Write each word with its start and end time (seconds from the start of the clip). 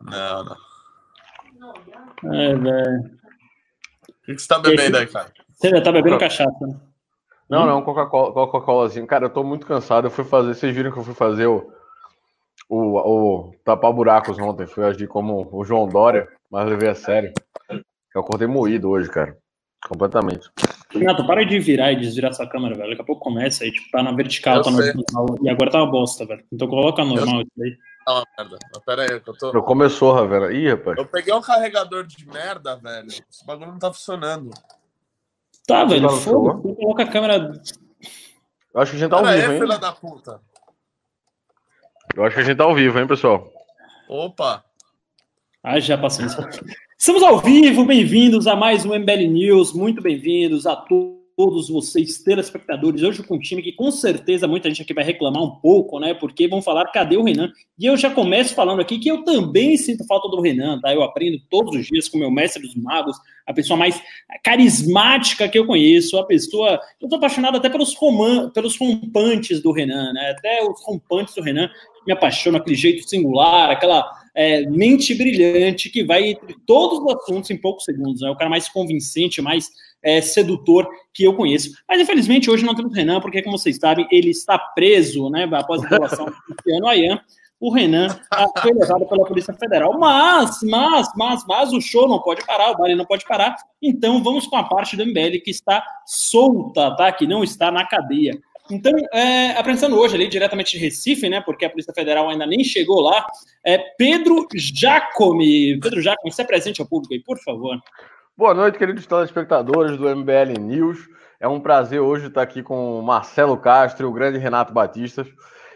Não, 0.00 0.44
não. 0.44 0.56
É, 2.34 2.54
velho. 2.54 3.16
O 4.08 4.26
que, 4.26 4.34
que 4.34 4.42
você 4.42 4.48
tá 4.48 4.58
bebendo 4.58 4.98
aí, 4.98 5.06
cara? 5.06 5.32
Você 5.50 5.70
já 5.70 5.80
tá 5.80 5.92
bebendo 5.92 6.18
cachaça, 6.18 6.66
né? 6.66 6.76
Não, 7.48 7.64
não, 7.64 7.82
Coca-Cola, 7.82 8.32
Coca-Colazinho. 8.32 9.06
Cara, 9.06 9.26
eu 9.26 9.30
tô 9.30 9.44
muito 9.44 9.66
cansado. 9.66 10.06
Eu 10.06 10.10
fui 10.10 10.24
fazer, 10.24 10.54
vocês 10.54 10.74
viram 10.74 10.90
que 10.90 10.98
eu 10.98 11.04
fui 11.04 11.14
fazer 11.14 11.46
o, 11.46 11.72
o, 12.68 12.98
o 12.98 13.54
tapar 13.64 13.92
buracos 13.92 14.38
ontem. 14.38 14.66
Fui 14.66 14.84
agir 14.84 15.06
como 15.06 15.48
o 15.52 15.64
João 15.64 15.86
Dória, 15.88 16.28
mas 16.50 16.68
levei 16.68 16.88
a 16.88 16.94
sério. 16.94 17.32
Eu 17.70 18.20
acordei 18.20 18.48
moído 18.48 18.90
hoje, 18.90 19.08
cara. 19.08 19.36
Completamente. 19.88 20.50
Renato, 20.98 21.26
para 21.26 21.44
de 21.44 21.58
virar 21.58 21.92
e 21.92 21.96
desvirar 21.96 22.32
sua 22.34 22.48
câmera, 22.48 22.74
velho. 22.74 22.90
Daqui 22.90 23.02
a 23.02 23.04
pouco 23.04 23.22
começa 23.22 23.64
aí, 23.64 23.72
tipo, 23.72 23.90
tá 23.90 24.02
na 24.02 24.12
vertical, 24.12 24.56
Eu 24.56 24.62
tá 24.62 24.70
na 24.70 24.78
horizontal. 24.78 25.26
E 25.42 25.48
agora 25.48 25.70
tá 25.70 25.78
uma 25.78 25.90
bosta, 25.90 26.26
velho. 26.26 26.44
Então 26.52 26.68
coloca 26.68 27.04
normal 27.04 27.42
isso 27.42 27.62
aí. 27.62 27.76
Tá 28.04 28.12
uma 28.12 28.24
merda. 28.38 28.58
Mas 28.72 28.84
pera 28.84 29.02
aí, 29.02 29.20
que 29.20 29.30
eu 29.30 29.36
tô. 29.36 29.50
Eu 29.52 29.62
começou, 29.62 30.12
Ravera. 30.12 30.52
Ih, 30.52 30.70
rapaz. 30.70 30.98
Eu 30.98 31.06
peguei 31.06 31.34
um 31.34 31.40
carregador 31.40 32.04
de 32.06 32.26
merda, 32.28 32.76
velho. 32.76 33.08
Esse 33.08 33.44
bagulho 33.46 33.72
não 33.72 33.78
tá 33.78 33.92
funcionando. 33.92 34.50
Tá, 35.66 35.84
velho, 35.84 36.08
tá 36.08 36.14
foda 36.14 36.74
coloca 36.74 37.02
a 37.02 37.08
câmera. 37.08 37.52
Eu 38.72 38.80
acho 38.80 38.92
que 38.92 38.96
a 38.96 39.00
gente 39.00 39.10
tá 39.10 39.16
ao 39.16 39.22
Pera 39.22 39.36
vivo, 39.36 39.52
aí, 39.52 39.58
filha 39.58 39.74
hein? 39.74 39.80
da 39.80 39.92
puta. 39.92 40.40
Eu 42.14 42.24
acho 42.24 42.34
que 42.34 42.40
a 42.40 42.44
gente 42.44 42.56
tá 42.56 42.64
ao 42.64 42.74
vivo, 42.74 42.98
hein, 42.98 43.06
pessoal? 43.06 43.50
Opa. 44.08 44.65
Já 45.74 45.98
paciência. 45.98 46.48
Estamos 46.96 47.22
ao 47.24 47.40
vivo, 47.40 47.84
bem-vindos 47.84 48.46
a 48.46 48.54
mais 48.54 48.86
um 48.86 48.94
MBL 48.94 49.26
News. 49.28 49.72
Muito 49.72 50.00
bem-vindos 50.00 50.64
a 50.64 50.76
to- 50.76 51.16
todos 51.36 51.68
vocês, 51.68 52.22
telespectadores. 52.22 53.02
Hoje 53.02 53.22
com 53.22 53.34
um 53.34 53.38
time 53.38 53.60
que 53.60 53.72
com 53.72 53.90
certeza 53.90 54.48
muita 54.48 54.68
gente 54.70 54.82
aqui 54.82 54.94
vai 54.94 55.04
reclamar 55.04 55.42
um 55.42 55.56
pouco, 55.56 55.98
né? 55.98 56.14
Porque 56.14 56.48
vão 56.48 56.62
falar 56.62 56.86
cadê 56.92 57.16
o 57.16 57.22
Renan? 57.24 57.52
E 57.78 57.84
eu 57.84 57.96
já 57.96 58.08
começo 58.08 58.54
falando 58.54 58.80
aqui 58.80 58.98
que 58.98 59.10
eu 59.10 59.22
também 59.22 59.76
sinto 59.76 60.06
falta 60.06 60.28
do 60.28 60.40
Renan, 60.40 60.80
tá? 60.80 60.94
Eu 60.94 61.02
aprendo 61.02 61.38
todos 61.50 61.76
os 61.76 61.86
dias 61.86 62.08
com 62.08 62.16
o 62.16 62.20
meu 62.20 62.30
mestre 62.30 62.62
dos 62.62 62.74
magos, 62.74 63.18
a 63.46 63.52
pessoa 63.52 63.76
mais 63.76 64.00
carismática 64.42 65.48
que 65.48 65.58
eu 65.58 65.66
conheço, 65.66 66.16
a 66.16 66.24
pessoa. 66.24 66.80
Eu 67.02 67.08
tô 67.08 67.16
apaixonado 67.16 67.56
até 67.56 67.68
pelos, 67.68 67.92
roman... 67.94 68.48
pelos 68.50 68.78
rompantes 68.78 69.60
do 69.60 69.72
Renan, 69.72 70.12
né? 70.14 70.30
Até 70.30 70.64
os 70.64 70.82
rompantes 70.84 71.34
do 71.34 71.42
Renan 71.42 71.68
me 72.06 72.12
apaixonam, 72.12 72.60
aquele 72.60 72.76
jeito 72.76 73.06
singular, 73.06 73.68
aquela 73.68 74.08
é, 74.36 74.66
mente 74.66 75.14
brilhante 75.14 75.88
que 75.88 76.04
vai 76.04 76.26
entre 76.26 76.54
todos 76.66 76.98
os 76.98 77.14
assuntos 77.14 77.50
em 77.50 77.56
poucos 77.56 77.84
segundos. 77.84 78.20
É 78.20 78.26
né? 78.26 78.30
o 78.30 78.36
cara 78.36 78.50
mais 78.50 78.68
convincente, 78.68 79.40
mais 79.40 79.70
é, 80.02 80.20
sedutor 80.20 80.86
que 81.14 81.24
eu 81.24 81.34
conheço. 81.34 81.72
Mas 81.88 82.00
infelizmente 82.00 82.50
hoje 82.50 82.64
não 82.64 82.74
temos 82.74 82.94
Renan, 82.94 83.20
porque, 83.20 83.42
como 83.42 83.58
vocês 83.58 83.78
sabem, 83.78 84.06
ele 84.12 84.30
está 84.30 84.58
preso, 84.58 85.30
né? 85.30 85.48
Após 85.50 85.82
a 85.82 85.88
violação 85.88 86.26
do 86.26 86.32
Cristiano 86.32 86.86
Ayan. 86.86 87.18
O 87.58 87.72
Renan 87.72 88.08
foi 88.60 88.74
levado 88.74 89.06
pela 89.06 89.24
Polícia 89.24 89.54
Federal. 89.54 89.98
Mas, 89.98 90.58
mas, 90.62 91.08
mas, 91.16 91.42
mas 91.48 91.72
o 91.72 91.80
show 91.80 92.06
não 92.06 92.20
pode 92.20 92.44
parar, 92.44 92.72
o 92.72 92.76
baile 92.76 92.94
não 92.94 93.06
pode 93.06 93.24
parar. 93.24 93.56
Então 93.80 94.22
vamos 94.22 94.46
com 94.46 94.56
a 94.56 94.64
parte 94.64 94.94
do 94.94 95.06
MBL 95.06 95.40
que 95.42 95.50
está 95.50 95.82
solta, 96.04 96.94
tá? 96.94 97.10
Que 97.10 97.26
não 97.26 97.42
está 97.42 97.70
na 97.70 97.86
cadeia. 97.86 98.38
Então, 98.70 98.92
é, 99.12 99.54
hoje 99.92 100.14
ali 100.16 100.28
diretamente 100.28 100.76
de 100.76 100.84
Recife, 100.84 101.28
né? 101.28 101.40
Porque 101.40 101.64
a 101.64 101.70
Polícia 101.70 101.94
Federal 101.94 102.28
ainda 102.28 102.46
nem 102.46 102.64
chegou 102.64 103.00
lá. 103.00 103.24
É 103.64 103.78
Pedro 103.78 104.46
Jacome. 104.54 105.78
Pedro 105.80 106.00
Jacome, 106.02 106.32
se 106.32 106.42
apresente 106.42 106.80
ao 106.80 106.88
público 106.88 107.14
aí, 107.14 107.20
por 107.20 107.38
favor. 107.38 107.78
Boa 108.36 108.52
noite, 108.52 108.78
queridos 108.78 109.06
telespectadores 109.06 109.96
do 109.96 110.14
MBL 110.14 110.60
News. 110.60 110.98
É 111.38 111.46
um 111.46 111.60
prazer 111.60 112.00
hoje 112.00 112.26
estar 112.26 112.42
aqui 112.42 112.62
com 112.62 112.98
o 112.98 113.02
Marcelo 113.02 113.56
Castro 113.56 114.06
e 114.06 114.08
o 114.08 114.12
grande 114.12 114.38
Renato 114.38 114.72
Batista. 114.72 115.26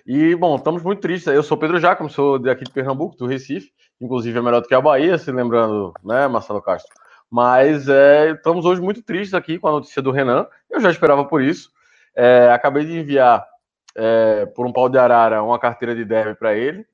E, 0.06 0.34
bom, 0.34 0.56
estamos 0.56 0.82
muito 0.82 1.00
tristes. 1.00 1.32
Eu 1.32 1.42
sou 1.42 1.56
Pedro 1.56 1.78
Jacome, 1.78 2.10
sou 2.10 2.38
daqui 2.38 2.64
de 2.64 2.70
Pernambuco, 2.70 3.16
do 3.16 3.26
Recife. 3.26 3.70
Inclusive 4.00 4.38
é 4.38 4.42
melhor 4.42 4.62
do 4.62 4.68
que 4.68 4.74
a 4.74 4.80
Bahia, 4.80 5.16
se 5.18 5.30
lembrando, 5.30 5.92
né, 6.02 6.26
Marcelo 6.26 6.60
Castro? 6.60 6.92
Mas 7.30 7.88
é, 7.88 8.32
estamos 8.32 8.64
hoje 8.64 8.80
muito 8.80 9.02
tristes 9.02 9.34
aqui 9.34 9.58
com 9.58 9.68
a 9.68 9.72
notícia 9.72 10.02
do 10.02 10.10
Renan. 10.10 10.46
Eu 10.68 10.80
já 10.80 10.90
esperava 10.90 11.24
por 11.24 11.40
isso. 11.42 11.70
É, 12.14 12.50
acabei 12.52 12.84
de 12.84 12.98
enviar 12.98 13.46
é, 13.94 14.46
por 14.46 14.66
um 14.66 14.72
pau 14.72 14.88
de 14.88 14.98
arara 14.98 15.42
uma 15.42 15.58
carteira 15.58 15.94
de 15.94 16.04
dev 16.04 16.34
para 16.36 16.54
ele. 16.54 16.86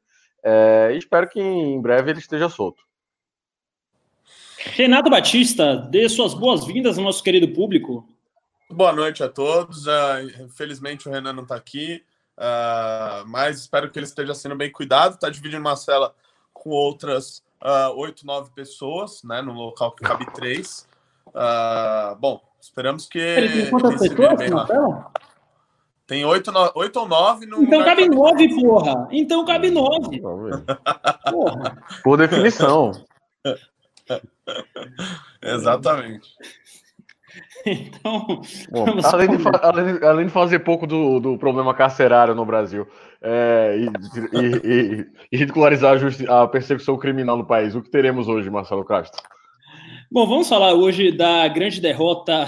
É, 0.42 0.90
e 0.92 0.98
espero 0.98 1.28
que 1.28 1.40
em 1.40 1.80
breve 1.80 2.10
ele 2.10 2.18
esteja 2.18 2.48
solto. 2.48 2.84
Renato 4.58 5.08
Batista, 5.08 5.76
dê 5.76 6.08
suas 6.08 6.34
boas-vindas 6.34 6.98
ao 6.98 7.04
nosso 7.04 7.22
querido 7.22 7.48
público. 7.48 8.06
Boa 8.70 8.92
noite 8.92 9.22
a 9.22 9.28
todos. 9.28 9.86
Uh, 9.86 10.44
infelizmente 10.44 11.08
o 11.08 11.12
Renan 11.12 11.32
não 11.32 11.44
está 11.44 11.54
aqui, 11.54 12.02
uh, 12.36 13.26
mas 13.26 13.60
espero 13.60 13.90
que 13.90 13.98
ele 13.98 14.06
esteja 14.06 14.34
sendo 14.34 14.56
bem 14.56 14.70
cuidado. 14.70 15.14
Está 15.14 15.30
dividindo 15.30 15.60
uma 15.60 15.76
cela 15.76 16.14
com 16.52 16.70
outras 16.70 17.44
oito, 17.96 18.26
nove 18.26 18.50
pessoas, 18.54 19.22
né, 19.24 19.40
no 19.40 19.52
local 19.52 19.92
que 19.92 20.04
cabe 20.04 20.26
três. 20.32 20.86
Uh, 21.28 22.14
bom, 22.16 22.40
esperamos 22.66 23.06
que. 23.06 23.18
Ele 23.18 23.48
tem 23.48 23.70
quantas 23.70 23.98
pessoas 24.00 24.38
bem 24.38 24.50
lá. 24.50 24.66
tela? 24.66 25.10
Tem 26.06 26.24
oito, 26.24 26.52
no... 26.52 26.70
oito 26.76 27.00
ou 27.00 27.08
nove 27.08 27.46
no. 27.46 27.62
Então 27.62 27.84
cabe 27.84 28.08
nove, 28.08 28.48
porra. 28.60 29.08
Então 29.10 29.44
cabe 29.44 29.70
nove. 29.70 30.20
Porra. 30.20 31.76
Por 32.04 32.16
definição. 32.18 32.92
Exatamente. 35.42 36.28
Então, 37.66 38.40
Bom, 38.70 38.86
além, 39.04 39.36
de, 39.36 39.42
além, 39.60 39.98
além 40.04 40.26
de 40.26 40.32
fazer 40.32 40.60
pouco 40.60 40.86
do, 40.86 41.18
do 41.20 41.36
problema 41.36 41.74
carcerário 41.74 42.34
no 42.34 42.46
Brasil 42.46 42.86
é, 43.20 43.76
e, 43.76 43.86
e- 44.38 44.60
e- 44.64 45.06
e 45.32 45.36
ridicularizar 45.36 45.94
a, 45.94 45.96
justi- 45.98 46.26
a 46.30 46.46
persecução 46.46 46.96
criminal 46.96 47.36
no 47.36 47.44
país, 47.44 47.74
o 47.74 47.82
que 47.82 47.90
teremos 47.90 48.28
hoje, 48.28 48.48
Marcelo 48.48 48.84
Castro? 48.84 49.20
Bom, 50.16 50.26
vamos 50.26 50.48
falar 50.48 50.72
hoje 50.72 51.12
da 51.12 51.46
grande 51.46 51.78
derrota. 51.78 52.44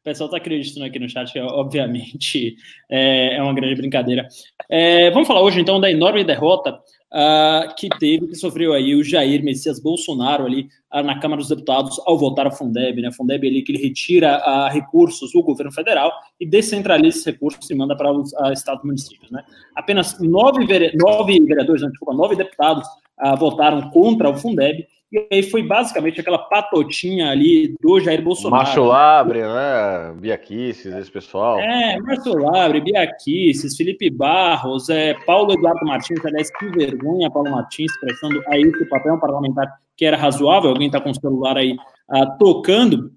O 0.00 0.04
pessoal 0.04 0.28
está 0.28 0.36
acreditando 0.36 0.86
aqui 0.86 1.00
no 1.00 1.08
chat, 1.08 1.36
obviamente 1.40 2.54
é, 2.88 3.34
é 3.34 3.42
uma 3.42 3.52
grande 3.52 3.74
brincadeira. 3.74 4.28
É, 4.70 5.10
vamos 5.10 5.26
falar 5.26 5.42
hoje 5.42 5.60
então 5.60 5.80
da 5.80 5.90
enorme 5.90 6.22
derrota 6.22 6.78
ah, 7.12 7.74
que 7.76 7.88
teve, 7.98 8.28
que 8.28 8.36
sofreu 8.36 8.72
aí 8.74 8.94
o 8.94 9.02
Jair 9.02 9.42
Messias 9.42 9.80
Bolsonaro 9.82 10.46
ali 10.46 10.68
ah, 10.88 11.02
na 11.02 11.18
Câmara 11.18 11.40
dos 11.40 11.48
Deputados 11.48 12.00
ao 12.06 12.16
votar 12.16 12.46
a 12.46 12.52
Fundeb, 12.52 13.02
né? 13.02 13.08
A 13.08 13.12
Fundeb 13.12 13.44
ali 13.44 13.62
que 13.62 13.72
ele 13.72 13.82
retira 13.82 14.36
ah, 14.36 14.68
recursos 14.68 15.32
do 15.32 15.42
governo 15.42 15.72
federal 15.72 16.12
e 16.38 16.46
descentraliza 16.46 17.16
esses 17.16 17.26
recursos 17.26 17.68
e 17.68 17.74
manda 17.74 17.96
para 17.96 18.12
os 18.12 18.32
estados 18.52 18.84
e 18.84 18.86
municípios, 18.86 19.32
né? 19.32 19.42
Apenas 19.74 20.16
nove, 20.20 20.64
vere- 20.64 20.92
nove 20.94 21.40
vereadores, 21.40 21.82
não, 21.82 21.90
desculpa, 21.90 22.14
nove 22.14 22.36
deputados 22.36 22.86
ah, 23.20 23.34
votaram 23.36 23.90
contra 23.90 24.28
o 24.28 24.36
Fundeb 24.36 24.86
e 25.10 25.26
aí 25.32 25.42
foi 25.42 25.62
basicamente 25.62 26.20
aquela 26.20 26.36
patotinha 26.36 27.30
ali 27.30 27.74
do 27.80 27.98
Jair 27.98 28.22
Bolsonaro. 28.22 28.62
Márcio 28.62 28.84
Labre, 28.84 29.40
né? 29.40 30.14
Biaquices, 30.18 30.94
esse 30.94 31.10
pessoal. 31.10 31.58
É, 31.58 31.98
Márcio 31.98 32.34
Labre, 32.34 32.82
Biaquices, 32.82 33.74
Felipe 33.74 34.10
Barros, 34.10 34.90
é, 34.90 35.14
Paulo 35.24 35.54
Eduardo 35.54 35.86
Martins, 35.86 36.22
aliás, 36.26 36.50
que 36.58 36.66
vergonha, 36.66 37.30
Paulo 37.30 37.50
Martins, 37.50 37.90
prestando 37.98 38.42
aí 38.48 38.60
esse 38.60 38.84
papel 38.84 39.18
parlamentar 39.18 39.66
que 39.96 40.04
era 40.04 40.16
razoável, 40.16 40.70
alguém 40.70 40.86
está 40.88 41.00
com 41.00 41.10
o 41.10 41.14
celular 41.14 41.56
aí 41.56 41.74
ah, 42.10 42.26
tocando. 42.38 43.10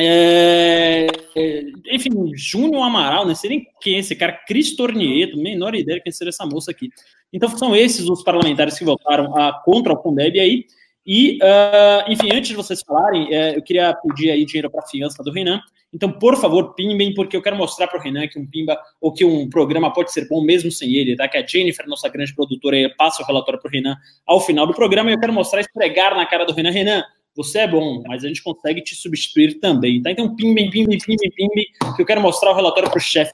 É, 0.00 1.06
é, 1.36 1.62
enfim, 1.92 2.10
Júnior 2.34 2.82
Amaral, 2.82 3.26
não 3.26 3.34
sei 3.34 3.50
nem 3.50 3.66
quem 3.80 3.96
é 3.96 3.98
esse 3.98 4.14
cara, 4.14 4.32
Cris 4.46 4.76
Tornieto, 4.76 5.38
menor 5.38 5.74
ideia 5.74 5.98
de 5.98 6.04
quem 6.04 6.12
seria 6.12 6.30
essa 6.30 6.46
moça 6.46 6.70
aqui. 6.72 6.90
Então, 7.32 7.48
são 7.50 7.76
esses 7.76 8.08
os 8.08 8.22
parlamentares 8.22 8.78
que 8.78 8.84
votaram 8.84 9.36
ah, 9.36 9.60
contra 9.64 9.92
o 9.92 10.02
Fundeb 10.02 10.38
aí. 10.38 10.64
E, 11.06 11.38
ah, 11.42 12.04
enfim, 12.08 12.28
antes 12.32 12.50
de 12.50 12.56
vocês 12.56 12.82
falarem, 12.82 13.32
eh, 13.32 13.56
eu 13.56 13.62
queria 13.62 13.94
pedir 13.94 14.30
aí 14.30 14.44
dinheiro 14.44 14.70
para 14.70 14.80
a 14.80 14.86
fiança 14.86 15.22
do 15.22 15.32
Renan. 15.32 15.60
Então, 15.92 16.12
por 16.12 16.36
favor, 16.36 16.74
pimbem, 16.74 17.14
porque 17.14 17.34
eu 17.34 17.40
quero 17.40 17.56
mostrar 17.56 17.86
para 17.86 17.98
o 17.98 18.02
Renan 18.02 18.28
que 18.28 18.38
um 18.38 18.46
pimba 18.46 18.78
ou 19.00 19.12
que 19.12 19.24
um 19.24 19.48
programa 19.48 19.90
pode 19.90 20.12
ser 20.12 20.28
bom 20.28 20.42
mesmo 20.42 20.70
sem 20.70 20.94
ele, 20.94 21.16
tá? 21.16 21.26
Que 21.26 21.38
a 21.38 21.46
Jennifer, 21.46 21.86
nossa 21.88 22.08
grande 22.10 22.34
produtora, 22.34 22.76
passa 22.98 23.22
o 23.22 23.26
relatório 23.26 23.58
para 23.58 23.68
o 23.68 23.72
Renan 23.72 23.96
ao 24.26 24.40
final 24.40 24.66
do 24.66 24.74
programa 24.74 25.10
e 25.10 25.14
eu 25.14 25.20
quero 25.20 25.32
mostrar, 25.32 25.60
esfregar 25.60 26.14
na 26.14 26.26
cara 26.26 26.44
do 26.44 26.52
Renan. 26.52 26.70
Renan, 26.70 27.02
você 27.34 27.60
é 27.60 27.66
bom, 27.66 28.02
mas 28.06 28.22
a 28.22 28.28
gente 28.28 28.42
consegue 28.42 28.82
te 28.82 28.94
substituir 28.94 29.60
também, 29.60 30.02
tá? 30.02 30.10
Então, 30.10 30.36
pimbem, 30.36 30.68
pimbem, 30.70 30.98
pimbem, 30.98 31.30
pimbem, 31.30 31.66
que 31.96 32.02
eu 32.02 32.06
quero 32.06 32.20
mostrar 32.20 32.50
o 32.50 32.54
relatório 32.54 32.90
para 32.90 32.98
o 32.98 33.00
chefe. 33.00 33.32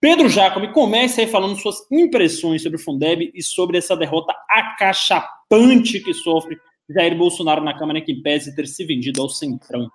Pedro 0.00 0.30
Jacome, 0.30 0.72
comece 0.72 1.20
aí 1.20 1.26
falando 1.26 1.56
suas 1.56 1.76
impressões 1.90 2.62
sobre 2.62 2.78
o 2.78 2.82
Fundeb 2.82 3.30
e 3.34 3.42
sobre 3.42 3.76
essa 3.76 3.94
derrota 3.94 4.34
acachapante 4.48 6.00
que 6.00 6.14
sofre 6.14 6.56
Jair 6.88 7.16
Bolsonaro 7.16 7.62
na 7.62 7.78
Câmara, 7.78 8.00
que 8.00 8.14
pese 8.14 8.56
ter 8.56 8.66
se 8.66 8.84
vendido 8.86 9.20
ao 9.20 9.28
Centrão. 9.28 9.90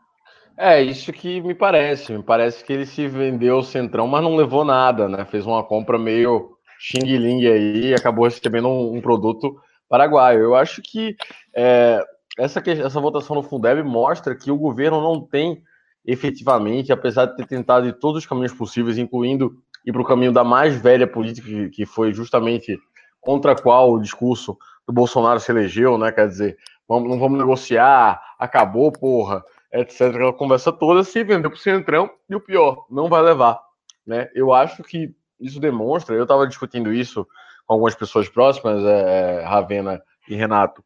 É, 0.56 0.82
isso 0.82 1.12
que 1.12 1.42
me 1.42 1.56
parece. 1.56 2.14
Me 2.14 2.22
parece 2.22 2.64
que 2.64 2.72
ele 2.72 2.86
se 2.86 3.08
vendeu 3.08 3.56
ao 3.56 3.64
Centrão, 3.64 4.08
mas 4.08 4.24
não 4.24 4.36
levou 4.36 4.64
nada, 4.64 5.10
né? 5.10 5.26
Fez 5.26 5.46
uma 5.46 5.64
compra 5.64 5.98
meio 5.98 6.52
xing-ling 6.80 7.48
aí 7.48 7.88
e 7.88 7.94
acabou 7.96 8.26
recebendo 8.26 8.68
um, 8.68 8.96
um 8.96 9.02
produto 9.02 9.56
paraguaio. 9.90 10.42
Eu 10.42 10.56
acho 10.56 10.84
que 10.84 11.16
é, 11.56 12.00
essa, 12.38 12.62
essa 12.68 13.02
votação 13.02 13.36
no 13.36 13.44
Fundeb 13.44 13.82
mostra 13.84 14.36
que 14.36 14.52
o 14.52 14.58
governo 14.58 15.02
não 15.02 15.20
tem 15.20 15.64
efetivamente, 16.06 16.92
apesar 16.94 17.26
de 17.26 17.36
ter 17.36 17.48
tentado 17.48 17.88
de 17.88 18.00
todos 18.00 18.20
os 18.20 18.28
caminhos 18.28 18.54
possíveis, 18.54 18.98
incluindo 18.98 19.56
ir 19.86 19.92
para 19.92 20.02
o 20.02 20.06
caminho 20.06 20.32
da 20.32 20.44
mais 20.44 20.76
velha 20.76 21.08
política, 21.08 21.70
que- 21.70 21.86
foi 21.86 22.14
justamente 22.14 22.78
contra 23.22 23.52
a 23.54 23.56
qual 23.56 23.92
o 23.92 24.00
discurso 24.00 24.58
do 24.88 24.94
Bolsonaro 24.94 25.40
se 25.40 25.52
elegeu, 25.52 25.98
né? 25.98 26.12
Quer 26.12 26.28
dizer, 26.28 26.58
vamos, 26.88 27.10
não 27.10 27.20
vamos 27.20 27.38
negociar, 27.38 28.22
acabou, 28.40 28.92
porra, 28.92 29.44
etc. 29.74 30.02
Aquela 30.02 30.34
conversa 30.34 30.72
toda 30.72 31.04
se 31.04 31.24
vendeu 31.24 31.50
para 31.50 31.58
o 31.58 31.62
Centrão 31.62 32.10
e 32.30 32.36
o 32.36 32.40
pior, 32.40 32.86
não 32.90 33.08
vai 33.10 33.22
levar. 33.22 33.60
Né? 34.06 34.30
Eu 34.36 34.54
acho 34.54 34.84
que 34.84 35.14
isso 35.40 35.60
demonstra, 35.60 36.16
eu 36.16 36.24
estava 36.24 36.48
discutindo 36.48 36.94
isso 36.94 37.28
com 37.66 37.74
algumas 37.74 37.96
pessoas 37.96 38.30
próximas, 38.30 38.84
é, 38.84 39.42
é, 39.42 39.44
Ravena 39.44 40.02
e 40.30 40.36
Renato, 40.36 40.84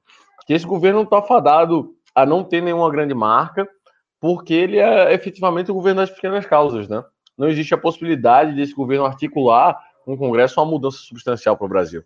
que 0.48 0.54
esse 0.54 0.66
governo 0.66 1.02
está 1.02 1.22
fadado 1.22 1.94
a 2.16 2.26
não 2.26 2.44
ter 2.44 2.62
nenhuma 2.62 2.90
grande 2.90 3.14
marca, 3.14 3.68
porque 4.20 4.54
ele 4.54 4.78
é 4.78 5.14
efetivamente 5.14 5.72
o 5.72 5.74
governo 5.74 6.02
das 6.02 6.10
pequenas 6.10 6.46
causas, 6.46 6.88
né? 6.88 7.04
Não 7.40 7.48
existe 7.48 7.74
a 7.74 7.78
possibilidade 7.78 8.54
desse 8.54 8.74
governo 8.74 9.06
articular 9.06 9.80
um 10.06 10.18
Congresso 10.18 10.60
uma 10.60 10.70
mudança 10.70 10.98
substancial 10.98 11.56
para 11.56 11.66
o 11.66 11.70
Brasil. 11.70 12.04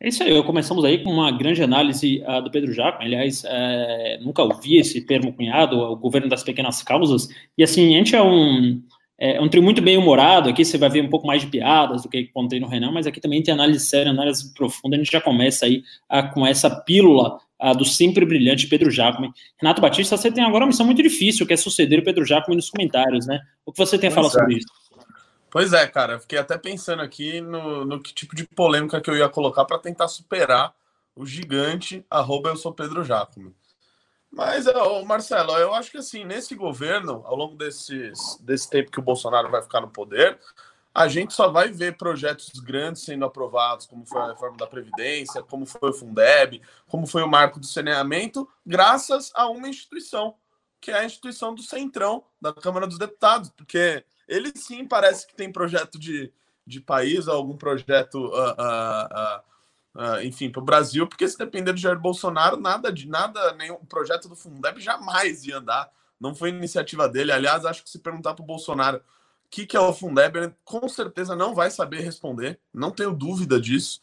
É 0.00 0.08
isso 0.08 0.22
aí, 0.22 0.42
começamos 0.42 0.84
aí 0.84 1.02
com 1.02 1.10
uma 1.10 1.30
grande 1.30 1.62
análise 1.62 2.22
uh, 2.26 2.42
do 2.42 2.50
Pedro 2.50 2.72
Jaco. 2.72 3.02
Aliás, 3.02 3.42
é, 3.46 4.18
nunca 4.20 4.42
ouvi 4.42 4.78
esse 4.78 5.00
termo 5.00 5.32
cunhado, 5.32 5.78
o 5.78 5.96
governo 5.96 6.28
das 6.28 6.42
pequenas 6.42 6.82
causas. 6.82 7.28
E 7.56 7.62
assim, 7.62 7.94
a 7.94 7.98
gente 7.98 8.14
é 8.14 8.22
um, 8.22 8.82
é, 9.18 9.40
um 9.40 9.48
trio 9.48 9.62
muito 9.62 9.80
bem 9.80 9.96
humorado. 9.96 10.48
Aqui 10.48 10.64
você 10.64 10.76
vai 10.76 10.90
ver 10.90 11.02
um 11.02 11.08
pouco 11.08 11.26
mais 11.26 11.40
de 11.42 11.48
piadas 11.48 12.02
do 12.02 12.08
que 12.08 12.24
contei 12.24 12.60
no 12.60 12.68
Renan, 12.68 12.92
mas 12.92 13.06
aqui 13.06 13.20
também 13.20 13.42
tem 13.42 13.54
análise 13.54 13.84
séria, 13.84 14.10
análise 14.10 14.52
profunda. 14.52 14.96
A 14.96 14.98
gente 14.98 15.12
já 15.12 15.20
começa 15.20 15.64
aí 15.64 15.82
uh, 16.12 16.32
com 16.32 16.46
essa 16.46 16.68
pílula 16.68 17.38
uh, 17.64 17.76
do 17.76 17.84
sempre 17.84 18.26
brilhante 18.26 18.66
Pedro 18.66 18.90
Jacome. 18.90 19.32
Renato 19.60 19.80
Batista, 19.80 20.16
você 20.16 20.30
tem 20.30 20.44
agora 20.44 20.64
uma 20.64 20.68
missão 20.68 20.84
muito 20.84 21.02
difícil, 21.02 21.46
que 21.46 21.54
é 21.54 21.56
suceder 21.56 22.00
o 22.00 22.04
Pedro 22.04 22.24
Jacome 22.24 22.56
nos 22.56 22.68
comentários, 22.68 23.26
né? 23.26 23.40
O 23.64 23.72
que 23.72 23.78
você 23.78 23.98
tem 23.98 24.10
a 24.10 24.12
falar 24.12 24.30
sobre 24.30 24.56
isso? 24.58 24.66
Pois 25.50 25.72
é, 25.72 25.86
cara, 25.86 26.18
fiquei 26.18 26.38
até 26.38 26.58
pensando 26.58 27.00
aqui 27.00 27.40
no, 27.40 27.84
no 27.84 28.00
que 28.00 28.12
tipo 28.12 28.34
de 28.34 28.44
polêmica 28.44 29.00
que 29.00 29.08
eu 29.08 29.16
ia 29.16 29.28
colocar 29.28 29.64
para 29.64 29.78
tentar 29.78 30.08
superar 30.08 30.74
o 31.14 31.24
gigante 31.24 32.04
arroba 32.10 32.48
eu 32.48 32.56
sou 32.56 32.72
Pedro 32.72 33.04
Jacome. 33.04 33.54
Mas, 34.32 34.66
oh, 34.66 35.04
Marcelo, 35.04 35.52
eu 35.52 35.72
acho 35.72 35.92
que 35.92 35.98
assim, 35.98 36.24
nesse 36.24 36.56
governo, 36.56 37.22
ao 37.24 37.36
longo 37.36 37.54
desses, 37.54 38.36
desse 38.40 38.68
tempo 38.68 38.90
que 38.90 38.98
o 38.98 39.02
Bolsonaro 39.02 39.48
vai 39.48 39.62
ficar 39.62 39.80
no 39.80 39.88
poder, 39.88 40.36
a 40.94 41.08
gente 41.08 41.34
só 41.34 41.48
vai 41.48 41.72
ver 41.72 41.96
projetos 41.96 42.48
grandes 42.60 43.02
sendo 43.02 43.24
aprovados, 43.24 43.84
como 43.84 44.06
foi 44.06 44.20
a 44.20 44.28
reforma 44.28 44.56
da 44.56 44.66
Previdência, 44.66 45.42
como 45.42 45.66
foi 45.66 45.90
o 45.90 45.92
Fundeb, 45.92 46.62
como 46.86 47.04
foi 47.04 47.22
o 47.22 47.28
marco 47.28 47.58
do 47.58 47.66
saneamento, 47.66 48.48
graças 48.64 49.32
a 49.34 49.48
uma 49.48 49.68
instituição, 49.68 50.36
que 50.80 50.92
é 50.92 50.98
a 51.00 51.04
instituição 51.04 51.52
do 51.52 51.62
Centrão, 51.62 52.24
da 52.40 52.52
Câmara 52.52 52.86
dos 52.86 52.96
Deputados, 52.96 53.50
porque 53.56 54.04
ele 54.28 54.52
sim 54.54 54.86
parece 54.86 55.26
que 55.26 55.34
tem 55.34 55.50
projeto 55.50 55.98
de, 55.98 56.32
de 56.64 56.80
país, 56.80 57.26
algum 57.26 57.56
projeto, 57.56 58.26
uh, 58.26 58.52
uh, 58.52 59.40
uh, 59.96 60.22
enfim, 60.22 60.48
para 60.48 60.62
o 60.62 60.64
Brasil, 60.64 61.08
porque 61.08 61.26
se 61.26 61.36
depender 61.36 61.72
do 61.72 61.80
Jair 61.80 61.98
Bolsonaro, 61.98 62.56
nada 62.56 62.92
de 62.92 63.08
nada, 63.08 63.52
nenhum 63.54 63.84
projeto 63.84 64.28
do 64.28 64.36
Fundeb 64.36 64.80
jamais 64.80 65.44
ia 65.44 65.58
andar. 65.58 65.90
Não 66.20 66.34
foi 66.36 66.50
iniciativa 66.50 67.08
dele. 67.08 67.32
Aliás, 67.32 67.64
acho 67.64 67.82
que 67.82 67.90
se 67.90 67.98
perguntar 67.98 68.34
para 68.34 68.44
o 68.44 68.46
Bolsonaro 68.46 69.02
que, 69.54 69.66
que 69.66 69.76
é 69.76 69.80
o 69.80 69.92
Fundeb, 69.92 70.52
com 70.64 70.88
certeza 70.88 71.36
não 71.36 71.54
vai 71.54 71.70
saber 71.70 72.00
responder, 72.00 72.58
não 72.72 72.90
tenho 72.90 73.14
dúvida 73.14 73.60
disso. 73.60 74.00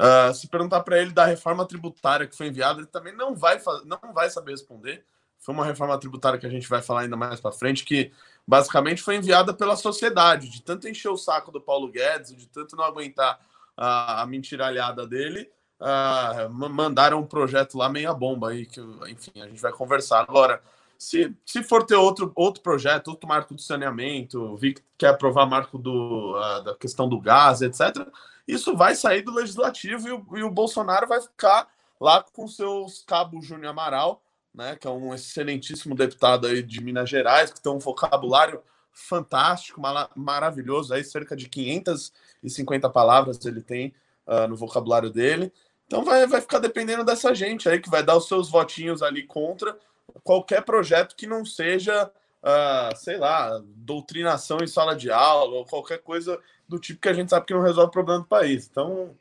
Uh, 0.00 0.32
se 0.32 0.46
perguntar 0.46 0.84
para 0.84 1.02
ele 1.02 1.10
da 1.10 1.24
reforma 1.24 1.66
tributária 1.66 2.28
que 2.28 2.36
foi 2.36 2.46
enviada, 2.46 2.78
ele 2.78 2.86
também 2.86 3.12
não 3.12 3.34
vai, 3.34 3.60
não 3.84 4.12
vai 4.12 4.30
saber 4.30 4.52
responder. 4.52 5.04
Foi 5.40 5.52
uma 5.52 5.64
reforma 5.64 5.98
tributária 5.98 6.38
que 6.38 6.46
a 6.46 6.50
gente 6.50 6.68
vai 6.68 6.80
falar 6.80 7.00
ainda 7.00 7.16
mais 7.16 7.40
para 7.40 7.50
frente, 7.50 7.84
que 7.84 8.12
basicamente 8.46 9.02
foi 9.02 9.16
enviada 9.16 9.52
pela 9.52 9.74
sociedade, 9.74 10.48
de 10.48 10.62
tanto 10.62 10.88
encher 10.88 11.08
o 11.08 11.16
saco 11.16 11.50
do 11.50 11.60
Paulo 11.60 11.90
Guedes, 11.90 12.36
de 12.36 12.46
tanto 12.46 12.76
não 12.76 12.84
aguentar 12.84 13.40
a, 13.76 14.22
a 14.22 14.26
mentiralhada 14.26 15.04
dele, 15.08 15.50
uh, 15.80 16.48
mandaram 16.52 17.18
um 17.18 17.26
projeto 17.26 17.76
lá 17.76 17.88
meia 17.88 18.14
bomba 18.14 18.50
aí, 18.50 18.64
que 18.64 18.80
enfim, 19.08 19.42
a 19.42 19.48
gente 19.48 19.60
vai 19.60 19.72
conversar. 19.72 20.20
Agora, 20.20 20.62
se, 21.04 21.36
se 21.44 21.62
for 21.62 21.84
ter 21.84 21.96
outro, 21.96 22.32
outro 22.34 22.62
projeto, 22.62 23.08
outro 23.08 23.28
marco 23.28 23.54
de 23.54 23.62
saneamento, 23.62 24.56
vi 24.56 24.74
que 24.74 24.82
quer 24.96 25.08
aprovar 25.08 25.46
marco 25.46 25.78
do, 25.78 26.36
uh, 26.36 26.64
da 26.64 26.74
questão 26.74 27.08
do 27.08 27.20
gás, 27.20 27.62
etc., 27.62 28.06
isso 28.46 28.76
vai 28.76 28.94
sair 28.94 29.22
do 29.22 29.32
legislativo 29.32 30.08
e 30.08 30.12
o, 30.12 30.26
e 30.38 30.42
o 30.42 30.50
Bolsonaro 30.50 31.06
vai 31.06 31.20
ficar 31.20 31.68
lá 32.00 32.22
com 32.22 32.46
seus 32.46 33.02
cabos 33.02 33.46
Júnior 33.46 33.70
Amaral 33.70 34.22
né, 34.54 34.76
que 34.76 34.86
é 34.86 34.90
um 34.90 35.12
excelentíssimo 35.12 35.94
deputado 35.94 36.46
aí 36.46 36.62
de 36.62 36.82
Minas 36.82 37.10
Gerais, 37.10 37.52
que 37.52 37.60
tem 37.60 37.72
um 37.72 37.78
vocabulário 37.78 38.62
fantástico, 38.92 39.82
maravilhoso, 40.14 40.94
aí 40.94 41.02
cerca 41.02 41.34
de 41.34 41.48
550 41.48 42.88
palavras 42.90 43.44
ele 43.44 43.60
tem 43.60 43.92
uh, 44.26 44.46
no 44.46 44.54
vocabulário 44.54 45.10
dele. 45.10 45.52
Então 45.86 46.04
vai, 46.04 46.24
vai 46.28 46.40
ficar 46.40 46.60
dependendo 46.60 47.04
dessa 47.04 47.34
gente 47.34 47.68
aí 47.68 47.80
que 47.80 47.90
vai 47.90 48.04
dar 48.04 48.16
os 48.16 48.28
seus 48.28 48.48
votinhos 48.48 49.02
ali 49.02 49.24
contra 49.24 49.76
qualquer 50.22 50.62
projeto 50.62 51.14
que 51.16 51.26
não 51.26 51.44
seja, 51.44 52.10
uh, 52.42 52.96
sei 52.96 53.16
lá, 53.16 53.60
doutrinação 53.76 54.58
em 54.62 54.66
sala 54.66 54.94
de 54.94 55.10
aula 55.10 55.56
ou 55.56 55.66
qualquer 55.66 55.98
coisa 55.98 56.38
do 56.68 56.78
tipo 56.78 57.00
que 57.00 57.08
a 57.08 57.12
gente 57.12 57.30
sabe 57.30 57.46
que 57.46 57.54
não 57.54 57.62
resolve 57.62 57.88
o 57.88 57.92
problema 57.92 58.20
do 58.20 58.26
país. 58.26 58.68
Então 58.70 59.14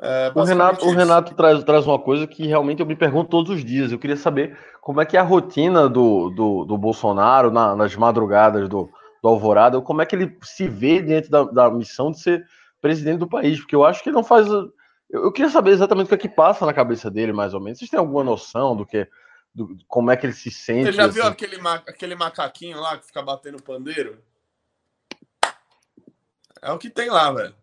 é, 0.00 0.30
o 0.32 0.44
Renato, 0.44 0.86
o 0.86 0.92
Renato 0.92 1.34
traz, 1.34 1.64
traz 1.64 1.84
uma 1.84 1.98
coisa 1.98 2.24
que 2.24 2.46
realmente 2.46 2.80
eu 2.80 2.86
me 2.86 2.94
pergunto 2.94 3.30
todos 3.30 3.50
os 3.50 3.64
dias. 3.64 3.90
Eu 3.90 3.98
queria 3.98 4.16
saber 4.16 4.56
como 4.80 5.00
é 5.00 5.06
que 5.06 5.16
é 5.16 5.20
a 5.20 5.24
rotina 5.24 5.88
do, 5.88 6.30
do, 6.30 6.64
do 6.64 6.78
Bolsonaro 6.78 7.50
na, 7.50 7.74
nas 7.74 7.96
madrugadas 7.96 8.68
do, 8.68 8.88
do 9.20 9.28
Alvorada, 9.28 9.80
como 9.80 10.00
é 10.00 10.06
que 10.06 10.14
ele 10.14 10.36
se 10.42 10.68
vê 10.68 11.02
diante 11.02 11.28
da, 11.28 11.42
da 11.42 11.70
missão 11.70 12.12
de 12.12 12.20
ser 12.20 12.46
presidente 12.80 13.18
do 13.18 13.28
país, 13.28 13.58
porque 13.58 13.74
eu 13.74 13.84
acho 13.84 14.00
que 14.02 14.08
ele 14.08 14.16
não 14.16 14.22
faz. 14.22 14.46
Eu, 14.46 14.70
eu 15.10 15.32
queria 15.32 15.50
saber 15.50 15.72
exatamente 15.72 16.06
o 16.06 16.08
que 16.10 16.14
é 16.14 16.18
que 16.18 16.28
passa 16.28 16.64
na 16.64 16.72
cabeça 16.72 17.10
dele, 17.10 17.32
mais 17.32 17.52
ou 17.52 17.60
menos. 17.60 17.80
Vocês 17.80 17.90
têm 17.90 17.98
alguma 17.98 18.22
noção 18.22 18.76
do 18.76 18.86
que 18.86 19.08
do, 19.54 19.76
como 19.86 20.10
é 20.10 20.16
que 20.16 20.26
ele 20.26 20.32
se 20.32 20.50
sente? 20.50 20.86
Você 20.86 20.92
já 20.92 21.06
assim? 21.06 21.14
viu 21.14 21.24
aquele, 21.24 21.58
ma 21.58 21.74
aquele 21.74 22.14
macaquinho 22.14 22.80
lá 22.80 22.96
que 22.96 23.06
fica 23.06 23.22
batendo 23.22 23.62
pandeiro? 23.62 24.22
É 26.62 26.72
o 26.72 26.78
que 26.78 26.90
tem 26.90 27.08
lá, 27.08 27.32
velho. 27.32 27.54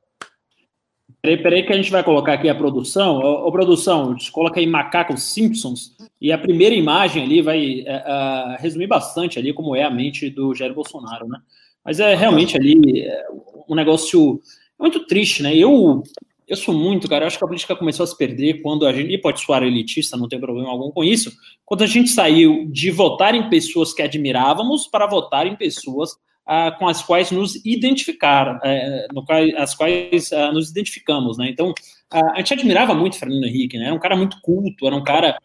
Peraí, 1.21 1.41
peraí 1.41 1.65
que 1.65 1.73
a 1.73 1.75
gente 1.75 1.91
vai 1.91 2.03
colocar 2.03 2.33
aqui 2.33 2.47
a 2.47 2.55
produção. 2.55 3.17
Ô, 3.17 3.47
ô 3.47 3.51
produção, 3.51 4.15
coloca 4.31 4.59
aí 4.59 4.67
Macaco 4.67 5.17
Simpsons 5.17 5.95
e 6.21 6.31
a 6.31 6.37
primeira 6.37 6.75
imagem 6.75 7.23
ali 7.23 7.41
vai 7.41 7.83
é, 7.85 7.85
é, 7.87 8.57
resumir 8.59 8.87
bastante 8.87 9.39
ali 9.39 9.53
como 9.53 9.75
é 9.75 9.83
a 9.83 9.89
mente 9.89 10.29
do 10.29 10.53
Jair 10.53 10.73
Bolsonaro, 10.73 11.27
né? 11.27 11.39
Mas 11.83 11.99
é 11.99 12.15
realmente 12.15 12.55
ali 12.57 13.01
é, 13.01 13.25
um 13.67 13.75
negócio 13.75 14.41
muito 14.79 15.05
triste, 15.05 15.41
né? 15.41 15.55
Eu, 15.55 16.03
eu 16.47 16.55
sou 16.55 16.73
muito, 16.73 17.07
cara, 17.07 17.23
eu 17.23 17.27
acho 17.27 17.37
que 17.37 17.43
a 17.43 17.47
política 17.47 17.75
começou 17.75 18.03
a 18.03 18.07
se 18.07 18.17
perder 18.17 18.61
quando 18.61 18.85
a 18.85 18.93
gente, 18.93 19.11
e 19.11 19.17
pode 19.17 19.41
soar 19.41 19.63
elitista, 19.63 20.15
não 20.17 20.27
tem 20.27 20.39
problema 20.39 20.69
algum 20.69 20.91
com 20.91 21.03
isso, 21.03 21.31
quando 21.65 21.83
a 21.83 21.87
gente 21.87 22.09
saiu 22.09 22.67
de 22.69 22.91
votar 22.91 23.33
em 23.33 23.49
pessoas 23.49 23.93
que 23.93 24.01
admirávamos 24.01 24.87
para 24.87 25.07
votar 25.07 25.47
em 25.47 25.55
pessoas 25.55 26.11
ah, 26.45 26.71
com 26.77 26.87
as 26.87 27.01
quais 27.01 27.31
nos 27.31 27.55
identificar, 27.65 28.59
é, 28.63 29.07
no 29.11 29.25
as 29.57 29.73
quais 29.73 30.31
ah, 30.31 30.51
nos 30.51 30.69
identificamos, 30.69 31.37
né? 31.37 31.49
Então, 31.49 31.73
ah, 32.11 32.33
a 32.33 32.37
gente 32.37 32.53
admirava 32.53 32.93
muito 32.93 33.17
Fernando 33.17 33.45
Henrique, 33.45 33.79
né? 33.79 33.85
Era 33.85 33.95
um 33.95 33.99
cara 33.99 34.15
muito 34.15 34.39
culto, 34.41 34.85
era 34.85 34.95
um 34.95 35.03
cara. 35.03 35.39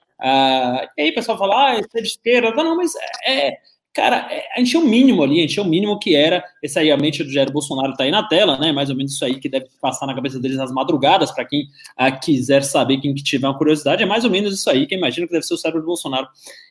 e 0.99 1.03
aí 1.03 1.11
o 1.11 1.15
pessoal 1.15 1.39
fala, 1.39 1.71
ah, 1.71 1.77
é 1.79 2.01
de 2.01 2.07
esquerda, 2.07 2.53
não, 2.63 2.77
mas 2.77 2.93
é, 3.27 3.57
Cara, 4.01 4.27
é, 4.31 4.47
a 4.57 4.59
gente 4.61 4.71
tinha 4.71 4.83
o 4.83 4.87
um 4.87 4.89
mínimo 4.89 5.23
ali, 5.23 5.37
a 5.37 5.41
gente 5.43 5.53
tinha 5.53 5.63
o 5.63 5.67
um 5.67 5.69
mínimo 5.69 5.99
que 5.99 6.15
era, 6.15 6.43
esse 6.63 6.79
aí, 6.79 6.91
a 6.91 6.97
mente 6.97 7.23
do 7.23 7.31
Jair 7.31 7.53
Bolsonaro 7.53 7.95
tá 7.95 8.05
aí 8.05 8.11
na 8.11 8.27
tela, 8.27 8.57
né? 8.57 8.73
Mais 8.73 8.89
ou 8.89 8.97
menos 8.97 9.13
isso 9.13 9.23
aí 9.23 9.39
que 9.39 9.47
deve 9.47 9.67
passar 9.79 10.07
na 10.07 10.15
cabeça 10.15 10.41
deles 10.41 10.57
nas 10.57 10.73
madrugadas, 10.73 11.31
para 11.31 11.45
quem 11.45 11.67
ah, 11.95 12.11
quiser 12.11 12.65
saber, 12.65 12.97
quem 12.97 13.15
que 13.15 13.23
tiver 13.23 13.47
uma 13.47 13.59
curiosidade, 13.59 14.03
é 14.03 14.07
mais 14.07 14.25
ou 14.25 14.31
menos 14.31 14.55
isso 14.55 14.71
aí, 14.71 14.87
que 14.87 14.95
imagina 14.95 15.27
que 15.27 15.35
deve 15.35 15.45
ser 15.45 15.53
o 15.53 15.59
cérebro 15.59 15.83
do 15.83 15.87
Bolsonaro. 15.87 16.27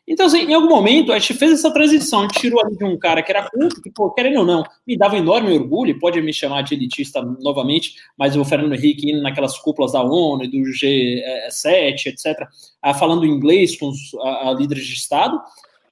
Então, 0.08 0.26
assim, 0.26 0.40
em 0.40 0.56
algum 0.56 0.70
momento, 0.70 1.14
a 1.14 1.20
gente 1.20 1.36
fez 1.36 1.52
essa 1.52 1.72
transição, 1.72 2.22
a 2.22 2.24
gente 2.24 2.40
tirou 2.40 2.66
ali 2.66 2.76
de 2.76 2.84
um 2.84 2.98
cara 2.98 3.22
que 3.22 3.32
era 3.32 3.48
culto, 3.48 3.80
que, 3.80 3.92
pô, 3.92 4.10
querendo 4.10 4.40
ou 4.40 4.46
não, 4.46 4.64
me 4.88 4.98
dava 4.98 5.16
enorme 5.16 5.54
orgulho, 5.54 6.00
pode 6.00 6.20
me 6.24 6.34
chamar 6.34 6.64
de 6.64 6.74
elitista 6.74 7.22
novamente, 7.22 7.94
mas 8.18 8.36
o 8.36 8.44
Fernando 8.44 8.74
Henrique 8.74 9.08
indo 9.08 9.22
naquelas 9.22 9.56
cúpulas 9.60 9.92
da 9.92 10.02
ONU 10.02 10.46
e 10.46 10.48
do 10.48 10.58
G7, 10.58 12.08
etc., 12.08 12.48
ah, 12.82 12.96
falando 12.96 13.24
inglês 13.24 13.78
com 13.78 13.90
os 13.90 14.16
ah, 14.20 14.56
líderes 14.58 14.88
de 14.88 14.94
Estado, 14.94 15.40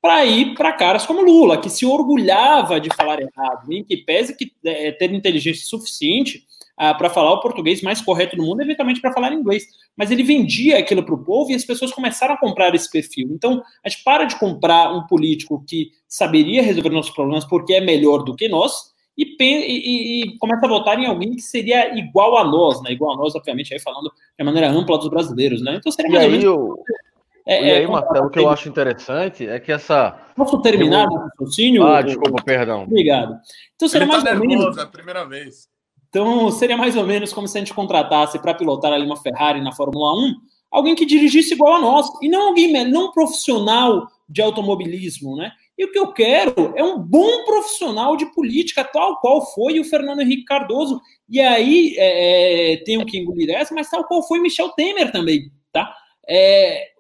para 0.08 0.26
ir 0.26 0.54
para 0.54 0.72
caras 0.72 1.06
como 1.06 1.22
Lula, 1.22 1.60
que 1.60 1.70
se 1.70 1.86
orgulhava 1.86 2.80
de 2.80 2.90
falar 2.96 3.20
errado, 3.20 3.70
em 3.70 3.84
que 3.84 3.98
pese 3.98 4.38
que 4.38 4.54
é, 4.64 4.90
ter 4.94 5.14
inteligência 5.14 5.66
suficiente 5.66 6.46
ah, 6.78 6.94
para 6.94 7.10
falar 7.10 7.34
o 7.34 7.42
português 7.42 7.82
mais 7.82 8.02
correto 8.02 8.38
do 8.38 8.44
mundo, 8.44 8.62
eventualmente 8.62 9.02
para 9.02 9.12
falar 9.12 9.34
inglês. 9.34 9.66
Mas 9.98 10.10
ele 10.10 10.24
vendia 10.24 10.80
aquilo 10.80 11.04
para 11.04 11.14
o 11.14 11.26
povo 11.26 11.52
e 11.52 11.56
as 11.56 11.66
pessoas 11.66 11.92
começaram 11.92 12.36
a 12.36 12.38
comprar 12.38 12.74
esse 12.74 12.90
perfil. 12.90 13.28
Então, 13.32 13.62
a 13.84 13.90
gente 13.90 14.02
para 14.02 14.24
de 14.24 14.40
comprar 14.40 14.96
um 14.96 15.06
político 15.08 15.62
que 15.68 15.92
saberia 16.08 16.64
resolver 16.64 16.90
nossos 16.90 17.14
problemas 17.14 17.44
porque 17.44 17.74
é 17.74 17.82
melhor 17.82 18.24
do 18.24 18.34
que 18.34 18.48
nós 18.48 18.94
e, 19.18 19.36
e, 19.42 20.22
e, 20.24 20.38
começa 20.38 20.66
a 20.66 20.70
votar 20.70 20.98
em 20.98 21.06
alguém 21.06 21.36
que 21.36 21.42
seria 21.42 22.00
igual 22.00 22.38
a 22.38 22.46
nós, 22.46 22.82
né? 22.82 22.94
Igual 22.94 23.12
a 23.12 23.18
nós, 23.18 23.36
obviamente, 23.36 23.74
aí 23.74 23.80
falando 23.82 24.10
de 24.40 24.46
maneira 24.46 24.70
ampla 24.72 24.98
dos 24.98 25.10
brasileiros, 25.10 25.62
né? 25.62 25.76
Então 25.76 25.92
seria 25.92 26.10
mais 26.12 26.24
ou 26.24 26.32
menos... 26.32 26.46
Eu 26.46 26.78
é, 27.48 27.64
e 27.64 27.72
aí, 27.72 27.84
é, 27.84 27.88
Marcelo, 27.88 28.28
o 28.28 28.30
que 28.30 28.40
eu 28.40 28.50
acho 28.50 28.68
interessante 28.68 29.48
é 29.48 29.58
que 29.58 29.72
essa. 29.72 30.12
Posso 30.36 30.62
terminar 30.62 31.08
o 31.08 31.16
raciocínio? 31.16 31.88
Ah, 31.88 32.02
desculpa, 32.02 32.44
perdão. 32.44 32.84
Obrigado. 32.84 33.40
Então, 33.74 33.88
será 33.88 34.04
Ele 34.04 34.12
mais 34.12 34.24
tá 34.24 34.32
ou 34.34 34.40
menos. 34.40 34.78
É 34.78 34.82
a 34.82 34.86
primeira 34.86 35.26
vez. 35.26 35.70
Então, 36.10 36.52
seria 36.52 36.76
mais 36.76 36.98
ou 36.98 37.06
menos 37.06 37.32
como 37.32 37.48
se 37.48 37.58
a 37.58 37.62
gente 37.62 37.74
contratasse 37.74 38.38
para 38.40 38.54
pilotar 38.54 38.92
ali 38.92 39.06
uma 39.06 39.16
Ferrari 39.16 39.62
na 39.62 39.72
Fórmula 39.72 40.14
1, 40.28 40.36
alguém 40.70 40.94
que 40.94 41.06
dirigisse 41.06 41.54
igual 41.54 41.76
a 41.76 41.80
nós, 41.80 42.08
e 42.22 42.28
não 42.28 42.50
alguém, 42.50 42.72
não 42.86 43.06
um 43.06 43.12
profissional 43.12 44.08
de 44.28 44.42
automobilismo, 44.42 45.38
né? 45.38 45.52
E 45.78 45.86
o 45.86 45.92
que 45.92 46.00
eu 46.00 46.12
quero 46.12 46.74
é 46.76 46.84
um 46.84 47.00
bom 47.00 47.46
profissional 47.46 48.18
de 48.18 48.26
política, 48.34 48.84
tal 48.84 49.22
qual 49.22 49.46
foi 49.54 49.80
o 49.80 49.86
Fernando 49.86 50.22
Henrique 50.22 50.44
Cardoso. 50.44 51.00
E 51.30 51.40
aí 51.40 51.96
é, 51.98 52.74
é 52.74 52.78
tenho 52.84 53.06
que 53.06 53.18
engolir 53.18 53.50
essa, 53.52 53.74
mas 53.74 53.90
tal 53.90 54.04
qual 54.04 54.28
foi 54.28 54.40
Michel 54.40 54.70
Temer 54.70 55.12
também, 55.14 55.50
tá? 55.72 55.96
É, 56.28 56.97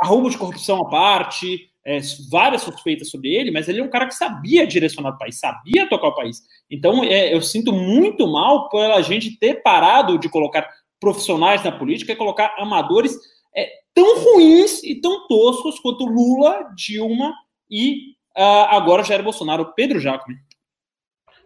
arrobo 0.00 0.30
de 0.30 0.38
corrupção 0.38 0.80
à 0.82 0.88
parte, 0.88 1.70
é, 1.84 1.98
várias 2.30 2.62
suspeitas 2.62 3.10
sobre 3.10 3.34
ele, 3.34 3.50
mas 3.50 3.68
ele 3.68 3.80
é 3.80 3.82
um 3.82 3.90
cara 3.90 4.06
que 4.06 4.14
sabia 4.14 4.66
direcionar 4.66 5.10
o 5.10 5.18
país, 5.18 5.38
sabia 5.38 5.88
tocar 5.88 6.08
o 6.08 6.14
país. 6.14 6.42
Então, 6.70 7.04
é, 7.04 7.34
eu 7.34 7.42
sinto 7.42 7.72
muito 7.72 8.26
mal 8.26 8.68
pela 8.68 9.02
gente 9.02 9.38
ter 9.38 9.62
parado 9.62 10.18
de 10.18 10.28
colocar 10.28 10.68
profissionais 10.98 11.62
na 11.62 11.72
política 11.72 12.12
e 12.12 12.16
colocar 12.16 12.54
amadores 12.58 13.14
é, 13.54 13.68
tão 13.94 14.24
ruins 14.24 14.82
e 14.82 14.94
tão 15.00 15.28
toscos 15.28 15.78
quanto 15.78 16.06
Lula, 16.06 16.70
Dilma 16.74 17.34
e 17.70 18.14
uh, 18.36 18.66
agora 18.70 19.04
Jair 19.04 19.22
Bolsonaro. 19.22 19.72
Pedro 19.74 20.00
Jacome. 20.00 20.36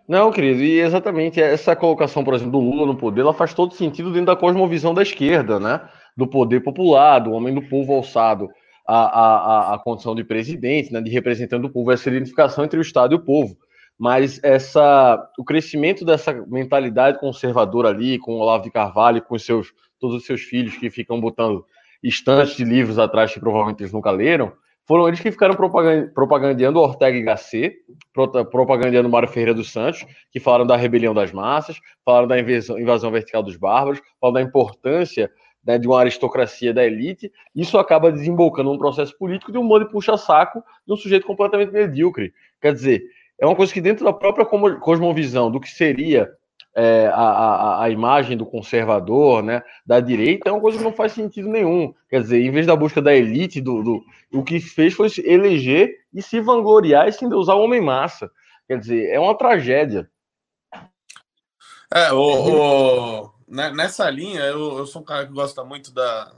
Não, 0.06 0.30
querido, 0.30 0.62
e 0.62 0.80
exatamente 0.80 1.38
essa 1.38 1.76
colocação, 1.76 2.24
por 2.24 2.32
exemplo, 2.32 2.52
do 2.52 2.60
Lula 2.60 2.86
no 2.86 2.96
poder, 2.96 3.20
ela 3.20 3.34
faz 3.34 3.52
todo 3.52 3.74
sentido 3.74 4.10
dentro 4.10 4.26
da 4.26 4.36
cosmovisão 4.36 4.94
da 4.94 5.02
esquerda, 5.02 5.60
né? 5.60 5.86
Do 6.18 6.26
poder 6.26 6.60
popular, 6.60 7.20
do 7.20 7.30
homem 7.30 7.54
do 7.54 7.62
povo 7.62 7.94
alçado 7.94 8.50
à, 8.86 8.96
à, 8.96 9.74
à 9.74 9.78
condição 9.78 10.14
de 10.14 10.24
presidente, 10.24 10.92
né? 10.92 11.00
de 11.00 11.10
representante 11.10 11.62
do 11.62 11.70
povo, 11.70 11.92
essa 11.92 12.10
identificação 12.10 12.64
entre 12.64 12.78
o 12.78 12.82
Estado 12.82 13.14
e 13.14 13.16
o 13.16 13.24
povo. 13.24 13.56
Mas 13.96 14.38
essa, 14.42 15.30
o 15.38 15.44
crescimento 15.44 16.04
dessa 16.04 16.32
mentalidade 16.46 17.18
conservadora 17.18 17.88
ali, 17.88 18.18
com 18.18 18.32
o 18.32 18.38
Olavo 18.40 18.64
de 18.64 18.70
Carvalho, 18.70 19.22
com 19.22 19.38
seus, 19.38 19.72
todos 19.98 20.16
os 20.16 20.26
seus 20.26 20.42
filhos 20.42 20.76
que 20.76 20.90
ficam 20.90 21.20
botando 21.20 21.64
estantes 22.02 22.56
de 22.56 22.64
livros 22.64 22.98
atrás 22.98 23.32
que 23.32 23.40
provavelmente 23.40 23.80
eles 23.80 23.92
nunca 23.92 24.10
leram, 24.10 24.52
foram 24.88 25.06
eles 25.06 25.20
que 25.20 25.30
ficaram 25.30 25.54
propagandeando 25.54 26.80
Ortega 26.80 27.18
y 27.18 27.22
Gasset, 27.22 27.76
propagandeando 28.50 29.08
Mário 29.10 29.28
Ferreira 29.28 29.52
dos 29.52 29.70
Santos, 29.70 30.06
que 30.32 30.40
falaram 30.40 30.66
da 30.66 30.76
rebelião 30.76 31.12
das 31.12 31.30
massas, 31.30 31.78
falaram 32.02 32.26
da 32.26 32.40
invasão, 32.40 32.78
invasão 32.78 33.10
vertical 33.10 33.42
dos 33.42 33.56
bárbaros, 33.56 34.00
falaram 34.18 34.40
da 34.40 34.48
importância 34.48 35.30
né, 35.64 35.78
de 35.78 35.86
uma 35.86 36.00
aristocracia 36.00 36.72
da 36.72 36.84
elite. 36.84 37.32
Isso 37.54 37.78
acaba 37.78 38.12
desembocando 38.12 38.70
num 38.70 38.78
processo 38.78 39.16
político 39.16 39.52
de 39.52 39.58
um 39.58 39.64
modo 39.64 39.84
de 39.84 39.90
puxa-saco 39.90 40.62
de 40.86 40.92
um 40.92 40.96
sujeito 40.96 41.26
completamente 41.26 41.72
medíocre. 41.72 42.32
Quer 42.60 42.72
dizer, 42.72 43.02
é 43.38 43.46
uma 43.46 43.56
coisa 43.56 43.72
que 43.72 43.80
dentro 43.80 44.04
da 44.04 44.12
própria 44.12 44.44
cosmovisão 44.44 45.50
do 45.50 45.60
que 45.60 45.70
seria 45.70 46.30
é, 46.74 47.06
a, 47.08 47.12
a, 47.12 47.84
a, 47.84 47.90
imagem 47.90 48.36
do 48.36 48.46
conservador, 48.46 49.42
né, 49.42 49.62
da 49.84 50.00
direita, 50.00 50.48
é 50.48 50.52
uma 50.52 50.60
coisa 50.60 50.78
que 50.78 50.84
não 50.84 50.92
faz 50.92 51.12
sentido 51.12 51.48
nenhum. 51.48 51.92
Quer 52.08 52.22
dizer, 52.22 52.40
em 52.40 52.50
vez 52.50 52.66
da 52.66 52.76
busca 52.76 53.02
da 53.02 53.14
elite, 53.14 53.60
do, 53.60 53.82
do 53.82 54.04
o 54.32 54.44
que 54.44 54.60
fez 54.60 54.94
foi 54.94 55.08
eleger 55.24 55.92
e 56.14 56.22
se 56.22 56.40
vangloriar 56.40 57.08
e 57.08 57.12
se 57.12 57.24
usar 57.26 57.54
o 57.54 57.62
homem 57.62 57.80
massa. 57.80 58.30
Quer 58.66 58.78
dizer, 58.78 59.10
é 59.10 59.18
uma 59.18 59.36
tragédia. 59.36 60.08
É, 61.92 62.12
o, 62.12 63.24
o 63.24 63.37
nessa 63.48 64.08
linha, 64.10 64.40
eu, 64.42 64.78
eu 64.78 64.86
sou 64.86 65.02
um 65.02 65.04
cara 65.04 65.26
que 65.26 65.32
gosta 65.32 65.64
muito 65.64 65.90
da, 65.90 66.32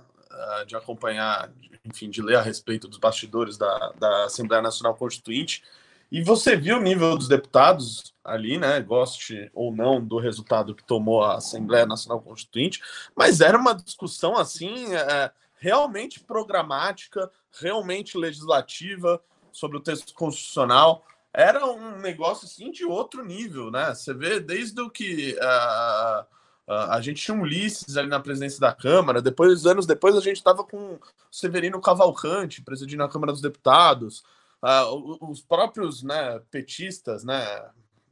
de 0.66 0.76
acompanhar, 0.76 1.50
enfim, 1.84 2.08
de 2.08 2.22
ler 2.22 2.36
a 2.36 2.42
respeito 2.42 2.88
dos 2.88 2.98
bastidores 2.98 3.56
da, 3.56 3.92
da 3.98 4.24
Assembleia 4.24 4.62
Nacional 4.62 4.94
Constituinte. 4.94 5.62
E 6.10 6.22
você 6.22 6.56
viu 6.56 6.76
o 6.76 6.82
nível 6.82 7.16
dos 7.16 7.28
deputados 7.28 8.14
ali, 8.24 8.58
né? 8.58 8.80
Goste 8.80 9.50
ou 9.54 9.74
não 9.74 10.04
do 10.04 10.18
resultado 10.18 10.74
que 10.74 10.82
tomou 10.82 11.22
a 11.22 11.36
Assembleia 11.36 11.86
Nacional 11.86 12.20
Constituinte, 12.20 12.82
mas 13.14 13.40
era 13.40 13.56
uma 13.56 13.74
discussão 13.74 14.36
assim 14.36 14.92
é, 14.92 15.30
realmente 15.54 16.18
programática, 16.18 17.30
realmente 17.60 18.18
legislativa 18.18 19.22
sobre 19.52 19.76
o 19.76 19.80
texto 19.80 20.12
constitucional. 20.14 21.04
Era 21.32 21.64
um 21.64 21.98
negócio 21.98 22.46
assim 22.46 22.72
de 22.72 22.84
outro 22.84 23.24
nível, 23.24 23.70
né? 23.70 23.94
Você 23.94 24.12
vê 24.12 24.40
desde 24.40 24.80
o 24.80 24.90
que 24.90 25.36
uh, 25.36 26.26
a 26.72 27.00
gente 27.00 27.22
tinha 27.22 27.36
um 27.36 27.42
Ulisses 27.42 27.96
ali 27.96 28.08
na 28.08 28.20
presidência 28.20 28.60
da 28.60 28.72
Câmara, 28.72 29.20
depois 29.20 29.66
anos 29.66 29.86
depois 29.86 30.16
a 30.16 30.20
gente 30.20 30.36
estava 30.36 30.62
com 30.62 30.98
Severino 31.30 31.80
Cavalcante 31.80 32.62
presidindo 32.62 33.02
a 33.02 33.08
Câmara 33.08 33.32
dos 33.32 33.40
Deputados. 33.40 34.22
Uh, 34.62 35.30
os 35.30 35.40
próprios 35.40 36.02
né, 36.02 36.40
petistas 36.50 37.24
né, 37.24 37.44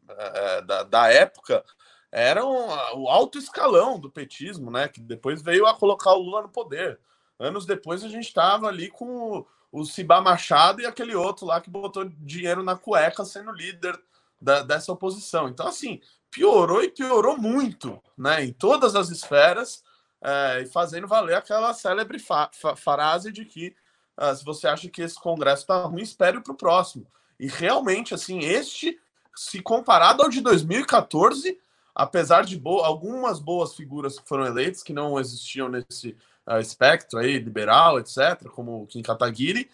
uh, 0.09 0.67
da, 0.67 0.83
da 0.83 1.13
época 1.13 1.65
eram 2.11 2.51
o 2.97 3.09
alto 3.09 3.39
escalão 3.39 3.99
do 3.99 4.11
petismo, 4.11 4.71
né, 4.71 4.89
que 4.89 5.01
depois 5.01 5.43
veio 5.43 5.67
a 5.67 5.75
colocar 5.75 6.15
o 6.15 6.23
Lula 6.23 6.43
no 6.43 6.49
poder. 6.49 6.99
Anos 7.39 7.65
depois 7.65 8.03
a 8.03 8.09
gente 8.09 8.27
estava 8.27 8.67
ali 8.67 8.89
com 8.89 9.39
o, 9.39 9.47
o 9.71 9.85
Cibá 9.85 10.21
Machado 10.21 10.81
e 10.81 10.87
aquele 10.87 11.15
outro 11.15 11.47
lá 11.47 11.61
que 11.61 11.71
botou 11.71 12.05
dinheiro 12.05 12.63
na 12.65 12.75
cueca 12.77 13.25
sendo 13.25 13.53
líder 13.53 13.97
da, 14.41 14.63
dessa 14.63 14.91
oposição. 14.91 15.49
Então, 15.49 15.67
assim, 15.67 16.01
piorou 16.31 16.83
e 16.83 16.91
piorou 16.91 17.37
muito, 17.37 18.01
né, 18.17 18.45
em 18.45 18.53
todas 18.53 18.95
as 18.95 19.09
esferas, 19.11 19.83
é, 20.21 20.63
e 20.63 20.67
fazendo 20.67 21.07
valer 21.07 21.37
aquela 21.37 21.73
célebre 21.73 22.19
fa 22.19 22.51
frase 22.77 23.31
de 23.33 23.45
que 23.45 23.75
ah, 24.19 24.35
se 24.35 24.45
você 24.45 24.67
acha 24.67 24.89
que 24.89 25.01
esse 25.01 25.15
congresso 25.15 25.63
está 25.63 25.81
ruim, 25.83 26.03
espere 26.03 26.41
para 26.41 26.53
o 26.53 26.57
próximo. 26.57 27.07
E 27.39 27.47
realmente, 27.47 28.13
assim, 28.13 28.41
este, 28.41 28.99
se 29.35 29.63
comparado 29.63 30.25
ao 30.25 30.29
de 30.29 30.41
2014, 30.41 31.57
apesar 31.95 32.45
de 32.45 32.59
bo 32.59 32.81
algumas 32.81 33.39
boas 33.39 33.77
figuras 33.77 34.19
que 34.19 34.29
foram 34.29 34.45
eleitas, 34.45 34.83
que 34.83 34.93
não 34.93 35.21
existiam 35.21 35.69
nesse 35.69 36.17
uh, 36.45 36.59
espectro 36.59 37.21
aí, 37.21 37.39
liberal, 37.39 38.01
etc., 38.01 38.49
como 38.51 38.89
Kim 38.89 39.03
Kataguiri, 39.03 39.71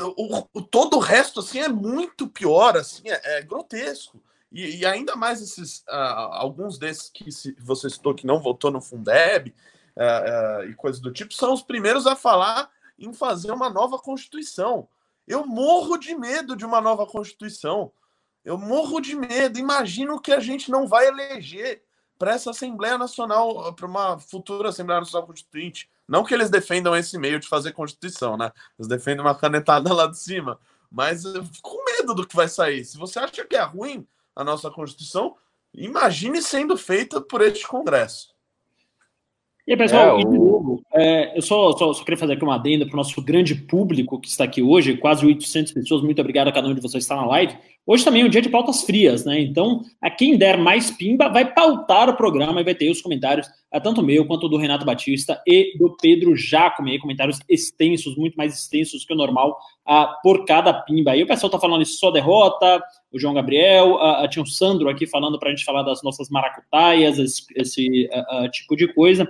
o, 0.00 0.48
o, 0.52 0.60
todo 0.60 0.96
o 0.96 1.00
resto, 1.00 1.38
assim, 1.38 1.60
é 1.60 1.68
muito 1.68 2.26
pior, 2.26 2.76
assim, 2.76 3.08
é, 3.08 3.38
é 3.38 3.42
grotesco. 3.42 4.20
E, 4.54 4.76
e, 4.76 4.86
ainda 4.86 5.16
mais 5.16 5.42
esses, 5.42 5.80
uh, 5.80 6.30
alguns 6.30 6.78
desses 6.78 7.10
que 7.10 7.32
se, 7.32 7.56
você 7.58 7.90
citou 7.90 8.14
que 8.14 8.24
não 8.24 8.40
votou 8.40 8.70
no 8.70 8.80
Fundeb 8.80 9.52
uh, 9.96 10.64
e 10.70 10.74
coisas 10.74 11.00
do 11.00 11.10
tipo, 11.10 11.34
são 11.34 11.52
os 11.52 11.60
primeiros 11.60 12.06
a 12.06 12.14
falar 12.14 12.70
em 12.96 13.12
fazer 13.12 13.50
uma 13.50 13.68
nova 13.68 13.98
Constituição. 13.98 14.86
Eu 15.26 15.44
morro 15.44 15.98
de 15.98 16.14
medo 16.14 16.54
de 16.54 16.64
uma 16.64 16.80
nova 16.80 17.04
Constituição. 17.04 17.90
Eu 18.44 18.56
morro 18.56 19.00
de 19.00 19.16
medo. 19.16 19.58
Imagino 19.58 20.20
que 20.20 20.32
a 20.32 20.38
gente 20.38 20.70
não 20.70 20.86
vai 20.86 21.08
eleger 21.08 21.82
para 22.16 22.34
essa 22.34 22.50
Assembleia 22.50 22.96
Nacional, 22.96 23.74
para 23.74 23.86
uma 23.86 24.20
futura 24.20 24.68
Assembleia 24.68 25.00
Nacional 25.00 25.26
Constituinte. 25.26 25.90
Não 26.06 26.22
que 26.22 26.32
eles 26.32 26.48
defendam 26.48 26.94
esse 26.94 27.18
meio 27.18 27.40
de 27.40 27.48
fazer 27.48 27.72
Constituição, 27.72 28.36
né? 28.36 28.52
Eles 28.78 28.86
defendem 28.86 29.20
uma 29.20 29.34
canetada 29.34 29.92
lá 29.92 30.06
de 30.06 30.18
cima. 30.18 30.60
Mas 30.88 31.24
eu 31.24 31.44
fico 31.44 31.70
com 31.70 31.84
medo 31.84 32.14
do 32.14 32.24
que 32.24 32.36
vai 32.36 32.46
sair. 32.46 32.84
Se 32.84 32.96
você 32.96 33.18
acha 33.18 33.44
que 33.44 33.56
é 33.56 33.62
ruim 33.62 34.06
a 34.34 34.44
nossa 34.44 34.70
Constituição, 34.70 35.34
imagine 35.72 36.40
sendo 36.42 36.76
feita 36.76 37.20
por 37.20 37.40
este 37.40 37.66
Congresso. 37.66 38.34
E 39.66 39.72
aí, 39.72 39.78
pessoal, 39.78 40.20
é, 40.20 40.24
o... 40.24 40.80
é, 40.92 41.38
eu 41.38 41.42
só, 41.42 41.72
só, 41.72 41.92
só, 41.94 42.04
queria 42.04 42.18
fazer 42.18 42.34
aqui 42.34 42.44
uma 42.44 42.56
adenda 42.56 42.84
para 42.84 42.94
o 42.94 42.96
nosso 42.98 43.22
grande 43.22 43.54
público 43.54 44.20
que 44.20 44.28
está 44.28 44.44
aqui 44.44 44.62
hoje, 44.62 44.96
quase 44.98 45.24
800 45.24 45.72
pessoas, 45.72 46.02
muito 46.02 46.20
obrigado 46.20 46.48
a 46.48 46.52
cada 46.52 46.68
um 46.68 46.74
de 46.74 46.82
vocês 46.82 47.06
que 47.06 47.12
está 47.12 47.16
na 47.16 47.26
live. 47.26 47.56
Hoje 47.86 48.02
também 48.02 48.22
é 48.22 48.24
um 48.24 48.30
dia 48.30 48.40
de 48.40 48.48
pautas 48.48 48.82
frias, 48.82 49.26
né? 49.26 49.38
Então, 49.40 49.82
a 50.00 50.10
quem 50.10 50.38
der 50.38 50.56
mais 50.56 50.90
pimba 50.90 51.28
vai 51.28 51.52
pautar 51.52 52.08
o 52.08 52.16
programa 52.16 52.62
e 52.62 52.64
vai 52.64 52.74
ter 52.74 52.90
os 52.90 53.02
comentários, 53.02 53.46
é, 53.70 53.78
tanto 53.78 54.02
meu 54.02 54.24
quanto 54.26 54.48
do 54.48 54.56
Renato 54.56 54.86
Batista 54.86 55.42
e 55.46 55.76
do 55.76 55.94
Pedro 56.00 56.34
Jacome, 56.34 56.98
comentários 56.98 57.40
extensos, 57.46 58.16
muito 58.16 58.36
mais 58.36 58.58
extensos 58.58 59.04
que 59.04 59.12
o 59.12 59.16
normal, 59.16 59.58
uh, 59.86 60.06
por 60.22 60.46
cada 60.46 60.72
pimba. 60.72 61.10
Aí 61.10 61.22
o 61.22 61.26
pessoal 61.26 61.48
está 61.48 61.60
falando 61.60 61.82
isso 61.82 61.98
só 61.98 62.10
derrota, 62.10 62.82
o 63.12 63.20
João 63.20 63.34
Gabriel, 63.34 63.96
uh, 63.96 64.26
tinha 64.30 64.42
o 64.42 64.46
Sandro 64.46 64.88
aqui 64.88 65.06
falando 65.06 65.38
para 65.38 65.50
a 65.50 65.54
gente 65.54 65.64
falar 65.64 65.82
das 65.82 66.02
nossas 66.02 66.30
maracutaias, 66.30 67.18
esse, 67.18 67.44
esse 67.54 68.08
tipo 68.50 68.76
de 68.76 68.88
coisa. 68.94 69.28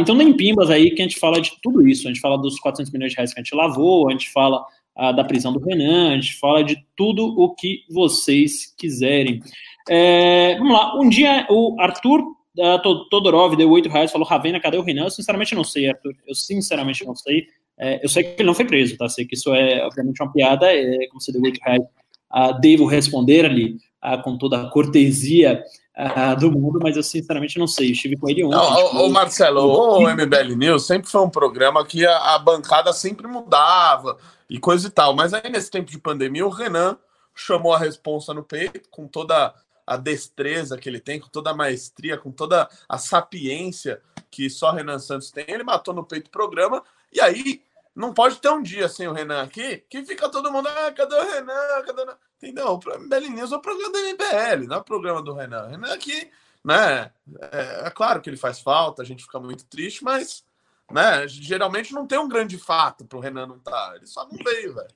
Então, 0.00 0.14
nem 0.14 0.32
pimbas 0.32 0.70
aí 0.70 0.90
que 0.90 1.02
a 1.02 1.04
gente 1.04 1.20
fala 1.20 1.40
de 1.42 1.52
tudo 1.62 1.86
isso. 1.86 2.08
A 2.08 2.10
gente 2.10 2.22
fala 2.22 2.38
dos 2.38 2.58
400 2.58 2.90
milhões 2.90 3.12
de 3.12 3.16
reais 3.16 3.34
que 3.34 3.38
a 3.38 3.42
gente 3.42 3.54
lavou, 3.54 4.08
a 4.08 4.12
gente 4.12 4.30
fala 4.30 4.64
uh, 4.98 5.14
da 5.14 5.24
prisão 5.24 5.52
do 5.52 5.60
Renan, 5.60 6.12
a 6.12 6.14
gente 6.14 6.38
fala 6.38 6.62
de 6.62 6.76
tudo 6.96 7.24
o 7.24 7.54
que 7.54 7.84
vocês 7.90 8.74
quiserem. 8.76 9.40
É, 9.88 10.56
vamos 10.58 10.72
lá, 10.72 10.98
um 10.98 11.08
dia 11.08 11.46
o 11.48 11.76
Arthur 11.80 12.20
uh, 12.20 13.08
Todorov 13.08 13.56
deu 13.56 13.70
8 13.70 13.88
reais, 13.88 14.12
falou, 14.12 14.26
Ravena, 14.26 14.60
cadê 14.60 14.76
o 14.76 14.82
Renan? 14.82 15.04
Eu 15.04 15.10
sinceramente 15.10 15.54
não 15.54 15.64
sei, 15.64 15.88
Arthur. 15.88 16.14
Eu 16.26 16.34
sinceramente 16.34 17.04
não 17.04 17.14
sei. 17.14 17.46
É, 17.78 18.04
eu 18.04 18.08
sei 18.08 18.24
que 18.24 18.42
ele 18.42 18.46
não 18.46 18.54
foi 18.54 18.64
preso, 18.64 18.96
tá? 18.96 19.08
Sei 19.08 19.24
que 19.24 19.34
isso 19.34 19.54
é, 19.54 19.84
obviamente, 19.86 20.20
uma 20.20 20.32
piada, 20.32 20.66
é, 20.72 21.06
como 21.08 21.20
você 21.20 21.32
deu 21.32 21.42
8 21.42 21.60
reais. 21.62 21.82
Uh, 22.30 22.60
devo 22.60 22.84
responder 22.84 23.46
ali 23.46 23.78
com 24.22 24.36
toda 24.36 24.60
a 24.60 24.70
cortesia 24.70 25.64
uh, 25.98 26.38
do 26.38 26.52
mundo, 26.52 26.78
mas 26.80 26.96
eu 26.96 27.02
sinceramente 27.02 27.58
não 27.58 27.66
sei. 27.66 27.88
Eu 27.88 27.92
estive 27.92 28.16
com 28.16 28.28
ele 28.28 28.44
ontem. 28.44 28.56
Não, 28.56 29.06
o, 29.06 29.10
Marcelo, 29.10 29.60
o 29.66 30.08
MBL 30.08 30.54
News 30.56 30.86
sempre 30.86 31.10
foi 31.10 31.20
um 31.20 31.30
programa 31.30 31.84
que 31.84 32.06
a, 32.06 32.34
a, 32.34 32.38
bancada 32.38 32.92
sempre 32.92 33.26
mudava 33.26 34.16
e 34.48 34.58
coisa 34.58 34.88
e 34.88 34.90
tal. 34.90 35.14
Mas 35.14 35.34
aí 35.34 35.48
nesse 35.50 35.70
tempo 35.70 35.90
de 35.90 35.98
pandemia, 35.98 36.46
o 36.46 36.50
Renan 36.50 36.98
chamou 37.34 37.72
a 37.72 37.78
responsa 37.78 38.34
no 38.34 38.42
peito, 38.42 38.88
com 38.90 39.06
toda 39.06 39.54
a 39.86 39.96
destreza 39.96 40.76
que 40.76 40.88
ele 40.88 41.00
tem, 41.00 41.18
com 41.18 41.28
toda 41.28 41.50
a 41.50 41.54
maestria, 41.54 42.18
com 42.18 42.30
toda 42.30 42.68
a 42.88 42.98
sapiência 42.98 44.02
que 44.30 44.50
só 44.50 44.72
Renan 44.72 44.98
Santos 44.98 45.30
tem, 45.30 45.44
ele 45.48 45.62
matou 45.62 45.94
no 45.94 46.04
peito 46.04 46.28
o 46.28 46.30
programa. 46.30 46.84
E 47.12 47.20
aí, 47.20 47.62
não 47.94 48.12
pode 48.12 48.36
ter 48.36 48.50
um 48.50 48.62
dia 48.62 48.88
sem 48.88 49.08
o 49.08 49.12
Renan 49.12 49.42
aqui, 49.42 49.78
que 49.88 50.04
fica 50.04 50.28
todo 50.28 50.52
mundo, 50.52 50.68
ah, 50.68 50.92
cadê 50.92 51.14
o 51.14 51.30
Renan? 51.30 51.82
Cadê 51.86 52.02
o? 52.02 52.16
Entendeu? 52.36 52.66
O 52.68 52.98
MBL 53.00 53.30
News 53.30 53.50
é 53.50 53.56
o 53.56 53.60
programa 53.60 53.92
do 53.92 53.98
MBL, 53.98 54.68
não 54.68 54.76
é 54.76 54.78
o 54.78 54.84
programa 54.84 55.22
do 55.22 55.34
Renan. 55.34 55.64
O 55.64 55.68
Renan 55.70 55.92
aqui, 55.92 56.30
né? 56.64 57.10
É, 57.50 57.86
é 57.86 57.90
claro 57.90 58.20
que 58.20 58.30
ele 58.30 58.36
faz 58.36 58.60
falta, 58.60 59.02
a 59.02 59.04
gente 59.04 59.24
fica 59.24 59.40
muito 59.40 59.64
triste, 59.64 60.04
mas 60.04 60.44
né? 60.90 61.26
Geralmente 61.28 61.92
não 61.92 62.06
tem 62.06 62.18
um 62.18 62.28
grande 62.28 62.58
fato 62.58 63.04
para 63.04 63.18
o 63.18 63.20
Renan 63.20 63.46
não 63.46 63.56
estar. 63.56 63.70
Tá. 63.70 63.92
Ele 63.96 64.06
só 64.06 64.26
não 64.26 64.38
veio, 64.44 64.74
velho. 64.74 64.88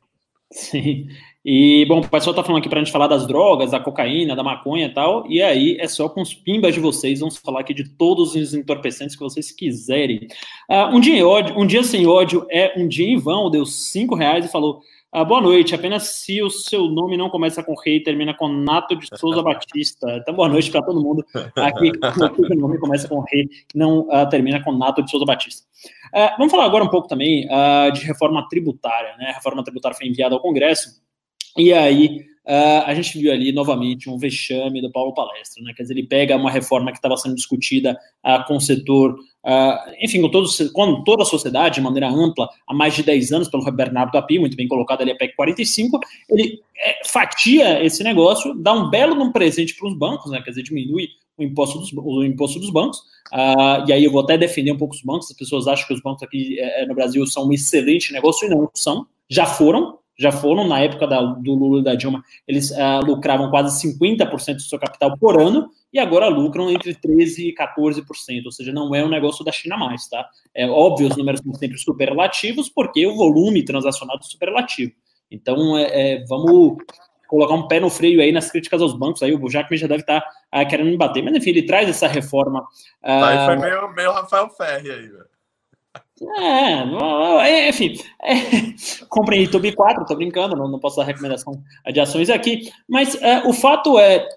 Sim. 0.52 1.08
E, 1.44 1.84
bom, 1.88 2.00
o 2.00 2.08
pessoal 2.08 2.37
tá 2.37 2.42
falando 2.44 2.61
aqui 2.61 2.68
pra 2.68 2.78
gente 2.78 2.92
falar 2.92 3.08
das 3.08 3.26
drogas, 3.26 3.70
da 3.70 3.80
cocaína, 3.80 4.37
da 4.37 4.44
maconha 4.44 4.87
e 4.87 4.94
tal, 4.94 5.26
e 5.28 5.42
aí 5.42 5.76
é 5.80 5.88
só 5.88 6.08
com 6.08 6.20
os 6.20 6.34
pimbas 6.34 6.75
de 6.75 6.80
vocês, 6.80 7.20
vamos 7.20 7.38
falar 7.38 7.61
aqui 7.61 7.75
de 7.75 7.88
todos 7.88 8.34
os 8.34 8.54
entorpecentes 8.54 9.16
que 9.16 9.22
vocês 9.22 9.50
quiserem. 9.50 10.28
Uh, 10.70 10.94
um, 10.94 11.00
dia 11.00 11.26
ódio, 11.26 11.58
um 11.58 11.66
dia 11.66 11.82
sem 11.82 12.06
ódio 12.06 12.46
é 12.50 12.75
um 12.76 12.87
dia 12.87 13.08
em 13.08 13.16
vão, 13.16 13.50
deu 13.50 13.64
cinco 13.64 14.14
reais 14.14 14.44
e 14.44 14.52
falou, 14.52 14.82
ah, 15.14 15.25
boa 15.25 15.42
noite. 15.42 15.75
Apenas 15.75 16.23
se 16.23 16.42
o 16.42 16.49
seu 16.49 16.88
nome 16.88 17.19
não 17.19 17.28
começa 17.28 17.62
com 17.62 17.75
rei 17.75 17.97
e 17.97 18.02
termina 18.02 18.33
com 18.33 18.49
Nato 18.49 18.97
de 18.97 19.07
Souza 19.19 19.42
Batista. 19.45 20.16
Então, 20.16 20.33
boa 20.33 20.49
noite 20.49 20.71
para 20.71 20.81
todo 20.81 21.02
mundo 21.02 21.23
aqui. 21.54 21.92
o 22.50 22.54
nome 22.54 22.78
começa 22.78 23.07
com 23.07 23.21
rei 23.21 23.47
não 23.75 24.09
uh, 24.09 24.26
termina 24.31 24.64
com 24.64 24.73
Nato 24.73 25.02
de 25.02 25.11
Souza 25.11 25.26
Batista. 25.26 25.66
Uh, 26.14 26.38
vamos 26.38 26.50
falar 26.50 26.64
agora 26.64 26.83
um 26.83 26.88
pouco 26.88 27.09
também 27.09 27.47
uh, 27.47 27.92
de 27.92 28.07
reforma 28.07 28.49
tributária. 28.49 29.14
Né? 29.19 29.26
A 29.26 29.35
reforma 29.35 29.62
tributária 29.62 29.95
foi 29.95 30.07
enviada 30.07 30.35
ao 30.35 30.40
Congresso. 30.40 31.02
E 31.59 31.75
aí 31.75 32.25
a 32.45 32.92
gente 32.92 33.21
viu 33.21 33.31
ali 33.31 33.52
novamente 33.52 34.11
um 34.11 34.19
vexame 34.19 34.81
do 34.81 34.90
Paulo 34.90 35.14
Palestra, 35.14 35.62
né? 35.62 35.73
Quer 35.76 35.83
dizer, 35.85 35.95
ele 35.95 36.09
pega 36.09 36.37
uma 36.37 36.50
reforma 36.50 36.90
que 36.90 36.99
estava 36.99 37.16
sendo 37.16 37.37
discutida 37.37 37.97
com 38.49 38.57
o 38.57 38.61
setor, 38.61 39.14
uh, 39.44 39.92
enfim, 40.00 40.20
com, 40.20 40.28
todo, 40.30 40.49
com 40.72 41.04
toda 41.04 41.22
a 41.22 41.26
sociedade 41.26 41.76
de 41.76 41.80
maneira 41.80 42.08
ampla 42.08 42.49
há 42.66 42.75
mais 42.75 42.94
de 42.94 43.02
10 43.02 43.32
anos, 43.32 43.49
pelo 43.49 43.64
Bernardo 43.72 44.16
Api, 44.16 44.38
muito 44.38 44.56
bem 44.56 44.68
colocado 44.68 45.02
ali 45.02 45.12
a 45.12 45.16
PEC 45.16 45.34
45. 45.34 46.00
Ele 46.30 46.61
é, 46.76 47.06
fatia 47.06 47.84
esse 47.84 48.02
negócio, 48.02 48.54
dá 48.54 48.72
um 48.72 48.90
belo 48.90 49.20
um 49.22 49.32
presente 49.32 49.75
para 49.76 49.88
os 49.88 49.96
bancos, 49.96 50.30
né? 50.30 50.40
Quer 50.42 50.50
dizer, 50.50 50.62
diminui 50.62 51.08
o 51.37 51.42
imposto 51.42 51.78
dos, 51.78 51.92
o 51.92 52.25
imposto 52.25 52.58
dos 52.58 52.70
bancos. 52.70 53.02
e 53.87 53.92
aí 53.92 54.04
eu 54.04 54.11
vou 54.11 54.22
até 54.22 54.37
defender 54.37 54.72
um 54.72 54.78
pouco 54.78 54.94
os 54.94 55.02
bancos. 55.02 55.30
As 55.30 55.37
pessoas 55.37 55.66
acham 55.66 55.87
que 55.87 55.94
os 55.94 56.02
bancos 56.02 56.22
aqui 56.22 56.58
é, 56.58 56.87
no 56.87 56.94
Brasil 56.94 57.26
são 57.26 57.46
um 57.49 57.52
excelente 57.52 58.12
negócio 58.12 58.46
e 58.46 58.50
não 58.50 58.68
são. 58.75 59.06
Já 59.28 59.46
foram, 59.46 59.99
já 60.22 60.30
foram, 60.30 60.66
na 60.66 60.78
época 60.78 61.06
da, 61.06 61.20
do 61.20 61.54
Lula 61.54 61.80
e 61.80 61.84
da 61.84 61.94
Dilma, 61.94 62.22
eles 62.46 62.70
uh, 62.70 63.04
lucravam 63.04 63.50
quase 63.50 63.88
50% 63.88 64.54
do 64.54 64.62
seu 64.62 64.78
capital 64.78 65.18
por 65.18 65.40
ano, 65.40 65.68
e 65.92 65.98
agora 65.98 66.28
lucram 66.28 66.70
entre 66.70 66.94
13% 66.94 67.38
e 67.38 67.54
14%, 67.54 68.44
ou 68.46 68.52
seja, 68.52 68.72
não 68.72 68.94
é 68.94 69.04
um 69.04 69.08
negócio 69.08 69.44
da 69.44 69.50
China 69.50 69.76
mais, 69.76 70.08
tá? 70.08 70.26
É 70.54 70.66
óbvio, 70.66 71.08
os 71.08 71.16
números 71.16 71.40
são 71.40 71.52
sempre 71.54 71.76
superlativos, 71.76 72.68
porque 72.68 73.04
o 73.06 73.16
volume 73.16 73.64
transacional 73.64 74.16
é 74.16 74.22
superlativo. 74.22 74.92
Então, 75.30 75.76
é, 75.76 75.82
é, 75.82 76.24
vamos 76.24 76.78
colocar 77.26 77.54
um 77.54 77.66
pé 77.66 77.80
no 77.80 77.90
freio 77.90 78.20
aí 78.20 78.30
nas 78.30 78.50
críticas 78.50 78.80
aos 78.80 78.96
bancos, 78.96 79.22
aí 79.22 79.34
o 79.34 79.50
Jacques 79.50 79.80
já 79.80 79.88
deve 79.88 80.02
estar 80.02 80.20
tá, 80.20 80.62
uh, 80.62 80.68
querendo 80.68 80.90
me 80.90 80.96
bater, 80.96 81.22
mas 81.22 81.34
enfim, 81.34 81.50
ele 81.50 81.66
traz 81.66 81.88
essa 81.88 82.06
reforma. 82.06 82.64
Aí 83.02 83.44
foi 83.46 83.56
meio, 83.56 83.92
meio 83.92 84.12
Rafael 84.12 84.48
Ferri 84.50 84.90
aí, 84.90 85.08
velho. 85.08 85.31
É, 86.38 87.48
é, 87.48 87.68
enfim, 87.68 87.94
é, 88.22 88.34
comprem 89.08 89.42
YouTube 89.42 89.72
4, 89.72 90.06
tô 90.06 90.14
brincando, 90.14 90.54
não, 90.54 90.68
não 90.68 90.78
posso 90.78 90.96
dar 90.96 91.04
recomendação 91.04 91.60
de 91.92 92.00
ações 92.00 92.30
aqui, 92.30 92.70
mas 92.88 93.20
é, 93.20 93.42
o 93.46 93.52
fato 93.52 93.98
é, 93.98 94.28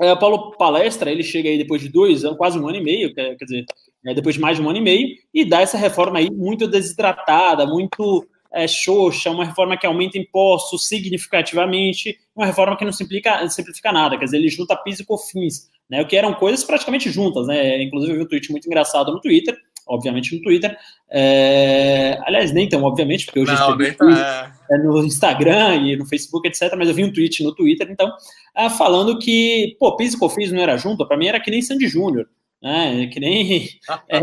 é, 0.00 0.14
Paulo 0.16 0.52
Palestra, 0.52 1.10
ele 1.10 1.22
chega 1.22 1.48
aí 1.48 1.58
depois 1.58 1.80
de 1.80 1.88
dois 1.88 2.24
anos, 2.24 2.36
quase 2.36 2.58
um 2.58 2.68
ano 2.68 2.78
e 2.78 2.82
meio, 2.82 3.14
quer, 3.14 3.36
quer 3.36 3.44
dizer, 3.44 3.64
é, 4.06 4.14
depois 4.14 4.34
de 4.34 4.40
mais 4.40 4.56
de 4.56 4.62
um 4.62 4.68
ano 4.68 4.78
e 4.78 4.82
meio, 4.82 5.08
e 5.32 5.44
dá 5.44 5.60
essa 5.60 5.78
reforma 5.78 6.18
aí 6.18 6.30
muito 6.30 6.66
desidratada, 6.66 7.66
muito 7.66 8.26
é, 8.52 8.66
xoxa, 8.66 9.30
uma 9.30 9.44
reforma 9.44 9.76
que 9.76 9.86
aumenta 9.86 10.18
impostos 10.18 10.86
significativamente, 10.86 12.18
uma 12.34 12.46
reforma 12.46 12.76
que 12.76 12.84
não 12.84 12.92
simplifica, 12.92 13.48
simplifica 13.48 13.92
nada, 13.92 14.18
quer 14.18 14.24
dizer, 14.24 14.38
ele 14.38 14.48
junta 14.48 14.76
PIS 14.76 15.00
e 15.00 15.06
COFINS, 15.06 15.70
né, 15.88 16.02
o 16.02 16.06
que 16.06 16.16
eram 16.16 16.34
coisas 16.34 16.64
praticamente 16.64 17.10
juntas, 17.10 17.46
né, 17.46 17.82
inclusive 17.82 18.12
eu 18.12 18.16
vi 18.18 18.24
um 18.24 18.28
tweet 18.28 18.50
muito 18.50 18.66
engraçado 18.66 19.12
no 19.12 19.20
Twitter, 19.20 19.56
obviamente, 19.86 20.34
no 20.34 20.42
Twitter. 20.42 20.76
É... 21.10 22.18
Aliás, 22.24 22.52
nem 22.52 22.68
tão, 22.68 22.82
obviamente, 22.82 23.26
porque 23.26 23.40
hoje 23.40 23.52
não, 23.52 23.76
nem 23.76 23.92
tá... 23.92 24.52
é 24.70 24.78
no 24.78 25.04
Instagram 25.04 25.76
e 25.76 25.96
no 25.96 26.06
Facebook, 26.06 26.46
etc. 26.48 26.74
Mas 26.76 26.88
eu 26.88 26.94
vi 26.94 27.04
um 27.04 27.12
tweet 27.12 27.42
no 27.42 27.54
Twitter, 27.54 27.88
então, 27.90 28.10
ah, 28.54 28.70
falando 28.70 29.18
que, 29.18 29.76
pô, 29.78 29.96
PIS 29.96 30.14
e 30.14 30.18
COFINS 30.18 30.52
não 30.52 30.62
era 30.62 30.76
junto, 30.76 31.06
para 31.06 31.16
mim 31.16 31.26
era 31.26 31.40
que 31.40 31.50
nem 31.50 31.62
Sandy 31.62 31.88
Júnior. 31.88 32.26
Né? 32.62 33.08
Que 33.12 33.18
nem 33.18 33.68
é, 34.08 34.18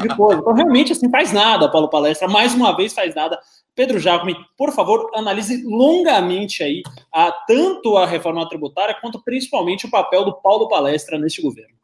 tipo 0.00 0.16
coisa. 0.16 0.40
Então, 0.40 0.54
realmente, 0.54 0.92
assim, 0.92 1.10
faz 1.10 1.30
nada, 1.30 1.70
Paulo 1.70 1.90
Palestra, 1.90 2.26
mais 2.26 2.54
uma 2.54 2.74
vez 2.74 2.94
faz 2.94 3.14
nada. 3.14 3.38
Pedro 3.74 3.98
Jacome, 3.98 4.36
por 4.56 4.72
favor, 4.72 5.10
analise 5.14 5.62
longamente 5.64 6.62
aí 6.62 6.82
a, 7.12 7.30
tanto 7.46 7.96
a 7.96 8.06
reforma 8.06 8.48
tributária 8.48 8.96
quanto 9.00 9.22
principalmente 9.22 9.84
o 9.84 9.90
papel 9.90 10.24
do 10.24 10.32
Paulo 10.40 10.68
Palestra 10.68 11.18
neste 11.18 11.42
governo. 11.42 11.74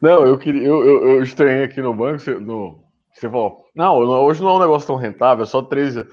Não, 0.00 0.26
eu 0.26 0.38
queria. 0.38 0.66
Eu, 0.66 0.84
eu, 0.84 1.08
eu 1.08 1.22
estranhei 1.22 1.64
aqui 1.64 1.80
no 1.80 1.94
banco. 1.94 2.30
No, 2.40 2.84
você 3.14 3.30
falou, 3.30 3.64
não, 3.74 3.96
hoje 3.96 4.42
não 4.42 4.50
é 4.50 4.52
um 4.54 4.60
negócio 4.60 4.88
tão 4.88 4.96
rentável, 4.96 5.44
é 5.44 5.46
só 5.46 5.62
13% 5.62 6.06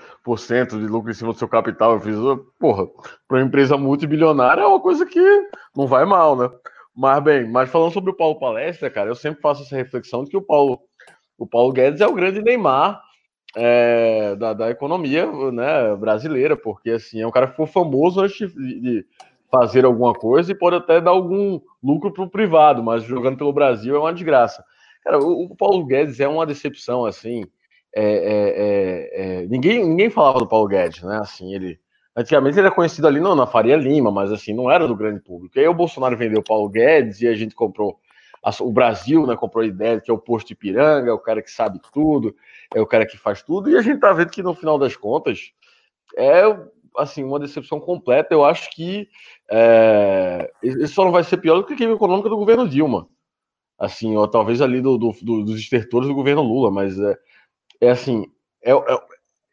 de 0.69 0.87
lucro 0.87 1.09
em 1.09 1.13
cima 1.15 1.33
do 1.33 1.39
seu 1.39 1.47
capital. 1.47 1.93
Eu 1.93 1.99
fiz, 1.99 2.15
porra, 2.59 2.85
para 3.27 3.37
uma 3.37 3.43
empresa 3.43 3.75
multibilionária 3.75 4.61
é 4.61 4.67
uma 4.67 4.79
coisa 4.79 5.03
que 5.05 5.19
não 5.75 5.87
vai 5.87 6.05
mal, 6.05 6.35
né? 6.35 6.49
Mas 6.95 7.23
bem, 7.23 7.49
mas 7.49 7.69
falando 7.69 7.91
sobre 7.91 8.11
o 8.11 8.15
Paulo 8.15 8.39
Palestra, 8.39 8.89
cara, 8.89 9.09
eu 9.09 9.15
sempre 9.15 9.41
faço 9.41 9.63
essa 9.63 9.75
reflexão 9.75 10.23
de 10.23 10.29
que 10.29 10.37
o 10.37 10.41
Paulo, 10.41 10.79
o 11.37 11.47
Paulo 11.47 11.73
Guedes 11.73 12.01
é 12.01 12.07
o 12.07 12.13
grande 12.13 12.41
Neymar 12.41 13.01
é, 13.55 14.35
da, 14.35 14.53
da 14.53 14.69
economia 14.69 15.25
né, 15.51 15.95
brasileira, 15.95 16.55
porque 16.55 16.91
assim, 16.91 17.21
é 17.21 17.27
um 17.27 17.31
cara 17.31 17.47
que 17.47 17.53
ficou 17.53 17.65
famoso 17.65 18.21
antes 18.21 18.37
de, 18.53 18.79
de 18.79 19.05
fazer 19.51 19.83
alguma 19.83 20.13
coisa 20.13 20.51
e 20.51 20.55
pode 20.55 20.77
até 20.77 21.01
dar 21.01 21.11
algum 21.11 21.59
lucro 21.83 22.11
para 22.11 22.23
o 22.23 22.29
privado, 22.29 22.81
mas 22.81 23.03
jogando 23.03 23.37
pelo 23.37 23.51
Brasil 23.51 23.95
é 23.95 23.99
uma 23.99 24.13
desgraça. 24.13 24.63
Cara, 25.03 25.19
o, 25.19 25.53
Paulo 25.55 25.85
Guedes 25.85 26.19
é 26.19 26.27
uma 26.27 26.45
decepção, 26.45 27.05
assim. 27.05 27.43
É, 27.93 28.03
é, 28.03 28.13
é, 28.13 29.41
é, 29.43 29.47
ninguém, 29.47 29.85
ninguém 29.85 30.09
falava 30.09 30.39
do 30.39 30.47
Paulo 30.47 30.67
Guedes, 30.67 31.03
né? 31.03 31.19
Assim, 31.21 31.53
ele. 31.53 31.79
Antigamente 32.15 32.57
ele 32.57 32.67
era 32.67 32.75
conhecido 32.75 33.07
ali 33.07 33.19
não, 33.19 33.35
na 33.35 33.47
Faria 33.47 33.75
Lima, 33.75 34.11
mas 34.11 34.31
assim, 34.31 34.53
não 34.53 34.69
era 34.69 34.85
do 34.87 34.95
grande 34.95 35.21
público. 35.21 35.57
E 35.57 35.61
aí 35.61 35.67
o 35.67 35.73
Bolsonaro 35.73 36.17
vendeu 36.17 36.39
o 36.39 36.43
Paulo 36.43 36.69
Guedes 36.69 37.21
e 37.21 37.27
a 37.27 37.33
gente 37.33 37.55
comprou. 37.55 37.99
A, 38.43 38.51
o 38.61 38.71
Brasil, 38.71 39.25
né, 39.25 39.35
comprou 39.35 39.63
a 39.63 39.67
ideia 39.67 39.99
que 39.99 40.11
é 40.11 40.13
o 40.13 40.17
posto 40.17 40.47
de 40.47 40.55
Piranga, 40.55 41.09
é 41.09 41.13
o 41.13 41.19
cara 41.19 41.41
que 41.41 41.51
sabe 41.51 41.79
tudo, 41.93 42.35
é 42.73 42.81
o 42.81 42.87
cara 42.87 43.05
que 43.05 43.17
faz 43.17 43.41
tudo, 43.41 43.69
e 43.69 43.77
a 43.77 43.81
gente 43.81 43.99
tá 43.99 44.11
vendo 44.11 44.31
que 44.31 44.41
no 44.41 44.55
final 44.55 44.79
das 44.79 44.95
contas 44.95 45.51
é 46.17 46.41
assim, 46.97 47.23
uma 47.23 47.39
decepção 47.39 47.79
completa. 47.79 48.33
Eu 48.33 48.43
acho 48.43 48.69
que 48.71 49.07
é, 49.49 50.51
isso 50.63 50.93
só 50.93 51.03
não 51.03 51.11
vai 51.11 51.23
ser 51.23 51.37
pior 51.37 51.55
do 51.55 51.65
que 51.65 51.73
a 51.73 51.75
crise 51.75 51.91
econômica 51.91 52.29
do 52.29 52.37
governo 52.37 52.67
Dilma. 52.67 53.07
Assim, 53.79 54.15
ou 54.15 54.27
talvez 54.27 54.61
ali 54.61 54.79
do, 54.79 54.97
do, 54.97 55.11
do 55.21 55.43
dos 55.43 55.59
estertores 55.59 56.07
do 56.07 56.13
governo 56.13 56.43
Lula, 56.43 56.69
mas 56.69 56.99
é, 56.99 57.17
é 57.81 57.89
assim, 57.89 58.27
é, 58.63 58.71
é 58.71 58.99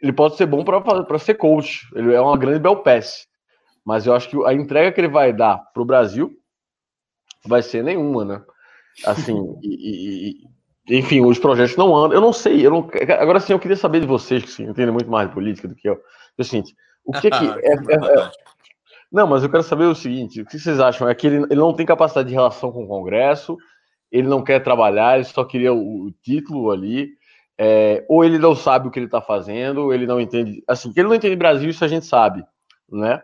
ele 0.01 0.13
pode 0.13 0.37
ser 0.37 0.47
bom 0.47 0.63
para 0.65 1.19
ser 1.19 1.35
coach, 1.35 1.89
ele 1.95 2.15
é 2.15 2.21
uma 2.21 2.37
grande 2.37 2.61
bel 2.61 2.77
pass, 2.77 3.27
mas 3.85 4.07
eu 4.07 4.15
acho 4.15 4.29
que 4.29 4.45
a 4.45 4.53
entrega 4.53 4.93
que 4.93 5.01
ele 5.01 5.09
vai 5.09 5.33
dar 5.33 5.59
para 5.73 5.83
o 5.83 5.87
Brasil 5.87 6.31
vai 7.47 7.63
ser 7.63 7.83
nenhuma, 7.83 8.25
né? 8.25 8.43
Assim, 9.05 9.35
e, 9.63 10.39
e, 10.89 10.99
enfim, 10.99 11.25
os 11.25 11.39
projetos 11.39 11.77
não 11.77 11.97
andam. 11.97 12.13
Eu 12.13 12.21
não 12.21 12.33
sei, 12.33 12.65
eu 12.65 12.71
não, 12.71 12.89
agora 13.19 13.41
sim, 13.41 13.53
eu 13.53 13.59
queria 13.59 13.77
saber 13.77 14.01
de 14.01 14.07
vocês 14.07 14.45
que 14.45 14.63
entendem 14.63 14.93
muito 14.93 15.11
mais 15.11 15.29
de 15.29 15.35
política 15.35 15.67
do 15.67 15.75
que 15.75 15.89
eu. 15.89 15.95
É 15.95 16.43
o 16.43 16.45
seguinte, 16.45 16.75
o 17.09 17.13
que, 17.13 17.31
que 17.31 17.45
é, 17.45 17.73
é, 17.73 18.21
é, 18.21 18.31
Não, 19.11 19.27
mas 19.27 19.43
eu 19.43 19.49
quero 19.49 19.63
saber 19.63 19.85
o 19.85 19.95
seguinte: 19.95 20.43
o 20.43 20.45
que 20.45 20.59
vocês 20.59 20.79
acham? 20.79 21.09
É 21.09 21.15
que 21.15 21.27
ele, 21.27 21.37
ele 21.45 21.57
não 21.57 21.73
tem 21.73 21.87
capacidade 21.87 22.29
de 22.29 22.35
relação 22.35 22.71
com 22.71 22.85
o 22.85 22.87
Congresso, 22.87 23.57
ele 24.13 24.29
não 24.29 24.45
quer 24.45 24.63
trabalhar, 24.63 25.17
ele 25.17 25.25
só 25.25 25.43
queria 25.43 25.73
o, 25.73 26.05
o 26.05 26.13
título 26.23 26.71
ali, 26.71 27.09
é, 27.57 28.05
ou 28.11 28.23
ele 28.23 28.39
não 28.39 28.55
sabe 28.55 28.89
o 28.89 28.91
que 28.91 28.99
ele 28.99 29.07
está 29.07 29.23
fazendo, 29.23 29.91
ele 29.91 30.07
não 30.07 30.21
entende. 30.21 30.63
Assim, 30.69 30.93
que 30.93 31.01
ele 31.01 31.09
não 31.09 31.15
entende 31.15 31.35
Brasil, 31.35 31.71
isso 31.71 31.83
a 31.83 31.89
gente 31.89 32.05
sabe, 32.05 32.45
né? 32.93 33.23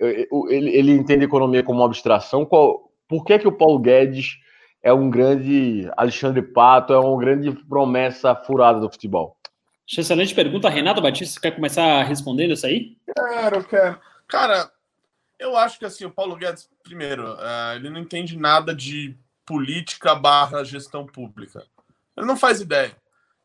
Ele, 0.00 0.70
ele 0.70 0.92
entende 0.92 1.24
economia 1.24 1.64
como 1.64 1.80
uma 1.80 1.86
abstração. 1.86 2.46
Qual, 2.46 2.92
por 3.08 3.24
que, 3.24 3.40
que 3.40 3.48
o 3.48 3.56
Paulo 3.56 3.80
Guedes 3.80 4.36
é 4.84 4.92
um 4.92 5.10
grande 5.10 5.90
Alexandre 5.96 6.42
Pato, 6.42 6.92
é 6.92 6.98
uma 6.98 7.18
grande 7.18 7.50
promessa 7.66 8.36
furada 8.36 8.78
do 8.78 8.88
futebol? 8.88 9.35
Excelente 9.88 10.34
pergunta. 10.34 10.68
Renato 10.68 11.00
Batista, 11.00 11.40
quer 11.40 11.52
começar 11.52 12.02
respondendo 12.02 12.52
isso 12.52 12.66
aí? 12.66 12.96
Quero, 13.14 13.64
quero. 13.64 14.00
Cara, 14.26 14.70
eu 15.38 15.56
acho 15.56 15.78
que 15.78 15.84
assim, 15.84 16.04
o 16.04 16.10
Paulo 16.10 16.36
Guedes, 16.36 16.68
primeiro, 16.82 17.34
uh, 17.34 17.74
ele 17.76 17.88
não 17.90 18.00
entende 18.00 18.36
nada 18.36 18.74
de 18.74 19.16
política 19.44 20.14
barra 20.14 20.64
gestão 20.64 21.06
pública. 21.06 21.64
Ele 22.16 22.26
não 22.26 22.36
faz 22.36 22.60
ideia. 22.60 22.96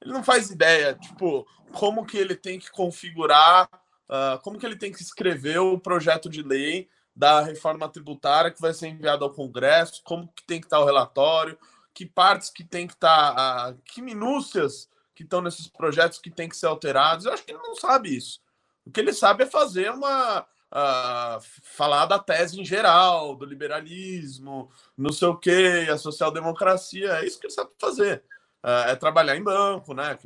Ele 0.02 0.12
não 0.12 0.24
faz 0.24 0.50
ideia, 0.50 0.96
tipo, 0.96 1.46
como 1.72 2.06
que 2.06 2.18
ele 2.18 2.36
tem 2.36 2.58
que 2.58 2.72
configurar, 2.72 3.70
uh, 4.10 4.40
como 4.42 4.58
que 4.58 4.66
ele 4.66 4.76
tem 4.76 4.92
que 4.92 5.02
escrever 5.02 5.60
o 5.60 5.78
projeto 5.78 6.28
de 6.28 6.42
lei 6.42 6.90
da 7.16 7.42
reforma 7.42 7.88
tributária 7.88 8.50
que 8.50 8.62
vai 8.62 8.74
ser 8.74 8.88
enviada 8.88 9.24
ao 9.24 9.34
Congresso, 9.34 10.02
como 10.04 10.28
que 10.30 10.44
tem 10.44 10.60
que 10.60 10.66
estar 10.66 10.80
o 10.80 10.86
relatório, 10.86 11.58
que 11.94 12.06
partes 12.06 12.50
que 12.50 12.64
tem 12.64 12.88
que 12.88 12.94
estar, 12.94 13.76
que 13.86 14.02
minúcias 14.02 14.90
que 15.22 15.26
estão 15.26 15.42
nesses 15.42 15.68
projetos 15.68 16.20
que 16.20 16.32
tem 16.32 16.50
que 16.50 16.58
ser 16.58 16.66
alterados. 16.66 17.26
Eu 17.26 17.34
acho 17.34 17.44
que 17.44 17.52
ele 17.52 17.62
não 17.62 17.76
sabe 17.76 18.16
isso. 18.16 18.42
O 18.86 18.92
que 18.92 19.00
ele 19.00 19.14
sabe 19.14 19.44
é 19.44 19.48
fazer 19.48 19.92
uma. 19.92 20.46
Uh, 20.74 21.42
falar 21.64 22.06
da 22.06 22.18
tese 22.18 22.60
em 22.60 22.64
geral, 22.64 23.36
do 23.36 23.44
liberalismo, 23.44 24.72
não 24.98 25.12
sei 25.12 25.28
o 25.28 25.36
que, 25.36 25.88
a 25.90 25.98
social-democracia. 25.98 27.20
É 27.20 27.26
isso 27.26 27.40
que 27.40 27.48
ele 27.48 27.54
sabe 27.54 27.72
fazer. 27.78 28.24
Uh, 28.64 28.88
é 28.90 28.96
trabalhar 28.96 29.36
em 29.36 29.44
banco, 29.44 29.94
né? 29.94 30.18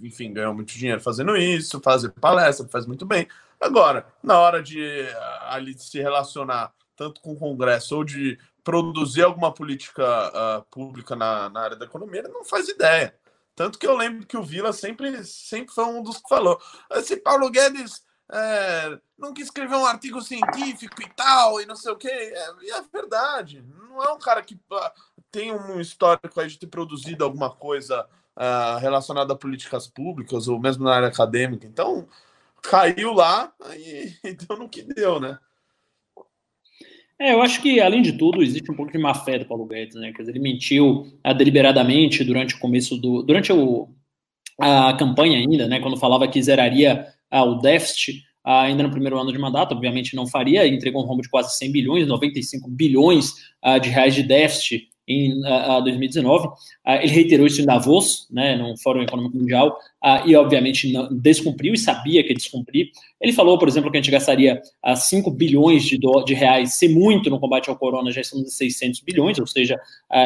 Enfim, 0.00 0.32
ganhou 0.32 0.54
muito 0.54 0.72
dinheiro 0.72 1.00
fazendo 1.00 1.36
isso, 1.36 1.80
fazer 1.80 2.10
palestra, 2.12 2.68
faz 2.68 2.86
muito 2.86 3.04
bem. 3.04 3.26
Agora, 3.60 4.06
na 4.22 4.38
hora 4.38 4.62
de 4.62 4.80
uh, 4.80 5.44
ali 5.50 5.76
se 5.76 6.00
relacionar 6.00 6.72
tanto 6.96 7.20
com 7.20 7.32
o 7.32 7.38
Congresso 7.38 7.96
ou 7.96 8.04
de 8.04 8.38
produzir 8.62 9.22
alguma 9.22 9.52
política 9.52 10.04
uh, 10.04 10.62
pública 10.70 11.16
na, 11.16 11.48
na, 11.48 11.60
área 11.60 11.76
da 11.76 11.84
economia, 11.84 12.20
ele 12.20 12.28
não 12.28 12.44
faz 12.44 12.68
ideia. 12.68 13.14
Tanto 13.54 13.78
que 13.78 13.86
eu 13.86 13.96
lembro 13.96 14.26
que 14.26 14.36
o 14.36 14.42
Vila 14.42 14.72
sempre, 14.72 15.24
sempre 15.24 15.74
foi 15.74 15.84
um 15.84 16.02
dos 16.02 16.18
que 16.18 16.28
falou: 16.28 16.60
esse 16.92 17.16
Paulo 17.16 17.50
Guedes 17.50 18.02
é, 18.30 18.98
nunca 19.18 19.42
escreveu 19.42 19.78
um 19.78 19.86
artigo 19.86 20.22
científico 20.22 21.02
e 21.02 21.08
tal, 21.14 21.60
e 21.60 21.66
não 21.66 21.76
sei 21.76 21.92
o 21.92 21.96
quê. 21.96 22.08
É, 22.08 22.70
é 22.70 22.82
verdade. 22.92 23.62
Não 23.62 24.02
é 24.02 24.12
um 24.12 24.18
cara 24.18 24.42
que 24.42 24.58
tem 25.30 25.52
um 25.52 25.80
histórico 25.80 26.40
aí 26.40 26.48
de 26.48 26.58
ter 26.58 26.66
produzido 26.66 27.24
alguma 27.24 27.50
coisa 27.50 28.08
uh, 28.36 28.78
relacionada 28.78 29.34
a 29.34 29.36
políticas 29.36 29.86
públicas, 29.86 30.48
ou 30.48 30.58
mesmo 30.58 30.84
na 30.84 30.94
área 30.94 31.08
acadêmica. 31.08 31.66
Então, 31.66 32.08
caiu 32.62 33.12
lá 33.12 33.52
e, 33.76 34.16
e 34.24 34.34
deu 34.34 34.56
no 34.56 34.68
que 34.68 34.82
deu, 34.82 35.20
né? 35.20 35.38
É, 37.22 37.32
eu 37.32 37.40
acho 37.40 37.62
que, 37.62 37.80
além 37.80 38.02
de 38.02 38.14
tudo, 38.14 38.42
existe 38.42 38.68
um 38.68 38.74
pouco 38.74 38.90
de 38.90 38.98
má 38.98 39.14
fé 39.14 39.38
do 39.38 39.44
Paulo 39.44 39.64
Guedes, 39.64 39.94
né? 39.94 40.12
Quer 40.12 40.22
dizer, 40.22 40.32
ele 40.32 40.40
mentiu 40.40 41.06
ah, 41.22 41.32
deliberadamente 41.32 42.24
durante 42.24 42.56
o 42.56 42.58
começo 42.58 42.96
do. 42.96 43.22
durante 43.22 43.52
o, 43.52 43.88
a 44.60 44.92
campanha 44.94 45.38
ainda, 45.38 45.68
né? 45.68 45.78
Quando 45.78 45.96
falava 45.96 46.26
que 46.26 46.42
zeraria 46.42 47.06
ah, 47.30 47.44
o 47.44 47.60
déficit 47.60 48.24
ah, 48.42 48.62
ainda 48.62 48.82
no 48.82 48.90
primeiro 48.90 49.20
ano 49.20 49.32
de 49.32 49.38
mandato, 49.38 49.70
obviamente 49.70 50.16
não 50.16 50.26
faria, 50.26 50.66
entregou 50.66 51.00
um 51.00 51.06
rombo 51.06 51.22
de 51.22 51.28
quase 51.28 51.56
100 51.58 51.70
bilhões, 51.70 52.08
95 52.08 52.68
bilhões 52.68 53.34
ah, 53.62 53.78
de 53.78 53.88
reais 53.88 54.16
de 54.16 54.24
déficit 54.24 54.88
em 55.06 55.40
uh, 55.40 55.82
2019. 55.82 56.46
Uh, 56.46 56.52
ele 57.02 57.12
reiterou 57.12 57.46
isso 57.46 57.60
em 57.60 57.66
Davos, 57.66 58.26
né, 58.30 58.56
no 58.56 58.76
Fórum 58.78 59.02
Econômico 59.02 59.36
Mundial, 59.36 59.76
uh, 60.02 60.26
e 60.26 60.36
obviamente 60.36 60.92
não, 60.92 61.08
descumpriu 61.12 61.74
e 61.74 61.78
sabia 61.78 62.22
que 62.24 62.34
descumprir. 62.34 62.90
Ele 63.20 63.32
falou, 63.32 63.58
por 63.58 63.68
exemplo, 63.68 63.90
que 63.90 63.96
a 63.96 64.00
gente 64.00 64.10
gastaria 64.10 64.60
uh, 64.86 64.96
5 64.96 65.30
bilhões 65.30 65.84
de, 65.84 65.98
do, 65.98 66.22
de 66.22 66.34
reais, 66.34 66.74
se 66.74 66.88
muito 66.88 67.28
no 67.30 67.40
combate 67.40 67.68
ao 67.68 67.76
corona, 67.76 68.12
já 68.12 68.20
estamos 68.20 68.46
em 68.46 68.50
600 68.50 69.00
bilhões, 69.00 69.38
ou 69.38 69.46
seja, 69.46 69.78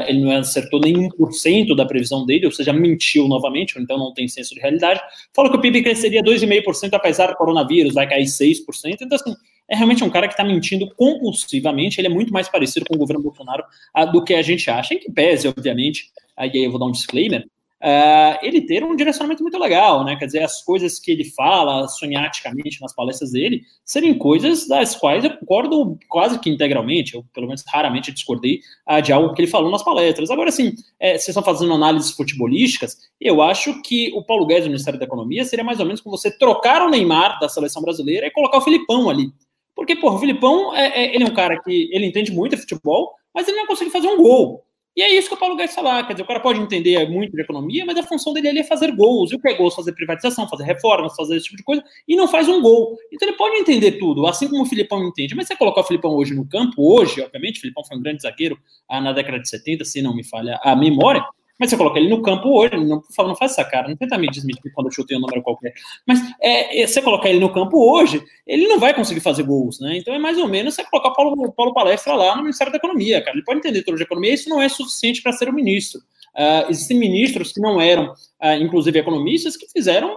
ele 0.06 0.20
não 0.20 0.32
acertou 0.32 0.80
nem 0.80 0.94
1% 0.94 1.74
da 1.74 1.86
previsão 1.86 2.26
dele, 2.26 2.46
ou 2.46 2.52
seja, 2.52 2.72
mentiu 2.72 3.28
novamente, 3.28 3.78
então 3.78 3.98
não 3.98 4.12
tem 4.12 4.28
senso 4.28 4.54
de 4.54 4.60
realidade. 4.60 5.00
Falou 5.34 5.50
que 5.50 5.56
o 5.56 5.60
PIB 5.60 5.82
cresceria 5.82 6.22
2,5% 6.22 6.90
apesar 6.92 7.28
do 7.28 7.36
coronavírus, 7.36 7.94
vai 7.94 8.08
cair 8.08 8.24
6%. 8.24 8.58
Então, 9.00 9.16
assim, 9.16 9.34
é 9.68 9.76
realmente 9.76 10.04
um 10.04 10.10
cara 10.10 10.28
que 10.28 10.34
está 10.34 10.44
mentindo 10.44 10.88
compulsivamente. 10.94 12.00
Ele 12.00 12.08
é 12.08 12.10
muito 12.10 12.32
mais 12.32 12.48
parecido 12.48 12.86
com 12.86 12.94
o 12.94 12.98
governo 12.98 13.22
Bolsonaro 13.22 13.64
uh, 13.96 14.10
do 14.10 14.22
que 14.22 14.34
a 14.34 14.42
gente 14.42 14.70
acha. 14.70 14.94
Em 14.94 14.98
que 14.98 15.10
pese, 15.10 15.48
obviamente, 15.48 16.10
aí 16.36 16.50
eu 16.54 16.70
vou 16.70 16.78
dar 16.78 16.86
um 16.86 16.92
disclaimer, 16.92 17.46
uh, 17.82 18.38
ele 18.42 18.60
ter 18.62 18.84
um 18.84 18.94
direcionamento 18.94 19.42
muito 19.42 19.58
legal, 19.58 20.04
né? 20.04 20.16
Quer 20.16 20.26
dizer, 20.26 20.42
as 20.42 20.62
coisas 20.62 20.98
que 20.98 21.10
ele 21.10 21.24
fala 21.24 21.86
sonhaticamente 21.88 22.80
nas 22.80 22.94
palestras 22.94 23.32
dele 23.32 23.62
serem 23.84 24.16
coisas 24.16 24.66
das 24.66 24.94
quais 24.94 25.24
eu 25.24 25.36
concordo 25.38 25.98
quase 26.08 26.38
que 26.38 26.50
integralmente, 26.50 27.14
eu 27.14 27.24
pelo 27.34 27.46
menos 27.46 27.64
raramente 27.66 28.12
discordei 28.12 28.60
uh, 28.88 29.00
de 29.02 29.12
algo 29.12 29.34
que 29.34 29.42
ele 29.42 29.50
falou 29.50 29.70
nas 29.70 29.82
palestras. 29.82 30.30
Agora, 30.30 30.48
assim, 30.48 30.74
é, 31.00 31.12
vocês 31.12 31.28
estão 31.28 31.42
fazendo 31.42 31.72
análises 31.72 32.12
futebolísticas, 32.12 32.96
eu 33.20 33.42
acho 33.42 33.82
que 33.82 34.12
o 34.14 34.22
Paulo 34.22 34.46
Guedes 34.46 34.64
no 34.64 34.70
Ministério 34.70 34.98
da 34.98 35.06
Economia 35.06 35.44
seria 35.44 35.64
mais 35.64 35.80
ou 35.80 35.86
menos 35.86 36.00
como 36.00 36.16
você 36.16 36.30
trocar 36.36 36.82
o 36.82 36.90
Neymar 36.90 37.38
da 37.40 37.48
seleção 37.48 37.82
brasileira 37.82 38.26
e 38.26 38.30
colocar 38.30 38.58
o 38.58 38.62
Filipão 38.62 39.08
ali. 39.08 39.30
Porque, 39.76 39.94
pô, 39.94 40.14
o 40.14 40.18
Filipão, 40.18 40.74
é, 40.74 40.86
é, 40.86 41.14
ele 41.14 41.24
é 41.24 41.26
um 41.26 41.34
cara 41.34 41.60
que 41.60 41.90
ele 41.92 42.06
entende 42.06 42.32
muito 42.32 42.56
de 42.56 42.62
futebol, 42.62 43.12
mas 43.34 43.46
ele 43.46 43.58
não 43.58 43.66
consegue 43.66 43.90
fazer 43.90 44.08
um 44.08 44.16
gol. 44.16 44.64
E 44.96 45.02
é 45.02 45.14
isso 45.14 45.28
que 45.28 45.34
o 45.34 45.36
Paulo 45.36 45.56
Guedes 45.56 45.74
fala, 45.74 46.02
quer 46.04 46.14
dizer, 46.14 46.22
o 46.22 46.26
cara 46.26 46.40
pode 46.40 46.58
entender 46.58 47.06
muito 47.10 47.36
de 47.36 47.42
economia, 47.42 47.84
mas 47.84 47.98
a 47.98 48.02
função 48.02 48.32
dele 48.32 48.48
ali 48.48 48.60
é 48.60 48.64
fazer 48.64 48.90
gols. 48.92 49.30
E 49.30 49.34
o 49.34 49.38
que 49.38 49.46
é 49.46 49.52
gols? 49.52 49.74
Fazer 49.74 49.92
privatização, 49.92 50.48
fazer 50.48 50.64
reformas, 50.64 51.14
fazer 51.14 51.36
esse 51.36 51.44
tipo 51.44 51.58
de 51.58 51.62
coisa, 51.62 51.84
e 52.08 52.16
não 52.16 52.26
faz 52.26 52.48
um 52.48 52.62
gol. 52.62 52.96
Então 53.12 53.28
ele 53.28 53.36
pode 53.36 53.56
entender 53.56 53.92
tudo, 53.98 54.26
assim 54.26 54.48
como 54.48 54.62
o 54.62 54.66
Filipão 54.66 55.06
entende. 55.06 55.34
Mas 55.34 55.48
você 55.48 55.54
colocar 55.54 55.82
o 55.82 55.84
Filipão 55.84 56.12
hoje 56.12 56.34
no 56.34 56.48
campo, 56.48 56.76
hoje, 56.78 57.20
obviamente, 57.20 57.58
o 57.58 57.60
Filipão 57.60 57.84
foi 57.84 57.98
um 57.98 58.02
grande 58.02 58.22
zagueiro 58.22 58.58
ah, 58.88 58.98
na 58.98 59.12
década 59.12 59.38
de 59.38 59.46
70, 59.46 59.84
se 59.84 60.00
não 60.00 60.16
me 60.16 60.24
falha 60.24 60.58
a 60.62 60.74
memória, 60.74 61.22
mas 61.58 61.70
você 61.70 61.76
coloca 61.76 61.98
ele 61.98 62.08
no 62.08 62.22
campo 62.22 62.48
hoje, 62.50 62.76
não, 62.76 63.00
por 63.00 63.12
favor, 63.12 63.28
não 63.28 63.36
faz 63.36 63.52
essa 63.52 63.64
cara, 63.64 63.88
não 63.88 63.96
tenta 63.96 64.18
me 64.18 64.28
desmentir 64.28 64.70
quando 64.72 64.88
eu 64.88 64.92
chutei 64.92 65.16
um 65.16 65.20
número 65.20 65.42
qualquer. 65.42 65.72
Mas 66.06 66.20
é, 66.40 66.82
é, 66.82 66.86
você 66.86 67.00
colocar 67.00 67.28
ele 67.28 67.40
no 67.40 67.52
campo 67.52 67.78
hoje, 67.78 68.22
ele 68.46 68.68
não 68.68 68.78
vai 68.78 68.92
conseguir 68.94 69.20
fazer 69.20 69.42
gols, 69.42 69.80
né? 69.80 69.96
Então 69.96 70.12
é 70.12 70.18
mais 70.18 70.38
ou 70.38 70.48
menos 70.48 70.74
você 70.74 70.84
colocar 70.84 71.10
Paulo, 71.12 71.52
Paulo 71.52 71.72
Palestra 71.72 72.14
lá 72.14 72.36
no 72.36 72.42
Ministério 72.42 72.72
da 72.72 72.78
Economia, 72.78 73.22
cara. 73.22 73.36
Ele 73.36 73.44
pode 73.44 73.58
entender 73.58 73.82
tudo 73.82 73.96
de 73.96 74.02
economia, 74.02 74.34
isso 74.34 74.48
não 74.48 74.60
é 74.60 74.68
suficiente 74.68 75.22
para 75.22 75.32
ser 75.32 75.48
o 75.48 75.52
ministro. 75.52 76.00
Uh, 76.36 76.68
existem 76.68 76.98
ministros 76.98 77.50
que 77.50 77.60
não 77.60 77.80
eram, 77.80 78.12
uh, 78.12 78.52
inclusive 78.60 78.98
economistas, 78.98 79.56
que 79.56 79.66
fizeram 79.72 80.14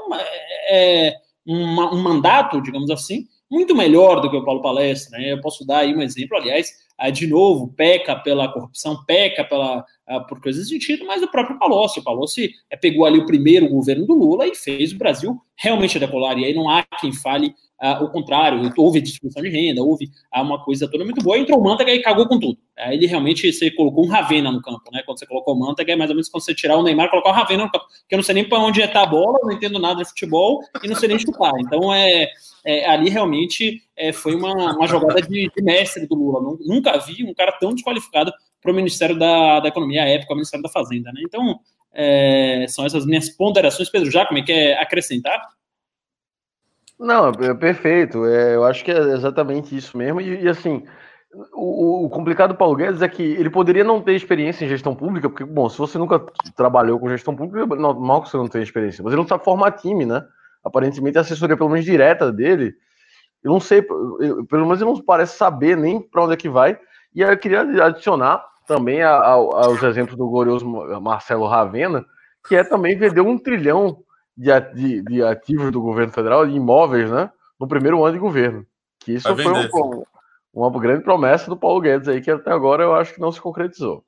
uma, 1.45 1.93
um 1.93 2.01
mandato, 2.01 2.61
digamos 2.61 2.91
assim, 2.91 3.25
muito 3.49 3.73
melhor 3.73 4.19
do 4.21 4.29
que 4.29 4.35
o 4.35 4.43
Paulo 4.43 4.61
Palestra. 4.61 5.17
Né? 5.17 5.31
Eu 5.31 5.41
posso 5.41 5.65
dar 5.65 5.79
aí 5.79 5.95
um 5.95 6.01
exemplo, 6.01 6.37
aliás, 6.37 6.71
ah, 6.97 7.09
de 7.09 7.25
novo, 7.25 7.73
peca 7.75 8.15
pela 8.17 8.51
corrupção, 8.51 9.03
peca 9.05 9.43
pela, 9.45 9.85
por 10.27 10.41
coisas 10.41 10.65
do 10.65 10.69
sentido, 10.69 11.05
mas 11.05 11.21
o 11.21 11.27
próprio 11.29 11.59
Palocci. 11.59 11.99
O 11.99 12.03
Palocci 12.03 12.51
é, 12.69 12.75
pegou 12.75 13.05
ali 13.05 13.19
o 13.19 13.25
primeiro 13.25 13.69
governo 13.69 14.07
do 14.07 14.13
Lula 14.13 14.47
e 14.47 14.55
fez 14.55 14.91
o 14.91 14.97
Brasil 14.97 15.39
realmente 15.55 15.99
decolar. 15.99 16.37
E 16.37 16.45
aí 16.45 16.53
não 16.53 16.69
há 16.69 16.83
quem 16.99 17.13
fale 17.13 17.53
uh, 17.81 18.03
o 18.03 18.09
contrário. 18.09 18.71
Houve 18.77 19.01
distribuição 19.01 19.41
de 19.41 19.49
renda, 19.49 19.83
houve 19.83 20.05
uh, 20.35 20.41
uma 20.41 20.63
coisa 20.63 20.89
toda 20.89 21.03
muito 21.03 21.21
boa. 21.23 21.37
Entrou 21.37 21.59
o 21.59 21.63
Mantega 21.63 21.91
e 21.91 22.01
cagou 22.01 22.27
com 22.27 22.39
tudo. 22.39 22.57
Uh, 22.77 22.91
ele 22.91 23.05
realmente, 23.05 23.51
você 23.51 23.69
colocou 23.71 24.05
um 24.05 24.09
Ravena 24.09 24.51
no 24.51 24.61
campo, 24.61 24.89
né? 24.91 25.01
Quando 25.05 25.19
você 25.19 25.25
colocou 25.25 25.55
o 25.55 25.59
Mantega, 25.59 25.93
é 25.93 25.95
mais 25.95 26.09
ou 26.09 26.15
menos 26.15 26.29
quando 26.29 26.43
você 26.43 26.53
tirar 26.53 26.77
o 26.77 26.83
Neymar 26.83 27.09
colocar 27.09 27.29
o 27.29 27.33
Ravena 27.33 27.65
no 27.65 27.71
campo. 27.71 27.85
Porque 27.85 28.15
eu 28.15 28.17
não 28.17 28.23
sei 28.23 28.35
nem 28.35 28.47
para 28.47 28.59
onde 28.59 28.81
está 28.81 29.03
a 29.03 29.07
bola, 29.07 29.39
não 29.43 29.51
entendo 29.51 29.79
nada 29.79 30.01
de 30.01 30.09
futebol 30.09 30.61
e 30.83 30.87
não 30.87 30.95
sei 30.95 31.09
nem 31.09 31.19
chutar. 31.19 31.53
Então, 31.59 31.93
é, 31.93 32.27
é 32.65 32.89
ali 32.89 33.09
realmente 33.09 33.81
é, 33.95 34.11
foi 34.13 34.35
uma, 34.35 34.75
uma 34.75 34.87
jogada 34.87 35.21
de, 35.21 35.51
de, 35.55 35.63
mestre 35.63 36.07
do 36.07 36.15
Lula. 36.15 36.57
Nunca 36.65 36.97
vi 36.97 37.23
um 37.23 37.33
cara 37.33 37.51
tão 37.59 37.73
desqualificado 37.73 38.31
para 38.61 38.71
o 38.71 38.75
Ministério 38.75 39.17
da, 39.17 39.59
da 39.59 39.67
Economia, 39.67 40.03
à 40.03 40.07
época, 40.07 40.33
o 40.33 40.35
Ministério 40.35 40.63
da 40.63 40.69
Fazenda. 40.69 41.11
Né? 41.11 41.21
Então, 41.25 41.59
é, 41.93 42.65
são 42.67 42.85
essas 42.85 43.05
minhas 43.05 43.29
ponderações. 43.29 43.89
Pedro 43.89 44.11
Jacome, 44.11 44.43
quer 44.43 44.77
acrescentar? 44.77 45.39
Não, 46.99 47.29
é 47.29 47.53
perfeito. 47.53 48.25
É, 48.25 48.55
eu 48.55 48.65
acho 48.65 48.83
que 48.83 48.91
é 48.91 48.97
exatamente 48.97 49.75
isso 49.75 49.97
mesmo. 49.97 50.19
E, 50.19 50.43
e 50.43 50.49
assim, 50.49 50.83
o, 51.53 52.05
o, 52.05 52.09
complicado 52.09 52.51
do 52.51 52.57
Paulo 52.57 52.75
Guedes 52.75 53.01
é 53.01 53.07
que 53.07 53.23
ele 53.23 53.49
poderia 53.49 53.83
não 53.83 54.01
ter 54.01 54.13
experiência 54.13 54.65
em 54.65 54.69
gestão 54.69 54.95
pública, 54.95 55.29
porque, 55.29 55.45
bom, 55.45 55.69
se 55.69 55.77
você 55.77 55.97
nunca 55.97 56.19
trabalhou 56.55 56.99
com 56.99 57.09
gestão 57.09 57.35
pública, 57.35 57.73
é 57.73 57.77
normal 57.77 58.23
que 58.23 58.29
você 58.29 58.37
não 58.37 58.47
tenha 58.47 58.63
experiência, 58.63 59.03
mas 59.03 59.13
ele 59.13 59.21
não 59.21 59.27
sabe 59.27 59.43
formar 59.43 59.71
time, 59.73 60.05
né? 60.05 60.25
Aparentemente 60.63 61.17
a 61.17 61.21
assessoria, 61.21 61.55
pelo 61.55 61.69
menos 61.69 61.85
direta 61.85 62.31
dele, 62.31 62.73
eu 63.43 63.51
não 63.51 63.59
sei, 63.59 63.79
eu, 64.19 64.45
pelo 64.45 64.65
menos 64.65 64.81
ele 64.81 64.91
não 64.91 65.01
parece 65.01 65.37
saber 65.37 65.77
nem 65.77 66.01
para 66.01 66.23
onde 66.23 66.33
é 66.33 66.37
que 66.37 66.49
vai. 66.49 66.77
E 67.13 67.23
aí 67.23 67.31
eu 67.31 67.37
queria 67.37 67.61
adicionar 67.85 68.45
também 68.67 69.01
a, 69.01 69.11
a, 69.11 69.31
aos 69.31 69.81
exemplos 69.81 70.15
do 70.15 70.29
glorioso 70.29 70.65
Marcelo 71.01 71.47
Ravena, 71.47 72.05
que 72.47 72.55
é 72.55 72.63
também 72.63 72.97
vender 72.97 73.21
um 73.21 73.37
trilhão 73.37 74.03
de, 74.37 74.59
de, 74.73 75.01
de, 75.03 75.23
ativos 75.23 75.71
do 75.71 75.81
governo 75.81 76.13
federal, 76.13 76.45
de 76.45 76.55
imóveis, 76.55 77.09
né? 77.11 77.29
No 77.59 77.67
primeiro 77.67 78.03
ano 78.03 78.13
de 78.13 78.19
governo. 78.19 78.65
Que 78.99 79.13
isso 79.13 79.35
foi 79.35 79.45
um, 79.51 80.03
uma 80.53 80.69
grande 80.79 81.03
promessa 81.03 81.49
do 81.49 81.57
Paulo 81.57 81.81
Guedes 81.81 82.07
aí, 82.07 82.21
que 82.21 82.31
até 82.31 82.51
agora 82.51 82.83
eu 82.83 82.95
acho 82.95 83.13
que 83.13 83.19
não 83.19 83.31
se 83.31 83.41
concretizou. 83.41 84.03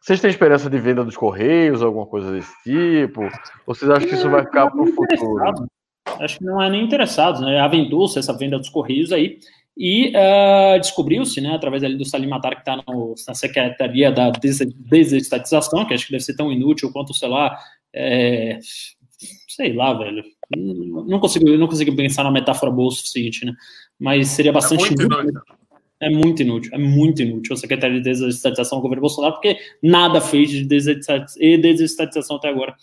Vocês 0.00 0.20
têm 0.20 0.30
esperança 0.30 0.70
de 0.70 0.78
venda 0.78 1.04
dos 1.04 1.16
Correios, 1.16 1.82
alguma 1.82 2.06
coisa 2.06 2.32
desse 2.32 2.52
tipo? 2.62 3.22
Ou 3.66 3.74
vocês 3.74 3.90
acham 3.90 4.08
que 4.08 4.14
isso 4.14 4.30
vai 4.30 4.42
ficar 4.44 4.70
para 4.70 4.80
o 4.80 4.86
futuro? 4.86 5.66
Acho 6.18 6.38
que 6.38 6.44
não 6.44 6.62
é 6.62 6.70
nem 6.70 6.84
interessado, 6.84 7.40
né? 7.42 7.60
Aventou-se 7.60 8.18
essa 8.18 8.36
venda 8.36 8.58
dos 8.58 8.68
Correios 8.68 9.12
aí 9.12 9.38
e 9.76 10.08
uh, 10.08 10.78
descobriu-se, 10.78 11.40
né, 11.40 11.54
através 11.54 11.82
ali 11.82 11.96
do 11.96 12.04
Salim 12.04 12.26
Matar, 12.26 12.54
que 12.54 12.60
está 12.60 12.76
na 12.76 13.34
Secretaria 13.34 14.12
da 14.12 14.30
Desestatização, 14.30 15.86
que 15.86 15.94
acho 15.94 16.06
que 16.06 16.12
deve 16.12 16.24
ser 16.24 16.36
tão 16.36 16.52
inútil 16.52 16.92
quanto, 16.92 17.14
sei 17.14 17.28
lá, 17.28 17.56
é, 17.94 18.58
sei 19.48 19.72
lá, 19.72 19.92
velho. 19.94 20.22
Não 20.56 21.20
consigo, 21.20 21.46
não 21.56 21.68
consigo 21.68 21.94
pensar 21.94 22.24
na 22.24 22.30
metáfora 22.30 22.72
boa 22.72 22.88
o 22.88 22.92
suficiente, 22.92 23.44
né? 23.44 23.52
Mas 23.98 24.28
seria 24.28 24.52
bastante 24.52 24.84
é 24.84 24.88
muito 24.88 25.02
inútil. 25.02 25.40
É 26.02 26.08
muito 26.08 26.42
inútil, 26.42 26.70
é 26.74 26.78
muito 26.78 27.22
inútil 27.22 27.54
a 27.54 27.56
Secretaria 27.56 27.98
de 27.98 28.04
Desestatização 28.04 28.78
do 28.78 28.82
governo 28.82 29.02
Bolsonaro, 29.02 29.34
porque 29.34 29.58
nada 29.82 30.20
fez 30.20 30.50
de 30.50 30.64
desestatização 30.64 32.36
até 32.36 32.48
agora. 32.48 32.74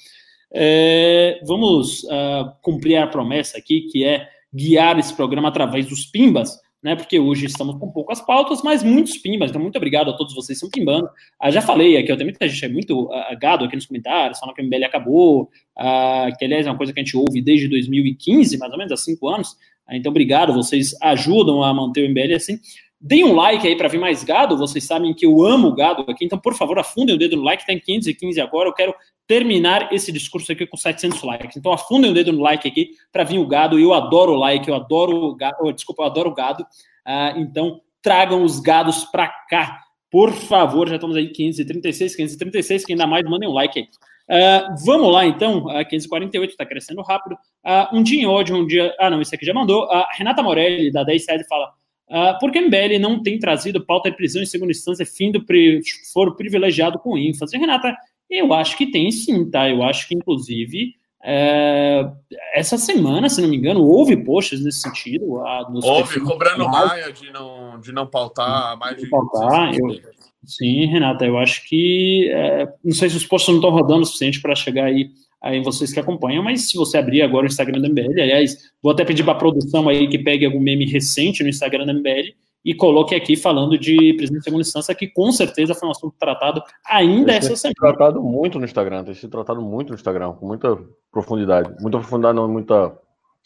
É, 0.53 1.41
vamos 1.45 2.03
uh, 2.03 2.51
cumprir 2.61 2.97
a 2.97 3.07
promessa 3.07 3.57
aqui, 3.57 3.81
que 3.91 4.03
é 4.03 4.29
guiar 4.53 4.97
esse 4.99 5.13
programa 5.15 5.49
através 5.49 5.87
dos 5.87 6.05
PIMBAs, 6.05 6.59
né? 6.87 6.95
Porque 6.95 7.19
hoje 7.19 7.47
estamos 7.47 7.77
com 7.77 7.91
poucas 7.91 8.21
pautas, 8.21 8.61
mas 8.63 8.81
muitos 8.81 9.17
pimbas. 9.17 9.49
Então, 9.49 9.61
muito 9.61 9.75
obrigado 9.75 10.09
a 10.09 10.13
todos 10.13 10.33
vocês 10.33 10.57
que 10.57 10.65
estão 10.65 10.69
pimbando. 10.69 11.09
Ah, 11.37 11.51
já 11.51 11.61
falei 11.61 11.97
aqui, 11.97 12.09
eu 12.09 12.15
tenho 12.15 12.29
muita 12.29 12.47
gente 12.47 12.63
é 12.63 12.69
muito 12.69 13.07
uh, 13.07 13.37
gado 13.37 13.65
aqui 13.65 13.75
nos 13.75 13.85
comentários, 13.85 14.39
falando 14.39 14.55
que 14.55 14.61
o 14.61 14.65
MBL 14.65 14.85
acabou, 14.85 15.49
uh, 15.77 16.37
que 16.39 16.45
aliás 16.45 16.65
é 16.65 16.71
uma 16.71 16.77
coisa 16.77 16.93
que 16.93 16.99
a 17.01 17.03
gente 17.03 17.17
ouve 17.17 17.41
desde 17.41 17.67
2015, 17.67 18.57
mais 18.57 18.71
ou 18.71 18.77
menos, 18.77 18.93
há 18.93 18.95
cinco 18.95 19.27
anos. 19.27 19.51
Uh, 19.85 19.95
então, 19.95 20.11
obrigado, 20.11 20.53
vocês 20.53 20.95
ajudam 21.01 21.61
a 21.61 21.73
manter 21.73 22.07
o 22.07 22.09
MBL 22.09 22.35
assim. 22.37 22.57
Deem 22.99 23.23
um 23.25 23.35
like 23.35 23.65
aí 23.67 23.75
para 23.75 23.87
vir 23.87 23.99
mais 23.99 24.23
gado. 24.23 24.57
Vocês 24.57 24.83
sabem 24.83 25.13
que 25.13 25.25
eu 25.25 25.45
amo 25.45 25.73
gado 25.73 26.03
aqui, 26.09 26.25
então 26.25 26.39
por 26.39 26.55
favor 26.55 26.79
afundem 26.79 27.15
o 27.15 27.17
dedo 27.17 27.37
no 27.37 27.43
like. 27.43 27.65
Tem 27.65 27.79
515 27.79 28.41
agora. 28.41 28.69
Eu 28.69 28.73
quero 28.73 28.93
terminar 29.27 29.93
esse 29.93 30.11
discurso 30.11 30.51
aqui 30.51 30.65
com 30.65 30.77
700 30.77 31.21
likes. 31.21 31.57
Então 31.57 31.71
afundem 31.71 32.09
o 32.09 32.13
dedo 32.13 32.33
no 32.33 32.41
like 32.41 32.67
aqui 32.67 32.91
para 33.11 33.23
vir 33.23 33.37
o 33.37 33.45
gado. 33.45 33.77
Eu 33.77 33.93
adoro 33.93 34.33
o 34.33 34.35
like, 34.35 34.67
eu 34.67 34.75
adoro 34.75 35.15
o 35.15 35.35
gado. 35.35 35.57
Oh, 35.61 35.71
desculpa, 35.71 36.03
eu 36.03 36.07
adoro 36.07 36.29
o 36.29 36.33
gado. 36.33 36.63
Uh, 36.63 37.39
então 37.39 37.81
tragam 38.01 38.43
os 38.43 38.59
gados 38.59 39.05
para 39.05 39.27
cá, 39.49 39.79
por 40.09 40.33
favor. 40.33 40.89
Já 40.89 40.95
estamos 40.95 41.15
aí 41.15 41.29
536, 41.29 42.15
536. 42.15 42.85
Quem 42.85 42.93
ainda 42.93 43.05
mais, 43.05 43.23
mandem 43.29 43.47
um 43.47 43.53
like 43.53 43.79
aí. 43.79 43.87
Uh, 44.29 44.75
vamos 44.85 45.11
lá, 45.11 45.25
então. 45.25 45.65
Uh, 45.65 45.85
548 45.87 46.51
está 46.51 46.65
crescendo 46.65 47.01
rápido. 47.01 47.33
Uh, 47.63 47.97
um 47.97 48.03
dia 48.03 48.21
em 48.21 48.25
ódio, 48.25 48.55
um 48.55 48.65
dia. 48.65 48.93
Ah, 48.99 49.09
não, 49.09 49.21
esse 49.21 49.35
aqui 49.35 49.45
já 49.45 49.53
mandou. 49.53 49.85
Uh, 49.85 50.03
Renata 50.17 50.41
Morelli, 50.41 50.91
da 50.91 51.03
10 51.03 51.23
Sede, 51.23 51.47
fala: 51.47 51.71
Uh, 52.09 52.39
por 52.39 52.51
que 52.51 52.61
MBL 52.61 52.99
não 52.99 53.21
tem 53.21 53.37
trazido 53.37 53.85
pauta 53.85 54.09
de 54.09 54.15
prisão 54.15 54.41
em 54.41 54.45
segunda 54.45 54.71
instância, 54.71 55.05
fim 55.05 55.31
do 55.31 55.45
pri 55.45 55.81
foro 56.13 56.35
privilegiado 56.35 56.97
com 56.99 57.17
ênfase? 57.17 57.57
Renata, 57.57 57.95
eu 58.29 58.53
acho 58.53 58.77
que 58.77 58.89
tem 58.89 59.11
sim, 59.11 59.49
tá? 59.49 59.69
Eu 59.69 59.83
acho 59.83 60.07
que, 60.07 60.15
inclusive, 60.15 60.93
é, 61.23 62.09
essa 62.53 62.77
semana, 62.77 63.27
se 63.27 63.41
não 63.41 63.49
me 63.49 63.57
engano, 63.57 63.83
houve 63.83 64.15
posts 64.23 64.63
nesse 64.63 64.79
sentido. 64.79 65.25
Uh, 65.25 65.79
houve, 65.83 66.21
cobrando 66.21 66.69
Maia 66.69 67.11
de 67.11 67.31
não, 67.31 67.79
de 67.79 67.91
não 67.91 68.07
pautar 68.07 68.77
mais 68.77 68.95
de. 68.97 69.09
Pautar, 69.09 69.73
eu, 69.75 69.99
sim, 70.45 70.85
Renata, 70.85 71.25
eu 71.25 71.37
acho 71.37 71.67
que. 71.67 72.29
É, 72.31 72.67
não 72.83 72.93
sei 72.93 73.09
se 73.09 73.17
os 73.17 73.25
posts 73.25 73.49
não 73.49 73.57
estão 73.57 73.71
rodando 73.71 74.03
o 74.03 74.05
suficiente 74.05 74.41
para 74.41 74.55
chegar 74.55 74.85
aí 74.85 75.09
aí 75.41 75.61
vocês 75.61 75.93
que 75.93 75.99
acompanham, 75.99 76.43
mas 76.43 76.69
se 76.69 76.77
você 76.77 76.97
abrir 76.97 77.21
agora 77.21 77.45
o 77.45 77.47
Instagram 77.47 77.81
da 77.81 77.89
MBL, 77.89 78.21
aliás, 78.21 78.71
vou 78.81 78.91
até 78.91 79.05
pedir 79.05 79.23
para 79.23 79.33
a 79.33 79.37
produção 79.37 79.87
aí 79.87 80.07
que 80.07 80.19
pegue 80.19 80.45
algum 80.45 80.59
meme 80.59 80.85
recente 80.85 81.43
no 81.43 81.49
Instagram 81.49 81.85
da 81.85 81.93
MBL 81.93 82.33
e 82.65 82.73
coloque 82.73 83.15
aqui 83.15 83.37
falando 83.37 83.77
de 83.77 84.13
presidente 84.15 84.39
de 84.39 84.43
segunda 84.43 84.61
instância, 84.61 84.93
que 84.93 85.07
com 85.07 85.31
certeza 85.31 85.73
foi 85.73 85.87
um 85.87 85.91
assunto 85.91 86.15
tratado 86.19 86.61
ainda 86.85 87.27
tem 87.27 87.37
essa 87.37 87.55
semana. 87.55 87.75
tratado 87.79 88.21
muito 88.21 88.59
no 88.59 88.65
Instagram, 88.65 89.05
tem 89.05 89.13
sido 89.13 89.29
tratado 89.29 89.61
muito 89.61 89.89
no 89.89 89.95
Instagram, 89.95 90.33
com 90.33 90.45
muita 90.45 90.77
profundidade. 91.11 91.73
Muita 91.79 91.99
profundidade, 91.99 92.35
não, 92.35 92.47
muita 92.47 92.97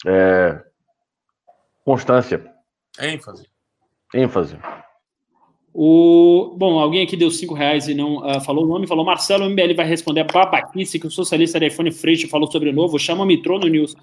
é, 0.07 0.59
constância. 1.85 2.43
ênfase. 2.99 3.47
ênfase. 4.13 4.57
O, 5.73 6.53
bom, 6.57 6.79
alguém 6.79 7.03
aqui 7.03 7.15
deu 7.15 7.31
cinco 7.31 7.53
reais 7.53 7.87
e 7.87 7.93
não 7.93 8.17
uh, 8.17 8.41
falou 8.41 8.65
o 8.65 8.67
nome, 8.67 8.87
falou 8.87 9.05
Marcelo, 9.05 9.45
o 9.45 9.49
MBL 9.49 9.73
vai 9.73 9.85
responder 9.85 10.21
a 10.21 10.25
babaquice 10.25 10.99
que 10.99 11.07
o 11.07 11.11
socialista 11.11 11.59
da 11.59 11.67
iPhone 11.67 11.91
Freixo 11.91 12.27
falou 12.27 12.51
sobre 12.51 12.69
o 12.69 12.73
novo, 12.73 12.99
chama 12.99 13.25
Mitrô 13.25 13.57
no 13.57 13.67
News. 13.67 13.95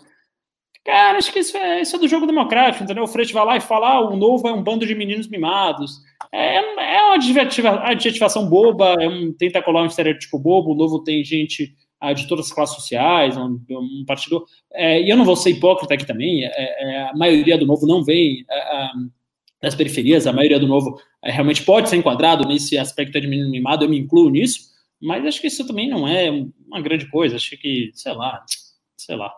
Cara, 0.84 1.18
acho 1.18 1.30
que 1.30 1.40
isso 1.40 1.54
é, 1.54 1.82
isso 1.82 1.96
é 1.96 1.98
do 1.98 2.08
jogo 2.08 2.26
democrático, 2.26 2.82
entendeu? 2.82 3.04
O 3.04 3.08
Freixo 3.08 3.34
vai 3.34 3.44
lá 3.44 3.56
e 3.58 3.60
fala, 3.60 3.96
ah, 3.96 4.00
o 4.00 4.16
novo 4.16 4.48
é 4.48 4.52
um 4.52 4.62
bando 4.62 4.86
de 4.86 4.94
meninos 4.94 5.28
mimados. 5.28 5.98
É, 6.32 6.56
é 6.56 7.04
uma 7.04 7.14
adjetiva, 7.16 7.80
adjetivação 7.84 8.48
boba, 8.48 8.96
é 8.98 9.06
um, 9.06 9.30
tenta 9.32 9.60
colar 9.60 9.82
um 9.82 9.86
estereótipo 9.86 10.38
bobo, 10.38 10.72
o 10.72 10.76
novo 10.76 11.04
tem 11.04 11.22
gente 11.22 11.74
ah, 12.00 12.14
de 12.14 12.26
todas 12.26 12.46
as 12.46 12.52
classes 12.52 12.76
sociais, 12.76 13.36
um, 13.36 13.60
um 13.70 14.04
partido... 14.06 14.42
É, 14.72 15.02
e 15.02 15.10
eu 15.10 15.16
não 15.18 15.24
vou 15.26 15.36
ser 15.36 15.50
hipócrita 15.50 15.92
aqui 15.92 16.06
também, 16.06 16.44
é, 16.44 16.50
é 16.54 17.02
a 17.10 17.12
maioria 17.14 17.58
do 17.58 17.66
novo 17.66 17.86
não 17.86 18.02
vem 18.02 18.46
é, 18.50 18.88
das 19.60 19.74
periferias, 19.74 20.26
a 20.26 20.32
maioria 20.32 20.58
do 20.58 20.66
novo 20.66 21.00
é, 21.22 21.30
realmente 21.30 21.62
pode 21.62 21.88
ser 21.88 21.96
enquadrado 21.96 22.46
nesse 22.46 22.78
aspecto 22.78 23.20
de 23.20 23.26
mimado, 23.26 23.84
eu 23.84 23.88
me 23.88 23.98
incluo 23.98 24.30
nisso, 24.30 24.68
mas 25.00 25.24
acho 25.24 25.40
que 25.40 25.46
isso 25.46 25.66
também 25.66 25.88
não 25.88 26.06
é 26.06 26.30
uma 26.66 26.80
grande 26.80 27.06
coisa, 27.10 27.36
acho 27.36 27.56
que, 27.56 27.90
sei 27.94 28.12
lá, 28.12 28.44
sei 28.96 29.16
lá, 29.16 29.32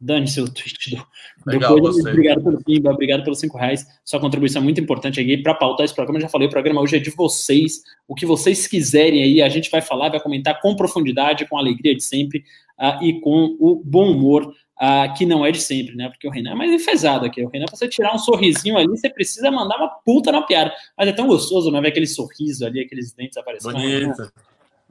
dane-se 0.00 0.40
o 0.40 0.52
tweet 0.52 0.90
do, 0.90 1.06
Legal, 1.46 1.80
do 1.80 1.88
Obrigado 1.88 2.42
pelo 2.42 2.62
Pimba, 2.62 2.92
obrigado 2.92 3.24
pelos 3.24 3.40
cinco 3.40 3.58
reais. 3.58 3.84
Sua 4.04 4.20
contribuição 4.20 4.62
é 4.62 4.64
muito 4.64 4.80
importante 4.80 5.20
aqui 5.20 5.36
para 5.36 5.54
pautar 5.54 5.84
esse 5.84 5.94
programa. 5.94 6.18
Eu 6.18 6.22
já 6.22 6.28
falei, 6.28 6.46
o 6.46 6.50
programa 6.50 6.80
hoje 6.80 6.96
é 6.96 7.00
de 7.00 7.10
vocês. 7.10 7.82
O 8.06 8.14
que 8.14 8.24
vocês 8.24 8.66
quiserem 8.66 9.22
aí, 9.22 9.42
a 9.42 9.48
gente 9.48 9.70
vai 9.70 9.80
falar, 9.80 10.08
vai 10.08 10.20
comentar 10.20 10.60
com 10.60 10.76
profundidade, 10.76 11.48
com 11.48 11.58
alegria 11.58 11.94
de 11.94 12.02
sempre 12.02 12.44
uh, 12.78 13.02
e 13.02 13.20
com 13.20 13.56
o 13.58 13.82
bom 13.84 14.12
humor 14.12 14.54
uh, 14.82 15.14
que 15.14 15.24
não 15.24 15.46
é 15.46 15.52
de 15.52 15.60
sempre, 15.60 15.94
né? 15.94 16.08
Porque 16.08 16.26
o 16.26 16.30
Renan 16.30 16.52
é 16.52 16.54
mais 16.54 16.72
enfesado 16.72 17.24
aqui. 17.24 17.42
O 17.42 17.48
Renan, 17.48 17.66
pra 17.66 17.76
você 17.76 17.88
tirar 17.88 18.14
um 18.14 18.18
sorrisinho 18.18 18.76
ali, 18.76 18.88
você 18.88 19.08
precisa 19.08 19.50
mandar 19.50 19.76
uma 19.76 19.88
puta 19.88 20.32
na 20.32 20.42
piada. 20.42 20.72
Mas 20.98 21.08
é 21.08 21.12
tão 21.12 21.26
gostoso, 21.26 21.70
né? 21.70 21.80
Ver 21.80 21.88
aquele 21.88 22.06
sorriso 22.06 22.66
ali, 22.66 22.80
aqueles 22.80 23.12
dentes 23.12 23.36
aparecendo. 23.36 23.74
Bonito 23.74 24.32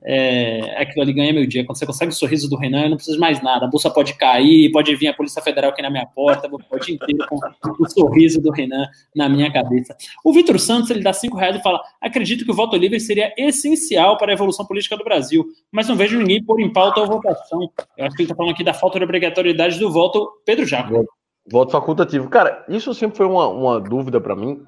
é, 0.04 0.82
aquilo 0.82 1.04
ali 1.04 1.14
ganha 1.14 1.34
meu 1.34 1.46
dia. 1.46 1.66
Quando 1.66 1.78
você 1.78 1.86
consegue 1.86 2.12
o 2.12 2.16
sorriso 2.16 2.50
do 2.50 2.56
Renan, 2.56 2.84
eu 2.84 2.90
não 2.90 2.98
preciso 2.98 3.20
mais 3.20 3.42
nada. 3.42 3.66
A 3.66 3.70
bolsa 3.70 3.90
pode 3.90 4.16
cair, 4.16 4.72
pode 4.72 4.96
vir 4.96 5.08
a 5.08 5.14
Polícia 5.14 5.42
Federal 5.42 5.72
aqui 5.72 5.82
na 5.82 5.90
minha 5.90 6.06
porta, 6.06 6.48
vou 6.48 6.60
pode 6.60 6.92
inteiro 6.92 7.26
com 7.28 7.40
o 7.84 7.90
sorriso 7.90 8.42
do 8.42 8.52
Renan 8.52 8.88
na 9.16 9.30
minha 9.30 9.52
cabeça. 9.52 9.96
O 10.24 10.34
Vitor 10.34 10.60
Santos, 10.60 10.90
ele 10.90 11.02
dá 11.02 11.14
cinco 11.14 11.38
reais 11.38 11.56
e 11.56 11.62
fala: 11.62 11.82
acredito 12.02 12.46
que 12.46 12.52
o 12.52 12.56
voto 12.56 12.76
livre 12.76 13.00
seria 13.00 13.34
essencial 13.38 14.18
para 14.18 14.32
a 14.32 14.34
evolução 14.34 14.66
política 14.66 14.98
do 14.98 15.04
Brasil, 15.04 15.46
mas 15.72 15.88
não 15.88 15.96
vejo 15.96 16.18
ninguém 16.18 16.44
pôr 16.44 16.60
em 16.60 16.72
pauta 16.72 17.02
a 17.02 17.06
votação. 17.06 17.72
Eu 17.98 18.06
acho 18.06 18.16
que 18.16 18.24
ele 18.24 18.28
está 18.28 18.36
falando 18.36 18.54
aqui 18.54 18.64
da 18.64 18.74
falta 18.74 18.98
de 18.98 19.06
obrigatoriedade 19.06 19.80
do 19.80 19.92
voto. 19.92 20.30
Pedro 20.46 20.66
Jaco. 20.66 21.06
Voto 21.50 21.72
facultativo. 21.72 22.30
Cara, 22.30 22.64
isso 22.70 22.94
sempre 22.94 23.18
foi 23.18 23.26
uma, 23.26 23.48
uma 23.48 23.80
dúvida 23.80 24.22
para 24.22 24.36
mim 24.36 24.64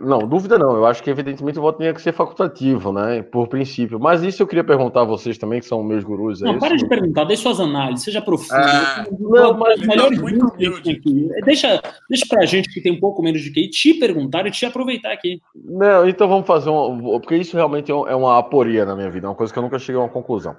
não, 0.00 0.18
dúvida 0.18 0.58
não. 0.58 0.74
Eu 0.74 0.84
acho 0.84 1.00
que, 1.00 1.08
evidentemente, 1.08 1.58
o 1.60 1.62
voto 1.62 1.78
tinha 1.78 1.94
que 1.94 2.02
ser 2.02 2.12
facultativo, 2.12 2.92
né? 2.92 3.22
Por 3.22 3.46
princípio. 3.46 4.00
Mas 4.00 4.22
isso 4.22 4.42
eu 4.42 4.46
queria 4.46 4.64
perguntar 4.64 5.02
a 5.02 5.04
vocês 5.04 5.38
também, 5.38 5.60
que 5.60 5.66
são 5.66 5.82
meus 5.84 6.02
gurus. 6.02 6.42
É 6.42 6.46
não, 6.46 6.58
para 6.58 6.76
de 6.76 6.88
perguntar, 6.88 7.24
deixe 7.24 7.42
suas 7.42 7.60
análises, 7.60 8.04
seja 8.04 8.20
profundo. 8.20 8.52
Ah, 8.54 9.04
não, 9.18 9.56
mas 9.56 9.80
melhores 9.86 10.18
muito 10.20 10.46
aqui. 10.46 11.28
Deixa, 11.44 11.80
deixa 12.08 12.26
pra 12.28 12.44
gente 12.44 12.68
que 12.68 12.80
tem 12.80 12.92
um 12.92 12.98
pouco 12.98 13.22
menos 13.22 13.40
de 13.40 13.52
QI 13.52 13.70
te 13.70 13.94
perguntar 13.94 14.44
e 14.46 14.50
te 14.50 14.66
aproveitar 14.66 15.12
aqui. 15.12 15.40
Não, 15.54 16.08
então 16.08 16.26
vamos 16.26 16.48
fazer 16.48 16.68
um. 16.68 17.20
Porque 17.20 17.36
isso 17.36 17.56
realmente 17.56 17.92
é, 17.92 17.94
é 17.94 18.16
uma 18.16 18.38
aporia 18.38 18.84
na 18.84 18.96
minha 18.96 19.10
vida, 19.10 19.28
é 19.28 19.30
uma 19.30 19.36
coisa 19.36 19.52
que 19.52 19.58
eu 19.58 19.62
nunca 19.62 19.78
cheguei 19.78 20.00
a 20.00 20.04
uma 20.04 20.10
conclusão. 20.10 20.56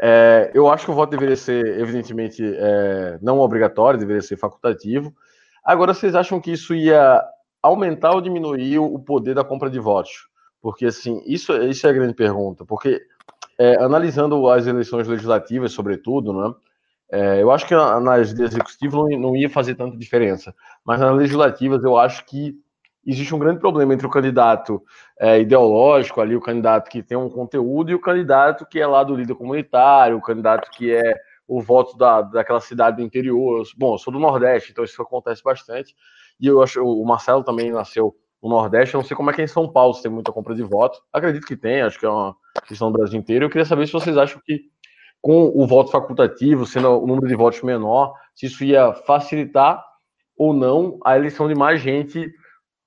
É, 0.00 0.52
eu 0.54 0.70
acho 0.70 0.84
que 0.84 0.92
o 0.92 0.94
voto 0.94 1.10
deveria 1.10 1.34
ser, 1.34 1.80
evidentemente, 1.80 2.40
é, 2.44 3.18
não 3.20 3.40
obrigatório, 3.40 3.98
deveria 3.98 4.22
ser 4.22 4.36
facultativo. 4.36 5.12
Agora, 5.64 5.92
vocês 5.92 6.14
acham 6.14 6.40
que 6.40 6.52
isso 6.52 6.72
ia 6.74 7.20
aumentar 7.68 8.12
ou 8.12 8.20
diminuir 8.20 8.78
o 8.78 8.98
poder 8.98 9.34
da 9.34 9.44
compra 9.44 9.70
de 9.70 9.78
votos? 9.78 10.28
Porque, 10.60 10.86
assim, 10.86 11.22
isso, 11.26 11.52
isso 11.62 11.86
é 11.86 11.90
a 11.90 11.92
grande 11.92 12.14
pergunta. 12.14 12.64
Porque, 12.64 13.00
é, 13.58 13.82
analisando 13.82 14.48
as 14.48 14.66
eleições 14.66 15.06
legislativas, 15.06 15.72
sobretudo, 15.72 16.32
né, 16.32 16.54
é, 17.10 17.42
eu 17.42 17.50
acho 17.50 17.66
que 17.66 17.74
nas 17.74 18.38
executivas 18.38 18.94
não, 18.94 19.20
não 19.20 19.36
ia 19.36 19.48
fazer 19.48 19.74
tanta 19.74 19.96
diferença. 19.96 20.54
Mas 20.84 21.00
nas 21.00 21.16
legislativas, 21.16 21.82
eu 21.82 21.96
acho 21.96 22.24
que 22.26 22.54
existe 23.06 23.34
um 23.34 23.38
grande 23.38 23.60
problema 23.60 23.94
entre 23.94 24.06
o 24.06 24.10
candidato 24.10 24.82
é, 25.18 25.40
ideológico, 25.40 26.20
ali, 26.20 26.36
o 26.36 26.40
candidato 26.40 26.90
que 26.90 27.02
tem 27.02 27.16
um 27.16 27.30
conteúdo, 27.30 27.90
e 27.90 27.94
o 27.94 28.00
candidato 28.00 28.66
que 28.66 28.78
é 28.78 28.86
lá 28.86 29.02
do 29.02 29.14
líder 29.14 29.34
comunitário, 29.34 30.18
o 30.18 30.22
candidato 30.22 30.70
que 30.70 30.94
é 30.94 31.14
o 31.46 31.62
voto 31.62 31.96
da, 31.96 32.20
daquela 32.20 32.60
cidade 32.60 32.98
do 32.98 33.02
interior. 33.02 33.64
Bom, 33.76 33.94
eu 33.94 33.98
sou 33.98 34.12
do 34.12 34.18
Nordeste, 34.18 34.70
então 34.70 34.84
isso 34.84 35.00
acontece 35.00 35.42
bastante. 35.42 35.96
E 36.40 36.46
eu 36.46 36.62
acho 36.62 36.82
o 36.82 37.04
Marcelo 37.04 37.42
também 37.42 37.70
nasceu 37.70 38.14
no 38.42 38.48
Nordeste. 38.48 38.94
Eu 38.94 39.00
não 39.00 39.06
sei 39.06 39.16
como 39.16 39.30
é 39.30 39.32
que 39.32 39.40
é 39.40 39.44
em 39.44 39.48
São 39.48 39.70
Paulo 39.70 39.94
se 39.94 40.02
tem 40.02 40.10
muita 40.10 40.32
compra 40.32 40.54
de 40.54 40.62
votos. 40.62 41.00
Acredito 41.12 41.46
que 41.46 41.56
tem, 41.56 41.82
acho 41.82 41.98
que 41.98 42.06
é 42.06 42.08
uma 42.08 42.36
questão 42.66 42.90
do 42.90 42.98
Brasil 42.98 43.18
inteiro. 43.18 43.44
Eu 43.44 43.50
queria 43.50 43.64
saber 43.64 43.86
se 43.86 43.92
vocês 43.92 44.16
acham 44.16 44.40
que 44.44 44.60
com 45.20 45.52
o 45.54 45.66
voto 45.66 45.90
facultativo, 45.90 46.64
sendo 46.64 46.90
o 46.90 47.06
número 47.06 47.26
de 47.26 47.34
votos 47.34 47.60
menor, 47.62 48.14
se 48.34 48.46
isso 48.46 48.64
ia 48.64 48.92
facilitar 48.92 49.84
ou 50.36 50.54
não 50.54 50.98
a 51.04 51.16
eleição 51.16 51.48
de 51.48 51.54
mais 51.54 51.80
gente 51.80 52.30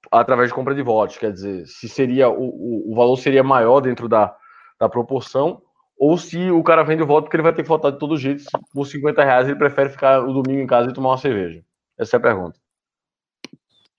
através 0.09 0.49
de 0.49 0.55
compra 0.55 0.73
de 0.73 0.81
votos. 0.81 1.17
Quer 1.17 1.33
dizer, 1.33 1.65
se 1.67 1.89
seria 1.89 2.29
o, 2.29 2.41
o, 2.41 2.91
o 2.91 2.95
valor 2.95 3.17
seria 3.17 3.43
maior 3.43 3.81
dentro 3.81 4.07
da, 4.07 4.33
da 4.79 4.87
proporção, 4.87 5.61
ou 5.99 6.17
se 6.17 6.49
o 6.49 6.63
cara 6.63 6.83
vende 6.83 7.03
o 7.03 7.05
voto 7.05 7.25
porque 7.25 7.35
ele 7.35 7.43
vai 7.43 7.53
ter 7.53 7.63
que 7.63 7.69
votar 7.69 7.91
de 7.91 7.99
todo 7.99 8.17
jeito, 8.17 8.43
por 8.73 8.87
50 8.87 9.23
reais 9.23 9.47
ele 9.47 9.57
prefere 9.57 9.89
ficar 9.89 10.23
o 10.23 10.33
domingo 10.33 10.61
em 10.61 10.67
casa 10.67 10.89
e 10.89 10.93
tomar 10.93 11.09
uma 11.09 11.17
cerveja. 11.17 11.61
Essa 11.99 12.15
é 12.15 12.17
a 12.17 12.21
pergunta. 12.21 12.60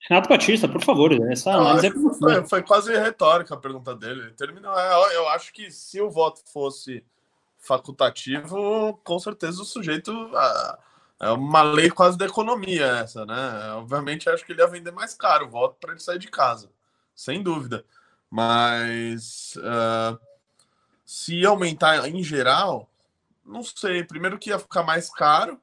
Renato 0.09 0.27
Batista, 0.27 0.67
por 0.67 0.83
favor, 0.83 1.13
essa 1.31 1.51
análise 1.51 1.87
é 1.87 1.91
foi, 1.91 2.45
foi, 2.45 2.61
quase 2.61 2.93
retórica 2.93 3.53
a 3.53 3.57
pergunta 3.57 3.95
dele. 3.95 4.31
Terminou. 4.31 4.77
É, 4.77 5.15
eu 5.15 5.29
acho 5.29 5.53
que 5.53 5.71
se 5.71 6.01
o 6.01 6.09
voto 6.09 6.41
fosse 6.51 7.05
facultativo, 7.57 8.99
com 9.03 9.17
certeza 9.17 9.61
o 9.61 9.65
sujeito. 9.65 10.11
É 11.21 11.31
uma 11.31 11.61
lei 11.61 11.89
quase 11.89 12.17
da 12.17 12.25
economia 12.25 12.85
essa, 12.97 13.25
né? 13.25 13.71
Obviamente, 13.75 14.29
acho 14.29 14.45
que 14.45 14.51
ele 14.51 14.61
ia 14.61 14.67
vender 14.67 14.91
mais 14.91 15.13
caro 15.13 15.45
o 15.45 15.49
voto 15.49 15.77
para 15.79 15.91
ele 15.91 16.01
sair 16.01 16.19
de 16.19 16.27
casa, 16.27 16.69
sem 17.15 17.41
dúvida. 17.41 17.85
Mas 18.29 19.55
uh, 19.55 20.19
se 21.05 21.45
aumentar 21.45 22.05
em 22.09 22.21
geral, 22.21 22.89
não 23.45 23.63
sei. 23.63 24.03
Primeiro 24.03 24.37
que 24.37 24.49
ia 24.49 24.59
ficar 24.59 24.83
mais 24.83 25.09
caro 25.09 25.57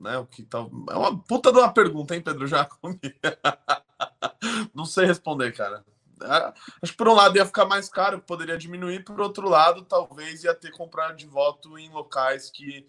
né? 0.00 0.18
O 0.18 0.26
que 0.26 0.42
tá... 0.42 0.58
É 0.58 0.94
uma 0.94 1.16
puta 1.16 1.52
de 1.52 1.58
uma 1.58 1.72
pergunta, 1.72 2.14
hein, 2.14 2.22
Pedro 2.22 2.46
Jacome? 2.46 2.98
Não 4.74 4.84
sei 4.84 5.06
responder, 5.06 5.52
cara. 5.52 5.84
É, 6.22 6.52
acho 6.82 6.92
que 6.92 6.96
por 6.96 7.08
um 7.08 7.14
lado 7.14 7.36
ia 7.36 7.46
ficar 7.46 7.64
mais 7.64 7.88
caro, 7.88 8.20
poderia 8.20 8.58
diminuir, 8.58 9.04
por 9.04 9.20
outro 9.20 9.48
lado, 9.48 9.82
talvez 9.82 10.44
ia 10.44 10.54
ter 10.54 10.70
comprar 10.70 11.14
de 11.14 11.26
voto 11.26 11.78
em 11.78 11.90
locais 11.90 12.50
que 12.50 12.86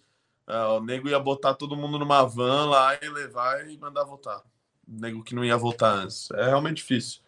uh, 0.49 0.77
o 0.77 0.81
nego 0.81 1.07
ia 1.07 1.19
botar 1.19 1.53
todo 1.53 1.77
mundo 1.77 1.97
numa 1.97 2.23
van 2.23 2.69
lá 2.69 2.97
e 3.01 3.07
levar 3.07 3.69
e 3.69 3.77
mandar 3.77 4.03
votar. 4.03 4.39
O 4.87 4.99
nego 4.99 5.23
que 5.23 5.35
não 5.35 5.45
ia 5.45 5.57
votar 5.57 5.93
antes. 5.93 6.29
É 6.31 6.45
realmente 6.47 6.77
difícil. 6.77 7.21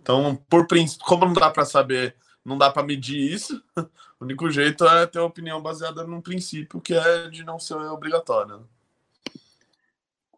Então, 0.00 0.36
por 0.48 0.66
como 1.02 1.26
não 1.26 1.32
dá 1.32 1.50
para 1.50 1.64
saber, 1.64 2.16
não 2.44 2.56
dá 2.56 2.70
para 2.70 2.84
medir 2.86 3.32
isso, 3.32 3.62
o 4.20 4.24
único 4.24 4.50
jeito 4.50 4.84
é 4.86 5.06
ter 5.06 5.18
uma 5.18 5.26
opinião 5.26 5.60
baseada 5.60 6.04
num 6.04 6.20
princípio 6.20 6.80
que 6.80 6.94
é 6.94 7.28
de 7.28 7.44
não 7.44 7.58
ser 7.58 7.74
obrigatório. 7.74 8.68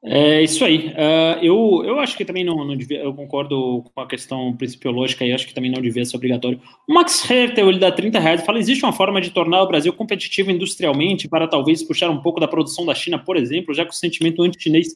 É 0.05 0.43
isso 0.43 0.65
aí. 0.65 0.88
Uh, 0.88 1.38
eu, 1.41 1.83
eu 1.85 2.01
acho 2.01 2.17
que 2.17 2.25
também 2.25 2.43
não, 2.43 2.65
não 2.65 2.77
devia, 2.77 2.99
eu 2.99 3.15
concordo 3.15 3.85
com 3.95 4.01
a 4.01 4.07
questão 4.07 4.53
principiológica 4.57 5.25
e 5.25 5.33
acho 5.33 5.47
que 5.47 5.55
também 5.55 5.71
não 5.71 5.81
devia 5.81 6.05
ser 6.05 6.17
obrigatório. 6.17 6.61
O 6.88 6.93
Max 6.93 7.31
Hertel, 7.31 7.69
ele 7.69 7.79
dá 7.79 7.93
30 7.93 8.19
reais 8.19 8.45
fala: 8.45 8.59
existe 8.59 8.85
uma 8.85 8.93
forma 8.93 9.21
de 9.21 9.31
tornar 9.31 9.62
o 9.62 9.69
Brasil 9.69 9.93
competitivo 9.93 10.51
industrialmente 10.51 11.29
para 11.29 11.47
talvez 11.47 11.85
puxar 11.85 12.11
um 12.11 12.21
pouco 12.21 12.41
da 12.41 12.49
produção 12.49 12.85
da 12.85 12.97
China, 12.97 13.17
por 13.17 13.37
exemplo, 13.37 13.73
já 13.73 13.85
que 13.85 13.93
o 13.93 13.97
sentimento 13.97 14.43
anti-chinês 14.43 14.88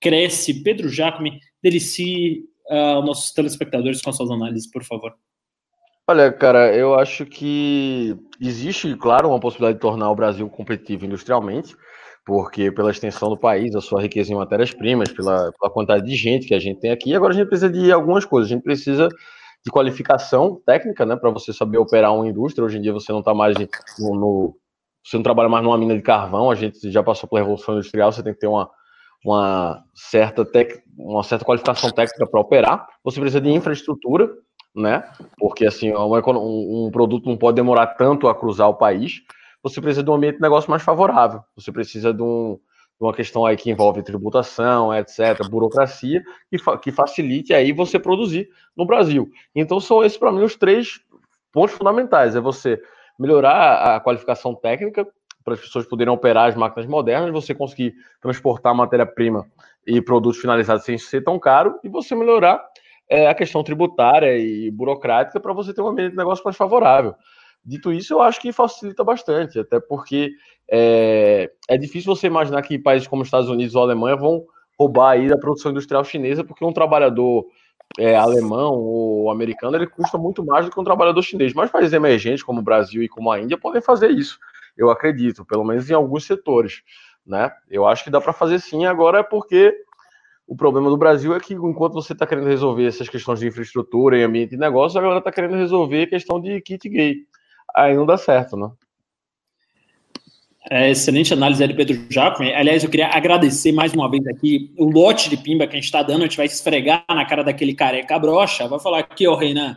cresce. 0.00 0.62
Pedro 0.62 0.88
Jacome, 0.88 1.40
delicie 1.62 2.44
uh, 2.70 3.04
nossos 3.04 3.32
telespectadores 3.32 4.00
com 4.00 4.12
suas 4.14 4.30
análises, 4.30 4.70
por 4.70 4.82
favor. 4.82 5.12
Olha, 6.08 6.32
cara, 6.32 6.74
eu 6.74 6.94
acho 6.94 7.26
que 7.26 8.16
existe, 8.40 8.94
claro, 8.96 9.28
uma 9.28 9.40
possibilidade 9.40 9.76
de 9.76 9.82
tornar 9.82 10.10
o 10.10 10.14
Brasil 10.14 10.48
competitivo 10.48 11.04
industrialmente 11.04 11.74
porque 12.24 12.72
pela 12.72 12.90
extensão 12.90 13.28
do 13.28 13.36
país, 13.36 13.74
a 13.74 13.80
sua 13.80 14.00
riqueza 14.00 14.32
em 14.32 14.36
matérias-primas, 14.36 15.12
pela, 15.12 15.52
pela, 15.52 15.70
quantidade 15.70 16.06
de 16.06 16.16
gente 16.16 16.46
que 16.46 16.54
a 16.54 16.58
gente 16.58 16.80
tem 16.80 16.90
aqui, 16.90 17.14
agora 17.14 17.32
a 17.32 17.36
gente 17.36 17.48
precisa 17.48 17.70
de 17.70 17.92
algumas 17.92 18.24
coisas. 18.24 18.50
A 18.50 18.54
gente 18.54 18.64
precisa 18.64 19.08
de 19.64 19.70
qualificação 19.70 20.60
técnica, 20.64 21.04
né, 21.04 21.16
para 21.16 21.30
você 21.30 21.52
saber 21.52 21.78
operar 21.78 22.14
uma 22.14 22.26
indústria. 22.26 22.64
Hoje 22.64 22.78
em 22.78 22.80
dia 22.80 22.92
você 22.92 23.12
não 23.12 23.18
está 23.20 23.34
mais 23.34 23.56
no, 23.98 24.14
no, 24.14 24.56
você 25.04 25.16
não 25.16 25.22
trabalha 25.22 25.48
mais 25.48 25.62
numa 25.62 25.76
mina 25.76 25.94
de 25.94 26.02
carvão. 26.02 26.50
A 26.50 26.54
gente 26.54 26.90
já 26.90 27.02
passou 27.02 27.28
pela 27.28 27.42
revolução 27.42 27.74
industrial. 27.74 28.10
Você 28.10 28.22
tem 28.22 28.32
que 28.32 28.40
ter 28.40 28.46
uma, 28.46 28.70
uma 29.24 29.84
certa 29.94 30.44
tec, 30.44 30.82
uma 30.96 31.22
certa 31.22 31.44
qualificação 31.44 31.90
técnica 31.90 32.26
para 32.26 32.40
operar. 32.40 32.86
Você 33.04 33.20
precisa 33.20 33.40
de 33.40 33.50
infraestrutura, 33.50 34.30
né, 34.74 35.04
porque 35.38 35.66
assim 35.66 35.92
um, 35.92 36.86
um 36.86 36.90
produto 36.90 37.28
não 37.28 37.36
pode 37.36 37.56
demorar 37.56 37.88
tanto 37.88 38.28
a 38.28 38.34
cruzar 38.34 38.68
o 38.68 38.74
país 38.74 39.20
você 39.64 39.80
precisa 39.80 40.02
de 40.02 40.10
um 40.10 40.14
ambiente 40.14 40.36
de 40.36 40.42
negócio 40.42 40.70
mais 40.70 40.82
favorável. 40.82 41.42
Você 41.56 41.72
precisa 41.72 42.12
de, 42.12 42.22
um, 42.22 42.60
de 43.00 43.06
uma 43.06 43.14
questão 43.14 43.46
aí 43.46 43.56
que 43.56 43.70
envolve 43.70 44.02
tributação, 44.02 44.94
etc., 44.94 45.48
burocracia, 45.48 46.22
que, 46.50 46.58
fa 46.58 46.76
que 46.76 46.92
facilite 46.92 47.54
aí 47.54 47.72
você 47.72 47.98
produzir 47.98 48.46
no 48.76 48.84
Brasil. 48.84 49.30
Então 49.54 49.80
são 49.80 50.04
esses, 50.04 50.18
para 50.18 50.30
mim, 50.30 50.42
os 50.42 50.54
três 50.54 51.00
pontos 51.50 51.74
fundamentais. 51.74 52.36
É 52.36 52.40
você 52.40 52.78
melhorar 53.18 53.96
a 53.96 54.00
qualificação 54.00 54.54
técnica 54.54 55.08
para 55.42 55.54
as 55.54 55.60
pessoas 55.60 55.86
poderem 55.86 56.12
operar 56.12 56.50
as 56.50 56.54
máquinas 56.54 56.86
modernas, 56.86 57.32
você 57.32 57.54
conseguir 57.54 57.94
transportar 58.20 58.74
matéria-prima 58.74 59.46
e 59.86 60.00
produtos 60.02 60.40
finalizados 60.40 60.84
sem 60.84 60.98
ser 60.98 61.24
tão 61.24 61.38
caro, 61.38 61.78
e 61.82 61.88
você 61.88 62.14
melhorar 62.14 62.62
é, 63.08 63.28
a 63.28 63.34
questão 63.34 63.62
tributária 63.64 64.36
e 64.36 64.70
burocrática 64.70 65.40
para 65.40 65.52
você 65.54 65.72
ter 65.72 65.80
um 65.80 65.88
ambiente 65.88 66.10
de 66.10 66.16
negócio 66.18 66.44
mais 66.44 66.56
favorável. 66.56 67.14
Dito 67.64 67.92
isso, 67.92 68.12
eu 68.12 68.20
acho 68.20 68.40
que 68.40 68.52
facilita 68.52 69.02
bastante, 69.02 69.58
até 69.58 69.80
porque 69.80 70.32
é, 70.70 71.50
é 71.68 71.78
difícil 71.78 72.14
você 72.14 72.26
imaginar 72.26 72.60
que 72.62 72.78
países 72.78 73.08
como 73.08 73.22
Estados 73.22 73.48
Unidos 73.48 73.74
ou 73.74 73.82
Alemanha 73.82 74.16
vão 74.16 74.44
roubar 74.78 75.12
aí 75.12 75.28
da 75.28 75.38
produção 75.38 75.70
industrial 75.70 76.04
chinesa, 76.04 76.44
porque 76.44 76.64
um 76.64 76.72
trabalhador 76.72 77.46
é, 77.98 78.16
alemão 78.16 78.74
ou 78.74 79.30
americano 79.30 79.76
ele 79.76 79.86
custa 79.86 80.18
muito 80.18 80.44
mais 80.44 80.66
do 80.66 80.70
que 80.70 80.80
um 80.80 80.84
trabalhador 80.84 81.22
chinês. 81.22 81.54
Mas 81.54 81.70
países 81.70 81.92
emergentes 81.92 82.42
como 82.42 82.60
o 82.60 82.64
Brasil 82.64 83.02
e 83.02 83.08
como 83.08 83.30
a 83.30 83.40
Índia 83.40 83.56
podem 83.56 83.80
fazer 83.80 84.10
isso, 84.10 84.38
eu 84.76 84.90
acredito, 84.90 85.44
pelo 85.44 85.64
menos 85.64 85.88
em 85.88 85.94
alguns 85.94 86.24
setores. 86.24 86.82
Né? 87.26 87.50
Eu 87.70 87.86
acho 87.86 88.04
que 88.04 88.10
dá 88.10 88.20
para 88.20 88.34
fazer 88.34 88.58
sim, 88.58 88.84
agora 88.84 89.20
é 89.20 89.22
porque 89.22 89.74
o 90.46 90.54
problema 90.54 90.90
do 90.90 90.98
Brasil 90.98 91.34
é 91.34 91.40
que 91.40 91.54
enquanto 91.54 91.94
você 91.94 92.12
está 92.12 92.26
querendo 92.26 92.48
resolver 92.48 92.86
essas 92.86 93.08
questões 93.08 93.40
de 93.40 93.46
infraestrutura 93.46 94.18
e 94.18 94.22
ambiente 94.22 94.50
de 94.50 94.58
negócio, 94.58 94.98
agora 94.98 95.18
está 95.18 95.32
querendo 95.32 95.54
resolver 95.54 96.02
a 96.02 96.06
questão 96.06 96.38
de 96.38 96.60
kit 96.60 96.86
gay 96.88 97.26
aí 97.74 97.94
não 97.94 98.06
dá 98.06 98.16
certo, 98.16 98.56
né? 98.56 98.70
É, 100.70 100.90
excelente 100.90 101.32
análise 101.34 101.62
aí 101.62 101.68
do 101.68 101.74
Pedro 101.74 102.06
Jacome. 102.08 102.52
Aliás, 102.54 102.82
eu 102.82 102.88
queria 102.88 103.08
agradecer 103.08 103.70
mais 103.70 103.92
uma 103.92 104.10
vez 104.10 104.26
aqui 104.26 104.72
o 104.78 104.90
lote 104.90 105.28
de 105.28 105.36
pimba 105.36 105.66
que 105.66 105.72
a 105.72 105.76
gente 105.76 105.84
está 105.84 106.02
dando. 106.02 106.22
A 106.22 106.24
gente 106.24 106.38
vai 106.38 106.46
esfregar 106.46 107.04
na 107.08 107.26
cara 107.26 107.44
daquele 107.44 107.74
careca 107.74 108.18
brocha. 108.18 108.66
Vai 108.66 108.80
falar 108.80 109.00
aqui, 109.00 109.26
ó, 109.26 109.34
Renan. 109.34 109.76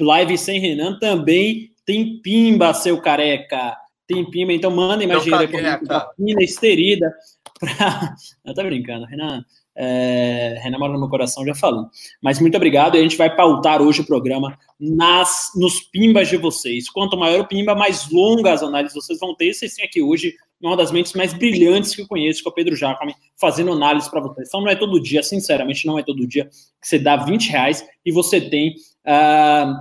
Live 0.00 0.38
sem 0.38 0.60
Renan 0.60 0.98
também 1.00 1.72
tem 1.84 2.20
pimba, 2.22 2.72
seu 2.74 3.00
careca. 3.00 3.76
Tem 4.06 4.24
pimba, 4.30 4.52
então 4.52 4.70
mandem 4.70 5.08
mais 5.08 5.24
dinheiro 5.24 5.48
pina 5.48 6.42
esterida. 6.42 7.12
Pra... 7.58 8.14
Eu 8.46 8.54
tô 8.54 8.62
brincando, 8.62 9.06
Renan. 9.06 9.44
É, 9.74 10.60
Renan 10.62 10.78
mora 10.78 10.92
no 10.92 11.00
meu 11.00 11.08
coração, 11.08 11.44
já 11.44 11.56
falei. 11.56 11.82
Mas 12.22 12.38
muito 12.38 12.56
obrigado. 12.56 12.94
E 12.94 13.00
a 13.00 13.02
gente 13.02 13.16
vai 13.16 13.34
pautar 13.34 13.82
hoje 13.82 14.02
o 14.02 14.06
programa 14.06 14.56
nas 14.80 15.50
nos 15.54 15.80
pimbas 15.80 16.28
de 16.28 16.36
vocês. 16.36 16.88
Quanto 16.88 17.16
maior 17.16 17.40
o 17.40 17.46
pimba, 17.46 17.74
mais 17.74 18.08
longas 18.10 18.62
as 18.62 18.68
análises 18.68 18.94
vocês 18.94 19.18
vão 19.18 19.34
ter. 19.34 19.52
Vocês 19.52 19.74
têm 19.74 19.84
aqui 19.84 20.00
hoje 20.00 20.34
uma 20.60 20.76
das 20.76 20.90
mentes 20.90 21.12
mais 21.14 21.32
brilhantes 21.32 21.94
que 21.94 22.02
eu 22.02 22.06
conheço, 22.06 22.42
que 22.42 22.48
é 22.48 22.50
o 22.50 22.54
Pedro 22.54 22.76
Jacome, 22.76 23.14
fazendo 23.38 23.72
análise 23.72 24.10
para 24.10 24.20
vocês. 24.20 24.48
Então 24.48 24.60
não 24.60 24.68
é 24.68 24.76
todo 24.76 25.00
dia, 25.00 25.22
sinceramente, 25.22 25.86
não 25.86 25.98
é 25.98 26.02
todo 26.02 26.26
dia 26.26 26.46
que 26.80 26.88
você 26.88 26.98
dá 26.98 27.16
20 27.16 27.50
reais 27.50 27.86
e 28.04 28.12
você 28.12 28.40
tem 28.40 28.74
uh, 29.06 29.74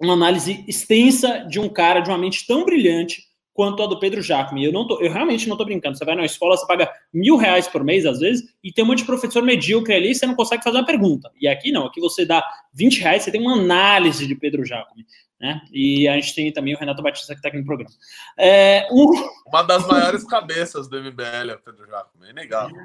uma 0.00 0.12
análise 0.12 0.64
extensa 0.68 1.40
de 1.48 1.58
um 1.58 1.68
cara 1.68 2.00
de 2.00 2.10
uma 2.10 2.18
mente 2.18 2.46
tão 2.46 2.64
brilhante 2.64 3.22
quanto 3.54 3.82
a 3.82 3.86
do 3.86 3.98
Pedro 3.98 4.20
Jacome. 4.20 4.64
Eu, 4.64 4.72
eu 5.00 5.12
realmente 5.12 5.46
não 5.46 5.54
estou 5.54 5.64
brincando. 5.64 5.96
Você 5.96 6.04
vai 6.04 6.16
na 6.16 6.24
escola, 6.24 6.56
você 6.56 6.66
paga 6.66 6.90
mil 7.12 7.36
reais 7.36 7.68
por 7.68 7.84
mês, 7.84 8.04
às 8.04 8.18
vezes, 8.18 8.44
e 8.62 8.72
tem 8.72 8.84
um 8.84 8.88
monte 8.88 8.98
de 8.98 9.04
professor 9.06 9.42
medíocre 9.42 9.94
ali 9.94 10.10
e 10.10 10.14
você 10.14 10.26
não 10.26 10.34
consegue 10.34 10.64
fazer 10.64 10.76
uma 10.76 10.84
pergunta. 10.84 11.30
E 11.40 11.46
aqui 11.46 11.70
não, 11.70 11.86
aqui 11.86 12.00
você 12.00 12.26
dá 12.26 12.44
20 12.74 13.00
reais, 13.00 13.22
você 13.22 13.30
tem 13.30 13.40
uma 13.40 13.54
análise 13.54 14.26
de 14.26 14.34
Pedro 14.34 14.64
Jacome. 14.64 15.06
Né? 15.40 15.60
E 15.72 16.08
a 16.08 16.14
gente 16.14 16.34
tem 16.34 16.52
também 16.52 16.74
o 16.74 16.78
Renato 16.78 17.02
Batista 17.02 17.34
que 17.34 17.38
está 17.38 17.48
aqui 17.48 17.58
no 17.58 17.64
programa. 17.64 17.90
É, 18.38 18.86
um... 18.90 19.10
Uma 19.46 19.62
das 19.62 19.86
maiores 19.86 20.24
cabeças 20.24 20.88
do 20.88 21.00
MBL 21.00 21.50
é 21.50 21.54
o 21.54 21.58
Pedro 21.58 21.86
Jacome, 21.86 22.26
é 22.26 22.30
inegável. 22.30 22.76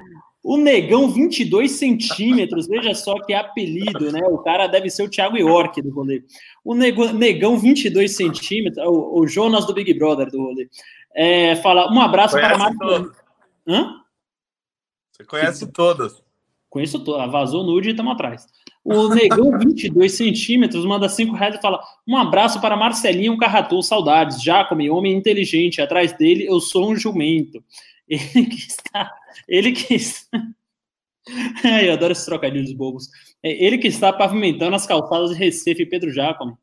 O 0.42 0.56
Negão, 0.56 1.10
22 1.10 1.70
centímetros, 1.72 2.66
veja 2.66 2.94
só 2.94 3.14
que 3.24 3.34
apelido, 3.34 4.10
né? 4.10 4.20
O 4.26 4.38
cara 4.38 4.66
deve 4.66 4.88
ser 4.88 5.02
o 5.02 5.10
Thiago 5.10 5.36
York 5.36 5.82
do 5.82 5.90
rolê. 5.90 6.24
O 6.64 6.74
Negão, 6.74 7.58
22 7.58 8.16
centímetros, 8.16 8.84
o, 8.86 9.20
o 9.20 9.26
Jonas 9.26 9.66
do 9.66 9.74
Big 9.74 9.92
Brother 9.94 10.30
do 10.30 10.42
rolê. 10.42 10.68
É, 11.14 11.56
fala, 11.56 11.92
um 11.92 12.00
abraço 12.00 12.34
conhece 12.34 12.48
para 12.48 12.58
Marcos. 12.58 13.12
Hã? 13.66 14.00
Você 15.12 15.24
conhece 15.24 15.66
todas. 15.70 16.22
Conheço 16.70 17.04
todas. 17.04 17.30
Vazou 17.30 17.64
nude 17.64 17.88
e 17.88 17.90
estamos 17.90 18.12
atrás. 18.14 18.46
O 18.84 19.08
Negão, 19.08 19.58
22 19.58 20.12
centímetros, 20.16 20.84
manda 20.84 21.08
5 21.08 21.34
reais 21.34 21.56
e 21.56 21.60
fala: 21.60 21.80
Um 22.06 22.16
abraço 22.16 22.60
para 22.60 22.76
Marcelinho 22.76 23.36
Carratu, 23.36 23.82
saudades. 23.82 24.42
Jacome, 24.42 24.90
homem 24.90 25.14
inteligente. 25.14 25.82
Atrás 25.82 26.12
dele, 26.12 26.46
eu 26.46 26.60
sou 26.60 26.90
um 26.90 26.96
jumento. 26.96 27.62
Ele 28.08 28.46
que 28.46 28.56
está. 28.56 29.12
Ele 29.48 29.72
que 29.72 29.94
está. 29.94 30.42
eu 31.84 31.92
adoro 31.92 32.12
esses 32.12 32.24
trocadilhos 32.24 32.72
bobos. 32.72 33.08
É 33.42 33.64
ele 33.64 33.78
que 33.78 33.88
está 33.88 34.12
pavimentando 34.12 34.74
as 34.74 34.86
calçadas 34.86 35.30
de 35.30 35.36
Recife, 35.36 35.86
Pedro 35.86 36.10
Jacome. 36.10 36.54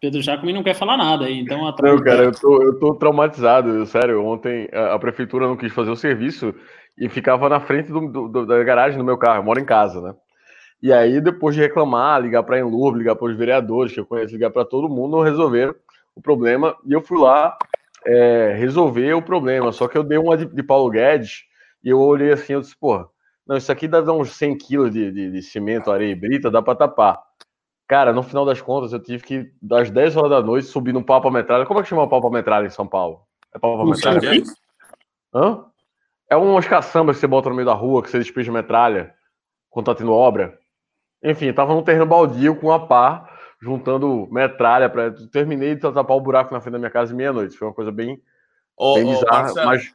Pedro 0.00 0.20
Jacome 0.20 0.52
não 0.52 0.64
quer 0.64 0.74
falar 0.74 0.96
nada 0.96 1.26
aí, 1.26 1.38
então 1.38 1.64
atrás... 1.64 1.94
Não, 1.94 2.02
cara, 2.02 2.24
eu 2.24 2.32
tô, 2.32 2.60
eu 2.60 2.76
tô 2.80 2.94
traumatizado, 2.96 3.86
sério. 3.86 4.24
Ontem 4.24 4.68
a, 4.72 4.94
a, 4.94 4.98
prefeitura 4.98 5.46
não 5.46 5.56
quis 5.56 5.72
fazer 5.72 5.90
o 5.90 5.96
serviço 5.96 6.52
e 6.96 7.08
ficava 7.08 7.48
na 7.48 7.60
frente 7.60 7.90
do, 7.90 8.28
do, 8.28 8.46
da 8.46 8.62
garagem 8.62 8.98
do 8.98 9.04
meu 9.04 9.18
carro. 9.18 9.38
Eu 9.38 9.44
moro 9.44 9.60
em 9.60 9.64
casa, 9.64 10.00
né? 10.00 10.14
E 10.82 10.92
aí, 10.92 11.20
depois 11.20 11.54
de 11.54 11.60
reclamar, 11.60 12.20
ligar 12.20 12.42
para 12.42 12.56
a 12.56 12.58
Enlurb, 12.58 12.98
ligar 12.98 13.14
para 13.14 13.28
os 13.28 13.36
vereadores 13.36 13.92
que 13.92 14.00
eu 14.00 14.06
conheço, 14.06 14.34
ligar 14.34 14.50
para 14.50 14.64
todo 14.64 14.88
mundo, 14.88 15.22
resolveram 15.22 15.74
o 16.14 16.20
problema. 16.20 16.76
E 16.84 16.92
eu 16.92 17.00
fui 17.00 17.18
lá 17.18 17.56
é, 18.04 18.54
resolver 18.58 19.14
o 19.14 19.22
problema. 19.22 19.70
Só 19.70 19.86
que 19.86 19.96
eu 19.96 20.02
dei 20.02 20.18
uma 20.18 20.36
de, 20.36 20.46
de, 20.46 20.62
Paulo 20.62 20.90
Guedes 20.90 21.44
e 21.84 21.88
eu 21.88 22.00
olhei 22.00 22.32
assim, 22.32 22.54
eu 22.54 22.60
disse, 22.60 22.76
porra, 22.76 23.06
não, 23.46 23.56
isso 23.56 23.70
aqui 23.70 23.86
dá 23.86 24.00
uns 24.12 24.32
100 24.32 24.58
quilos 24.58 24.92
de, 24.92 25.12
de, 25.12 25.30
de 25.30 25.42
cimento, 25.42 25.90
areia 25.90 26.12
e 26.12 26.16
brita, 26.16 26.50
dá 26.50 26.60
para 26.60 26.74
tapar. 26.74 27.20
Cara, 27.86 28.12
no 28.12 28.22
final 28.22 28.44
das 28.44 28.60
contas, 28.60 28.92
eu 28.92 29.00
tive 29.00 29.22
que, 29.22 29.52
das 29.60 29.90
10 29.90 30.16
horas 30.16 30.30
da 30.30 30.42
noite, 30.42 30.66
subir 30.66 30.92
no 30.92 31.04
pau 31.04 31.30
metralha. 31.30 31.66
Como 31.66 31.78
é 31.78 31.82
que 31.82 31.88
chama 31.88 32.04
o 32.04 32.08
pau 32.08 32.30
metralha 32.30 32.66
em 32.66 32.70
São 32.70 32.86
Paulo? 32.86 33.20
É 33.54 33.58
pau 33.58 33.84
metralha? 33.86 34.42
Hã? 35.34 35.64
É 36.32 36.36
umas 36.36 36.66
caçambas 36.66 37.16
que 37.16 37.20
você 37.20 37.26
bota 37.26 37.50
no 37.50 37.54
meio 37.54 37.66
da 37.66 37.74
rua, 37.74 38.02
que 38.02 38.08
você 38.08 38.18
despeja 38.18 38.50
metralha 38.50 39.14
quando 39.68 39.84
tá 39.84 39.94
tendo 39.94 40.14
obra. 40.14 40.58
Enfim, 41.22 41.52
tava 41.52 41.74
num 41.74 41.82
terreno 41.82 42.06
baldio 42.06 42.56
com 42.56 42.68
uma 42.68 42.86
pá 42.86 43.28
juntando 43.60 44.26
metralha 44.32 44.88
para 44.88 45.12
terminei 45.30 45.74
de 45.74 45.82
tapar 45.82 46.16
o 46.16 46.20
buraco 46.22 46.54
na 46.54 46.60
frente 46.62 46.72
da 46.72 46.78
minha 46.78 46.90
casa 46.90 47.14
meia-noite. 47.14 47.58
Foi 47.58 47.68
uma 47.68 47.74
coisa 47.74 47.92
bem 47.92 48.18
Ô, 48.74 48.94
Bem 48.94 49.04
bizarro, 49.04 49.54
mas 49.56 49.94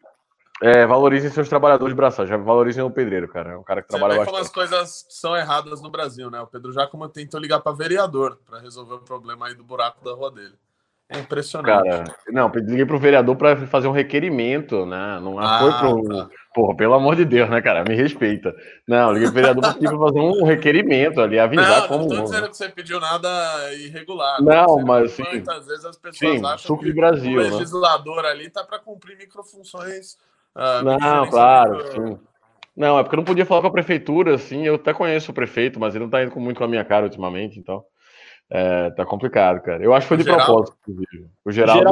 é, 0.62 0.86
valorizem 0.86 1.32
seus 1.32 1.50
trabalhadores 1.50 1.96
braçais, 1.96 2.30
já 2.30 2.38
valorizem 2.38 2.84
o 2.84 2.92
pedreiro, 2.92 3.28
cara. 3.28 3.54
É 3.54 3.58
um 3.58 3.64
cara 3.64 3.82
que 3.82 3.92
Você 3.92 3.98
trabalha 3.98 4.20
bastante. 4.20 4.32
como 4.32 4.46
as 4.46 4.52
coisas 4.52 5.06
são 5.10 5.36
erradas 5.36 5.82
no 5.82 5.90
Brasil, 5.90 6.30
né? 6.30 6.40
O 6.40 6.46
Pedro 6.46 6.72
Jacoma 6.72 7.10
tentou 7.10 7.40
ligar 7.40 7.62
para 7.62 7.76
vereador 7.76 8.38
para 8.46 8.60
resolver 8.60 8.94
o 8.94 9.00
problema 9.00 9.48
aí 9.48 9.56
do 9.56 9.64
buraco 9.64 10.06
da 10.06 10.14
rua 10.14 10.30
dele. 10.30 10.54
É 11.10 11.20
impressionante. 11.20 11.90
Cara, 11.90 12.04
não, 12.28 12.52
liguei 12.54 12.86
pro 12.86 13.00
vereador 13.00 13.38
para 13.38 13.56
fazer 13.68 13.88
um 13.88 13.94
requerimento, 13.94 14.86
né? 14.86 15.20
Não 15.22 15.40
ah, 15.40 15.60
foi 15.60 15.72
pro. 15.74 16.04
Tá. 16.04 16.30
Porra, 16.54 16.76
pelo 16.76 16.96
amor 16.96 17.16
de 17.16 17.24
Deus, 17.24 17.50
né, 17.50 17.62
cara? 17.62 17.86
Me 17.88 17.96
respeita. 17.96 18.54
Não, 18.86 19.14
liguei 19.14 19.28
pro 19.28 19.36
vereador 19.36 19.62
para 19.62 19.74
fazer 19.74 20.20
um 20.20 20.44
requerimento 20.44 21.22
ali, 21.22 21.40
avisar 21.40 21.82
não, 21.82 21.88
como. 21.88 22.08
Não 22.08 22.18
tô 22.18 22.24
dizendo 22.24 22.50
que 22.50 22.58
você 22.58 22.68
pediu 22.68 23.00
nada 23.00 23.30
irregular. 23.76 24.42
Não, 24.44 24.80
mas. 24.86 25.12
Sim, 25.12 25.24
muitas 25.24 25.66
vezes 25.66 25.86
as 25.86 25.98
pessoas 25.98 26.40
sim, 26.40 26.46
acham 26.46 26.78
que 26.78 26.92
Brasil, 26.92 27.40
o 27.40 27.44
né? 27.44 27.50
legislador 27.52 28.24
né? 28.24 28.30
ali 28.30 28.50
tá 28.50 28.66
para 28.66 28.80
cumprir 28.80 29.18
microfunções. 29.18 30.16
Uh, 30.54 30.84
não, 30.84 31.30
claro, 31.30 31.92
sim. 31.94 32.20
Não, 32.76 33.00
é 33.00 33.04
porque 33.04 33.16
eu 33.16 33.18
não 33.18 33.24
podia 33.24 33.46
falar 33.46 33.62
com 33.62 33.68
a 33.68 33.72
prefeitura, 33.72 34.36
assim. 34.36 34.66
Eu 34.66 34.76
até 34.76 34.94
conheço 34.94 35.32
o 35.32 35.34
prefeito, 35.34 35.80
mas 35.80 35.96
ele 35.96 36.04
não 36.04 36.12
tá 36.12 36.22
indo 36.22 36.38
muito 36.38 36.58
com 36.58 36.66
a 36.66 36.68
minha 36.68 36.84
cara 36.84 37.06
ultimamente, 37.06 37.58
então. 37.58 37.84
É, 38.50 38.90
tá 38.92 39.06
complicado, 39.06 39.62
cara. 39.62 39.84
Eu 39.84 39.94
acho 39.94 40.06
que 40.06 40.16
foi 40.16 40.18
de 40.18 40.24
propósito, 40.24 40.78
inclusive. 40.88 41.26
O 41.44 41.52
geral. 41.52 41.84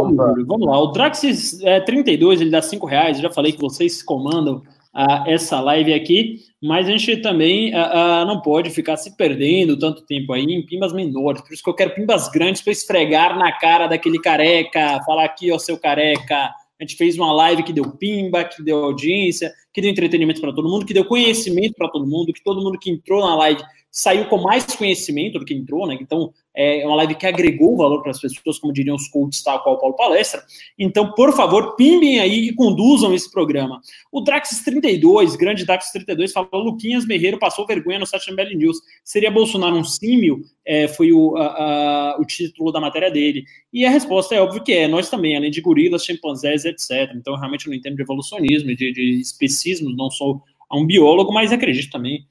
Vamos 0.46 0.68
lá. 0.68 0.80
O 0.80 0.88
Draxis 0.88 1.62
é, 1.62 1.82
32, 1.82 2.40
ele 2.40 2.50
dá 2.50 2.62
5 2.62 2.86
reais. 2.86 3.18
Eu 3.18 3.24
já 3.24 3.30
falei 3.30 3.52
que 3.52 3.60
vocês 3.60 4.02
comandam 4.02 4.64
uh, 4.96 5.28
essa 5.30 5.60
live 5.60 5.94
aqui, 5.94 6.40
mas 6.64 6.88
a 6.88 6.92
gente 6.92 7.18
também 7.18 7.74
uh, 7.76 7.78
uh, 7.78 8.26
não 8.26 8.42
pode 8.42 8.70
ficar 8.70 8.96
se 8.96 9.16
perdendo 9.18 9.78
tanto 9.78 10.06
tempo 10.06 10.32
aí 10.32 10.44
em 10.44 10.66
pimbas 10.66 10.94
menores. 10.94 11.42
Por 11.42 11.54
isso 11.54 11.64
que 11.64 11.70
eu 11.70 11.76
quero 11.76 11.94
pimbas 11.94 12.30
grandes 12.30 12.62
para 12.62 12.72
esfregar 12.72 13.38
na 13.38 13.52
cara 13.52 13.88
daquele 13.88 14.20
careca, 14.20 15.02
falar 15.06 15.26
aqui, 15.26 15.52
ó, 15.52 15.60
seu 15.60 15.78
careca. 15.78 16.54
A 16.80 16.84
gente 16.84 16.96
fez 16.96 17.18
uma 17.18 17.32
live 17.34 17.64
que 17.64 17.72
deu 17.74 17.90
pimba, 17.92 18.44
que 18.44 18.62
deu 18.64 18.84
audiência, 18.84 19.52
que 19.74 19.82
deu 19.82 19.92
entretenimento 19.92 20.42
para 20.42 20.54
todo 20.54 20.70
mundo, 20.70 20.86
que 20.86 20.94
deu 20.94 21.06
conhecimento 21.06 21.74
para 21.78 21.90
todo 21.90 22.08
mundo, 22.08 22.34
que 22.34 22.44
todo 22.44 22.62
mundo 22.62 22.78
que 22.78 22.92
entrou 22.92 23.22
na 23.22 23.36
live 23.36 23.62
saiu 23.96 24.26
com 24.26 24.38
mais 24.38 24.66
conhecimento 24.66 25.40
do 25.40 25.46
que 25.46 25.54
entrou, 25.54 25.88
né? 25.88 25.98
Então, 26.02 26.34
é 26.54 26.86
uma 26.86 26.98
live 26.98 27.16
que 27.16 27.26
agregou 27.26 27.78
valor 27.78 28.02
para 28.02 28.12
as 28.12 28.20
pessoas, 28.20 28.60
como 28.60 28.74
diriam 28.74 28.94
os 28.94 29.08
coaches, 29.08 29.42
tal 29.42 29.64
qual 29.64 29.76
o 29.76 29.80
Paulo 29.80 29.96
Palestra. 29.96 30.44
Então, 30.78 31.14
por 31.14 31.32
favor, 31.32 31.78
pimbem 31.78 32.20
aí 32.20 32.50
e 32.50 32.54
conduzam 32.54 33.14
esse 33.14 33.32
programa. 33.32 33.80
O 34.12 34.20
Draxis 34.20 34.62
32, 34.66 35.38
grande 35.38 35.66
Draxis 35.66 35.94
32, 35.94 36.34
falou: 36.34 36.50
Luquinhas 36.56 37.06
Berreiro 37.06 37.40
passou 37.40 37.66
vergonha 37.66 37.98
no 37.98 38.06
site 38.06 38.34
MBL 38.34 38.58
News. 38.58 38.78
Seria 39.02 39.32
Bolsonaro 39.32 39.78
um 39.78 39.84
símio? 39.86 40.42
É, 40.66 40.90
foi 40.90 41.14
o, 41.14 41.38
a, 41.38 41.46
a, 41.46 42.18
o 42.20 42.26
título 42.26 42.74
da 42.74 42.82
matéria 42.82 43.10
dele. 43.10 43.46
E 43.72 43.86
a 43.86 43.90
resposta 43.90 44.36
é 44.36 44.42
óbvio 44.42 44.62
que 44.62 44.74
é: 44.74 44.90
nós 44.90 45.10
também, 45.10 45.38
além 45.38 45.52
de 45.52 45.62
gorilas, 45.62 46.04
chimpanzés, 46.04 46.66
etc. 46.66 47.14
Então, 47.16 47.34
eu 47.34 47.40
realmente 47.40 47.66
não 47.66 47.74
entendo 47.74 47.96
de 47.96 48.02
evolucionismo, 48.02 48.76
de, 48.76 48.92
de 48.92 49.22
especismo, 49.22 49.90
não 49.96 50.12
sou 50.12 50.44
um 50.70 50.86
biólogo, 50.86 51.32
mas 51.32 51.54
acredito 51.54 51.92
também 51.92 52.26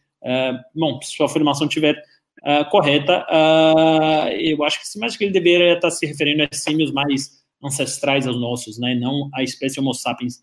bom, 0.74 1.00
se 1.02 1.12
sua 1.12 1.26
afirmação 1.26 1.66
estiver 1.66 2.02
uh, 2.42 2.64
correta, 2.70 3.26
uh, 3.30 4.28
eu 4.32 4.64
acho 4.64 4.80
que 4.80 4.86
mas 4.98 5.16
que 5.16 5.24
ele 5.24 5.32
deveria 5.32 5.74
estar 5.74 5.90
se 5.90 6.06
referindo 6.06 6.42
a 6.42 6.48
símios 6.52 6.92
mais 6.92 7.44
ancestrais 7.62 8.26
aos 8.26 8.38
nossos, 8.38 8.78
né, 8.78 8.94
não 8.94 9.30
a 9.34 9.42
espécie 9.42 9.80
Homo 9.80 9.94
sapiens. 9.94 10.38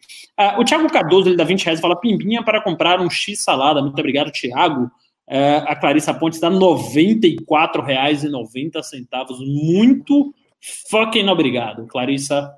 o 0.57 0.63
Thiago 0.63 0.91
Cardoso, 0.91 1.29
ele 1.29 1.37
dá 1.37 1.43
20 1.43 1.65
reais, 1.65 1.79
fala 1.79 1.99
pimbinha 1.99 2.43
para 2.43 2.59
comprar 2.61 2.99
um 2.99 3.11
X 3.11 3.43
salada. 3.43 3.79
Muito 3.79 3.99
obrigado, 3.99 4.31
Thiago. 4.31 4.89
a 5.67 5.75
Clarissa 5.75 6.15
Pontes 6.15 6.39
dá 6.39 6.49
R$ 6.49 6.55
94,90. 6.55 9.37
Muito 9.45 10.33
fucking 10.89 11.29
obrigado, 11.29 11.85
Clarissa. 11.85 12.51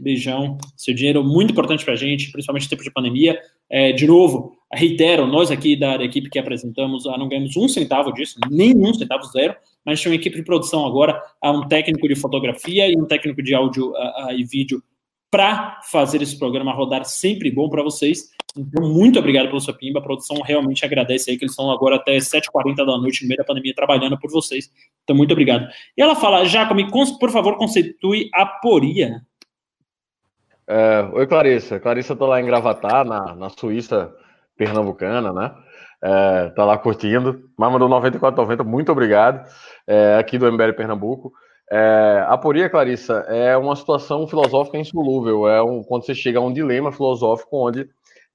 Beijão. 0.00 0.58
Seu 0.76 0.94
dinheiro 0.94 1.20
é 1.20 1.22
muito 1.22 1.52
importante 1.52 1.84
para 1.84 1.94
a 1.94 1.96
gente, 1.96 2.30
principalmente 2.30 2.66
em 2.66 2.68
tempo 2.68 2.82
de 2.82 2.90
pandemia. 2.90 3.38
É, 3.70 3.92
de 3.92 4.06
novo, 4.06 4.56
reitero, 4.72 5.26
nós 5.26 5.50
aqui 5.50 5.76
da, 5.76 5.96
equipe 6.04 6.30
que 6.30 6.38
apresentamos 6.38 7.06
ah, 7.06 7.16
não 7.18 7.28
ganhamos 7.28 7.56
um 7.56 7.68
centavo 7.68 8.12
disso, 8.12 8.38
nenhum 8.50 8.94
centavo, 8.94 9.24
zero, 9.26 9.54
mas 9.84 10.02
tem 10.02 10.10
uma 10.10 10.16
equipe 10.16 10.36
de 10.36 10.42
produção 10.42 10.86
agora, 10.86 11.20
há 11.40 11.50
um 11.50 11.66
técnico 11.66 12.06
de 12.08 12.14
fotografia 12.14 12.88
e 12.88 12.96
um 12.96 13.06
técnico 13.06 13.42
de 13.42 13.54
áudio 13.54 13.90
uh, 13.90 14.26
uh, 14.26 14.32
e 14.32 14.44
vídeo 14.44 14.82
para 15.30 15.80
fazer 15.90 16.22
esse 16.22 16.38
programa 16.38 16.72
rodar 16.72 17.04
sempre 17.04 17.50
bom 17.50 17.68
para 17.68 17.82
vocês. 17.82 18.30
Então, 18.56 18.88
muito 18.88 19.18
obrigado 19.18 19.48
pelo 19.48 19.60
seu 19.60 19.74
pimba. 19.74 20.00
A 20.00 20.02
produção 20.02 20.40
realmente 20.42 20.84
agradece 20.84 21.30
aí 21.30 21.36
que 21.36 21.44
eles 21.44 21.52
estão 21.52 21.70
agora 21.70 21.96
até 21.96 22.16
7h40 22.16 22.76
da 22.76 22.98
noite, 22.98 23.22
no 23.22 23.28
meio 23.28 23.38
da 23.38 23.44
pandemia, 23.44 23.74
trabalhando 23.74 24.18
por 24.18 24.30
vocês. 24.30 24.70
Então, 25.04 25.14
muito 25.14 25.32
obrigado. 25.32 25.68
E 25.96 26.02
ela 26.02 26.16
fala, 26.16 26.44
Jacome, 26.44 26.90
por 26.90 27.30
favor, 27.30 27.56
constitui 27.56 28.28
a 28.34 28.46
É, 30.68 31.08
oi, 31.14 31.26
Clarissa. 31.26 31.80
Clarissa 31.80 32.14
tá 32.14 32.26
lá 32.26 32.38
em 32.38 32.44
Gravatar, 32.44 33.02
na, 33.02 33.34
na 33.34 33.48
Suíça 33.48 34.14
pernambucana, 34.54 35.32
né? 35.32 35.54
É, 36.02 36.50
tá 36.50 36.64
lá 36.64 36.76
curtindo. 36.76 37.48
Mas 37.56 37.72
mandou 37.72 37.88
94,90, 37.88 38.64
muito 38.64 38.92
obrigado. 38.92 39.48
É, 39.86 40.16
aqui 40.16 40.36
do 40.36 40.50
MBL 40.52 40.74
Pernambuco. 40.74 41.32
É, 41.70 42.24
aporia, 42.28 42.68
Clarissa, 42.68 43.24
é 43.28 43.56
uma 43.56 43.74
situação 43.76 44.28
filosófica 44.28 44.76
insolúvel. 44.76 45.48
É 45.48 45.62
um, 45.62 45.82
quando 45.82 46.04
você 46.04 46.14
chega 46.14 46.38
a 46.38 46.42
um 46.42 46.52
dilema 46.52 46.92
filosófico 46.92 47.66
onde 47.66 47.88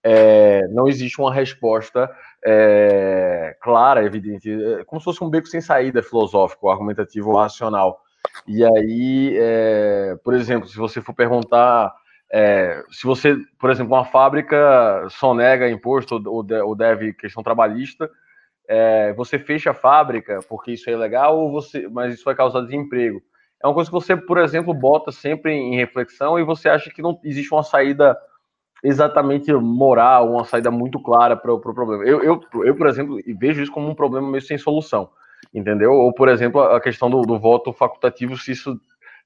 é, 0.04 0.68
não 0.70 0.88
existe 0.88 1.22
uma 1.22 1.34
resposta 1.34 2.10
é, 2.44 3.56
clara, 3.62 4.04
evidente, 4.04 4.52
é 4.52 4.84
como 4.84 5.00
se 5.00 5.06
fosse 5.06 5.24
um 5.24 5.30
beco 5.30 5.48
sem 5.48 5.62
saída 5.62 6.04
filosófico, 6.04 6.70
argumentativo, 6.70 7.38
racional. 7.38 8.02
E 8.48 8.66
aí, 8.66 9.38
é, 9.40 10.16
por 10.24 10.34
exemplo, 10.34 10.68
se 10.68 10.78
você 10.78 11.00
for 11.00 11.14
perguntar 11.14 11.94
é, 12.36 12.84
se 12.90 13.06
você, 13.06 13.38
por 13.60 13.70
exemplo, 13.70 13.94
uma 13.94 14.06
fábrica 14.06 15.06
sonega 15.12 15.70
imposto 15.70 16.16
ou, 16.26 16.44
ou 16.66 16.76
deve 16.76 17.14
questão 17.14 17.44
trabalhista, 17.44 18.10
é, 18.68 19.14
você 19.14 19.38
fecha 19.38 19.70
a 19.70 19.76
fábrica 19.76 20.40
porque 20.50 20.72
isso 20.72 20.90
é 20.90 20.94
ilegal, 20.94 21.38
ou 21.38 21.52
você, 21.52 21.88
mas 21.88 22.16
isso 22.16 22.26
vai 22.26 22.34
causar 22.34 22.62
desemprego. 22.62 23.22
É 23.62 23.68
uma 23.68 23.74
coisa 23.76 23.88
que 23.88 23.94
você, 23.94 24.18
por 24.18 24.40
exemplo, 24.40 24.74
bota 24.74 25.12
sempre 25.12 25.54
em 25.54 25.76
reflexão 25.76 26.40
e 26.40 26.44
você 26.44 26.68
acha 26.68 26.90
que 26.90 27.04
não 27.04 27.20
existe 27.24 27.54
uma 27.54 27.62
saída 27.62 28.18
exatamente 28.84 29.54
moral, 29.54 30.32
uma 30.32 30.44
saída 30.44 30.72
muito 30.72 31.00
clara 31.00 31.38
para 31.38 31.54
o 31.54 31.60
pro 31.60 31.72
problema. 31.72 32.04
Eu, 32.04 32.24
eu, 32.24 32.42
eu, 32.64 32.76
por 32.76 32.88
exemplo, 32.88 33.20
vejo 33.38 33.62
isso 33.62 33.72
como 33.72 33.88
um 33.88 33.96
problema 33.96 34.28
meio 34.28 34.42
sem 34.42 34.58
solução, 34.58 35.08
entendeu? 35.54 35.92
Ou, 35.92 36.12
por 36.12 36.30
exemplo, 36.30 36.62
a 36.62 36.82
questão 36.82 37.12
do, 37.12 37.22
do 37.22 37.40
voto 37.40 37.72
facultativo, 37.72 38.36
se 38.40 38.54
isso 38.54 38.82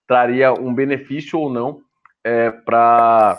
traria 0.05 0.51
um 0.51 0.73
benefício 0.73 1.39
ou 1.39 1.49
não 1.49 1.86
é, 2.27 2.51
para 2.51 3.37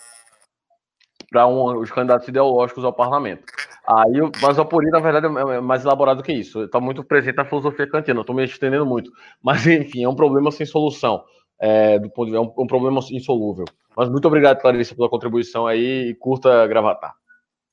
um, 1.46 1.78
os 1.78 1.90
candidatos 1.90 2.26
ideológicos 2.26 2.84
ao 2.84 2.92
parlamento. 2.92 3.44
Aí, 3.86 4.20
mas 4.40 4.58
o 4.58 4.62
Apuri, 4.62 4.90
na 4.90 5.00
verdade, 5.00 5.26
é, 5.26 5.56
é 5.56 5.60
mais 5.60 5.84
elaborado 5.84 6.22
que 6.22 6.32
isso. 6.32 6.64
Está 6.64 6.80
muito 6.80 7.04
presente 7.04 7.36
na 7.36 7.44
filosofia 7.44 7.86
kantiana. 7.86 8.20
Estou 8.20 8.34
me 8.34 8.44
estendendo 8.44 8.86
muito. 8.86 9.10
Mas, 9.42 9.66
enfim, 9.66 10.04
é 10.04 10.08
um 10.08 10.14
problema 10.14 10.50
sem 10.50 10.66
solução. 10.66 11.22
É, 11.60 11.98
do 11.98 12.08
ponto 12.08 12.30
de, 12.30 12.36
é 12.36 12.40
um, 12.40 12.52
um, 12.56 12.66
problema 12.66 13.00
insolúvel. 13.10 13.64
Mas 13.96 14.08
muito 14.08 14.28
obrigado, 14.28 14.60
Clarice, 14.60 14.94
pela 14.94 15.08
contribuição 15.08 15.66
aí 15.66 16.10
e 16.10 16.14
curta 16.14 16.66
gravatar. 16.66 17.12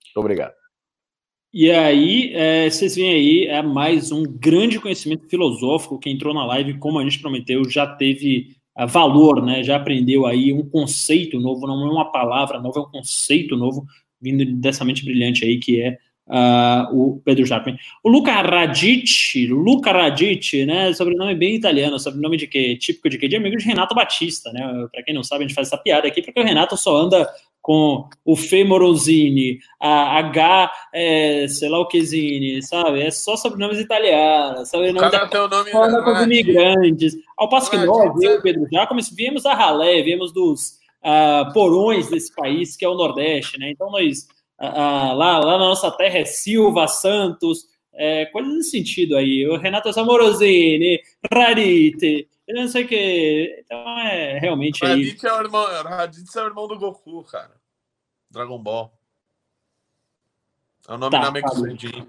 Muito 0.06 0.20
obrigado. 0.20 0.54
E 1.54 1.72
aí, 1.72 2.34
é, 2.34 2.70
vocês 2.70 2.96
veem 2.96 3.14
aí, 3.14 3.48
é 3.48 3.62
mais 3.62 4.12
um 4.12 4.24
grande 4.24 4.80
conhecimento 4.80 5.30
filosófico 5.30 6.00
que 6.00 6.10
entrou 6.10 6.34
na 6.34 6.46
live, 6.48 6.80
como 6.80 7.00
a 7.00 7.04
gente 7.04 7.22
prometeu, 7.22 7.64
já 7.70 7.88
teve 7.88 8.56
valor, 8.88 9.42
né? 9.42 9.64
Já 9.64 9.78
aprendeu 9.78 10.26
aí 10.26 10.52
um 10.52 10.68
conceito 10.68 11.40
novo, 11.40 11.66
não 11.66 11.88
é 11.88 11.92
uma 11.92 12.12
palavra 12.12 12.60
nova, 12.60 12.80
é 12.80 12.82
um 12.82 12.92
conceito 12.92 13.56
novo 13.56 13.86
vindo 14.20 14.46
dessa 14.60 14.84
mente 14.84 15.06
brilhante 15.06 15.46
aí 15.46 15.60
que 15.60 15.82
é 15.82 15.98
uh, 16.28 16.94
o 16.94 17.22
Pedro 17.24 17.46
Jacquemin. 17.46 17.78
O 18.04 18.10
Luca 18.10 18.32
Radic, 18.32 19.48
Luca 19.48 19.92
Radic, 19.92 20.66
né? 20.66 20.94
Sobrenome 20.94 21.36
bem 21.36 21.56
italiano, 21.56 22.00
sobrenome 22.00 22.38
de 22.38 22.48
quê? 22.48 22.78
Típico 22.78 23.10
de 23.10 23.18
quê? 23.18 23.28
De 23.28 23.36
amigo 23.36 23.58
de 23.58 23.66
Renato 23.66 23.96
Batista, 23.96 24.52
né? 24.52 24.88
Para 24.92 25.04
quem 25.04 25.14
não 25.14 25.24
sabe, 25.24 25.44
a 25.44 25.48
gente 25.48 25.56
faz 25.56 25.68
essa 25.68 25.78
piada 25.78 26.08
aqui 26.08 26.22
porque 26.22 26.40
o 26.40 26.46
Renato 26.46 26.78
só 26.78 26.96
anda 26.96 27.28
com 27.62 28.08
o 28.24 28.36
Femorosini, 28.36 29.58
a 29.80 30.20
H, 30.20 30.72
é, 30.94 31.48
sei 31.48 31.68
lá 31.68 31.80
o 31.80 31.88
quezine, 31.88 32.62
sabe? 32.62 33.02
É 33.02 33.10
só 33.10 33.36
sobrenomes 33.36 33.80
italianos, 33.80 34.70
sobrenome 34.70 35.10
da 35.10 35.28
tem 35.28 35.42
o 35.42 35.48
nome 35.48 35.72
com 35.72 36.12
os 36.12 36.22
imigrantes. 36.22 37.16
Ao 37.36 37.50
passo 37.50 37.72
que 37.72 37.78
nós, 37.78 38.22
eu 38.22 38.40
Pedro 38.44 38.68
Jacome, 38.72 39.02
viemos 39.16 39.42
da 39.42 39.56
ralé, 39.56 40.04
viemos 40.04 40.32
dos 40.32 40.78
uh, 41.04 41.52
porões 41.54 42.08
desse 42.08 42.34
país, 42.36 42.78
que 42.78 42.86
é 42.86 42.88
o 42.88 42.94
Nordeste, 42.94 43.60
né? 43.60 43.72
Então 43.72 43.90
nós, 43.90 44.28
uh, 44.60 44.66
uh, 44.66 45.16
lá, 45.16 45.40
lá 45.40 45.58
na 45.58 45.66
nossa 45.66 45.92
terra 45.92 46.20
é 46.20 46.26
Silva, 46.26 46.88
Santos, 46.88 47.66
é, 47.94 48.26
coisas 48.28 48.54
nesse 48.54 48.72
sentido 48.72 49.16
aí. 49.16 49.48
O 49.48 49.58
Renato 49.58 49.92
Samorosini, 49.94 51.02
Rarite, 51.32 52.28
eu 52.48 52.56
não 52.56 52.68
sei 52.68 52.84
o 52.84 52.88
que. 52.88 53.64
Então 53.64 54.00
é 54.00 54.38
realmente 54.40 54.86
Raditz. 54.86 55.24
É 55.24 55.34
o 55.34 55.42
irmão, 55.42 55.66
Raditz 55.66 56.36
é 56.36 56.44
o 56.44 56.46
irmão 56.46 56.68
do 56.68 56.78
Goku, 56.78 57.24
cara. 57.24 57.52
Dragon 58.30 58.60
Ball. 58.60 58.92
É 60.88 60.94
o 60.94 60.98
nome 60.98 61.12
tá, 61.12 61.20
da 61.20 61.32
Mexendin. 61.32 62.08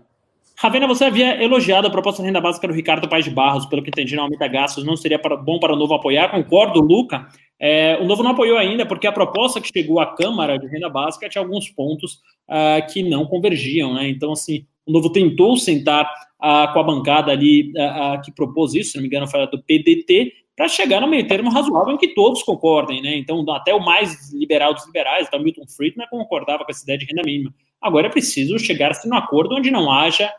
Ravena, 0.59 0.87
você 0.87 1.05
havia 1.05 1.43
elogiado 1.43 1.87
a 1.87 1.91
proposta 1.91 2.23
de 2.23 2.27
renda 2.27 2.41
básica 2.41 2.67
do 2.67 2.73
Ricardo 2.73 3.09
Paes 3.09 3.27
de 3.27 3.31
Barros, 3.31 3.67
pelo 3.67 3.83
que 3.83 3.91
entendi, 3.91 4.17
não 4.17 4.25
aumenta 4.25 4.49
gastos, 4.49 4.85
não 4.85 4.97
seria 4.97 5.19
para, 5.19 5.37
bom 5.37 5.59
para 5.59 5.75
o 5.75 5.77
novo 5.77 5.95
apoiar? 5.95 6.31
Concordo, 6.31 6.81
Luca. 6.81 7.29
É, 7.59 7.99
o 8.01 8.05
Novo 8.05 8.23
não 8.23 8.33
apoiou 8.33 8.59
ainda, 8.59 8.85
porque 8.85 9.07
a 9.07 9.13
proposta 9.13 9.61
que 9.61 9.71
chegou 9.73 9.99
à 9.99 10.15
Câmara 10.15 10.59
de 10.59 10.67
Renda 10.67 10.89
Básica 10.89 11.29
tinha 11.29 11.43
alguns 11.43 11.71
pontos 11.71 12.21
uh, 12.49 12.93
que 12.93 13.03
não 13.03 13.27
convergiam, 13.27 13.95
né? 13.95 14.09
Então, 14.09 14.33
assim, 14.33 14.67
o 14.87 14.93
Novo 14.93 15.11
tentou 15.11 15.57
sentar 15.57 16.05
uh, 16.05 16.73
com 16.73 16.79
a 16.79 16.83
bancada 16.83 17.33
ali 17.33 17.73
uh, 17.73 18.21
que 18.23 18.31
propôs 18.31 18.75
isso, 18.75 18.93
se 18.93 18.97
não 18.97 19.03
me 19.03 19.09
engano, 19.09 19.27
foi 19.27 19.47
do 19.47 19.63
PDT, 19.63 20.33
para 20.55 20.69
chegar 20.69 21.01
no 21.01 21.09
meio 21.09 21.27
termo 21.27 21.51
razoável 21.51 21.95
em 21.95 21.99
que 21.99 22.15
todos 22.15 22.43
concordem, 22.43 23.03
né? 23.03 23.17
Então, 23.17 23.45
até 23.51 23.75
o 23.75 23.81
mais 23.81 24.33
liberal 24.33 24.75
dos 24.75 24.87
liberais, 24.87 25.27
então 25.27 25.41
Milton 25.41 25.67
Friedman, 25.67 26.07
concordava 26.09 26.65
com 26.65 26.71
essa 26.71 26.83
ideia 26.83 26.99
de 26.99 27.07
renda 27.07 27.23
mínima. 27.25 27.55
Agora 27.81 28.07
é 28.07 28.11
preciso 28.11 28.59
chegar-se 28.59 29.09
num 29.09 29.17
acordo 29.17 29.55
onde 29.55 29.71
não 29.71 29.91
haja 29.91 30.31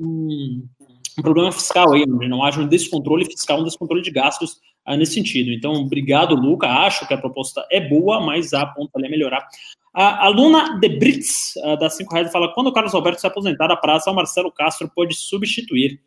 um, 0.00 0.66
um 1.18 1.22
problema 1.22 1.50
fiscal 1.50 1.92
aí, 1.92 2.04
onde 2.08 2.28
não 2.28 2.44
haja 2.44 2.60
um 2.60 2.66
descontrole 2.66 3.24
fiscal, 3.24 3.60
um 3.60 3.64
descontrole 3.64 4.02
de 4.02 4.10
gastos 4.10 4.60
ah, 4.84 4.96
nesse 4.96 5.14
sentido. 5.14 5.50
Então, 5.50 5.72
obrigado, 5.72 6.34
Luca. 6.34 6.66
Acho 6.66 7.06
que 7.08 7.14
a 7.14 7.18
proposta 7.18 7.66
é 7.70 7.80
boa, 7.80 8.20
mas 8.20 8.52
há 8.52 8.66
ponto 8.66 8.90
ali 8.96 9.06
a 9.06 9.10
melhorar. 9.10 9.46
A, 9.94 10.26
a 10.26 10.28
Luna 10.28 10.78
de 10.78 10.88
Brits, 10.90 11.54
uh, 11.56 11.76
da 11.78 11.88
5 11.88 12.12
reais, 12.12 12.30
fala: 12.30 12.52
quando 12.52 12.66
o 12.66 12.72
Carlos 12.72 12.94
Alberto 12.94 13.20
se 13.20 13.26
aposentar 13.26 13.66
da 13.66 13.76
praça, 13.76 14.10
o 14.10 14.14
Marcelo 14.14 14.52
Castro 14.52 14.90
pode 14.94 15.14
substituir. 15.14 15.98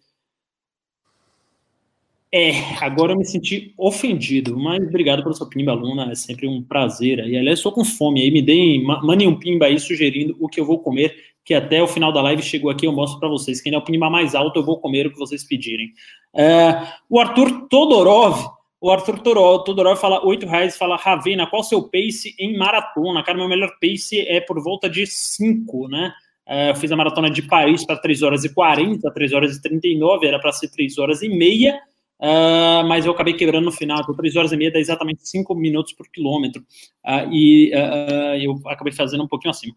É, 2.32 2.52
agora 2.80 3.14
eu 3.14 3.18
me 3.18 3.26
senti 3.26 3.74
ofendido, 3.76 4.56
mas 4.58 4.84
obrigado 4.88 5.24
pela 5.24 5.34
sua 5.34 5.50
pimba, 5.50 5.74
Luna, 5.74 6.12
é 6.12 6.16
sempre 6.16 6.48
um 6.48 6.62
prazer. 6.62 7.20
E 7.28 7.38
aliás, 7.38 7.60
estou 7.60 7.72
com 7.72 7.84
fome 7.84 8.22
aí, 8.22 8.30
me 8.30 8.42
deem, 8.42 8.84
mandem 8.84 9.28
um 9.28 9.40
pimba 9.40 9.66
aí 9.66 9.80
sugerindo 9.80 10.36
o 10.40 10.48
que 10.48 10.60
eu 10.60 10.66
vou 10.66 10.80
comer 10.80 11.30
que 11.50 11.54
até 11.56 11.82
o 11.82 11.88
final 11.88 12.12
da 12.12 12.22
live 12.22 12.44
chegou 12.44 12.70
aqui, 12.70 12.86
eu 12.86 12.92
mostro 12.92 13.20
para 13.20 13.28
vocês. 13.28 13.60
Quem 13.60 13.74
é 13.74 13.78
o 13.78 13.82
pimba 13.82 14.08
mais 14.08 14.36
alto, 14.36 14.60
eu 14.60 14.64
vou 14.64 14.80
comer 14.80 15.08
o 15.08 15.12
que 15.12 15.18
vocês 15.18 15.44
pedirem. 15.44 15.92
É, 16.32 16.80
o 17.10 17.20
Arthur 17.20 17.68
Todorov, 17.68 18.52
o 18.80 18.92
Arthur 18.92 19.18
Todorov 19.18 20.00
fala 20.00 20.24
8 20.24 20.46
reais, 20.46 20.78
fala, 20.78 20.96
Ravena, 20.96 21.48
qual 21.48 21.64
seu 21.64 21.82
pace 21.82 22.36
em 22.40 22.56
maratona? 22.56 23.24
Cara, 23.24 23.36
meu 23.36 23.50
melhor 23.50 23.72
pace 23.82 24.20
é 24.28 24.40
por 24.40 24.62
volta 24.62 24.88
de 24.88 25.08
5, 25.08 25.88
né? 25.88 26.14
É, 26.48 26.70
eu 26.70 26.76
fiz 26.76 26.92
a 26.92 26.96
maratona 26.96 27.32
de 27.32 27.42
Paris 27.42 27.84
para 27.84 27.98
3 27.98 28.22
horas 28.22 28.44
e 28.44 28.54
40, 28.54 29.12
3 29.12 29.34
horas 29.34 29.56
e 29.56 29.62
39, 29.64 30.28
era 30.28 30.38
para 30.38 30.52
ser 30.52 30.70
3 30.70 31.00
horas 31.00 31.24
e 31.24 31.30
meia. 31.30 31.80
Uh, 32.22 32.84
mas 32.86 33.06
eu 33.06 33.14
acabei 33.14 33.34
quebrando 33.34 33.64
no 33.64 33.72
final, 33.72 34.06
por 34.06 34.14
3 34.14 34.36
horas 34.36 34.52
e 34.52 34.58
meia, 34.58 34.70
dá 34.70 34.80
exatamente 34.80 35.26
5 35.26 35.56
minutos 35.56 35.94
por 35.94 36.06
quilômetro, 36.10 36.62
uh, 37.06 37.32
e 37.32 37.72
uh, 37.74 38.36
eu 38.36 38.62
acabei 38.66 38.92
fazendo 38.92 39.24
um 39.24 39.28
pouquinho 39.28 39.52
acima. 39.52 39.74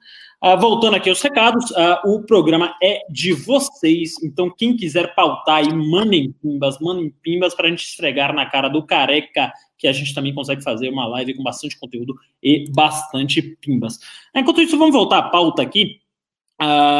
voltando 0.58 0.96
aqui 0.96 1.08
aos 1.08 1.22
recados, 1.22 1.72
o 2.04 2.20
programa 2.22 2.74
é 2.82 2.98
de 3.08 3.32
vocês, 3.32 4.14
então 4.24 4.50
quem 4.50 4.76
quiser 4.76 5.14
pautar 5.14 5.58
aí, 5.58 5.72
mandem 5.72 6.32
pimbas, 6.42 6.80
mandem 6.80 7.14
pimbas 7.22 7.54
para 7.54 7.68
a 7.68 7.70
gente 7.70 7.84
esfregar 7.84 8.34
na 8.34 8.44
cara 8.44 8.68
do 8.68 8.84
careca, 8.84 9.52
que 9.78 9.86
a 9.86 9.92
gente 9.92 10.12
também 10.12 10.34
consegue 10.34 10.64
fazer 10.64 10.88
uma 10.88 11.06
live 11.06 11.34
com 11.34 11.44
bastante 11.44 11.78
conteúdo 11.78 12.16
e 12.42 12.68
bastante 12.72 13.40
pimbas. 13.60 14.00
Enquanto 14.34 14.60
isso, 14.60 14.76
vamos 14.76 14.94
voltar 14.94 15.18
à 15.18 15.22
pauta 15.22 15.62
aqui, 15.62 16.00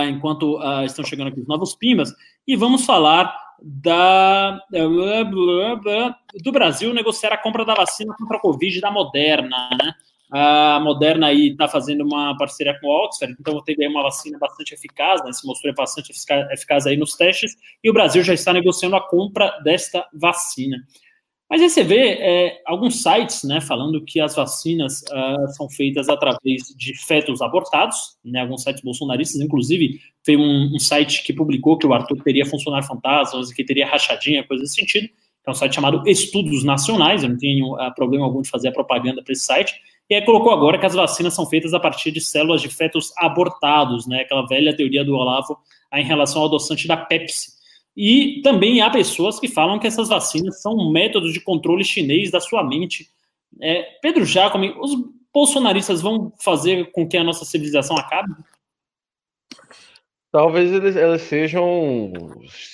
enquanto 0.08 0.60
estão 0.84 1.04
chegando 1.04 1.28
aqui 1.28 1.40
os 1.40 1.48
novos 1.48 1.74
pimbas, 1.74 2.12
e 2.46 2.56
vamos 2.56 2.84
falar 2.84 3.41
da, 3.62 4.58
do 6.42 6.52
Brasil 6.52 6.92
negociar 6.92 7.32
a 7.32 7.38
compra 7.38 7.64
da 7.64 7.74
vacina 7.74 8.14
contra 8.18 8.36
a 8.36 8.40
Covid 8.40 8.80
da 8.80 8.90
Moderna, 8.90 9.70
né? 9.80 9.94
A 10.34 10.80
Moderna 10.80 11.26
aí 11.26 11.50
está 11.50 11.68
fazendo 11.68 12.04
uma 12.04 12.34
parceria 12.38 12.78
com 12.80 12.90
a 12.90 13.04
Oxford, 13.04 13.36
então 13.38 13.62
teve 13.62 13.86
uma 13.86 14.02
vacina 14.02 14.38
bastante 14.38 14.72
eficaz, 14.72 15.22
né? 15.22 15.32
Se 15.32 15.46
mostrou 15.46 15.74
bastante 15.74 16.10
eficaz 16.50 16.86
aí 16.86 16.96
nos 16.96 17.14
testes, 17.14 17.54
e 17.84 17.90
o 17.90 17.92
Brasil 17.92 18.22
já 18.22 18.32
está 18.32 18.52
negociando 18.52 18.96
a 18.96 19.08
compra 19.08 19.50
desta 19.62 20.08
vacina. 20.12 20.78
Mas 21.52 21.60
aí 21.60 21.68
você 21.68 21.84
vê 21.84 22.16
é, 22.18 22.62
alguns 22.64 23.02
sites 23.02 23.44
né, 23.44 23.60
falando 23.60 24.02
que 24.02 24.18
as 24.18 24.34
vacinas 24.34 25.02
uh, 25.02 25.46
são 25.52 25.68
feitas 25.68 26.08
através 26.08 26.62
de 26.74 26.94
fetos 26.96 27.42
abortados, 27.42 28.16
né, 28.24 28.40
alguns 28.40 28.62
sites 28.62 28.82
bolsonaristas, 28.82 29.38
inclusive 29.38 30.00
foi 30.24 30.34
um, 30.34 30.74
um, 30.74 30.78
site 30.78 31.22
que 31.22 31.30
publicou 31.30 31.76
que 31.76 31.86
o 31.86 31.92
Arthur 31.92 32.22
teria 32.22 32.46
funcionário 32.46 32.88
fantasmas 32.88 33.50
e 33.50 33.54
que 33.54 33.62
teria 33.62 33.86
rachadinha, 33.86 34.42
coisa 34.42 34.62
desse 34.62 34.76
sentido. 34.76 35.06
É 35.46 35.50
um 35.50 35.54
site 35.54 35.74
chamado 35.74 36.02
Estudos 36.08 36.64
Nacionais, 36.64 37.22
eu 37.22 37.28
não 37.28 37.36
tenho 37.36 37.74
uh, 37.74 37.94
problema 37.94 38.24
algum 38.24 38.40
de 38.40 38.48
fazer 38.48 38.68
a 38.68 38.72
propaganda 38.72 39.22
para 39.22 39.32
esse 39.34 39.44
site. 39.44 39.74
E 40.08 40.14
aí 40.14 40.24
colocou 40.24 40.54
agora 40.54 40.78
que 40.78 40.86
as 40.86 40.94
vacinas 40.94 41.34
são 41.34 41.44
feitas 41.44 41.74
a 41.74 41.80
partir 41.80 42.12
de 42.12 42.20
células 42.22 42.62
de 42.62 42.70
fetos 42.70 43.12
abortados, 43.18 44.06
né, 44.06 44.22
aquela 44.22 44.46
velha 44.46 44.74
teoria 44.74 45.04
do 45.04 45.14
Olavo 45.14 45.58
em 45.92 46.02
relação 46.02 46.40
ao 46.40 46.48
adoçante 46.48 46.88
da 46.88 46.96
Pepsi 46.96 47.60
e 47.96 48.40
também 48.42 48.80
há 48.80 48.90
pessoas 48.90 49.38
que 49.38 49.48
falam 49.48 49.78
que 49.78 49.86
essas 49.86 50.08
vacinas 50.08 50.62
são 50.62 50.72
um 50.72 50.90
método 50.90 51.30
de 51.30 51.40
controle 51.40 51.84
chinês 51.84 52.30
da 52.30 52.40
sua 52.40 52.64
mente. 52.64 53.10
É, 53.60 53.82
Pedro 54.00 54.24
Jacome, 54.24 54.74
os 54.80 54.92
bolsonaristas 55.32 56.00
vão 56.00 56.32
fazer 56.42 56.90
com 56.92 57.06
que 57.06 57.16
a 57.16 57.24
nossa 57.24 57.44
civilização 57.44 57.96
acabe? 57.96 58.32
Talvez 60.30 60.72
eles, 60.72 60.96
eles 60.96 61.20
sejam 61.22 62.10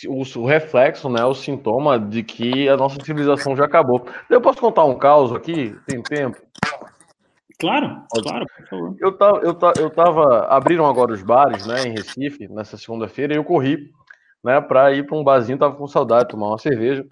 o, 0.07 0.23
o, 0.37 0.47
reflexo, 0.47 1.09
né, 1.09 1.25
o 1.25 1.35
sintoma 1.35 1.99
de 1.99 2.23
que 2.23 2.69
a 2.69 2.77
nossa 2.77 3.05
civilização 3.05 3.57
já 3.57 3.65
acabou. 3.65 4.07
Eu 4.31 4.41
posso 4.41 4.61
contar 4.61 4.85
um 4.85 4.97
caos 4.97 5.33
aqui? 5.33 5.75
Tem 5.85 6.01
tempo? 6.01 6.39
Claro, 7.59 8.05
claro, 8.23 8.47
por 8.57 8.69
favor. 8.69 8.97
Eu 9.01 9.19
tava, 9.19 9.39
eu, 9.39 9.55
tava, 9.55 9.73
eu 9.81 9.91
tava. 9.91 10.47
Abriram 10.47 10.87
agora 10.87 11.13
os 11.13 11.23
bares, 11.25 11.67
né, 11.67 11.89
em 11.89 11.91
Recife, 11.91 12.47
nessa 12.47 12.77
segunda-feira, 12.77 13.35
e 13.35 13.37
eu 13.37 13.43
corri 13.43 13.91
né, 14.43 14.61
para 14.61 14.93
ir 14.93 15.07
para 15.07 15.17
um 15.17 15.25
barzinho, 15.25 15.59
tava 15.59 15.77
com 15.77 15.87
saudade, 15.87 16.29
tomar 16.29 16.49
uma 16.49 16.59
cerveja. 16.59 17.07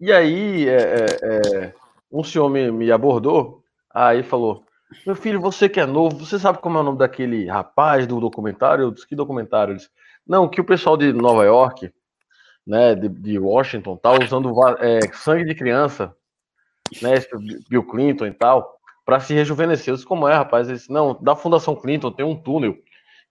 E 0.00 0.12
aí, 0.12 0.68
é, 0.68 0.76
é, 0.76 1.06
é, 1.22 1.74
um 2.10 2.24
senhor 2.24 2.48
me, 2.48 2.70
me 2.70 2.90
abordou, 2.90 3.62
aí 3.92 4.22
falou: 4.22 4.64
Meu 5.06 5.14
filho, 5.14 5.40
você 5.40 5.68
que 5.68 5.78
é 5.78 5.86
novo, 5.86 6.24
você 6.24 6.38
sabe 6.38 6.58
como 6.58 6.78
é 6.78 6.80
o 6.80 6.84
nome 6.84 6.98
daquele 6.98 7.46
rapaz 7.46 8.06
do 8.06 8.18
documentário? 8.18 8.84
Eu 8.84 8.90
disse: 8.90 9.06
Que 9.06 9.14
documentário? 9.14 9.76
Disse, 9.76 9.90
Não, 10.26 10.48
que 10.48 10.60
o 10.60 10.64
pessoal 10.64 10.96
de 10.96 11.12
Nova 11.12 11.44
York, 11.44 11.92
né, 12.66 12.94
de, 12.94 13.08
de 13.08 13.38
Washington, 13.38 13.96
tá 13.96 14.10
usando 14.12 14.50
é, 14.78 15.00
sangue 15.12 15.44
de 15.44 15.54
criança, 15.54 16.14
né, 17.02 17.14
Bill 17.68 17.84
Clinton 17.84 18.26
e 18.26 18.32
tal, 18.32 18.78
para 19.04 19.20
se 19.20 19.34
rejuvenescer. 19.34 19.92
Eu 19.92 19.96
disse: 19.96 20.06
Como 20.06 20.26
é, 20.26 20.34
rapaz? 20.34 20.66
Ele 20.66 20.78
disse: 20.78 20.90
Não, 20.90 21.14
da 21.20 21.36
Fundação 21.36 21.76
Clinton 21.76 22.10
tem 22.10 22.24
um 22.24 22.36
túnel 22.36 22.74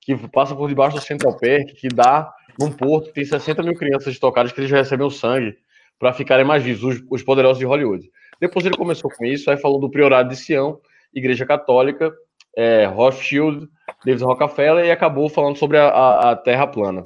que 0.02 0.16
passa 0.30 0.56
por 0.56 0.68
debaixo 0.70 0.98
do 0.98 1.02
Central 1.02 1.34
Park, 1.34 1.76
que 1.78 1.88
dá 1.88 2.32
num 2.60 2.72
porto, 2.72 3.12
tem 3.12 3.24
60 3.24 3.64
mil 3.64 3.76
crianças 3.76 4.14
estocadas 4.14 4.52
que 4.52 4.60
eles 4.60 4.72
recebem 4.72 5.06
o 5.06 5.12
sangue 5.12 5.58
para 5.98 6.14
ficarem 6.14 6.46
mais 6.46 6.64
vivos, 6.64 6.84
os, 6.84 7.04
os, 7.10 7.24
poderosos 7.24 7.60
de 7.60 7.66
Hollywood. 7.66 8.10
Depois 8.40 8.66
ele 8.66 8.78
começou 8.78 9.10
com 9.10 9.26
isso, 9.26 9.50
aí 9.50 9.58
falou 9.58 9.80
do 9.80 9.90
Priorado 9.90 10.30
de 10.30 10.36
Sião, 10.36 10.80
Igreja 11.14 11.46
Católica, 11.46 12.14
é, 12.56 12.86
Rothschild, 12.86 13.68
David 14.04 14.24
Rockefeller, 14.24 14.86
e 14.86 14.92
acabou 14.92 15.30
falando 15.30 15.58
sobre 15.58 15.78
a, 15.78 15.90
a, 15.90 16.32
a 16.32 16.36
Terra 16.36 16.68
plana. 16.68 17.04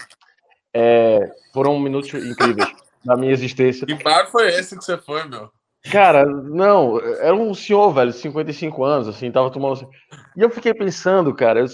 É, 0.73 1.19
foram 1.53 1.79
minutos 1.79 2.13
incríveis 2.13 2.71
da 3.03 3.15
minha 3.15 3.31
existência. 3.31 3.85
Que 3.85 3.95
bar 3.95 4.27
foi 4.27 4.47
esse 4.49 4.77
que 4.77 4.83
você 4.83 4.97
foi, 4.97 5.23
meu? 5.27 5.51
Cara, 5.91 6.25
não, 6.25 6.97
era 6.99 7.35
um 7.35 7.53
senhor, 7.53 7.91
velho, 7.91 8.13
55 8.13 8.83
anos, 8.83 9.07
assim, 9.07 9.31
tava 9.31 9.51
tomando. 9.51 9.89
E 10.35 10.41
eu 10.41 10.49
fiquei 10.49 10.73
pensando, 10.73 11.33
cara, 11.35 11.59
eu, 11.59 11.65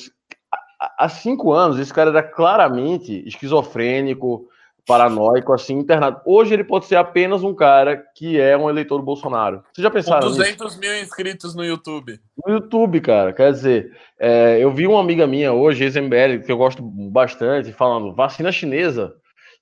há 0.80 1.10
cinco 1.10 1.52
anos, 1.52 1.78
esse 1.78 1.94
cara 1.94 2.10
era 2.10 2.24
claramente 2.24 3.24
esquizofrênico, 3.28 4.48
paranoico, 4.90 5.54
assim, 5.54 5.76
internado. 5.76 6.20
Hoje 6.26 6.54
ele 6.54 6.64
pode 6.64 6.86
ser 6.86 6.96
apenas 6.96 7.44
um 7.44 7.54
cara 7.54 8.04
que 8.16 8.40
é 8.40 8.58
um 8.58 8.70
eleitor 8.70 8.98
do 8.98 9.04
Bolsonaro. 9.04 9.64
Vocês 9.72 9.84
já 9.84 9.92
pensaram 9.92 10.22
Com 10.28 10.36
200 10.36 10.66
nisso? 10.66 10.80
mil 10.80 11.00
inscritos 11.00 11.54
no 11.54 11.64
YouTube. 11.64 12.20
No 12.44 12.54
YouTube, 12.56 13.00
cara. 13.02 13.32
Quer 13.32 13.52
dizer, 13.52 13.96
é, 14.18 14.58
eu 14.60 14.72
vi 14.72 14.88
uma 14.88 15.00
amiga 15.00 15.28
minha 15.28 15.54
hoje, 15.54 15.84
ex-MBL, 15.84 16.44
que 16.44 16.52
eu 16.52 16.58
gosto 16.58 16.82
bastante, 16.82 17.72
falando 17.72 18.16
vacina 18.16 18.52
chinesa. 18.52 19.14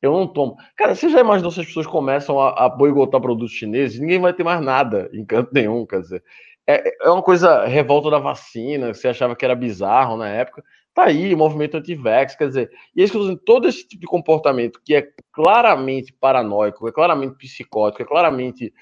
Eu 0.01 0.13
não 0.13 0.27
tomo. 0.27 0.55
Cara, 0.77 0.95
você 0.95 1.09
já 1.09 1.19
imaginou 1.19 1.51
se 1.51 1.59
as 1.59 1.65
pessoas 1.65 1.87
começam 1.87 2.39
a, 2.39 2.65
a 2.65 2.69
boicotar 2.69 3.19
produtos 3.19 3.51
chineses? 3.51 3.99
Ninguém 3.99 4.21
vai 4.21 4.31
ter 4.31 4.43
mais 4.43 4.61
nada 4.61 5.09
em 5.11 5.25
canto 5.25 5.49
nenhum, 5.51 5.85
quer 5.85 6.01
dizer. 6.01 6.23
É, 6.65 7.05
é 7.05 7.09
uma 7.09 7.23
coisa 7.23 7.65
revolta 7.65 8.09
da 8.09 8.19
vacina, 8.19 8.93
você 8.93 9.07
achava 9.07 9.35
que 9.35 9.43
era 9.43 9.55
bizarro 9.55 10.15
na 10.15 10.29
época. 10.29 10.63
Tá 10.97 11.03
aí, 11.03 11.35
movimento 11.35 11.77
anti-vax, 11.77 12.35
quer 12.35 12.47
dizer, 12.47 12.71
e 12.95 13.03
é 13.03 13.05
eu 13.05 13.07
dizendo, 13.07 13.37
todo 13.37 13.67
esse 13.67 13.87
tipo 13.87 14.01
de 14.01 14.07
comportamento 14.07 14.81
que 14.83 14.95
é 14.95 15.07
claramente 15.31 16.11
paranoico, 16.11 16.87
é 16.87 16.91
claramente 16.91 17.37
psicótico, 17.37 18.01
é 18.01 18.05
claramente 18.05 18.73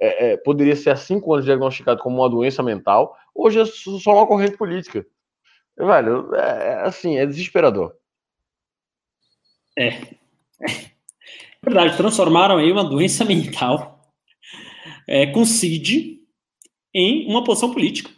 é, 0.00 0.30
é, 0.30 0.36
poderia 0.38 0.74
ser 0.74 0.88
há 0.88 0.96
cinco 0.96 1.30
anos 1.34 1.44
diagnosticado 1.44 2.02
como 2.02 2.16
uma 2.16 2.30
doença 2.30 2.62
mental, 2.62 3.14
hoje 3.34 3.60
é 3.60 3.66
só 3.66 4.14
uma 4.14 4.26
corrente 4.26 4.56
política. 4.56 5.06
Velho, 5.76 6.34
é, 6.36 6.68
é 6.68 6.74
assim, 6.86 7.18
é 7.18 7.26
desesperador. 7.26 7.94
É. 9.78 9.88
é. 9.88 10.08
Verdade, 11.62 11.98
transformaram 11.98 12.56
aí 12.56 12.72
uma 12.72 12.82
doença 12.82 13.26
mental 13.26 14.10
é, 15.06 15.26
com 15.26 15.44
CID 15.44 16.22
em 16.94 17.30
uma 17.30 17.44
posição 17.44 17.70
política. 17.70 18.10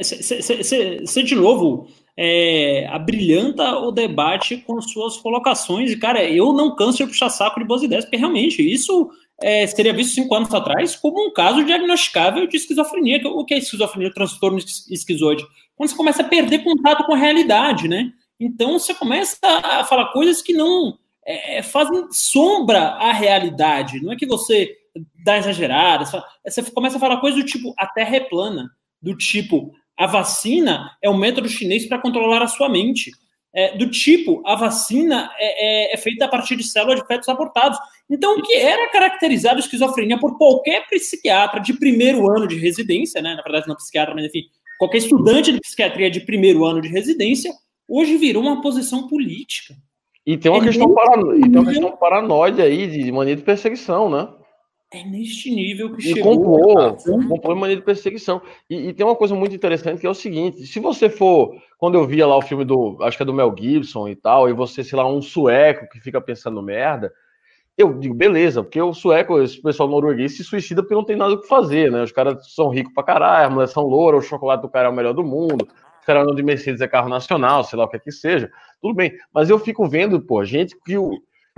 Você, 0.00 1.22
de 1.22 1.34
novo, 1.34 1.90
é, 2.16 2.86
abrilhanta 2.90 3.78
o 3.78 3.90
debate 3.90 4.58
com 4.58 4.80
suas 4.80 5.16
colocações. 5.16 5.90
E, 5.90 5.96
cara, 5.96 6.24
eu 6.24 6.52
não 6.52 6.74
canso 6.74 6.98
de 6.98 7.06
puxar 7.06 7.28
saco 7.28 7.58
de 7.58 7.66
boas 7.66 7.82
ideias, 7.82 8.04
porque 8.04 8.16
realmente 8.16 8.62
isso 8.62 9.10
é, 9.42 9.66
seria 9.66 9.92
visto 9.92 10.14
cinco 10.14 10.34
anos 10.34 10.52
atrás 10.54 10.94
como 10.96 11.26
um 11.26 11.32
caso 11.32 11.64
diagnosticável 11.64 12.46
de 12.46 12.56
esquizofrenia. 12.56 13.20
O 13.26 13.44
que 13.44 13.54
é 13.54 13.58
esquizofrenia, 13.58 14.12
transtorno 14.12 14.58
esquizoide? 14.58 15.44
Quando 15.76 15.90
você 15.90 15.96
começa 15.96 16.22
a 16.22 16.28
perder 16.28 16.62
contato 16.62 17.04
com 17.04 17.14
a 17.14 17.18
realidade, 17.18 17.88
né? 17.88 18.12
Então 18.38 18.78
você 18.78 18.94
começa 18.94 19.36
a 19.42 19.84
falar 19.84 20.12
coisas 20.12 20.40
que 20.40 20.52
não 20.52 20.96
é, 21.26 21.62
fazem 21.62 22.06
sombra 22.12 22.80
à 22.80 23.12
realidade. 23.12 24.00
Não 24.00 24.12
é 24.12 24.16
que 24.16 24.26
você 24.26 24.76
dá 25.24 25.38
exageradas, 25.38 26.12
você 26.44 26.62
começa 26.70 26.96
a 26.96 27.00
falar 27.00 27.16
coisas 27.16 27.40
do 27.40 27.46
tipo 27.46 27.74
a 27.76 27.86
Terra 27.86 28.16
é 28.16 28.20
plana, 28.20 28.70
do 29.02 29.16
tipo 29.16 29.72
a 29.96 30.06
vacina 30.06 30.90
é 31.02 31.08
um 31.08 31.16
método 31.16 31.48
chinês 31.48 31.86
para 31.86 32.00
controlar 32.00 32.42
a 32.42 32.48
sua 32.48 32.68
mente. 32.68 33.10
É, 33.56 33.76
do 33.76 33.88
tipo, 33.88 34.42
a 34.44 34.56
vacina 34.56 35.30
é, 35.38 35.92
é, 35.92 35.94
é, 35.94 35.96
feita 35.96 36.24
a 36.24 36.28
partir 36.28 36.56
de 36.56 36.64
células 36.64 37.00
de 37.00 37.06
fetos 37.06 37.28
abortados. 37.28 37.78
Então, 38.10 38.36
o 38.36 38.42
que 38.42 38.52
era 38.54 38.90
caracterizado 38.90 39.60
esquizofrenia 39.60 40.18
por 40.18 40.36
qualquer 40.36 40.84
psiquiatra 40.88 41.60
de 41.60 41.72
primeiro 41.74 42.28
ano 42.28 42.48
de 42.48 42.56
residência, 42.56 43.22
né? 43.22 43.34
Na 43.36 43.42
verdade, 43.42 43.68
não 43.68 43.76
psiquiatra, 43.76 44.12
mas 44.12 44.24
enfim, 44.24 44.42
qualquer 44.76 44.98
estudante 44.98 45.52
de 45.52 45.60
psiquiatria 45.60 46.10
de 46.10 46.20
primeiro 46.20 46.64
ano 46.64 46.80
de 46.80 46.88
residência, 46.88 47.52
hoje 47.88 48.16
virou 48.16 48.42
uma 48.42 48.60
posição 48.60 49.06
política. 49.06 49.74
E 50.26 50.36
tem 50.36 50.50
uma, 50.50 50.60
é 50.60 50.66
questão, 50.66 50.92
parano... 50.92 51.36
e 51.36 51.42
tem 51.42 51.60
uma 51.60 51.70
questão 51.70 51.96
paranoide 51.96 52.60
aí 52.60 52.88
de 52.88 53.12
mania 53.12 53.36
de 53.36 53.42
perseguição, 53.42 54.10
né? 54.10 54.26
É 54.94 55.02
neste 55.02 55.50
nível 55.50 55.92
que 55.92 55.98
e 55.98 56.14
chegou. 56.14 56.36
Comprou, 56.36 57.28
comprou 57.28 57.56
mania 57.56 57.74
de 57.74 57.82
perseguição. 57.82 58.40
E, 58.70 58.90
e, 58.90 58.92
tem 58.92 59.04
uma 59.04 59.16
coisa 59.16 59.34
muito 59.34 59.52
interessante 59.52 60.00
que 60.00 60.06
é 60.06 60.10
o 60.10 60.14
seguinte: 60.14 60.64
se 60.68 60.78
você 60.78 61.10
for, 61.10 61.52
quando 61.76 61.96
eu 61.96 62.06
via 62.06 62.24
lá 62.24 62.36
o 62.36 62.42
filme 62.42 62.64
do, 62.64 62.96
acho 63.00 63.16
que 63.16 63.24
é 63.24 63.26
do 63.26 63.34
Mel 63.34 63.52
Gibson 63.58 64.06
e 64.06 64.14
tal, 64.14 64.48
e 64.48 64.52
você, 64.52 64.84
sei 64.84 64.96
lá, 64.96 65.04
um 65.04 65.20
sueco 65.20 65.88
que 65.88 65.98
fica 65.98 66.20
pensando 66.20 66.62
merda, 66.62 67.12
eu 67.76 67.98
digo, 67.98 68.14
beleza, 68.14 68.62
porque 68.62 68.80
o 68.80 68.94
sueco, 68.94 69.42
esse 69.42 69.60
pessoal 69.60 69.88
norueguês 69.88 70.36
se 70.36 70.44
suicida 70.44 70.80
porque 70.80 70.94
não 70.94 71.04
tem 71.04 71.16
nada 71.16 71.34
o 71.34 71.40
que 71.40 71.48
fazer, 71.48 71.90
né? 71.90 72.04
Os 72.04 72.12
caras 72.12 72.54
são 72.54 72.68
ricos 72.68 72.94
pra 72.94 73.02
caralho, 73.02 73.46
as 73.48 73.52
mulheres 73.52 73.72
são 73.72 73.82
louras, 73.82 74.24
o 74.24 74.28
chocolate 74.28 74.62
do 74.62 74.68
cara 74.68 74.86
é 74.86 74.90
o 74.92 74.94
melhor 74.94 75.12
do 75.12 75.24
mundo, 75.24 75.66
os 75.98 76.06
caras 76.06 76.22
andam 76.22 76.36
de 76.36 76.42
Mercedes 76.44 76.80
é 76.80 76.86
carro 76.86 77.08
nacional, 77.08 77.64
sei 77.64 77.76
lá 77.76 77.84
o 77.84 77.88
que 77.88 77.96
é 77.96 77.98
que 78.00 78.12
seja, 78.12 78.48
tudo 78.80 78.94
bem. 78.94 79.12
Mas 79.34 79.50
eu 79.50 79.58
fico 79.58 79.88
vendo, 79.88 80.20
pô, 80.20 80.44
gente 80.44 80.76
que, 80.86 80.94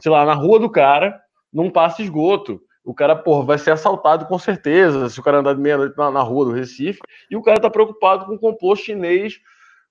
sei 0.00 0.10
lá, 0.10 0.24
na 0.24 0.32
rua 0.32 0.58
do 0.58 0.70
cara, 0.70 1.20
não 1.52 1.70
passa 1.70 2.00
esgoto 2.00 2.62
o 2.86 2.94
cara, 2.94 3.16
porra, 3.16 3.44
vai 3.44 3.58
ser 3.58 3.72
assaltado 3.72 4.26
com 4.26 4.38
certeza 4.38 5.08
se 5.10 5.18
o 5.18 5.22
cara 5.22 5.40
andar 5.40 5.54
de 5.54 5.60
meia-noite 5.60 5.98
na, 5.98 6.08
na, 6.08 6.22
rua 6.22 6.46
do 6.46 6.52
Recife, 6.52 7.00
e 7.28 7.36
o 7.36 7.42
cara 7.42 7.60
tá 7.60 7.68
preocupado 7.68 8.26
com 8.26 8.34
o 8.34 8.38
composto 8.38 8.86
chinês, 8.86 9.40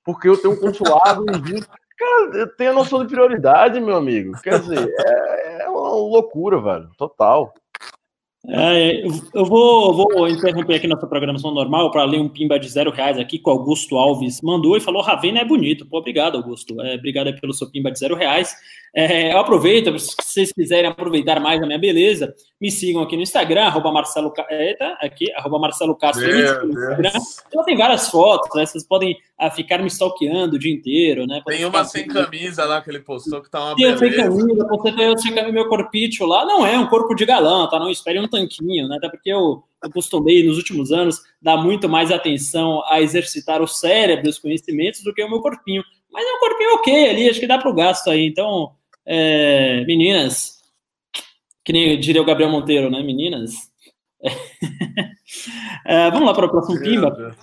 porque 0.03 0.29
eu 0.29 0.37
tenho 0.37 0.53
um 0.53 0.57
consulado 0.57 1.25
Cara, 1.97 2.47
tem 2.57 2.67
a 2.67 2.73
noção 2.73 3.05
de 3.05 3.13
prioridade, 3.13 3.79
meu 3.79 3.95
amigo. 3.95 4.33
Quer 4.41 4.59
dizer, 4.59 4.93
é, 4.99 5.63
é 5.63 5.69
uma 5.69 5.89
loucura, 5.89 6.59
velho. 6.59 6.89
Total. 6.97 7.53
É, 8.47 9.03
eu 9.33 9.45
vou, 9.45 9.93
vou, 9.93 10.27
interromper 10.27 10.75
aqui 10.75 10.87
nossa 10.87 11.07
programação 11.07 11.51
normal 11.51 11.89
para 11.89 12.03
ler 12.03 12.19
um 12.19 12.29
pimba 12.29 12.59
de 12.59 12.69
zero 12.69 12.91
reais 12.91 13.17
aqui 13.17 13.39
que 13.39 13.49
o 13.49 13.51
Augusto 13.51 13.97
Alves 13.97 14.41
mandou 14.41 14.77
e 14.77 14.81
falou: 14.81 15.01
Ravena 15.01 15.39
é 15.39 15.45
bonito. 15.45 15.85
Pô, 15.85 15.97
obrigado, 15.97 16.37
Augusto. 16.37 16.79
É, 16.81 16.95
obrigado 16.95 17.33
pelo 17.39 17.53
seu 17.53 17.69
pimba 17.69 17.91
de 17.91 17.99
zero 17.99 18.15
reais. 18.15 18.55
É, 18.97 19.33
eu 19.33 19.39
aproveito, 19.39 19.97
se 19.99 20.15
vocês 20.21 20.53
quiserem 20.53 20.89
aproveitar 20.89 21.37
mais 21.41 21.61
a 21.61 21.65
minha 21.65 21.77
beleza, 21.77 22.33
me 22.61 22.71
sigam 22.71 23.01
aqui 23.01 23.17
no 23.17 23.23
Instagram, 23.23 23.63
arroba 23.63 23.91
Marcelo, 23.91 24.31
eita, 24.49 24.97
aqui, 25.01 25.29
arroba 25.33 25.59
Marcelo 25.59 25.93
Castro. 25.95 26.25
Então 27.47 27.65
tem 27.65 27.75
várias 27.75 28.09
fotos, 28.09 28.49
né? 28.55 28.65
Vocês 28.65 28.87
podem 28.87 29.17
ah, 29.37 29.51
ficar 29.51 29.79
me 29.79 29.87
stalkeando 29.87 30.55
o 30.55 30.59
dia 30.59 30.73
inteiro, 30.73 31.27
né? 31.27 31.41
tem 31.45 31.65
uma 31.65 31.83
sem 31.83 32.07
camisa 32.07 32.63
lá 32.63 32.81
que 32.81 32.89
ele 32.89 33.01
postou 33.01 33.41
que 33.41 33.51
tá 33.51 33.59
uma 33.65 33.75
tem 33.75 33.93
beleza. 33.93 34.15
Sem 34.15 34.29
camisa, 34.29 34.65
postei 34.65 35.17
sem 35.17 35.35
camisa, 35.35 35.51
meu 35.51 35.67
corpício 35.67 36.25
lá. 36.25 36.45
Não 36.45 36.65
é 36.65 36.79
um 36.79 36.87
corpo 36.87 37.13
de 37.13 37.25
galã, 37.25 37.67
tá? 37.67 37.77
Não 37.77 37.89
espere 37.89 38.17
um 38.17 38.29
tanquinho, 38.35 38.87
né? 38.87 38.97
Até 38.97 39.09
porque 39.09 39.29
eu, 39.31 39.63
eu 39.83 39.91
costumei, 39.91 40.45
nos 40.45 40.57
últimos 40.57 40.91
anos, 40.91 41.21
dar 41.41 41.57
muito 41.57 41.87
mais 41.87 42.11
atenção 42.11 42.83
a 42.87 43.01
exercitar 43.01 43.61
o 43.61 43.67
cérebro, 43.67 44.29
os 44.29 44.39
conhecimentos, 44.39 45.03
do 45.03 45.13
que 45.13 45.23
o 45.23 45.29
meu 45.29 45.41
corpinho. 45.41 45.83
Mas 46.11 46.25
é 46.25 46.33
um 46.33 46.39
corpinho 46.39 46.73
ok 46.75 47.09
ali, 47.09 47.29
acho 47.29 47.39
que 47.39 47.47
dá 47.47 47.57
pro 47.57 47.73
gasto 47.73 48.09
aí. 48.09 48.25
Então, 48.25 48.71
é, 49.05 49.83
meninas, 49.85 50.61
que 51.63 51.73
nem 51.73 51.99
diria 51.99 52.21
o 52.21 52.25
Gabriel 52.25 52.51
Monteiro, 52.51 52.89
né? 52.89 53.01
Meninas. 53.01 53.53
É, 55.87 56.09
vamos 56.09 56.27
lá 56.27 56.33
para 56.33 56.45
o 56.45 56.49
próximo 56.49 56.79
Pimba. 56.79 57.35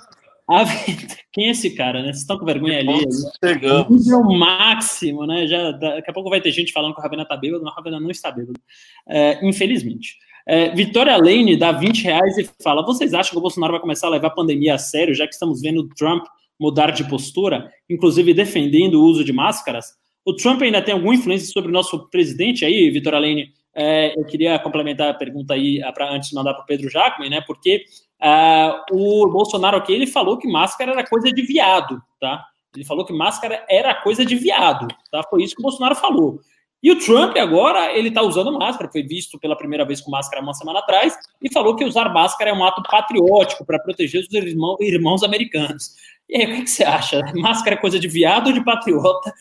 Quem 1.32 1.46
é 1.46 1.50
esse 1.50 1.70
cara, 1.70 2.00
né? 2.02 2.08
Vocês 2.08 2.20
estão 2.20 2.38
com 2.38 2.44
vergonha 2.44 2.78
ali? 2.78 3.04
Chegamos. 3.42 4.04
Nível 4.04 4.22
máximo, 4.24 5.26
né? 5.26 5.46
Já, 5.46 5.70
daqui 5.72 6.10
a 6.10 6.12
pouco 6.12 6.28
vai 6.28 6.40
ter 6.40 6.50
gente 6.50 6.72
falando 6.72 6.94
que 6.94 7.00
o 7.00 7.02
Ravena 7.02 7.24
tá 7.24 7.36
bêbado, 7.36 7.64
mas 7.64 7.72
o 7.72 7.76
Ravena 7.76 8.00
não 8.00 8.10
está 8.10 8.30
bêbado. 8.30 8.60
É, 9.08 9.46
infelizmente. 9.46 10.18
É, 10.46 10.70
Vitória 10.74 11.16
Lane 11.16 11.56
dá 11.56 11.72
20 11.72 12.04
reais 12.04 12.38
e 12.38 12.48
fala: 12.62 12.84
vocês 12.84 13.14
acham 13.14 13.32
que 13.32 13.38
o 13.38 13.42
Bolsonaro 13.42 13.72
vai 13.72 13.80
começar 13.80 14.06
a 14.06 14.10
levar 14.10 14.28
a 14.28 14.34
pandemia 14.34 14.74
a 14.74 14.78
sério, 14.78 15.14
já 15.14 15.26
que 15.26 15.34
estamos 15.34 15.60
vendo 15.60 15.80
o 15.80 15.88
Trump 15.88 16.24
mudar 16.58 16.90
de 16.90 17.08
postura, 17.08 17.70
inclusive 17.88 18.34
defendendo 18.34 18.94
o 19.00 19.04
uso 19.04 19.24
de 19.24 19.32
máscaras? 19.32 19.86
O 20.24 20.34
Trump 20.34 20.62
ainda 20.62 20.80
tem 20.80 20.94
alguma 20.94 21.14
influência 21.14 21.48
sobre 21.52 21.70
o 21.70 21.74
nosso 21.74 22.08
presidente 22.08 22.64
aí, 22.64 22.90
Vitor 22.90 23.14
Alene? 23.14 23.52
É, 23.74 24.18
eu 24.18 24.24
queria 24.24 24.58
complementar 24.58 25.08
a 25.08 25.14
pergunta 25.14 25.54
aí 25.54 25.80
para 25.94 26.12
antes 26.12 26.28
de 26.28 26.34
mandar 26.34 26.54
para 26.54 26.62
o 26.62 26.66
Pedro 26.66 26.90
Jacome, 26.90 27.28
né? 27.28 27.40
Porque 27.40 27.84
uh, 28.22 28.94
o 28.96 29.28
Bolsonaro 29.30 29.76
aqui 29.78 29.92
ele 29.92 30.06
falou 30.06 30.38
que 30.38 30.46
máscara 30.46 30.92
era 30.92 31.06
coisa 31.06 31.32
de 31.32 31.42
viado, 31.42 32.00
tá? 32.20 32.44
Ele 32.74 32.84
falou 32.84 33.04
que 33.04 33.12
máscara 33.12 33.64
era 33.68 33.94
coisa 33.94 34.24
de 34.24 34.36
viado, 34.36 34.88
tá? 35.10 35.22
Foi 35.28 35.42
isso 35.42 35.54
que 35.54 35.60
o 35.60 35.64
Bolsonaro 35.64 35.94
falou. 35.94 36.40
E 36.82 36.90
o 36.90 36.98
Trump 36.98 37.36
agora 37.36 37.96
ele 37.96 38.08
está 38.08 38.22
usando 38.22 38.58
máscara, 38.58 38.90
foi 38.90 39.04
visto 39.04 39.38
pela 39.38 39.56
primeira 39.56 39.84
vez 39.84 40.00
com 40.00 40.10
máscara 40.10 40.42
uma 40.42 40.52
semana 40.52 40.80
atrás 40.80 41.16
e 41.40 41.52
falou 41.52 41.76
que 41.76 41.84
usar 41.84 42.12
máscara 42.12 42.50
é 42.50 42.52
um 42.52 42.64
ato 42.64 42.82
patriótico 42.82 43.64
para 43.64 43.78
proteger 43.78 44.22
os 44.22 44.32
irmãos, 44.32 44.78
irmãos 44.80 45.22
americanos. 45.22 45.94
E 46.28 46.36
aí, 46.36 46.44
o 46.44 46.56
que, 46.56 46.62
que, 46.62 46.70
você 46.70 46.82
acha? 46.82 47.20
Máscara 47.36 47.76
é 47.76 47.78
coisa 47.78 48.00
de 48.00 48.08
viado 48.08 48.48
ou 48.48 48.52
de 48.52 48.64
patriota? 48.64 49.32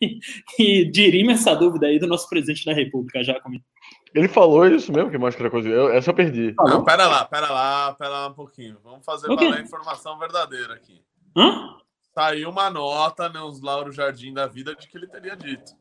e 0.58 0.84
dirime 0.90 1.34
essa 1.34 1.54
dúvida 1.54 1.86
aí 1.86 1.98
do 1.98 2.08
nosso 2.08 2.28
presidente 2.28 2.64
da 2.64 2.72
República, 2.72 3.22
já 3.22 3.38
comigo. 3.40 3.64
Ele 4.12 4.28
falou 4.28 4.66
isso 4.66 4.92
mesmo, 4.92 5.10
que 5.10 5.18
máscara 5.18 5.50
coisa. 5.50 5.68
Eu, 5.68 5.90
essa 5.90 6.10
eu 6.10 6.14
perdi. 6.14 6.54
Não, 6.58 6.84
pera 6.84 7.06
lá, 7.06 7.24
pera 7.24 7.50
lá, 7.50 7.92
pera 7.94 8.10
lá 8.10 8.28
um 8.28 8.34
pouquinho. 8.34 8.78
Vamos 8.82 9.04
fazer 9.04 9.28
valer 9.28 9.54
a 9.54 9.60
informação 9.60 10.18
verdadeira 10.18 10.74
aqui. 10.74 11.00
Hã? 11.36 11.76
Saiu 12.14 12.50
uma 12.50 12.70
nota 12.70 13.28
nos 13.28 13.60
Lauro 13.60 13.90
Jardim 13.90 14.32
da 14.32 14.46
vida 14.46 14.74
de 14.74 14.88
que 14.88 14.96
ele 14.96 15.08
teria 15.08 15.36
dito. 15.36 15.72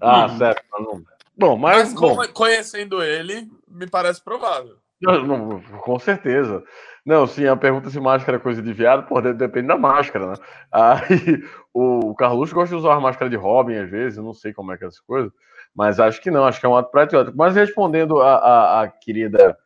Ah, 0.00 0.26
hum. 0.26 0.38
certo. 0.38 0.62
Não. 0.78 1.02
Bom, 1.36 1.56
mas, 1.56 1.92
mas 1.92 1.94
bom. 1.94 2.16
conhecendo 2.34 3.02
ele, 3.02 3.50
me 3.68 3.86
parece 3.86 4.22
provável. 4.22 4.76
Não, 5.00 5.26
não, 5.26 5.60
com 5.60 5.98
certeza. 5.98 6.62
Não, 7.04 7.26
sim, 7.26 7.46
a 7.46 7.56
pergunta 7.56 7.88
se 7.88 7.98
máscara 7.98 8.36
é 8.36 8.40
coisa 8.40 8.60
de 8.60 8.72
viado, 8.72 9.06
pô, 9.06 9.20
depende 9.20 9.68
da 9.68 9.76
máscara, 9.76 10.26
né? 10.26 10.34
Aí 10.70 11.42
o 11.72 12.14
Carluxo 12.14 12.54
gosta 12.54 12.74
de 12.74 12.80
usar 12.80 13.00
máscara 13.00 13.30
de 13.30 13.36
Robin 13.36 13.76
às 13.76 13.90
vezes, 13.90 14.18
eu 14.18 14.24
não 14.24 14.34
sei 14.34 14.52
como 14.52 14.72
é 14.72 14.76
que 14.76 14.84
é 14.84 14.88
essa 14.88 15.00
coisa, 15.06 15.32
mas 15.74 15.98
acho 15.98 16.20
que 16.20 16.30
não, 16.30 16.44
acho 16.44 16.60
que 16.60 16.66
é 16.66 16.68
um 16.68 16.76
ato 16.76 16.90
patriótico. 16.90 17.36
Mas 17.36 17.54
respondendo 17.54 18.20
a, 18.20 18.36
a, 18.36 18.82
a 18.82 18.88
querida 18.88 19.56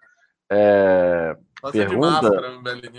é, 0.50 1.36
pergunta 1.72 2.22
máscara, 2.22 2.52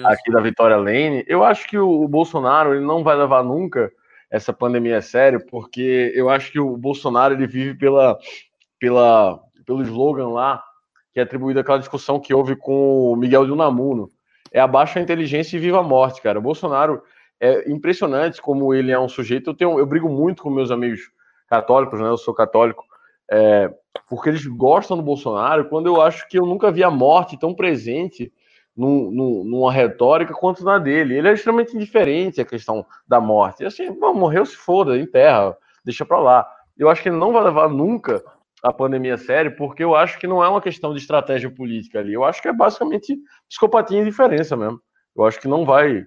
aqui 0.05 0.31
da 0.31 0.41
Vitória 0.41 0.77
Lane, 0.77 1.23
eu 1.27 1.43
acho 1.43 1.67
que 1.67 1.77
o, 1.77 2.03
o, 2.03 2.07
Bolsonaro 2.07 2.73
ele 2.73 2.85
não 2.85 3.03
vai 3.03 3.15
levar 3.15 3.43
nunca 3.43 3.91
essa 4.35 4.51
pandemia 4.51 4.97
a 4.97 5.01
sério, 5.01 5.45
porque 5.47 6.11
eu 6.13 6.29
acho 6.29 6.51
que 6.51 6.59
o 6.59 6.75
Bolsonaro 6.75 7.33
ele 7.33 7.47
vive 7.47 7.77
pela, 7.77 8.17
pela, 8.79 9.39
pelo 9.65 9.81
slogan 9.81 10.29
lá 10.29 10.63
que 11.15 11.19
é 11.21 11.23
atribuído 11.23 11.61
àquela 11.61 11.79
discussão 11.79 12.19
que 12.19 12.33
houve 12.33 12.57
com 12.57 13.13
o 13.13 13.15
Miguel 13.15 13.45
de 13.45 13.51
Unamuno. 13.53 14.09
É 14.51 14.59
abaixo 14.59 14.99
a 14.99 15.01
inteligência 15.01 15.55
e 15.55 15.59
viva 15.61 15.79
a 15.79 15.83
morte, 15.83 16.21
cara. 16.21 16.39
O 16.39 16.41
Bolsonaro 16.41 17.01
é 17.39 17.71
impressionante 17.71 18.41
como 18.41 18.73
ele 18.73 18.91
é 18.91 18.99
um 18.99 19.07
sujeito. 19.07 19.51
Eu, 19.51 19.53
tenho, 19.53 19.79
eu 19.79 19.85
brigo 19.85 20.09
muito 20.09 20.43
com 20.43 20.49
meus 20.49 20.71
amigos 20.71 20.99
católicos, 21.47 22.01
né? 22.01 22.09
Eu 22.09 22.17
sou 22.17 22.33
católico, 22.33 22.83
é, 23.31 23.73
porque 24.09 24.27
eles 24.27 24.45
gostam 24.45 24.97
do 24.97 25.03
Bolsonaro, 25.03 25.69
quando 25.69 25.87
eu 25.87 26.01
acho 26.01 26.27
que 26.27 26.37
eu 26.37 26.45
nunca 26.45 26.69
vi 26.69 26.83
a 26.83 26.91
morte 26.91 27.39
tão 27.39 27.53
presente 27.53 28.29
num, 28.75 29.09
num, 29.11 29.43
numa 29.43 29.71
retórica 29.71 30.33
quanto 30.33 30.63
na 30.63 30.77
dele. 30.77 31.17
Ele 31.17 31.27
é 31.27 31.33
extremamente 31.33 31.75
indiferente 31.75 32.41
à 32.41 32.45
questão 32.45 32.85
da 33.07 33.21
morte. 33.21 33.63
E 33.63 33.65
assim, 33.65 33.91
bom, 33.91 34.13
morreu, 34.13 34.45
se 34.45 34.55
foda, 34.55 34.97
enterra, 34.97 35.55
deixa 35.83 36.05
pra 36.05 36.19
lá. 36.19 36.47
Eu 36.77 36.89
acho 36.89 37.01
que 37.01 37.09
ele 37.09 37.17
não 37.17 37.31
vai 37.31 37.43
levar 37.43 37.69
nunca 37.69 38.23
a 38.61 38.73
pandemia 38.73 39.17
sério, 39.17 39.55
porque 39.55 39.83
eu 39.83 39.95
acho 39.95 40.17
que 40.19 40.27
não 40.27 40.43
é 40.43 40.49
uma 40.49 40.61
questão 40.61 40.93
de 40.93 40.99
estratégia 40.99 41.49
política 41.49 41.99
ali. 41.99 42.13
Eu 42.13 42.23
acho 42.23 42.41
que 42.41 42.47
é 42.47 42.53
basicamente 42.53 43.17
psicopatia 43.47 43.97
e 43.97 44.01
indiferença 44.01 44.57
mesmo. 44.57 44.81
Eu 45.15 45.23
acho 45.23 45.39
que 45.39 45.47
não 45.47 45.63
vai. 45.63 46.03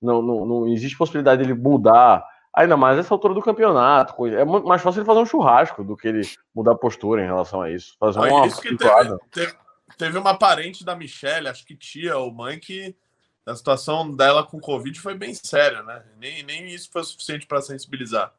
Não, 0.00 0.22
não, 0.22 0.46
não 0.46 0.68
existe 0.68 0.96
possibilidade 0.96 1.42
dele 1.42 1.58
mudar, 1.58 2.24
ainda 2.54 2.76
mais 2.76 2.96
nessa 2.96 3.12
altura 3.12 3.34
do 3.34 3.42
campeonato. 3.42 4.26
É 4.26 4.44
mais 4.44 4.80
fácil 4.80 5.00
ele 5.00 5.06
fazer 5.06 5.20
um 5.20 5.26
churrasco 5.26 5.84
do 5.84 5.96
que 5.96 6.08
ele 6.08 6.22
mudar 6.54 6.74
postura 6.76 7.22
em 7.22 7.26
relação 7.26 7.62
a 7.62 7.70
isso. 7.70 7.94
Fazer 7.98 8.20
uma 8.20 8.46
isso 8.46 8.60
que 8.60 8.76
teve, 8.76 9.18
teve, 9.30 9.52
teve, 9.96 10.18
uma 10.18 10.36
parente 10.36 10.84
da 10.84 10.94
Michelle, 10.94 11.48
acho 11.48 11.64
que 11.64 11.76
tia 11.76 12.16
ou 12.16 12.32
mãe, 12.32 12.58
que 12.58 12.94
a 13.46 13.54
situação 13.54 14.14
dela 14.14 14.44
com 14.44 14.60
Covid 14.60 14.98
foi 15.00 15.14
bem 15.14 15.32
séria, 15.34 15.82
né? 15.82 16.02
Nem, 16.18 16.42
nem 16.42 16.66
isso 16.66 16.90
foi 16.92 17.02
suficiente 17.04 17.46
para 17.46 17.62
sensibilizar. 17.62 18.32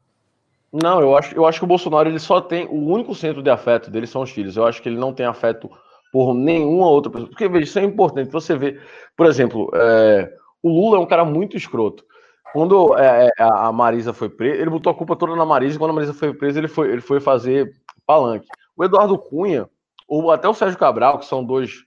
Não, 0.72 1.02
eu 1.02 1.18
acho, 1.18 1.36
eu 1.36 1.47
acho 1.47 1.60
que 1.60 1.66
o 1.66 1.68
Bolsonaro 1.68 2.08
ele 2.08 2.20
só 2.20 2.39
tem. 2.39 2.68
O 2.68 2.86
único 2.88 3.16
centro 3.16 3.41
de 3.41 3.50
afeto 3.50 3.89
dele 3.89 4.06
são 4.06 4.22
os 4.22 4.30
filhos. 4.30 4.56
Eu 4.56 4.68
acho 4.68 4.82
que 4.82 4.88
ele 4.88 5.00
não 5.00 5.14
tem 5.14 5.26
afeto 5.26 5.70
por 6.12 6.36
nenhuma 6.36 6.88
outra 6.88 7.12
pessoa. 7.12 7.30
Porque, 7.30 7.47
veja, 7.47 7.64
isso 7.64 7.80
é 7.80 7.84
importante. 7.84 8.32
Você 8.32 8.56
vê, 8.56 8.80
por 9.18 9.26
exemplo, 9.26 9.72
é, 9.74 10.32
o 10.62 10.70
Lula 10.70 10.97
é 10.97 11.00
um 11.00 11.08
cara 11.08 11.26
muito 11.26 11.58
escroto. 11.58 12.06
Quando 12.54 12.97
é, 12.97 13.28
é 13.28 13.43
a 13.43 13.72
Marisa 13.72 14.14
foi 14.14 14.30
presa, 14.30 14.62
ele 14.62 14.70
botou 14.70 14.91
a 14.91 14.95
culpa 14.95 15.16
toda 15.16 15.36
na 15.36 15.45
Marisa, 15.45 15.76
e 15.76 15.80
quando 15.80 15.91
a 15.91 15.93
Marisa 15.93 16.14
foi 16.14 16.34
presa, 16.34 16.60
ele 16.60 16.68
foi, 16.68 16.91
ele 16.91 17.02
foi 17.02 17.20
fazer 17.20 17.76
palanque. 18.06 18.47
O 18.76 18.84
Eduardo 18.84 19.18
Cunha, 19.18 19.70
ou 20.10 20.32
até 20.32 20.49
o 20.49 20.53
Sérgio 20.53 20.78
Cabral, 20.78 21.20
que 21.20 21.26
são 21.26 21.45
dois 21.45 21.86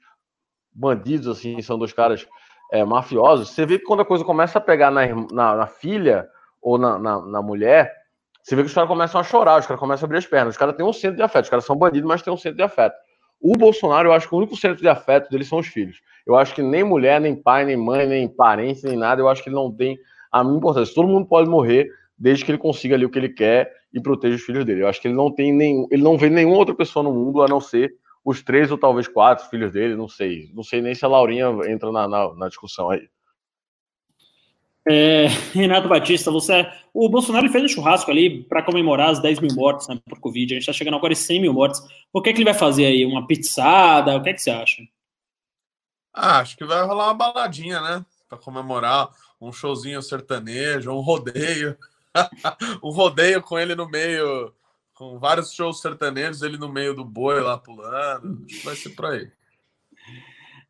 bandidos, 0.72 1.26
assim, 1.26 1.60
são 1.60 1.76
dois 1.76 1.92
caras 1.92 2.26
é, 2.72 2.84
mafiosos, 2.84 3.50
você 3.50 3.66
vê 3.66 3.78
que 3.78 3.84
quando 3.84 4.00
a 4.00 4.04
coisa 4.04 4.24
começa 4.24 4.58
a 4.58 4.60
pegar 4.60 4.90
na, 4.90 5.06
na, 5.30 5.56
na 5.56 5.66
filha 5.66 6.26
ou 6.62 6.78
na, 6.78 6.98
na, 6.98 7.20
na, 7.20 7.42
mulher, 7.42 7.92
você 8.42 8.56
vê 8.56 8.62
que 8.62 8.68
os 8.68 8.74
caras 8.74 8.88
começam 8.88 9.20
a 9.20 9.24
chorar, 9.24 9.58
os 9.58 9.66
caras 9.66 9.80
começam 9.80 10.04
a 10.04 10.06
abrir 10.06 10.18
as 10.18 10.26
pernas. 10.26 10.54
Os 10.54 10.58
caras 10.58 10.74
têm 10.76 10.86
um 10.86 10.92
centro 10.92 11.16
de 11.16 11.22
afeto, 11.22 11.44
os 11.44 11.50
caras 11.50 11.64
são 11.64 11.76
bandidos, 11.76 12.08
mas 12.08 12.22
têm 12.22 12.32
um 12.32 12.36
centro 12.36 12.56
de 12.56 12.62
afeto. 12.62 12.94
O 13.40 13.58
Bolsonaro, 13.58 14.08
eu 14.08 14.12
acho 14.12 14.28
que 14.28 14.34
o 14.34 14.38
único 14.38 14.56
centro 14.56 14.80
de 14.80 14.88
afeto 14.88 15.28
dele 15.28 15.44
são 15.44 15.58
os 15.58 15.66
filhos. 15.66 16.00
Eu 16.24 16.36
acho 16.36 16.54
que 16.54 16.62
nem 16.62 16.84
mulher, 16.84 17.20
nem 17.20 17.34
pai, 17.34 17.64
nem 17.64 17.76
mãe, 17.76 18.06
nem 18.06 18.28
parente, 18.28 18.84
nem 18.84 18.96
nada, 18.96 19.20
eu 19.20 19.28
acho 19.28 19.42
que 19.42 19.48
ele 19.48 19.56
não 19.56 19.70
tem 19.70 19.98
a 20.30 20.42
minha 20.42 20.56
importância. 20.56 20.94
Todo 20.94 21.08
mundo 21.08 21.26
pode 21.26 21.50
morrer 21.50 21.90
desde 22.16 22.44
que 22.44 22.52
ele 22.52 22.58
consiga 22.58 22.94
ali 22.94 23.04
o 23.04 23.10
que 23.10 23.18
ele 23.18 23.28
quer 23.28 23.70
e 23.92 24.00
proteja 24.00 24.36
os 24.36 24.42
filhos 24.42 24.64
dele. 24.64 24.82
Eu 24.82 24.88
acho 24.88 25.00
que 25.00 25.08
ele 25.08 25.14
não 25.14 25.30
tem 25.30 25.52
nenhum, 25.52 25.86
ele 25.90 26.02
não 26.02 26.16
vê 26.16 26.30
nenhuma 26.30 26.56
outra 26.56 26.74
pessoa 26.74 27.02
no 27.02 27.12
mundo 27.12 27.42
a 27.42 27.48
não 27.48 27.60
ser 27.60 27.92
os 28.24 28.42
três 28.42 28.70
ou 28.70 28.78
talvez 28.78 29.08
quatro 29.08 29.48
filhos 29.48 29.72
dele, 29.72 29.96
não 29.96 30.08
sei. 30.08 30.50
Não 30.54 30.62
sei 30.62 30.80
nem 30.80 30.94
se 30.94 31.04
a 31.04 31.08
Laurinha 31.08 31.46
entra 31.68 31.90
na, 31.90 32.06
na, 32.06 32.34
na 32.34 32.48
discussão 32.48 32.90
aí. 32.90 33.08
É, 34.88 35.26
Renato 35.54 35.88
Batista, 35.88 36.30
você. 36.30 36.70
O 36.94 37.08
Bolsonaro 37.08 37.48
fez 37.50 37.64
um 37.64 37.68
churrasco 37.68 38.10
ali 38.10 38.44
para 38.44 38.62
comemorar 38.62 39.10
as 39.10 39.20
10 39.20 39.40
mil 39.40 39.54
mortes 39.54 39.88
né, 39.88 39.98
por 40.08 40.20
Covid. 40.20 40.52
A 40.52 40.56
gente 40.56 40.62
está 40.62 40.72
chegando 40.72 40.96
agora 40.96 41.12
em 41.12 41.16
100 41.16 41.40
mil 41.40 41.52
mortes. 41.52 41.80
O 42.12 42.20
que 42.20 42.30
é 42.30 42.32
que 42.32 42.38
ele 42.38 42.50
vai 42.50 42.58
fazer 42.58 42.86
aí? 42.86 43.04
Uma 43.04 43.26
pizzada? 43.26 44.16
O 44.16 44.22
que 44.22 44.30
é 44.30 44.34
que 44.34 44.42
você 44.42 44.50
acha? 44.50 44.82
Ah, 46.14 46.40
acho 46.40 46.56
que 46.56 46.64
vai 46.64 46.84
rolar 46.84 47.06
uma 47.06 47.14
baladinha, 47.14 47.80
né? 47.80 48.04
Para 48.28 48.38
comemorar 48.38 49.08
um 49.40 49.52
showzinho 49.52 50.02
sertanejo, 50.02 50.92
um 50.92 51.00
rodeio. 51.00 51.76
um 52.82 52.90
rodeio 52.90 53.42
com 53.42 53.58
ele 53.58 53.74
no 53.74 53.88
meio 53.88 54.52
com 55.03 55.18
vários 55.18 55.53
shows 55.53 55.80
sertanejos, 55.80 56.42
ele 56.42 56.57
no 56.57 56.68
meio 56.68 56.94
do 56.94 57.05
boi 57.05 57.40
lá 57.40 57.59
pulando. 57.59 58.46
Vai 58.62 58.76
ser 58.76 58.90
por 58.90 59.07
aí. 59.07 59.28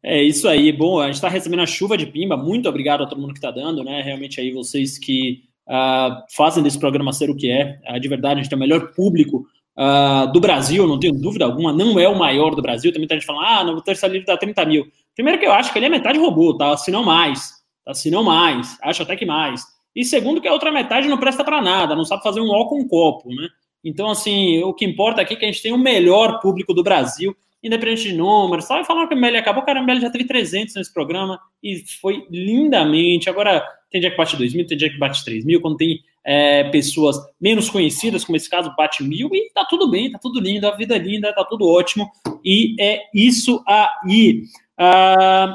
É 0.02 0.22
isso 0.22 0.48
aí. 0.48 0.72
Bom, 0.72 0.98
a 0.98 1.06
gente 1.06 1.16
está 1.16 1.28
recebendo 1.28 1.60
a 1.60 1.66
chuva 1.66 1.98
de 1.98 2.06
pimba. 2.06 2.34
Muito 2.34 2.66
obrigado 2.66 3.02
a 3.02 3.06
todo 3.06 3.20
mundo 3.20 3.34
que 3.34 3.38
está 3.38 3.50
dando, 3.50 3.84
né? 3.84 4.00
Realmente 4.00 4.40
aí 4.40 4.50
vocês 4.50 4.98
que 4.98 5.44
uh, 5.68 6.24
fazem 6.34 6.62
desse 6.62 6.78
programa 6.78 7.12
ser 7.12 7.28
o 7.28 7.36
que 7.36 7.50
é. 7.50 7.78
Uh, 7.86 8.00
de 8.00 8.08
verdade, 8.08 8.40
a 8.40 8.42
gente 8.42 8.48
tem 8.48 8.56
o 8.56 8.60
melhor 8.60 8.94
público 8.94 9.46
uh, 9.76 10.32
do 10.32 10.40
Brasil, 10.40 10.86
não 10.86 10.98
tenho 10.98 11.12
dúvida 11.12 11.44
alguma. 11.44 11.70
Não 11.70 12.00
é 12.00 12.08
o 12.08 12.18
maior 12.18 12.54
do 12.54 12.62
Brasil. 12.62 12.90
Também 12.90 13.06
tem 13.06 13.18
gente 13.18 13.26
falando, 13.26 13.44
ah, 13.44 13.64
no 13.64 13.82
Terça 13.82 14.06
Livre 14.06 14.26
dá 14.26 14.38
30 14.38 14.64
mil. 14.64 14.90
Primeiro 15.14 15.38
que 15.38 15.46
eu 15.46 15.52
acho 15.52 15.70
que 15.70 15.78
ele 15.78 15.86
é 15.86 15.90
metade 15.90 16.18
robô, 16.18 16.56
tá? 16.56 16.74
Se 16.78 16.90
não 16.90 17.04
mais. 17.04 17.62
Tá? 17.84 17.92
Se 17.92 18.10
não 18.10 18.24
mais. 18.24 18.78
Acho 18.82 19.02
até 19.02 19.14
que 19.14 19.26
mais. 19.26 19.62
E 19.94 20.06
segundo 20.06 20.40
que 20.40 20.48
a 20.48 20.52
outra 20.54 20.72
metade 20.72 21.06
não 21.06 21.18
presta 21.18 21.44
para 21.44 21.60
nada, 21.60 21.94
não 21.94 22.04
sabe 22.04 22.22
fazer 22.22 22.40
um 22.40 22.48
ó 22.48 22.64
com 22.64 22.80
um 22.80 22.88
copo, 22.88 23.28
né? 23.28 23.46
Então, 23.84 24.10
assim, 24.10 24.62
o 24.62 24.72
que 24.72 24.84
importa 24.84 25.20
aqui 25.20 25.34
é 25.34 25.36
que 25.36 25.44
a 25.44 25.48
gente 25.48 25.62
tem 25.62 25.72
o 25.72 25.78
melhor 25.78 26.40
público 26.40 26.72
do 26.72 26.82
Brasil, 26.82 27.36
independente 27.62 28.04
de 28.04 28.12
números. 28.12 28.66
Só 28.66 28.82
falar 28.84 29.06
que 29.06 29.14
o 29.14 29.18
ML 29.18 29.36
acabou, 29.36 29.62
cara, 29.62 29.80
o 29.80 29.82
ML 29.82 30.00
já 30.00 30.10
teve 30.10 30.24
300 30.24 30.74
nesse 30.74 30.92
programa 30.92 31.38
e 31.62 31.84
foi 32.00 32.26
lindamente. 32.30 33.30
Agora, 33.30 33.64
tem 33.90 34.00
dia 34.00 34.10
que 34.10 34.16
bate 34.16 34.36
2 34.36 34.54
mil, 34.54 34.66
tem 34.66 34.76
dia 34.76 34.90
que 34.90 34.98
bate 34.98 35.24
3 35.24 35.44
mil, 35.44 35.60
quando 35.60 35.76
tem 35.76 36.00
é, 36.24 36.64
pessoas 36.70 37.16
menos 37.40 37.68
conhecidas, 37.68 38.24
como 38.24 38.36
esse 38.36 38.48
caso, 38.48 38.74
bate 38.76 39.02
mil, 39.02 39.28
e 39.32 39.50
tá 39.52 39.64
tudo 39.68 39.90
bem, 39.90 40.10
tá 40.10 40.18
tudo 40.18 40.40
lindo, 40.40 40.66
a 40.66 40.76
vida 40.76 40.96
é 40.96 40.98
linda, 40.98 41.32
tá 41.32 41.44
tudo 41.44 41.68
ótimo, 41.68 42.10
e 42.44 42.74
é 42.80 43.02
isso 43.14 43.62
aí. 43.66 44.44
Uh, 44.78 45.54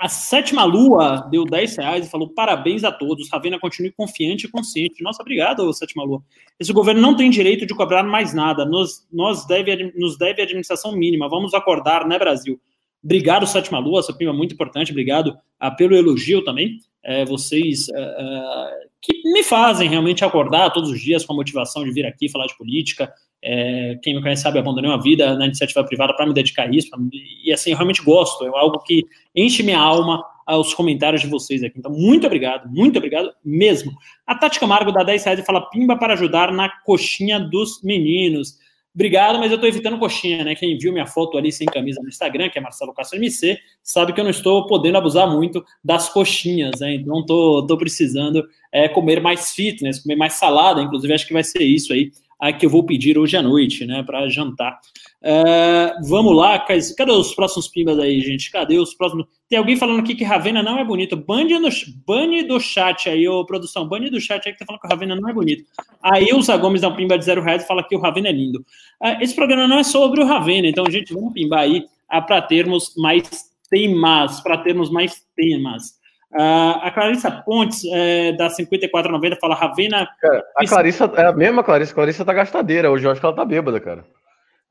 a 0.00 0.08
sétima 0.08 0.64
lua 0.64 1.28
deu 1.30 1.44
10 1.44 1.76
reais 1.76 2.06
e 2.06 2.10
falou: 2.10 2.28
parabéns 2.28 2.82
a 2.84 2.90
todos. 2.90 3.30
Ravena 3.30 3.58
continue 3.58 3.92
confiante 3.92 4.46
e 4.46 4.50
consciente. 4.50 5.02
Nossa, 5.02 5.22
obrigado, 5.22 5.72
sétima 5.72 6.04
lua. 6.04 6.22
Esse 6.58 6.72
governo 6.72 7.00
não 7.00 7.16
tem 7.16 7.30
direito 7.30 7.66
de 7.66 7.74
cobrar 7.74 8.02
mais 8.02 8.32
nada. 8.32 8.64
Nos, 8.64 9.06
nós 9.12 9.46
deve, 9.46 9.92
nos 9.96 10.16
deve 10.16 10.42
administração 10.42 10.92
mínima. 10.92 11.28
Vamos 11.28 11.52
acordar, 11.54 12.06
né, 12.06 12.18
Brasil? 12.18 12.60
Obrigado, 13.04 13.46
sétima 13.46 13.78
lua. 13.78 14.00
Essa 14.00 14.12
prima 14.12 14.32
é 14.32 14.36
muito 14.36 14.54
importante. 14.54 14.92
Obrigado 14.92 15.36
uh, 15.62 15.76
pelo 15.76 15.94
elogio 15.94 16.42
também. 16.42 16.78
É, 17.04 17.24
vocês 17.24 17.88
uh, 17.88 17.92
uh, 17.92 18.88
que 19.00 19.12
me 19.32 19.42
fazem 19.42 19.88
realmente 19.88 20.24
acordar 20.24 20.70
todos 20.70 20.90
os 20.90 21.00
dias 21.00 21.24
com 21.24 21.32
a 21.32 21.36
motivação 21.36 21.82
de 21.82 21.90
vir 21.90 22.06
aqui 22.06 22.30
falar 22.30 22.46
de 22.46 22.56
política. 22.56 23.12
É, 23.44 23.98
quem 24.02 24.14
me 24.14 24.22
conhece 24.22 24.42
sabe, 24.42 24.58
abandonei 24.58 24.88
uma 24.88 25.02
vida 25.02 25.34
na 25.36 25.46
iniciativa 25.46 25.82
privada 25.82 26.14
para 26.14 26.26
me 26.26 26.32
dedicar 26.32 26.68
a 26.68 26.70
isso. 26.70 26.88
Pra, 26.90 26.98
e 27.44 27.52
assim, 27.52 27.70
eu 27.70 27.76
realmente 27.76 28.02
gosto. 28.02 28.44
É 28.44 28.48
algo 28.48 28.78
que 28.80 29.04
enche 29.34 29.62
minha 29.62 29.80
alma 29.80 30.24
aos 30.46 30.74
comentários 30.74 31.22
de 31.22 31.28
vocês 31.28 31.62
aqui. 31.62 31.78
Então, 31.78 31.90
muito 31.90 32.26
obrigado, 32.26 32.68
muito 32.68 32.96
obrigado 32.96 33.32
mesmo. 33.44 33.92
A 34.26 34.34
Tati 34.34 34.60
Camargo 34.60 34.92
dá 34.92 35.02
10 35.02 35.24
reais 35.24 35.40
e 35.40 35.44
fala 35.44 35.68
pimba 35.70 35.96
para 35.96 36.14
ajudar 36.14 36.52
na 36.52 36.68
coxinha 36.68 37.40
dos 37.40 37.82
meninos. 37.82 38.58
Obrigado, 38.94 39.38
mas 39.38 39.50
eu 39.50 39.54
estou 39.54 39.68
evitando 39.68 39.98
coxinha, 39.98 40.44
né? 40.44 40.54
Quem 40.54 40.76
viu 40.76 40.92
minha 40.92 41.06
foto 41.06 41.38
ali 41.38 41.50
sem 41.50 41.66
camisa 41.66 42.00
no 42.02 42.08
Instagram, 42.08 42.50
que 42.50 42.58
é 42.58 42.60
Marcelo 42.60 42.92
Castro 42.92 43.16
MC, 43.16 43.58
sabe 43.82 44.12
que 44.12 44.20
eu 44.20 44.24
não 44.24 44.30
estou 44.30 44.66
podendo 44.66 44.98
abusar 44.98 45.30
muito 45.30 45.64
das 45.82 46.10
coxinhas, 46.10 46.78
né? 46.78 46.94
Então 46.96 47.20
estou 47.20 47.78
precisando 47.78 48.46
é, 48.70 48.88
comer 48.88 49.20
mais 49.20 49.52
fitness, 49.52 50.00
comer 50.00 50.16
mais 50.16 50.34
salada, 50.34 50.82
inclusive 50.82 51.14
acho 51.14 51.26
que 51.26 51.32
vai 51.32 51.42
ser 51.42 51.62
isso 51.62 51.92
aí 51.92 52.10
a 52.42 52.52
que 52.52 52.66
eu 52.66 52.70
vou 52.70 52.84
pedir 52.84 53.16
hoje 53.16 53.36
à 53.36 53.42
noite, 53.42 53.86
né, 53.86 54.02
para 54.02 54.28
jantar. 54.28 54.80
Uh, 55.22 56.08
vamos 56.08 56.34
lá, 56.34 56.58
cadê 56.58 57.12
os 57.12 57.32
próximos 57.36 57.68
pimbas 57.68 57.96
aí, 58.00 58.20
gente? 58.20 58.50
Cadê 58.50 58.78
os 58.80 58.92
próximos? 58.94 59.26
Tem 59.48 59.60
alguém 59.60 59.76
falando 59.76 60.00
aqui 60.00 60.16
que 60.16 60.24
Ravena 60.24 60.60
não 60.60 60.76
é 60.76 60.84
bonito. 60.84 61.16
Bane, 61.16 61.56
no, 61.60 61.68
bane 62.04 62.42
do 62.42 62.58
chat 62.58 63.08
aí, 63.08 63.28
ô 63.28 63.46
produção, 63.46 63.86
bane 63.86 64.10
do 64.10 64.20
chat 64.20 64.44
aí 64.44 64.52
que 64.52 64.58
tá 64.58 64.66
falando 64.66 64.80
que 64.80 64.88
o 64.88 64.90
Ravena 64.90 65.14
não 65.14 65.28
é 65.28 65.32
bonito. 65.32 65.64
Aí 66.02 66.30
o 66.32 66.58
Gomes 66.58 66.80
dá 66.80 66.88
um 66.88 66.96
pimba 66.96 67.16
de 67.16 67.24
zero 67.24 67.40
reais 67.40 67.62
e 67.62 67.66
fala 67.66 67.86
que 67.86 67.94
o 67.94 68.00
Ravena 68.00 68.28
é 68.28 68.32
lindo. 68.32 68.58
Uh, 69.00 69.22
esse 69.22 69.36
programa 69.36 69.68
não 69.68 69.78
é 69.78 69.84
sobre 69.84 70.20
o 70.20 70.26
Ravena, 70.26 70.66
então, 70.66 70.84
gente, 70.90 71.14
vamos 71.14 71.32
pimbar 71.32 71.60
aí 71.60 71.84
uh, 72.12 72.26
para 72.26 72.42
termos 72.42 72.92
mais 72.96 73.22
temas, 73.70 74.40
para 74.40 74.58
termos 74.58 74.90
mais 74.90 75.24
temas. 75.36 76.01
Uh, 76.34 76.80
a 76.80 76.90
Clarissa 76.90 77.30
Pontes, 77.30 77.84
é, 77.92 78.32
da 78.32 78.48
5490, 78.48 79.36
fala 79.36 79.54
Ravena. 79.54 80.08
Cara, 80.18 80.42
a 80.56 80.66
Clarissa 80.66 81.12
é 81.16 81.26
a 81.26 81.32
mesma 81.32 81.62
Clarissa. 81.62 81.92
A 81.92 81.94
Clarissa 81.94 82.24
tá 82.24 82.32
gastadeira. 82.32 82.90
Hoje 82.90 83.06
eu 83.06 83.10
acho 83.10 83.20
que 83.20 83.26
ela 83.26 83.36
tá 83.36 83.44
bêbada, 83.44 83.78
cara. 83.78 84.02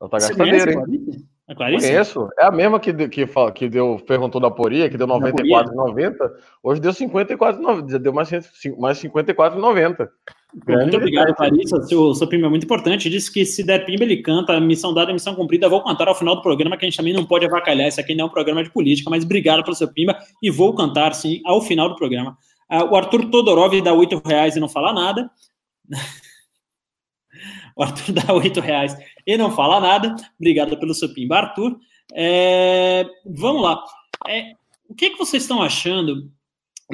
Ela 0.00 0.10
tá 0.10 0.18
Você 0.18 0.34
gastadeira, 0.34 0.72
hein? 0.72 0.82
A 1.48 1.54
Clarissa? 1.54 1.86
Conheço. 1.86 2.28
É 2.38 2.46
a 2.46 2.50
mesma 2.50 2.80
que, 2.80 2.92
que, 3.08 3.26
que 3.54 3.68
deu, 3.68 4.02
perguntou 4.06 4.40
da 4.40 4.50
Poria, 4.50 4.90
que 4.90 4.96
deu 4.96 5.06
94,90. 5.06 6.16
Hoje 6.62 6.80
deu 6.80 6.90
54,90. 6.90 7.98
Deu 7.98 8.12
mais, 8.12 8.30
mais 8.78 9.00
54,90. 9.00 10.08
Muito 10.54 10.96
obrigado, 10.96 11.34
Clarissa. 11.34 11.82
Seu, 11.82 12.14
seu 12.14 12.26
primo 12.26 12.44
é 12.46 12.48
muito 12.48 12.64
importante. 12.64 13.08
Disse 13.08 13.32
que 13.32 13.44
se 13.44 13.62
der 13.62 13.86
pimba, 13.86 14.04
ele 14.04 14.18
canta. 14.18 14.60
Missão 14.60 14.92
dada, 14.92 15.12
missão 15.12 15.34
cumprida. 15.34 15.68
Vou 15.68 15.82
cantar 15.82 16.08
ao 16.08 16.14
final 16.14 16.36
do 16.36 16.42
programa, 16.42 16.76
que 16.76 16.84
a 16.84 16.88
gente 16.88 16.96
também 16.96 17.14
não 17.14 17.24
pode 17.24 17.46
avacalhar. 17.46 17.88
Isso 17.88 18.00
aqui 18.00 18.14
não 18.14 18.24
é 18.24 18.26
um 18.26 18.30
programa 18.30 18.62
de 18.62 18.70
política, 18.70 19.08
mas 19.08 19.24
obrigado 19.24 19.64
pelo 19.64 19.74
seu 19.74 19.88
pimba 19.88 20.18
e 20.42 20.50
vou 20.50 20.74
cantar, 20.74 21.14
sim, 21.14 21.40
ao 21.44 21.62
final 21.62 21.88
do 21.88 21.96
programa. 21.96 22.36
Uh, 22.70 22.84
o 22.90 22.96
Arthur 22.96 23.30
Todorov 23.30 23.80
dá 23.80 23.94
oito 23.94 24.20
reais 24.24 24.54
e 24.54 24.60
não 24.60 24.68
fala 24.68 24.92
nada. 24.92 25.30
o 27.76 27.82
Arthur 27.82 28.12
dá 28.12 28.32
oito 28.34 28.60
reais 28.60 28.94
e 29.26 29.36
não 29.38 29.50
fala 29.50 29.80
nada. 29.80 30.14
Obrigado 30.38 30.76
pelo 30.76 30.94
seu 30.94 31.12
pimba, 31.14 31.38
Arthur. 31.38 31.78
É, 32.12 33.06
vamos 33.24 33.62
lá. 33.62 33.82
É, 34.28 34.52
o 34.88 34.94
que, 34.94 35.10
que 35.10 35.18
vocês 35.18 35.42
estão 35.42 35.62
achando 35.62 36.30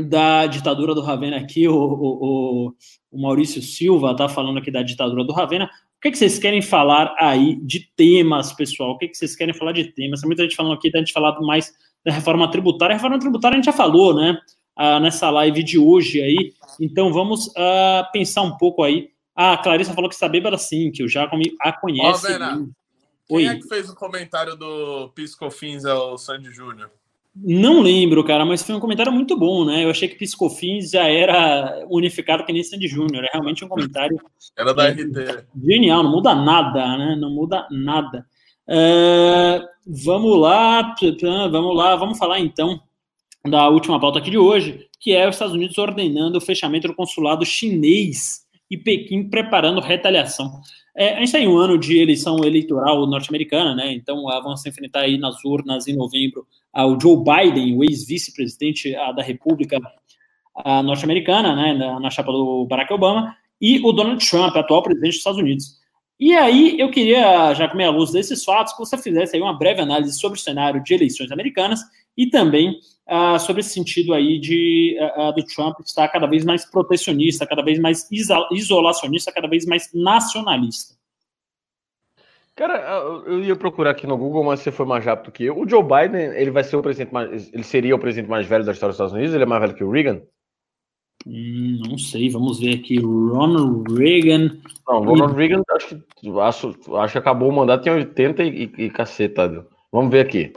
da 0.06 0.46
ditadura 0.46 0.94
do 0.94 1.00
Ravena 1.00 1.36
aqui, 1.36 1.66
o, 1.66 1.74
o, 1.74 2.74
o 3.10 3.22
Maurício 3.22 3.60
Silva 3.62 4.12
está 4.12 4.28
falando 4.28 4.58
aqui 4.58 4.70
da 4.70 4.82
ditadura 4.82 5.24
do 5.24 5.32
Ravena. 5.32 5.64
O 5.64 6.00
que, 6.00 6.12
que, 6.12 6.18
vocês 6.18 6.38
querem 6.38 6.62
falar 6.62 7.14
aí 7.18 7.56
de 7.56 7.80
temas, 7.96 8.52
pessoal? 8.52 8.92
O 8.92 8.98
que, 8.98 9.08
que 9.08 9.16
vocês 9.16 9.34
querem 9.34 9.52
falar 9.52 9.72
de 9.72 9.84
temas? 9.84 10.20
Tem 10.20 10.28
muita 10.28 10.44
gente 10.44 10.54
falando 10.54 10.74
aqui, 10.74 10.90
da 10.92 11.00
gente 11.00 11.12
falar 11.12 11.40
mais 11.40 11.72
da 12.04 12.12
reforma 12.12 12.48
tributária. 12.50 12.94
A 12.94 12.96
reforma 12.96 13.18
tributária 13.18 13.56
a 13.56 13.58
gente 13.58 13.66
já 13.66 13.72
falou, 13.72 14.14
né? 14.14 14.38
Ah, 14.76 15.00
nessa 15.00 15.28
live 15.28 15.62
de 15.64 15.76
hoje 15.76 16.22
aí. 16.22 16.52
Então 16.80 17.12
vamos 17.12 17.52
ah, 17.56 18.08
pensar 18.12 18.42
um 18.42 18.56
pouco 18.56 18.84
aí. 18.84 19.10
Ah, 19.34 19.54
a 19.54 19.58
Clarissa 19.58 19.92
falou 19.92 20.08
que 20.08 20.14
está 20.14 20.28
bêbada 20.28 20.56
sim, 20.56 20.90
que 20.92 21.02
eu 21.02 21.08
já 21.08 21.28
a 21.60 21.72
conhece. 21.72 22.26
Ó, 22.26 22.28
Vena, 22.28 22.68
quem 23.26 23.46
é 23.48 23.56
que 23.56 23.68
fez 23.68 23.90
o 23.90 23.94
comentário 23.94 24.56
do 24.56 25.10
Piscofins 25.10 25.84
ao 25.84 26.16
Sandy 26.16 26.52
Júnior? 26.52 26.90
Não 27.40 27.80
lembro, 27.80 28.24
cara, 28.24 28.44
mas 28.44 28.62
foi 28.62 28.74
um 28.74 28.80
comentário 28.80 29.12
muito 29.12 29.36
bom, 29.36 29.64
né? 29.64 29.84
Eu 29.84 29.90
achei 29.90 30.08
que 30.08 30.16
Piscofins 30.16 30.90
já 30.90 31.04
era 31.04 31.86
unificado 31.88 32.44
que 32.44 32.52
nem 32.52 32.64
Sandy 32.64 32.88
Júnior. 32.88 33.24
É 33.24 33.28
realmente 33.32 33.64
um 33.64 33.68
comentário. 33.68 34.18
Era 34.56 34.74
da 34.74 34.88
RT. 34.88 35.46
Genial, 35.64 36.02
não 36.02 36.10
muda 36.10 36.34
nada, 36.34 36.96
né? 36.96 37.16
Não 37.16 37.30
muda 37.30 37.66
nada. 37.70 38.26
Uh, 38.68 39.64
vamos 40.04 40.38
lá, 40.38 40.94
vamos 41.50 41.76
lá, 41.76 41.96
vamos 41.96 42.18
falar 42.18 42.38
então 42.40 42.80
da 43.48 43.68
última 43.68 43.98
pauta 43.98 44.18
aqui 44.18 44.30
de 44.30 44.36
hoje, 44.36 44.86
que 45.00 45.14
é 45.14 45.26
os 45.26 45.36
Estados 45.36 45.54
Unidos 45.54 45.78
ordenando 45.78 46.36
o 46.36 46.40
fechamento 46.40 46.88
do 46.88 46.94
consulado 46.94 47.46
chinês 47.46 48.42
e 48.70 48.76
Pequim 48.76 49.30
preparando 49.30 49.80
retaliação. 49.80 50.60
É, 51.00 51.10
a 51.10 51.18
gente 51.18 51.26
está 51.26 51.38
em 51.38 51.46
um 51.46 51.56
ano 51.56 51.78
de 51.78 51.96
eleição 51.96 52.38
eleitoral 52.44 53.06
norte-americana, 53.06 53.72
né? 53.72 53.92
Então 53.92 54.24
vamos 54.24 54.66
enfrentar 54.66 55.02
aí 55.02 55.16
nas 55.16 55.44
urnas 55.44 55.86
em 55.86 55.94
novembro 55.94 56.44
o 56.74 56.98
Joe 57.00 57.16
Biden, 57.16 57.78
o 57.78 57.84
ex-vice-presidente 57.84 58.90
da 59.14 59.22
República 59.22 59.78
norte-americana, 60.84 61.54
né? 61.54 61.72
Na, 61.72 62.00
na 62.00 62.10
chapa 62.10 62.32
do 62.32 62.66
Barack 62.66 62.92
Obama, 62.92 63.32
e 63.60 63.78
o 63.78 63.92
Donald 63.92 64.28
Trump, 64.28 64.56
atual 64.56 64.82
presidente 64.82 65.10
dos 65.10 65.18
Estados 65.18 65.38
Unidos. 65.38 65.78
E 66.18 66.34
aí 66.34 66.76
eu 66.80 66.90
queria, 66.90 67.54
já 67.54 67.68
com 67.68 67.80
a 67.80 67.90
luz 67.90 68.10
desses 68.10 68.44
fatos, 68.44 68.72
que 68.72 68.80
você 68.80 68.98
fizesse 68.98 69.36
aí 69.36 69.42
uma 69.42 69.56
breve 69.56 69.80
análise 69.80 70.18
sobre 70.18 70.36
o 70.36 70.42
cenário 70.42 70.82
de 70.82 70.94
eleições 70.94 71.30
americanas 71.30 71.80
e 72.16 72.26
também 72.26 72.76
uh, 73.08 73.38
sobre 73.38 73.60
esse 73.60 73.70
sentido 73.70 74.12
aí 74.12 74.38
de 74.38 74.96
uh, 75.16 75.32
do 75.32 75.44
Trump 75.44 75.80
estar 75.80 76.08
cada 76.08 76.26
vez 76.26 76.44
mais 76.44 76.64
protecionista, 76.64 77.46
cada 77.46 77.62
vez 77.62 77.78
mais 77.78 78.06
isolacionista, 78.52 79.32
cada 79.32 79.48
vez 79.48 79.64
mais 79.64 79.90
nacionalista. 79.94 80.98
Cara, 82.54 83.24
eu 83.24 83.40
ia 83.44 83.54
procurar 83.54 83.92
aqui 83.92 84.04
no 84.04 84.18
Google, 84.18 84.42
mas 84.42 84.60
você 84.60 84.72
foi 84.72 84.84
mais 84.84 85.04
rápido 85.04 85.30
que 85.30 85.44
eu. 85.44 85.56
O 85.56 85.68
Joe 85.68 85.82
Biden, 85.82 86.34
ele 86.34 86.50
vai 86.50 86.64
ser 86.64 86.76
o 86.76 86.82
presidente 86.82 87.14
mais, 87.14 87.52
ele 87.52 87.62
seria 87.62 87.94
o 87.94 88.00
presidente 88.00 88.28
mais 88.28 88.48
velho 88.48 88.64
da 88.64 88.72
história 88.72 88.90
dos 88.90 88.96
Estados 88.96 89.12
Unidos? 89.12 89.32
Ele 89.32 89.44
é 89.44 89.46
mais 89.46 89.62
velho 89.62 89.74
que 89.74 89.84
o 89.84 89.90
Reagan? 89.90 90.20
Hum, 91.24 91.80
não 91.88 91.96
sei, 91.96 92.28
vamos 92.28 92.58
ver 92.58 92.74
aqui. 92.74 92.98
Ronald 92.98 93.84
Reagan. 93.94 94.58
Não, 94.88 95.04
Ronald 95.04 95.36
Reagan, 95.36 95.62
acho 95.70 96.02
que, 96.16 96.40
acho, 96.40 96.96
acho 96.96 97.12
que 97.12 97.18
acabou 97.18 97.48
o 97.48 97.52
mandato 97.52 97.86
em 97.86 97.92
80 97.92 98.42
e, 98.42 98.48
e, 98.48 98.84
e 98.86 98.90
caceta. 98.90 99.64
Vamos 99.92 100.10
ver 100.10 100.26
aqui. 100.26 100.52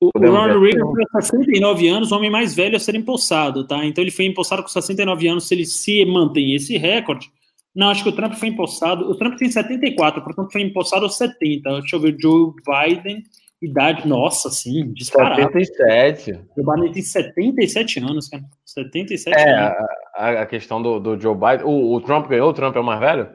O 0.00 0.10
Ronald 0.16 0.60
Reagan 0.60 0.92
tem 0.94 1.06
69 1.20 1.88
anos, 1.88 2.12
o 2.12 2.16
homem 2.16 2.30
mais 2.30 2.54
velho 2.54 2.76
a 2.76 2.80
ser 2.80 2.94
empossado, 2.94 3.66
tá? 3.66 3.84
Então 3.84 4.02
ele 4.02 4.12
foi 4.12 4.26
empossado 4.26 4.62
com 4.62 4.68
69 4.68 5.26
anos. 5.26 5.48
Se 5.48 5.54
ele 5.54 5.66
se 5.66 6.04
mantém 6.04 6.54
esse 6.54 6.76
recorde. 6.76 7.28
Não, 7.74 7.90
acho 7.90 8.02
que 8.02 8.08
o 8.08 8.12
Trump 8.12 8.34
foi 8.34 8.48
empossado. 8.48 9.10
O 9.10 9.16
Trump 9.16 9.36
tem 9.36 9.50
74, 9.50 10.22
portanto 10.22 10.50
foi 10.52 10.62
empossado 10.62 11.04
aos 11.04 11.16
70. 11.16 11.80
Deixa 11.80 11.96
eu 11.96 12.00
ver, 12.00 12.16
Joe 12.20 12.52
Biden. 12.66 13.22
Idade, 13.60 14.06
nossa, 14.06 14.50
sim, 14.50 14.92
disparado. 14.92 15.42
77. 15.42 16.40
O 16.56 16.72
Biden 16.72 16.92
tem 16.92 17.02
77 17.02 17.98
anos, 17.98 18.28
cara. 18.28 18.44
77 18.64 19.36
é, 19.36 19.50
anos. 19.50 19.76
A, 20.14 20.30
a 20.42 20.46
questão 20.46 20.80
do, 20.80 21.00
do 21.00 21.20
Joe 21.20 21.34
Biden. 21.34 21.64
O, 21.64 21.94
o, 21.94 22.00
Trump 22.00 22.28
ganhou? 22.28 22.50
O 22.50 22.52
Trump 22.52 22.76
é 22.76 22.80
o 22.80 22.84
mais 22.84 23.00
velho? 23.00 23.28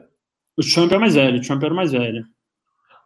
O 0.56 0.62
Trump 0.62 0.92
é 0.92 0.98
mais 0.98 1.14
velho, 1.14 1.38
o 1.38 1.42
Trump 1.42 1.62
era 1.62 1.72
o 1.74 1.76
mais 1.76 1.92
velho. 1.92 2.24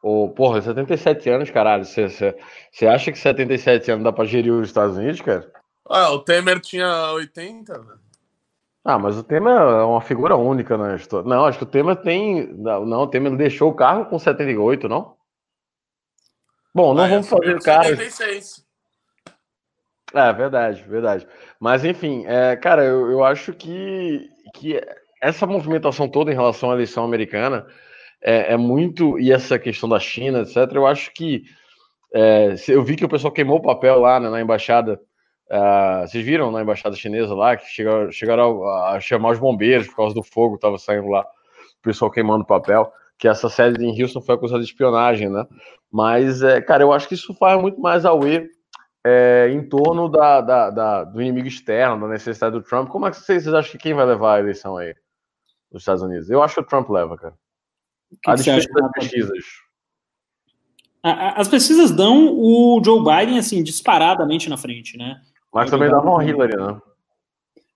O, 0.02 0.28
porra, 0.28 0.60
77 0.62 1.28
anos, 1.28 1.50
caralho. 1.50 1.84
Você 1.84 2.86
acha 2.86 3.10
que 3.10 3.18
77 3.18 3.90
anos 3.90 4.04
dá 4.04 4.12
pra 4.12 4.24
gerir 4.24 4.52
os 4.52 4.68
Estados 4.68 4.96
Unidos, 4.96 5.20
cara? 5.20 5.50
Ah, 5.88 6.10
o 6.12 6.20
Temer 6.20 6.60
tinha 6.60 7.12
80, 7.12 7.78
né? 7.78 7.94
Ah, 8.84 8.98
mas 8.98 9.18
o 9.18 9.22
Temer 9.22 9.52
é 9.52 9.82
uma 9.84 10.00
figura 10.00 10.36
única 10.36 10.78
na 10.78 10.94
história. 10.94 11.28
Não, 11.28 11.44
acho 11.44 11.58
que 11.58 11.64
o 11.64 11.68
Temer 11.68 11.96
tem. 11.96 12.46
Não, 12.54 13.02
o 13.02 13.06
Temer 13.06 13.36
deixou 13.36 13.70
o 13.70 13.74
carro 13.74 14.06
com 14.06 14.18
78, 14.18 14.88
não? 14.88 15.16
Bom, 16.74 16.94
não 16.94 17.04
ah, 17.04 17.08
vamos 17.08 17.28
fazer 17.28 17.56
o 17.56 17.60
cara. 17.60 17.84
76. 17.84 18.66
É, 20.14 20.32
verdade, 20.32 20.82
verdade. 20.84 21.28
Mas, 21.60 21.84
enfim, 21.84 22.24
é, 22.26 22.56
cara, 22.56 22.84
eu, 22.84 23.10
eu 23.10 23.24
acho 23.24 23.52
que, 23.52 24.30
que 24.54 24.80
essa 25.20 25.46
movimentação 25.46 26.08
toda 26.08 26.30
em 26.30 26.34
relação 26.34 26.70
à 26.70 26.74
eleição 26.74 27.04
americana 27.04 27.66
é, 28.22 28.54
é 28.54 28.56
muito. 28.56 29.18
E 29.18 29.32
essa 29.32 29.58
questão 29.58 29.88
da 29.88 29.98
China, 29.98 30.40
etc., 30.40 30.56
eu 30.74 30.86
acho 30.86 31.12
que. 31.12 31.44
É, 32.14 32.54
eu 32.68 32.82
vi 32.82 32.96
que 32.96 33.04
o 33.04 33.08
pessoal 33.08 33.32
queimou 33.32 33.58
o 33.58 33.62
papel 33.62 33.98
lá 34.00 34.18
né, 34.18 34.30
na 34.30 34.40
embaixada. 34.40 35.00
Uh, 35.50 36.06
vocês 36.06 36.24
viram 36.24 36.50
na 36.50 36.60
embaixada 36.60 36.94
chinesa 36.94 37.34
lá 37.34 37.56
que 37.56 37.66
chegaram, 37.66 38.12
chegaram 38.12 38.64
a, 38.68 38.96
a, 38.96 39.00
chamar 39.00 39.30
os 39.30 39.38
bombeiros 39.38 39.86
por 39.86 39.96
causa 39.96 40.14
do 40.14 40.22
fogo 40.22 40.50
que 40.50 40.58
estava 40.58 40.76
saindo 40.76 41.08
lá, 41.08 41.22
o 41.22 41.82
pessoal 41.82 42.10
queimando 42.10 42.44
papel 42.44 42.92
que 43.18 43.26
essa 43.26 43.48
sede 43.48 43.84
em 43.84 44.00
Houston 44.00 44.20
foi 44.20 44.36
acusada 44.36 44.62
de 44.62 44.68
espionagem, 44.68 45.28
né? 45.28 45.44
Mas, 45.90 46.42
é, 46.42 46.60
cara, 46.60 46.84
eu 46.84 46.92
acho 46.92 47.08
que 47.08 47.14
isso 47.14 47.34
faz 47.34 47.60
muito 47.60 47.80
mais 47.80 48.04
E 48.04 48.48
é, 49.04 49.48
em 49.50 49.68
torno 49.68 50.08
da, 50.08 50.40
da, 50.40 50.70
da, 50.70 51.04
do 51.04 51.20
inimigo 51.20 51.48
externo, 51.48 52.06
da 52.06 52.12
necessidade 52.12 52.54
do 52.56 52.62
Trump. 52.62 52.88
Como 52.88 53.06
é 53.06 53.10
que 53.10 53.16
vocês, 53.16 53.42
vocês 53.42 53.54
acham 53.54 53.72
que 53.72 53.78
quem 53.78 53.94
vai 53.94 54.06
levar 54.06 54.36
a 54.36 54.38
eleição 54.38 54.76
aí 54.76 54.94
nos 55.72 55.82
Estados 55.82 56.02
Unidos? 56.02 56.30
Eu 56.30 56.42
acho 56.42 56.54
que 56.54 56.60
o 56.60 56.64
Trump 56.64 56.88
leva, 56.90 57.16
cara. 57.16 57.34
Que 58.22 58.30
a 58.30 58.34
despeito 58.34 58.72
das 58.72 58.92
pesquisas. 58.92 59.44
As 61.02 61.48
pesquisas 61.48 61.90
dão 61.90 62.34
o 62.36 62.82
Joe 62.84 62.98
Biden, 62.98 63.38
assim, 63.38 63.62
disparadamente 63.62 64.48
na 64.48 64.56
frente, 64.56 64.96
né? 64.96 65.20
Mas 65.52 65.70
também 65.70 65.90
davam 65.90 66.18
a 66.18 66.24
Hillary, 66.24 66.56
né? 66.56 66.78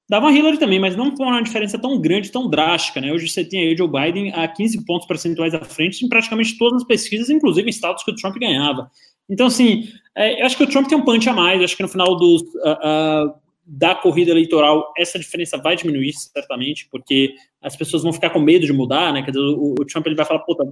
Dava 0.09 0.31
Hillary 0.31 0.59
também, 0.59 0.79
mas 0.79 0.95
não 0.97 1.15
com 1.15 1.25
uma 1.25 1.43
diferença 1.43 1.79
tão 1.79 1.99
grande, 1.99 2.31
tão 2.31 2.51
drástica, 2.51 3.01
né? 3.01 3.13
Hoje 3.13 3.29
você 3.29 3.45
tem 3.45 3.61
aí 3.61 3.77
Joe 3.77 3.89
Biden 3.89 4.33
a 4.35 4.47
15 4.47 4.85
pontos 4.85 5.07
percentuais 5.07 5.55
à 5.55 5.65
frente 5.65 6.05
em 6.05 6.09
praticamente 6.09 6.59
todas 6.59 6.83
as 6.83 6.87
pesquisas, 6.87 7.31
inclusive 7.31 7.67
em 7.67 7.71
estados 7.71 8.03
que 8.03 8.11
o 8.11 8.15
Trump 8.17 8.37
ganhava. 8.37 8.91
Então, 9.31 9.47
assim, 9.47 9.89
é, 10.15 10.43
eu 10.43 10.47
acho 10.47 10.57
que 10.57 10.65
o 10.65 10.67
Trump 10.67 10.87
tem 10.87 10.99
um 10.99 11.05
punch 11.05 11.29
a 11.29 11.33
mais, 11.33 11.63
acho 11.63 11.77
que 11.77 11.83
no 11.83 11.89
final 11.89 12.15
dos, 12.17 12.43
uh, 12.43 13.27
uh, 13.27 13.35
da 13.65 13.95
corrida 13.95 14.31
eleitoral 14.31 14.93
essa 14.97 15.19
diferença 15.19 15.57
vai 15.57 15.77
diminuir, 15.77 16.13
certamente, 16.13 16.89
porque 16.91 17.35
as 17.61 17.77
pessoas 17.77 18.03
vão 18.03 18.13
ficar 18.13 18.31
com 18.31 18.41
medo 18.41 18.67
de 18.67 18.73
mudar, 18.73 19.13
né? 19.13 19.23
Quer 19.23 19.31
dizer, 19.31 19.45
o, 19.45 19.75
o 19.79 19.85
Trump 19.85 20.07
ele 20.07 20.17
vai 20.17 20.25
falar, 20.25 20.41
puta, 20.41 20.65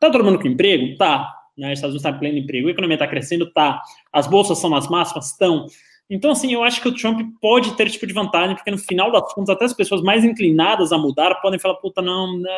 tá 0.00 0.10
todo 0.10 0.24
mundo 0.24 0.38
com 0.38 0.48
emprego? 0.48 0.96
Tá. 0.96 1.34
Né? 1.56 1.72
Os 1.72 1.78
Estados 1.78 1.94
Unidos 1.94 2.06
está 2.06 2.10
em 2.10 2.18
pleno 2.18 2.38
emprego, 2.38 2.68
a 2.68 2.70
economia 2.70 2.94
está 2.94 3.08
crescendo? 3.08 3.50
Tá. 3.52 3.82
As 4.12 4.26
bolsas 4.26 4.58
são 4.58 4.74
as 4.74 4.88
máximas? 4.88 5.32
Estão. 5.32 5.66
Então, 6.08 6.30
assim, 6.30 6.52
eu 6.54 6.62
acho 6.62 6.80
que 6.80 6.88
o 6.88 6.94
Trump 6.94 7.20
pode 7.40 7.76
ter 7.76 7.86
esse 7.86 7.94
tipo 7.94 8.06
de 8.06 8.14
vantagem, 8.14 8.54
porque 8.54 8.70
no 8.70 8.78
final 8.78 9.10
das 9.10 9.32
contas, 9.34 9.54
até 9.54 9.64
as 9.64 9.74
pessoas 9.74 10.00
mais 10.00 10.24
inclinadas 10.24 10.92
a 10.92 10.96
mudar 10.96 11.34
podem 11.42 11.58
falar, 11.58 11.74
puta, 11.74 12.00
não, 12.00 12.38
né, 12.38 12.50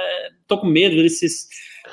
tô 0.47 0.59
com 0.59 0.67
medo 0.67 0.97
desses. 0.97 1.49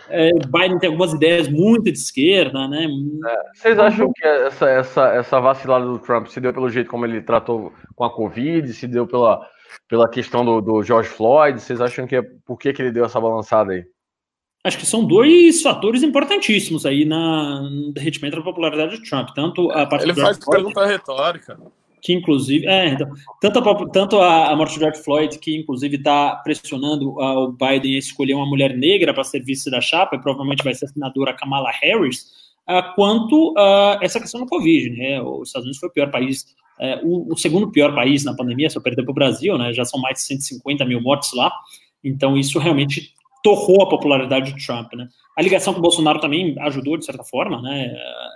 É, 0.10 0.32
Biden 0.32 0.80
tem 0.80 0.90
algumas 0.90 1.14
ideias 1.14 1.48
muito 1.48 1.84
de 1.84 1.92
esquerda, 1.92 2.68
né? 2.68 2.86
É, 2.86 3.44
vocês 3.54 3.80
acham 3.80 4.12
que 4.14 4.26
essa, 4.26 4.70
essa, 4.70 5.08
essa 5.14 5.40
vacilada 5.40 5.86
do 5.86 6.00
Trump 6.00 6.28
se 6.28 6.40
deu 6.40 6.54
pelo 6.54 6.70
jeito 6.70 6.90
como 6.90 7.06
ele 7.06 7.22
tratou 7.22 7.74
com 7.96 8.04
a 8.04 8.14
Covid, 8.14 8.74
se 8.74 8.88
deu 8.88 9.06
pela, 9.08 9.42
pela 9.88 10.10
questão 10.10 10.46
do, 10.46 10.62
do 10.62 10.84
George 10.84 11.10
Floyd? 11.10 11.60
Vocês 11.60 11.82
acham 11.82 12.08
que 12.08 12.16
é 12.16 12.22
por 12.46 12.58
que, 12.58 12.74
que 12.74 12.82
ele 12.82 12.92
deu 12.92 13.06
essa 13.06 13.20
balançada 13.20 13.74
aí? 13.74 13.84
Acho 14.64 14.78
que 14.78 14.86
são 14.86 15.06
dois 15.06 15.62
fatores 15.62 16.04
importantíssimos 16.04 16.86
aí 16.86 17.06
na, 17.06 17.62
no 17.62 17.94
derretimento 17.94 18.38
da 18.38 18.44
popularidade 18.44 18.98
do 18.98 19.04
Trump. 19.04 19.30
Tanto 19.34 19.72
a 19.72 19.86
parte 19.86 20.04
Ele 20.04 20.14
faz 20.14 20.38
Floyd, 20.38 20.64
pergunta 20.64 20.86
retórica. 20.86 21.58
Que 22.02 22.14
inclusive. 22.14 22.66
É, 22.68 22.90
então, 22.90 23.08
tanto, 23.42 23.60
a, 23.60 23.90
tanto 23.90 24.20
a, 24.20 24.52
a 24.52 24.56
morte 24.56 24.76
do 24.76 24.80
George 24.80 25.04
Floyd, 25.04 25.40
que 25.40 25.56
inclusive 25.56 25.96
está 25.96 26.36
pressionando 26.38 27.10
o 27.18 27.52
Biden 27.52 27.96
a 27.96 28.00
escolher 28.00 28.34
uma 28.34 28.46
mulher 28.46 28.76
negra 28.78 29.14
para 29.14 29.24
ser 29.24 29.44
vice 29.44 29.70
da 29.70 29.82
chapa, 29.82 30.16
e 30.16 30.22
provavelmente 30.22 30.64
vai 30.64 30.74
ser 30.74 30.86
a 30.86 30.90
senadora 30.90 31.34
Kamala 31.34 31.72
Harris, 31.82 32.38
uh, 32.70 32.94
quanto 32.96 33.52
uh, 33.54 33.98
essa 34.02 34.20
questão 34.20 34.42
do 34.42 34.48
Covid. 34.48 34.90
Né? 34.92 35.22
Os 35.22 35.50
Estados 35.50 35.66
Unidos 35.66 35.80
foi 35.80 35.90
o 35.90 35.94
pior 35.94 36.12
país. 36.12 36.56
Uh, 36.80 37.08
o, 37.08 37.34
o, 37.34 37.38
segundo 37.38 37.72
pior 37.72 37.96
país 37.96 38.24
na 38.24 38.36
pandemia, 38.36 38.70
se 38.70 38.78
eu 38.78 38.82
perder 38.82 39.04
para 39.04 39.12
o 39.12 39.16
Brasil, 39.16 39.58
né, 39.58 39.74
já 39.74 39.84
são 39.84 40.00
mais 40.00 40.20
de 40.20 40.26
150 40.26 40.86
mil 40.86 41.02
mortes 41.02 41.34
lá, 41.34 41.52
então 42.04 42.38
isso 42.38 42.60
realmente 42.60 43.14
torrou 43.44 43.84
a 43.84 43.90
popularidade 43.90 44.54
de 44.54 44.66
Trump, 44.66 44.94
né? 44.94 45.08
A 45.38 45.42
ligação 45.42 45.74
com 45.74 45.80
o 45.80 45.82
Bolsonaro 45.82 46.20
também 46.20 46.56
ajudou, 46.60 46.98
de 46.98 47.06
certa 47.06 47.24
forma, 47.24 47.62
né? 47.62 47.94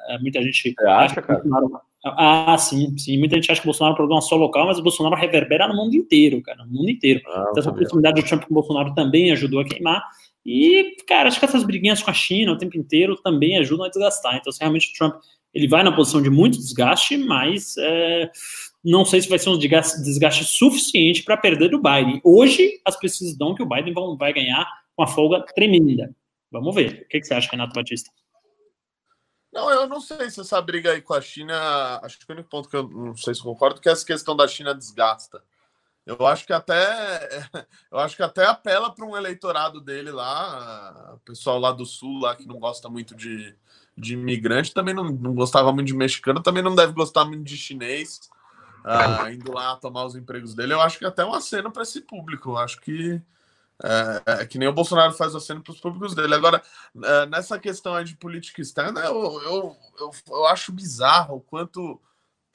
É, 0.09 0.19
muita 0.19 0.41
gente... 0.41 0.73
Você 0.73 0.87
acha, 0.87 1.21
cara? 1.21 1.39
Bolsonaro... 1.39 1.81
Ah, 2.03 2.57
sim, 2.57 2.97
sim. 2.97 3.17
Muita 3.17 3.35
gente 3.35 3.51
acha 3.51 3.61
que 3.61 3.67
o 3.67 3.69
Bolsonaro 3.69 3.91
é 3.91 3.95
um 3.95 3.97
problema 3.97 4.21
só 4.21 4.35
local, 4.35 4.65
mas 4.65 4.79
o 4.79 4.83
Bolsonaro 4.83 5.15
reverbera 5.15 5.67
no 5.67 5.75
mundo 5.75 5.95
inteiro, 5.95 6.41
cara, 6.41 6.65
no 6.65 6.71
mundo 6.71 6.89
inteiro. 6.89 7.21
Ah, 7.27 7.47
então, 7.49 7.59
essa 7.59 7.71
proximidade 7.71 8.21
do 8.21 8.27
Trump 8.27 8.43
com 8.43 8.51
o 8.51 8.55
Bolsonaro 8.55 8.93
também 8.95 9.31
ajudou 9.31 9.59
a 9.59 9.65
queimar. 9.65 10.03
E, 10.45 10.95
cara, 11.07 11.27
acho 11.27 11.39
que 11.39 11.45
essas 11.45 11.63
briguinhas 11.63 12.01
com 12.01 12.09
a 12.09 12.13
China 12.13 12.53
o 12.53 12.57
tempo 12.57 12.75
inteiro 12.77 13.15
também 13.23 13.57
ajudam 13.59 13.85
a 13.85 13.89
desgastar. 13.89 14.37
Então, 14.37 14.51
se 14.51 14.59
realmente 14.59 14.89
o 14.89 14.97
Trump 14.97 15.15
ele 15.53 15.67
vai 15.67 15.83
na 15.83 15.91
posição 15.91 16.21
de 16.21 16.29
muito 16.29 16.57
desgaste, 16.57 17.17
mas 17.17 17.75
é, 17.77 18.31
não 18.83 19.05
sei 19.05 19.21
se 19.21 19.29
vai 19.29 19.37
ser 19.37 19.49
um 19.49 19.57
desgaste, 19.57 20.01
desgaste 20.01 20.45
suficiente 20.45 21.23
para 21.23 21.37
perder 21.37 21.69
do 21.69 21.81
Biden. 21.81 22.21
Hoje, 22.23 22.79
as 22.85 22.97
pesquisas 22.97 23.37
dão 23.37 23.53
que 23.53 23.61
o 23.61 23.67
Biden 23.67 23.93
vai 24.17 24.33
ganhar 24.33 24.65
uma 25.01 25.07
folga 25.07 25.43
tremenda. 25.55 26.13
Vamos 26.51 26.75
ver. 26.75 27.03
O 27.03 27.07
que, 27.07 27.19
que 27.19 27.25
você 27.25 27.33
acha, 27.33 27.49
Renato 27.51 27.73
Batista? 27.73 28.11
Não, 29.51 29.69
eu 29.69 29.87
não 29.87 29.99
sei 29.99 30.29
se 30.29 30.39
essa 30.39 30.61
briga 30.61 30.91
aí 30.91 31.01
com 31.01 31.13
a 31.13 31.21
China. 31.21 31.99
Acho 32.03 32.19
que 32.19 32.25
o 32.29 32.33
único 32.33 32.49
ponto 32.49 32.69
que 32.69 32.75
eu 32.75 32.87
não 32.87 33.17
sei 33.17 33.33
se 33.33 33.41
concordo 33.41 33.81
que 33.81 33.89
essa 33.89 34.05
questão 34.05 34.35
da 34.35 34.47
China 34.47 34.75
desgasta. 34.75 35.43
Eu 36.05 36.25
acho 36.25 36.45
que 36.45 36.53
até 36.53 37.47
eu 37.91 37.99
acho 37.99 38.15
que 38.15 38.23
até 38.23 38.45
apela 38.45 38.93
para 38.93 39.05
um 39.05 39.17
eleitorado 39.17 39.81
dele 39.81 40.11
lá, 40.11 41.13
o 41.15 41.19
pessoal 41.19 41.59
lá 41.59 41.71
do 41.71 41.85
sul 41.85 42.19
lá 42.19 42.35
que 42.35 42.47
não 42.47 42.59
gosta 42.59 42.89
muito 42.89 43.15
de, 43.15 43.55
de 43.97 44.13
imigrante, 44.13 44.73
também 44.73 44.93
não, 44.93 45.03
não 45.03 45.33
gostava 45.33 45.71
muito 45.71 45.87
de 45.87 45.93
mexicano, 45.93 46.41
também 46.41 46.63
não 46.63 46.75
deve 46.75 46.93
gostar 46.93 47.25
muito 47.25 47.43
de 47.43 47.55
chinês, 47.55 48.29
uh, 48.83 49.29
indo 49.29 49.53
lá 49.53 49.75
tomar 49.75 50.05
os 50.05 50.15
empregos 50.15 50.55
dele. 50.55 50.73
Eu 50.73 50.81
acho 50.81 50.97
que 50.97 51.05
até 51.05 51.23
um 51.23 51.33
aceno 51.33 51.71
para 51.71 51.83
esse 51.83 52.01
público. 52.01 52.51
Eu 52.51 52.57
acho 52.57 52.79
que 52.81 53.21
é, 53.83 54.21
é, 54.25 54.45
que 54.45 54.59
nem 54.59 54.67
o 54.67 54.73
Bolsonaro 54.73 55.13
faz 55.13 55.33
aceno 55.33 55.61
para 55.61 55.71
os 55.71 55.79
públicos 55.79 56.13
dele. 56.13 56.35
Agora, 56.35 56.61
é, 57.03 57.25
nessa 57.25 57.57
questão 57.57 58.01
de 58.03 58.15
política 58.15 58.61
externa, 58.61 59.01
eu, 59.01 59.41
eu, 59.41 59.77
eu, 59.99 60.11
eu, 60.29 60.45
acho 60.45 60.71
bizarro 60.71 61.37
o 61.37 61.41
quanto 61.41 61.99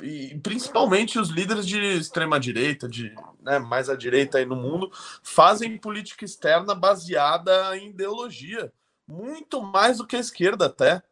e 0.03 0.39
principalmente 0.43 1.19
os 1.19 1.31
líderes 1.31 1.67
de 1.67 1.79
extrema 1.79 2.39
direita, 2.39 2.89
de 2.89 3.15
né, 3.41 3.59
mais 3.59 3.89
à 3.89 3.97
direita 3.97 4.39
aí 4.39 4.45
no 4.45 4.55
mundo, 4.55 4.91
fazem 5.23 5.79
política 5.79 6.25
externa 6.25 6.75
baseada 6.75 7.77
em 7.79 7.89
ideologia, 7.89 8.73
muito 9.09 9.63
mais 9.63 9.99
do 9.99 10.07
que 10.07 10.17
a 10.17 10.21
esquerda 10.21 10.67
até. 10.67 11.03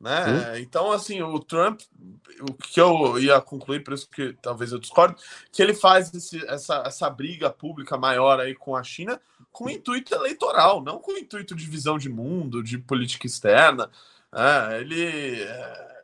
Né? 0.00 0.58
Então, 0.60 0.90
assim, 0.90 1.22
o 1.22 1.38
Trump, 1.38 1.82
o 2.40 2.54
que 2.54 2.80
eu 2.80 3.20
ia 3.20 3.40
concluir, 3.40 3.84
por 3.84 3.94
isso 3.94 4.08
que 4.10 4.32
talvez 4.42 4.72
eu 4.72 4.80
discorde, 4.80 5.14
que 5.52 5.62
ele 5.62 5.74
faz 5.74 6.12
esse, 6.12 6.44
essa, 6.46 6.82
essa 6.84 7.08
briga 7.08 7.50
pública 7.50 7.96
maior 7.96 8.40
aí 8.40 8.54
com 8.54 8.74
a 8.74 8.82
China 8.82 9.20
com 9.52 9.68
intuito 9.68 10.14
eleitoral, 10.14 10.82
não 10.82 10.98
com 10.98 11.12
intuito 11.12 11.54
de 11.54 11.66
visão 11.66 11.98
de 11.98 12.08
mundo, 12.08 12.62
de 12.62 12.78
política 12.78 13.26
externa. 13.26 13.90
É, 14.34 14.80
ele 14.80 15.42
é, 15.42 16.02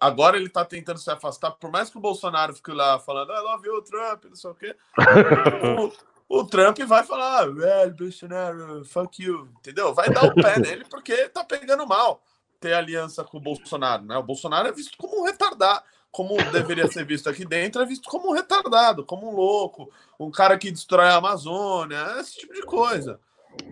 agora 0.00 0.36
ele 0.36 0.46
está 0.46 0.64
tentando 0.64 0.98
se 0.98 1.10
afastar, 1.10 1.52
por 1.52 1.70
mais 1.70 1.90
que 1.90 1.98
o 1.98 2.00
Bolsonaro 2.00 2.54
fique 2.54 2.72
lá 2.72 2.98
falando, 2.98 3.32
I 3.32 3.40
love 3.40 3.66
you, 3.66 3.82
Trump, 3.82 4.24
não 4.24 4.36
sei 4.36 4.50
o 4.50 4.54
quê. 4.54 4.76
o, 6.28 6.40
o 6.40 6.44
Trump 6.44 6.78
vai 6.80 7.04
falar, 7.04 7.52
velho, 7.52 7.94
Bolsonaro, 7.94 8.84
fuck 8.84 9.22
you, 9.22 9.48
entendeu? 9.58 9.94
Vai 9.94 10.08
dar 10.10 10.24
o 10.24 10.34
pé 10.34 10.58
nele 10.60 10.84
porque 10.88 11.28
tá 11.28 11.44
pegando 11.44 11.86
mal 11.86 12.22
ter 12.58 12.72
aliança 12.72 13.22
com 13.22 13.36
o 13.36 13.40
Bolsonaro, 13.40 14.04
né? 14.04 14.16
O 14.16 14.22
Bolsonaro 14.22 14.68
é 14.68 14.72
visto 14.72 14.96
como 14.96 15.20
um 15.20 15.24
retardado, 15.24 15.84
como 16.16 16.34
deveria 16.50 16.90
ser 16.90 17.04
visto 17.04 17.28
aqui 17.28 17.44
dentro, 17.44 17.82
é 17.82 17.84
visto 17.84 18.08
como 18.08 18.30
um 18.30 18.32
retardado, 18.32 19.04
como 19.04 19.30
um 19.30 19.36
louco, 19.36 19.92
um 20.18 20.30
cara 20.30 20.56
que 20.56 20.70
destrói 20.70 21.08
a 21.08 21.16
Amazônia, 21.16 22.16
esse 22.18 22.38
tipo 22.38 22.54
de 22.54 22.62
coisa. 22.62 23.20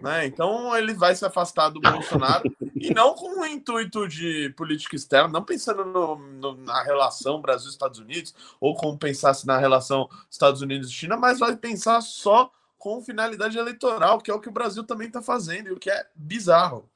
Né? 0.02 0.26
Então 0.26 0.76
ele 0.76 0.92
vai 0.92 1.16
se 1.16 1.24
afastar 1.24 1.70
do 1.70 1.80
Bolsonaro 1.80 2.44
e 2.76 2.92
não 2.92 3.14
com 3.14 3.40
o 3.40 3.46
intuito 3.46 4.06
de 4.06 4.52
política 4.58 4.94
externa, 4.94 5.28
não 5.28 5.42
pensando 5.42 5.86
no, 5.86 6.16
no, 6.16 6.54
na 6.56 6.82
relação 6.82 7.40
Brasil-Estados 7.40 7.98
Unidos 7.98 8.34
ou 8.60 8.74
como 8.74 8.98
pensasse 8.98 9.46
na 9.46 9.56
relação 9.56 10.06
Estados 10.30 10.60
Unidos-China, 10.60 11.16
mas 11.16 11.38
vai 11.38 11.56
pensar 11.56 12.02
só 12.02 12.50
com 12.76 13.00
finalidade 13.00 13.56
eleitoral, 13.56 14.20
que 14.20 14.30
é 14.30 14.34
o 14.34 14.40
que 14.40 14.50
o 14.50 14.52
Brasil 14.52 14.84
também 14.84 15.06
está 15.06 15.22
fazendo 15.22 15.68
e 15.68 15.72
o 15.72 15.78
que 15.78 15.90
é 15.90 16.06
bizarro. 16.14 16.90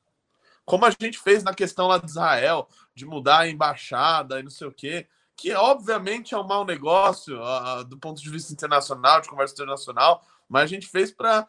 Como 0.66 0.84
a 0.84 0.90
gente 0.90 1.18
fez 1.18 1.42
na 1.42 1.54
questão 1.54 1.86
lá 1.86 1.96
de 1.96 2.04
Israel, 2.04 2.68
de 2.94 3.06
mudar 3.06 3.38
a 3.38 3.48
embaixada 3.48 4.38
e 4.40 4.42
não 4.42 4.50
sei 4.50 4.68
o 4.68 4.72
quê, 4.72 5.06
que 5.38 5.54
obviamente 5.54 6.34
é 6.34 6.38
um 6.38 6.46
mau 6.46 6.64
negócio 6.64 7.40
uh, 7.40 7.84
do 7.84 7.96
ponto 7.96 8.20
de 8.20 8.28
vista 8.28 8.52
internacional, 8.52 9.20
de 9.20 9.28
comércio 9.28 9.54
internacional, 9.54 10.22
mas 10.48 10.64
a 10.64 10.66
gente 10.66 10.88
fez 10.88 11.12
para 11.12 11.46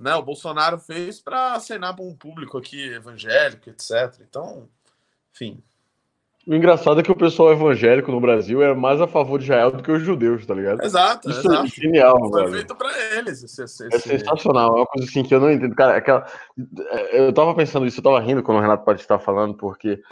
né, 0.00 0.14
o 0.14 0.22
Bolsonaro 0.22 0.78
fez 0.78 1.20
para 1.20 1.54
acenar 1.54 1.94
para 1.94 2.04
um 2.04 2.14
público 2.14 2.56
aqui 2.56 2.88
evangélico, 2.92 3.68
etc. 3.68 4.20
Então, 4.20 4.68
enfim. 5.34 5.60
O 6.46 6.54
engraçado 6.54 6.98
é 7.00 7.02
que 7.02 7.10
o 7.10 7.16
pessoal 7.16 7.52
evangélico 7.52 8.10
no 8.10 8.20
Brasil 8.20 8.62
é 8.62 8.74
mais 8.74 9.00
a 9.00 9.06
favor 9.06 9.38
de 9.38 9.44
Israel 9.44 9.70
do 9.70 9.82
que 9.82 9.90
os 9.92 10.02
judeus, 10.02 10.46
tá 10.46 10.54
ligado? 10.54 10.82
Exato, 10.82 11.30
Isso 11.30 11.40
exato. 11.40 11.66
é 11.66 11.68
genial, 11.68 12.18
Foi 12.30 12.42
velho. 12.42 12.54
feito 12.54 12.74
para 12.74 13.16
eles. 13.16 13.42
Esse, 13.42 13.62
esse, 13.62 13.86
É 13.92 13.98
sensacional, 13.98 14.76
é 14.76 14.80
uma 14.80 14.86
coisa 14.86 15.08
assim 15.08 15.22
que 15.22 15.34
eu 15.34 15.40
não 15.40 15.50
entendo. 15.52 15.74
Cara, 15.74 15.96
aquela... 15.96 16.26
eu 17.12 17.32
tava 17.32 17.54
pensando 17.54 17.86
isso, 17.86 18.00
eu 18.00 18.04
tava 18.04 18.20
rindo 18.20 18.42
quando 18.42 18.58
o 18.58 18.60
Renato 18.60 18.84
pode 18.84 19.00
estar 19.00 19.18
falando, 19.18 19.54
porque, 19.54 20.02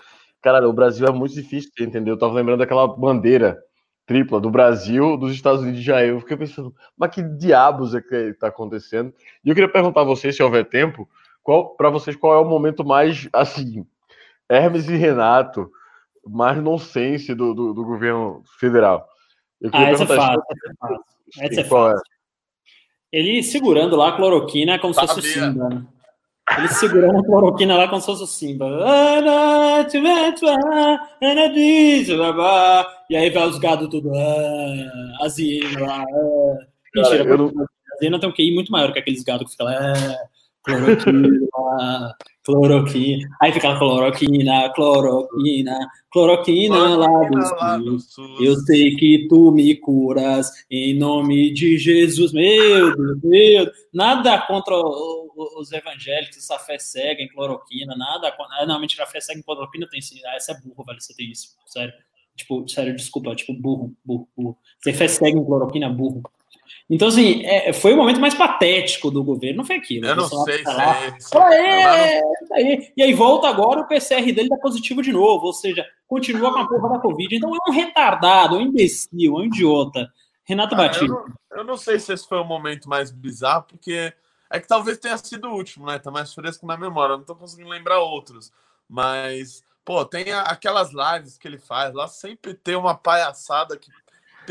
cara, 0.42 0.68
o 0.68 0.72
Brasil 0.72 1.06
é 1.06 1.12
muito 1.12 1.34
difícil 1.34 1.70
de 1.76 1.84
entender. 1.84 2.10
Eu 2.10 2.18
tava 2.18 2.34
lembrando 2.34 2.60
daquela 2.60 2.86
bandeira 2.86 3.58
tripla 4.06 4.40
do 4.40 4.50
Brasil, 4.50 5.16
dos 5.16 5.32
Estados 5.32 5.60
Unidos 5.60 5.80
e 5.80 5.82
de 5.82 5.88
Israel. 5.88 6.14
Eu 6.14 6.20
fiquei 6.20 6.36
pensando, 6.36 6.74
mas 6.98 7.14
que 7.14 7.22
diabos 7.22 7.94
é 7.94 8.00
que 8.00 8.14
está 8.14 8.48
acontecendo? 8.48 9.14
E 9.44 9.48
eu 9.48 9.54
queria 9.54 9.70
perguntar 9.70 10.00
a 10.00 10.04
vocês, 10.04 10.34
se 10.34 10.42
houver 10.42 10.68
tempo, 10.68 11.08
qual 11.42 11.76
para 11.76 11.90
vocês 11.90 12.16
qual 12.16 12.34
é 12.34 12.38
o 12.38 12.48
momento 12.48 12.84
mais 12.84 13.28
assim, 13.32 13.86
Hermes 14.48 14.88
e 14.88 14.96
Renato, 14.96 15.70
mais 16.26 16.60
nonsense 16.60 17.34
do, 17.34 17.54
do, 17.54 17.72
do 17.72 17.84
governo 17.84 18.42
federal? 18.58 19.08
Eu 19.60 19.70
ah, 19.72 19.90
essa 19.90 20.02
é 20.02 20.06
fácil. 20.06 20.42
Essa 20.50 20.70
é 20.70 20.74
fácil. 20.74 21.04
Essa 21.38 21.60
é 21.60 21.64
fácil. 21.64 22.02
Ele 23.12 23.42
segurando 23.42 23.96
lá 23.96 24.08
a 24.08 24.16
cloroquina 24.16 24.78
como 24.78 24.94
se 24.94 25.00
fosse 25.00 25.18
o 25.20 25.22
Simba. 25.22 25.68
Né? 25.68 25.86
Ele 26.58 26.68
segurando 26.68 27.18
a 27.18 27.24
cloroquina 27.24 27.76
lá 27.76 27.88
como 27.88 28.00
se 28.00 28.06
fosse 28.06 28.22
o 28.22 28.26
Simba. 28.26 28.66
E 33.08 33.16
aí 33.16 33.30
vai 33.30 33.48
os 33.48 33.58
gados 33.58 33.88
tudo. 33.88 34.10
Ah, 34.14 35.24
as 35.24 35.38
hienas 35.38 35.74
lá. 35.74 36.02
Ah. 36.02 36.58
Mentira, 36.94 37.24
Cara, 37.24 37.36
não... 37.36 37.46
as 37.46 38.02
hienas 38.02 38.20
tem 38.20 38.28
um 38.28 38.32
QI 38.32 38.54
muito 38.54 38.72
maior 38.72 38.92
que 38.92 38.98
aqueles 38.98 39.22
gados 39.22 39.46
que 39.46 39.52
ficam 39.52 39.66
lá. 39.66 39.74
Ah, 39.74 40.16
cloroquina, 40.64 41.28
cloroquina. 42.50 43.28
Aí 43.40 43.52
fica 43.52 43.78
cloroquina, 43.78 44.72
cloroquina, 44.74 45.78
cloroquina 46.10 46.96
lá 46.96 47.76
do 47.78 47.98
sul. 48.00 48.42
Eu 48.42 48.56
sei 48.56 48.96
que 48.96 49.26
tu 49.28 49.50
me 49.52 49.74
curas 49.76 50.50
em 50.70 50.98
nome 50.98 51.52
de 51.52 51.78
Jesus. 51.78 52.32
Meu 52.32 52.94
Deus, 52.94 52.98
meu 52.98 53.16
Deus. 53.16 53.68
Nada 53.92 54.38
contra 54.46 54.74
os 54.76 55.72
evangélicos, 55.72 56.36
essa 56.36 56.58
fé 56.58 56.78
cega 56.78 57.22
em 57.22 57.28
cloroquina, 57.28 57.96
nada. 57.96 58.34
Não, 58.66 58.80
mentira, 58.80 59.04
a 59.04 59.06
fé 59.06 59.20
cega 59.20 59.38
em 59.38 59.42
cloroquina 59.42 59.88
tem 59.88 60.00
sim. 60.00 60.20
Ah, 60.26 60.36
essa 60.36 60.52
é 60.52 60.60
burro, 60.60 60.84
velho, 60.84 61.00
você 61.00 61.14
tem 61.14 61.30
isso, 61.30 61.56
sério. 61.66 61.92
Tipo, 62.36 62.66
sério, 62.68 62.94
desculpa, 62.94 63.34
tipo, 63.34 63.52
burro, 63.54 63.94
burro, 64.04 64.28
burro. 64.36 64.58
Você 64.80 64.92
fé 64.92 65.08
cega 65.08 65.38
em 65.38 65.44
cloroquina, 65.44 65.88
burro. 65.88 66.22
Então, 66.90 67.06
assim, 67.06 67.46
é, 67.46 67.72
foi 67.72 67.94
o 67.94 67.96
momento 67.96 68.20
mais 68.20 68.34
patético 68.34 69.12
do 69.12 69.22
governo, 69.22 69.58
não 69.58 69.64
foi 69.64 69.76
aquilo. 69.76 70.06
Eu 70.06 70.16
não 70.16 70.26
sei, 70.28 70.64
sei, 70.64 70.64
sei. 71.20 71.40
Aê, 71.40 72.22
aí. 72.52 72.92
E 72.96 73.02
aí 73.04 73.14
volta 73.14 73.48
agora, 73.48 73.82
o 73.82 73.86
PCR 73.86 74.32
dele 74.32 74.48
tá 74.48 74.56
positivo 74.56 75.00
de 75.00 75.12
novo, 75.12 75.46
ou 75.46 75.52
seja, 75.52 75.86
continua 76.08 76.52
com 76.52 76.58
a 76.58 76.66
porra 76.66 76.88
da 76.88 76.98
Covid. 76.98 77.36
Então 77.36 77.54
é 77.54 77.70
um 77.70 77.72
retardado, 77.72 78.56
é 78.56 78.58
um 78.58 78.62
imbecil, 78.62 79.36
é 79.36 79.40
um 79.40 79.44
idiota. 79.44 80.12
Renato 80.44 80.74
ah, 80.74 80.78
Batista. 80.78 81.04
Eu, 81.04 81.58
eu 81.58 81.64
não, 81.64 81.76
sei 81.76 82.00
se 82.00 82.12
esse 82.12 82.26
foi 82.26 82.38
o 82.38 82.44
momento 82.44 82.88
mais 82.88 83.12
bizarro, 83.12 83.66
porque 83.68 84.12
é 84.50 84.58
que 84.58 84.66
talvez 84.66 84.98
tenha 84.98 85.16
sido 85.16 85.46
o 85.46 85.54
último, 85.54 85.86
né? 85.86 85.96
Tá 86.00 86.10
mais 86.10 86.34
fresco 86.34 86.66
na 86.66 86.76
memória, 86.76 87.12
eu 87.12 87.18
não 87.18 87.24
tô 87.24 87.36
conseguindo 87.36 87.70
lembrar 87.70 88.00
outros. 88.00 88.50
Mas, 88.88 89.62
pô, 89.84 90.04
tem 90.04 90.32
aquelas 90.32 90.90
lives 90.90 91.38
que 91.38 91.46
ele 91.46 91.58
faz 91.58 91.94
lá, 91.94 92.08
sempre 92.08 92.52
tem 92.52 92.74
uma 92.74 92.96
palhaçada 92.96 93.76
que 93.76 93.92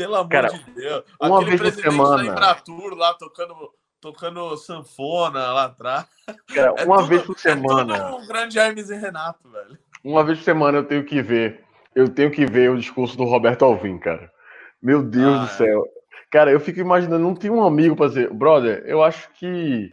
pelo 0.00 0.16
amor 0.16 0.30
Cara, 0.30 0.48
de 0.48 0.70
Deus. 0.70 1.04
Uma 1.20 1.40
Aquele 1.40 1.56
vez 1.56 1.60
presidente 1.60 1.94
semana. 1.94 2.16
da 2.16 2.30
Embratur 2.30 2.94
lá 2.94 3.12
tocando, 3.12 3.54
tocando 4.00 4.56
sanfona 4.56 5.52
lá 5.52 5.64
atrás. 5.64 6.06
Cara, 6.54 6.74
é 6.78 6.84
uma 6.86 6.96
tudo, 6.96 7.08
vez 7.08 7.22
por 7.22 7.38
semana. 7.38 7.96
É 7.98 8.06
um 8.06 8.26
grande 8.26 8.58
Hermes 8.58 8.88
e 8.88 8.96
Renato, 8.96 9.46
velho. 9.50 9.78
Uma 10.02 10.24
vez 10.24 10.38
por 10.38 10.44
semana 10.44 10.78
eu 10.78 10.84
tenho 10.84 11.04
que 11.04 11.20
ver. 11.20 11.62
Eu 11.94 12.08
tenho 12.08 12.30
que 12.30 12.46
ver 12.46 12.70
o 12.70 12.78
discurso 12.78 13.14
do 13.14 13.24
Roberto 13.24 13.62
Alvim, 13.62 13.98
cara. 13.98 14.32
Meu 14.80 15.02
Deus 15.02 15.38
ah, 15.38 15.44
do 15.44 15.50
céu. 15.50 15.84
É. 15.84 16.00
Cara, 16.30 16.50
eu 16.50 16.60
fico 16.60 16.80
imaginando, 16.80 17.22
não 17.22 17.34
tem 17.34 17.50
um 17.50 17.62
amigo 17.62 17.94
pra 17.94 18.06
dizer, 18.06 18.32
brother, 18.32 18.82
eu 18.86 19.02
acho 19.02 19.30
que 19.34 19.90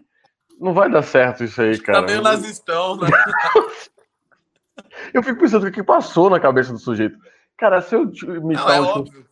não 0.58 0.74
vai 0.74 0.90
dar 0.90 1.02
certo 1.02 1.44
isso 1.44 1.62
aí, 1.62 1.78
cara. 1.80 2.00
Tá 2.00 2.06
meio 2.06 2.22
nazistão, 2.22 2.96
né? 2.96 3.10
eu 5.14 5.22
fico 5.22 5.42
pensando 5.42 5.68
o 5.68 5.72
que 5.72 5.84
passou 5.84 6.30
na 6.30 6.40
cabeça 6.40 6.72
do 6.72 6.80
sujeito. 6.80 7.18
Cara, 7.58 7.82
se 7.82 7.94
eu 7.94 8.06
me 8.06 8.54
não, 8.54 8.70
é 8.70 8.80
óbvio. 8.80 9.28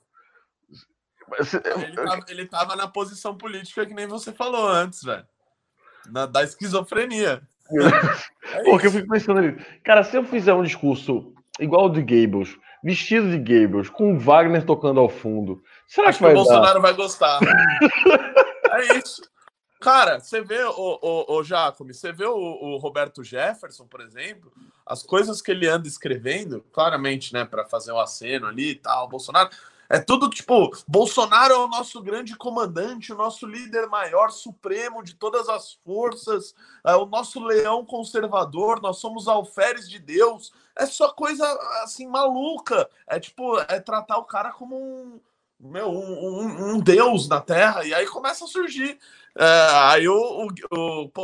Ele 1.34 1.96
tava, 1.96 2.26
ele 2.28 2.46
tava 2.46 2.76
na 2.76 2.88
posição 2.88 3.36
política 3.38 3.86
que 3.86 3.94
nem 3.94 4.08
você 4.08 4.32
falou 4.32 4.68
antes, 4.68 5.04
velho. 5.04 5.26
Na, 6.08 6.26
da 6.26 6.44
esquizofrenia. 6.44 7.42
É 8.48 8.64
Porque 8.64 8.86
eu 8.86 8.92
fico 8.92 9.08
pensando 9.08 9.40
ali, 9.40 9.54
cara, 9.84 10.04
se 10.04 10.16
eu 10.16 10.24
fizer 10.24 10.54
um 10.54 10.62
discurso 10.62 11.34
igual 11.60 11.88
o 11.88 11.90
de 11.90 12.02
Gables, 12.02 12.56
vestido 12.84 13.32
de 13.32 13.40
Gables, 13.40 13.90
com 13.90 14.20
Wagner 14.20 14.64
tocando 14.64 15.00
ao 15.00 15.10
fundo, 15.10 15.64
será 15.88 16.10
Acho 16.10 16.20
que, 16.20 16.24
vai 16.26 16.34
que 16.34 16.40
o 16.40 16.44
Bolsonaro 16.44 16.80
vai 16.80 16.94
gostar? 16.94 17.40
é 18.72 18.98
isso. 18.98 19.24
Cara, 19.82 20.20
você 20.20 20.42
vê 20.42 20.64
o, 20.64 21.00
o, 21.02 21.38
o 21.38 21.44
Jacome, 21.44 21.94
você 21.94 22.12
vê 22.12 22.26
o, 22.26 22.36
o, 22.36 22.78
Roberto 22.78 23.24
Jefferson, 23.24 23.86
por 23.86 24.02
exemplo, 24.02 24.52
as 24.86 25.04
coisas 25.04 25.42
que 25.42 25.52
ele 25.52 25.68
anda 25.68 25.88
escrevendo, 25.88 26.66
claramente, 26.72 27.34
né, 27.34 27.46
para 27.46 27.66
fazer 27.66 27.92
o 27.92 27.96
um 27.96 28.00
aceno 28.00 28.48
ali 28.48 28.72
e 28.72 28.76
tal, 28.76 29.06
o 29.06 29.10
Bolsonaro. 29.10 29.50
É 29.90 30.00
tudo 30.00 30.30
tipo, 30.30 30.72
Bolsonaro 30.88 31.54
é 31.54 31.58
o 31.58 31.68
nosso 31.68 32.02
grande 32.02 32.36
comandante, 32.36 33.14
o 33.14 33.18
nosso 33.18 33.46
líder 33.46 33.88
maior, 33.88 34.32
supremo 34.32 35.04
de 35.04 35.14
todas 35.16 35.48
as 35.48 35.74
forças, 35.74 36.56
é 36.84 36.96
o 36.96 37.06
nosso 37.06 37.40
leão 37.44 37.86
conservador, 37.86 38.82
nós 38.82 38.98
somos 38.98 39.28
alferes 39.28 39.90
de 39.90 40.00
Deus. 40.00 40.52
É 40.76 40.86
só 40.86 41.12
coisa 41.14 41.46
assim 41.84 42.08
maluca. 42.08 42.90
É 43.08 43.20
tipo, 43.20 43.60
é 43.60 43.80
tratar 43.80 44.18
o 44.18 44.26
cara 44.26 44.52
como 44.52 44.76
um, 44.76 45.20
meu, 45.60 45.90
um, 45.90 46.74
um, 46.74 46.80
deus 46.80 47.28
na 47.30 47.40
Terra, 47.40 47.86
e 47.86 47.94
aí 47.94 48.06
começa 48.06 48.46
a 48.46 48.48
surgir. 48.48 48.98
É, 49.38 49.68
aí 49.92 50.08
o, 50.08 50.14
o, 50.14 50.48
o, 50.72 51.10
pô, 51.10 51.22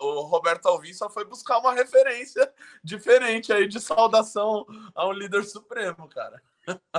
o, 0.00 0.22
Roberto 0.26 0.66
Alvim 0.66 0.92
só 0.92 1.08
foi 1.10 1.24
buscar 1.24 1.58
uma 1.58 1.74
referência 1.74 2.50
diferente 2.84 3.52
aí 3.52 3.66
de 3.66 3.80
saudação 3.80 4.66
a 4.94 5.06
um 5.06 5.12
líder 5.12 5.44
supremo, 5.44 6.08
cara. 6.08 6.40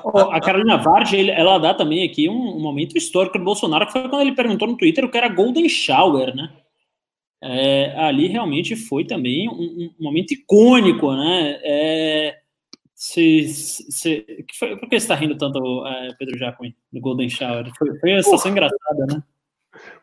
a 0.03 0.41
Carolina 0.41 0.77
Varge, 0.77 1.29
ela 1.29 1.57
dá 1.57 1.73
também 1.73 2.07
aqui 2.07 2.27
um, 2.27 2.57
um, 2.57 2.59
momento 2.59 2.97
histórico 2.97 3.37
do 3.37 3.43
Bolsonaro, 3.43 3.85
que 3.85 3.93
foi 3.93 4.09
quando 4.09 4.21
ele 4.21 4.35
perguntou 4.35 4.67
no 4.67 4.77
Twitter 4.77 5.05
o 5.05 5.09
que 5.09 5.17
era 5.17 5.29
Golden 5.29 5.69
Shower, 5.69 6.35
né? 6.35 6.51
É, 7.43 7.95
ali 7.97 8.27
realmente 8.27 8.75
foi 8.75 9.03
também 9.03 9.49
um, 9.49 9.91
um 9.99 10.03
momento 10.03 10.31
icônico, 10.31 11.11
né? 11.13 11.59
É, 11.63 12.40
se, 13.03 13.47
se, 13.47 14.21
que 14.47 14.59
foi, 14.59 14.77
por 14.77 14.87
que 14.87 14.99
você 14.99 15.05
está 15.05 15.15
rindo 15.15 15.35
tanto, 15.35 15.59
é, 15.87 16.13
Pedro 16.19 16.37
Jacquin, 16.37 16.71
do 16.93 17.01
Golden 17.01 17.27
Shower? 17.27 17.65
Foi, 17.75 17.99
foi 17.99 18.13
uma 18.13 18.21
situação 18.21 18.51
engraçada, 18.51 19.07
né? 19.07 19.23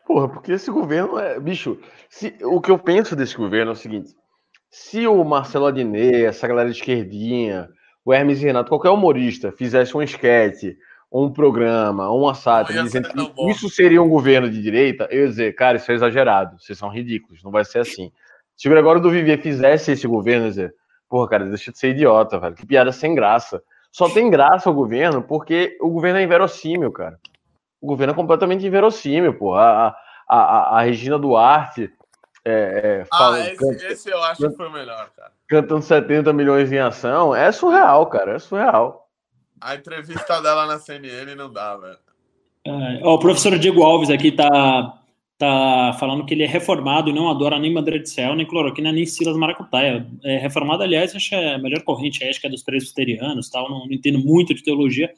Porra, 0.05 0.27
porque 0.27 0.51
esse 0.51 0.69
governo 0.69 1.17
é. 1.17 1.39
Bicho, 1.39 1.79
se, 2.09 2.35
o 2.43 2.59
que 2.59 2.69
eu 2.69 2.77
penso 2.77 3.15
desse 3.15 3.37
governo 3.37 3.71
é 3.71 3.73
o 3.73 3.77
seguinte: 3.77 4.13
se 4.69 5.07
o 5.07 5.23
Marcelo 5.23 5.67
Adnet, 5.67 6.25
essa 6.25 6.45
galera 6.45 6.69
de 6.69 6.75
esquerdinha, 6.75 7.69
o 8.03 8.13
Hermes 8.13 8.41
Renato, 8.41 8.67
qualquer 8.67 8.89
humorista 8.89 9.49
fizesse 9.53 9.95
um 9.95 10.01
esquete, 10.01 10.77
um 11.09 11.31
programa, 11.31 12.11
uma 12.11 12.33
sátira, 12.33 12.83
dizendo 12.83 13.07
que 13.07 13.49
isso 13.49 13.69
seria 13.69 14.03
um 14.03 14.09
governo 14.09 14.49
de 14.49 14.61
direita, 14.61 15.07
eu 15.09 15.21
ia 15.21 15.27
dizer, 15.29 15.55
cara, 15.55 15.77
isso 15.77 15.89
é 15.89 15.95
exagerado, 15.95 16.59
vocês 16.59 16.77
são 16.77 16.89
ridículos, 16.89 17.41
não 17.43 17.51
vai 17.51 17.63
ser 17.63 17.79
assim. 17.79 18.11
Se 18.57 18.67
o 18.67 18.71
Gregório 18.71 19.01
do 19.01 19.09
Vivier 19.09 19.41
fizesse 19.41 19.93
esse 19.93 20.05
governo, 20.05 20.41
eu 20.41 20.47
ia 20.47 20.49
dizer, 20.49 20.75
Porra, 21.09 21.27
cara, 21.27 21.45
deixa 21.45 21.71
de 21.71 21.79
ser 21.79 21.89
idiota, 21.89 22.39
velho. 22.39 22.55
Que 22.55 22.65
piada 22.65 22.91
sem 22.91 23.15
graça. 23.15 23.61
Só 23.91 24.07
tem 24.07 24.29
graça 24.29 24.69
o 24.69 24.73
governo 24.73 25.23
porque 25.23 25.75
o 25.81 25.89
governo 25.89 26.19
é 26.19 26.23
inverossímil, 26.23 26.91
cara. 26.91 27.19
O 27.81 27.87
governo 27.87 28.13
é 28.13 28.15
completamente 28.15 28.65
inverossímil, 28.65 29.33
pô. 29.33 29.55
A, 29.55 29.95
a, 30.27 30.37
a, 30.37 30.77
a 30.77 30.81
Regina 30.81 31.17
Duarte. 31.17 31.91
É, 32.45 32.51
é, 32.51 33.07
ah, 33.11 33.17
fala, 33.17 33.39
esse, 33.41 33.55
canta, 33.57 33.87
esse, 33.87 34.09
eu 34.09 34.23
acho 34.23 34.47
que 34.47 34.55
foi 34.55 34.67
o 34.67 34.71
melhor, 34.71 35.09
cara. 35.15 35.31
Cantando 35.47 35.81
70 35.81 36.31
milhões 36.31 36.71
em 36.71 36.77
ação. 36.77 37.35
É 37.35 37.51
surreal, 37.51 38.05
cara. 38.05 38.35
É 38.35 38.39
surreal. 38.39 39.07
A 39.59 39.75
entrevista 39.75 40.39
dela 40.41 40.65
na 40.67 40.77
CNN 40.77 41.35
não 41.35 41.51
dá, 41.51 41.75
velho. 41.75 41.97
É, 42.65 42.99
ó, 43.03 43.15
o 43.15 43.19
professor 43.19 43.57
Diego 43.57 43.83
Alves 43.83 44.09
aqui 44.09 44.31
tá 44.31 44.98
tá 45.39 45.95
falando 45.97 46.25
que 46.25 46.33
ele 46.33 46.43
é 46.43 46.47
reformado 46.47 47.09
e 47.09 47.13
não 47.13 47.29
adora 47.29 47.57
nem 47.57 47.73
bandeira 47.73 47.97
de 47.97 48.09
céu, 48.09 48.35
nem 48.35 48.45
cloroquina, 48.45 48.91
nem 48.91 49.05
Silas 49.05 49.37
Maracutaia. 49.37 50.05
É 50.23 50.37
reformado, 50.37 50.83
aliás, 50.83 51.15
acho 51.15 51.29
que 51.29 51.35
é 51.35 51.55
a 51.55 51.57
melhor 51.57 51.81
corrente, 51.83 52.23
acho 52.23 52.41
que 52.41 52.45
é 52.45 52.49
dos 52.49 52.61
presbiterianos, 52.61 53.49
tal, 53.49 53.69
não, 53.69 53.85
não 53.85 53.91
entendo 53.91 54.19
muito 54.19 54.53
de 54.53 54.61
teologia. 54.61 55.09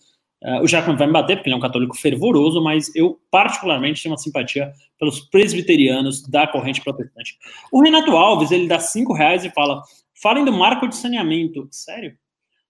Uh, 0.43 0.63
o 0.63 0.67
Jackman 0.67 0.95
vai 0.95 1.07
me 1.07 1.13
bater, 1.13 1.37
porque 1.37 1.49
ele 1.49 1.55
é 1.55 1.57
um 1.57 1.61
católico 1.61 1.97
fervoroso, 1.97 2.63
mas 2.63 2.95
eu, 2.95 3.19
particularmente, 3.31 4.01
tenho 4.01 4.13
uma 4.13 4.17
simpatia 4.17 4.71
pelos 4.99 5.21
presbiterianos 5.21 6.21
da 6.27 6.47
corrente 6.47 6.81
protestante. 6.81 7.37
O 7.71 7.81
Renato 7.81 8.15
Alves, 8.15 8.51
ele 8.51 8.67
dá 8.67 8.79
cinco 8.79 9.13
reais 9.13 9.43
e 9.43 9.49
fala, 9.49 9.81
falem 10.21 10.45
do 10.45 10.53
marco 10.53 10.87
de 10.87 10.95
saneamento. 10.95 11.67
Sério? 11.71 12.15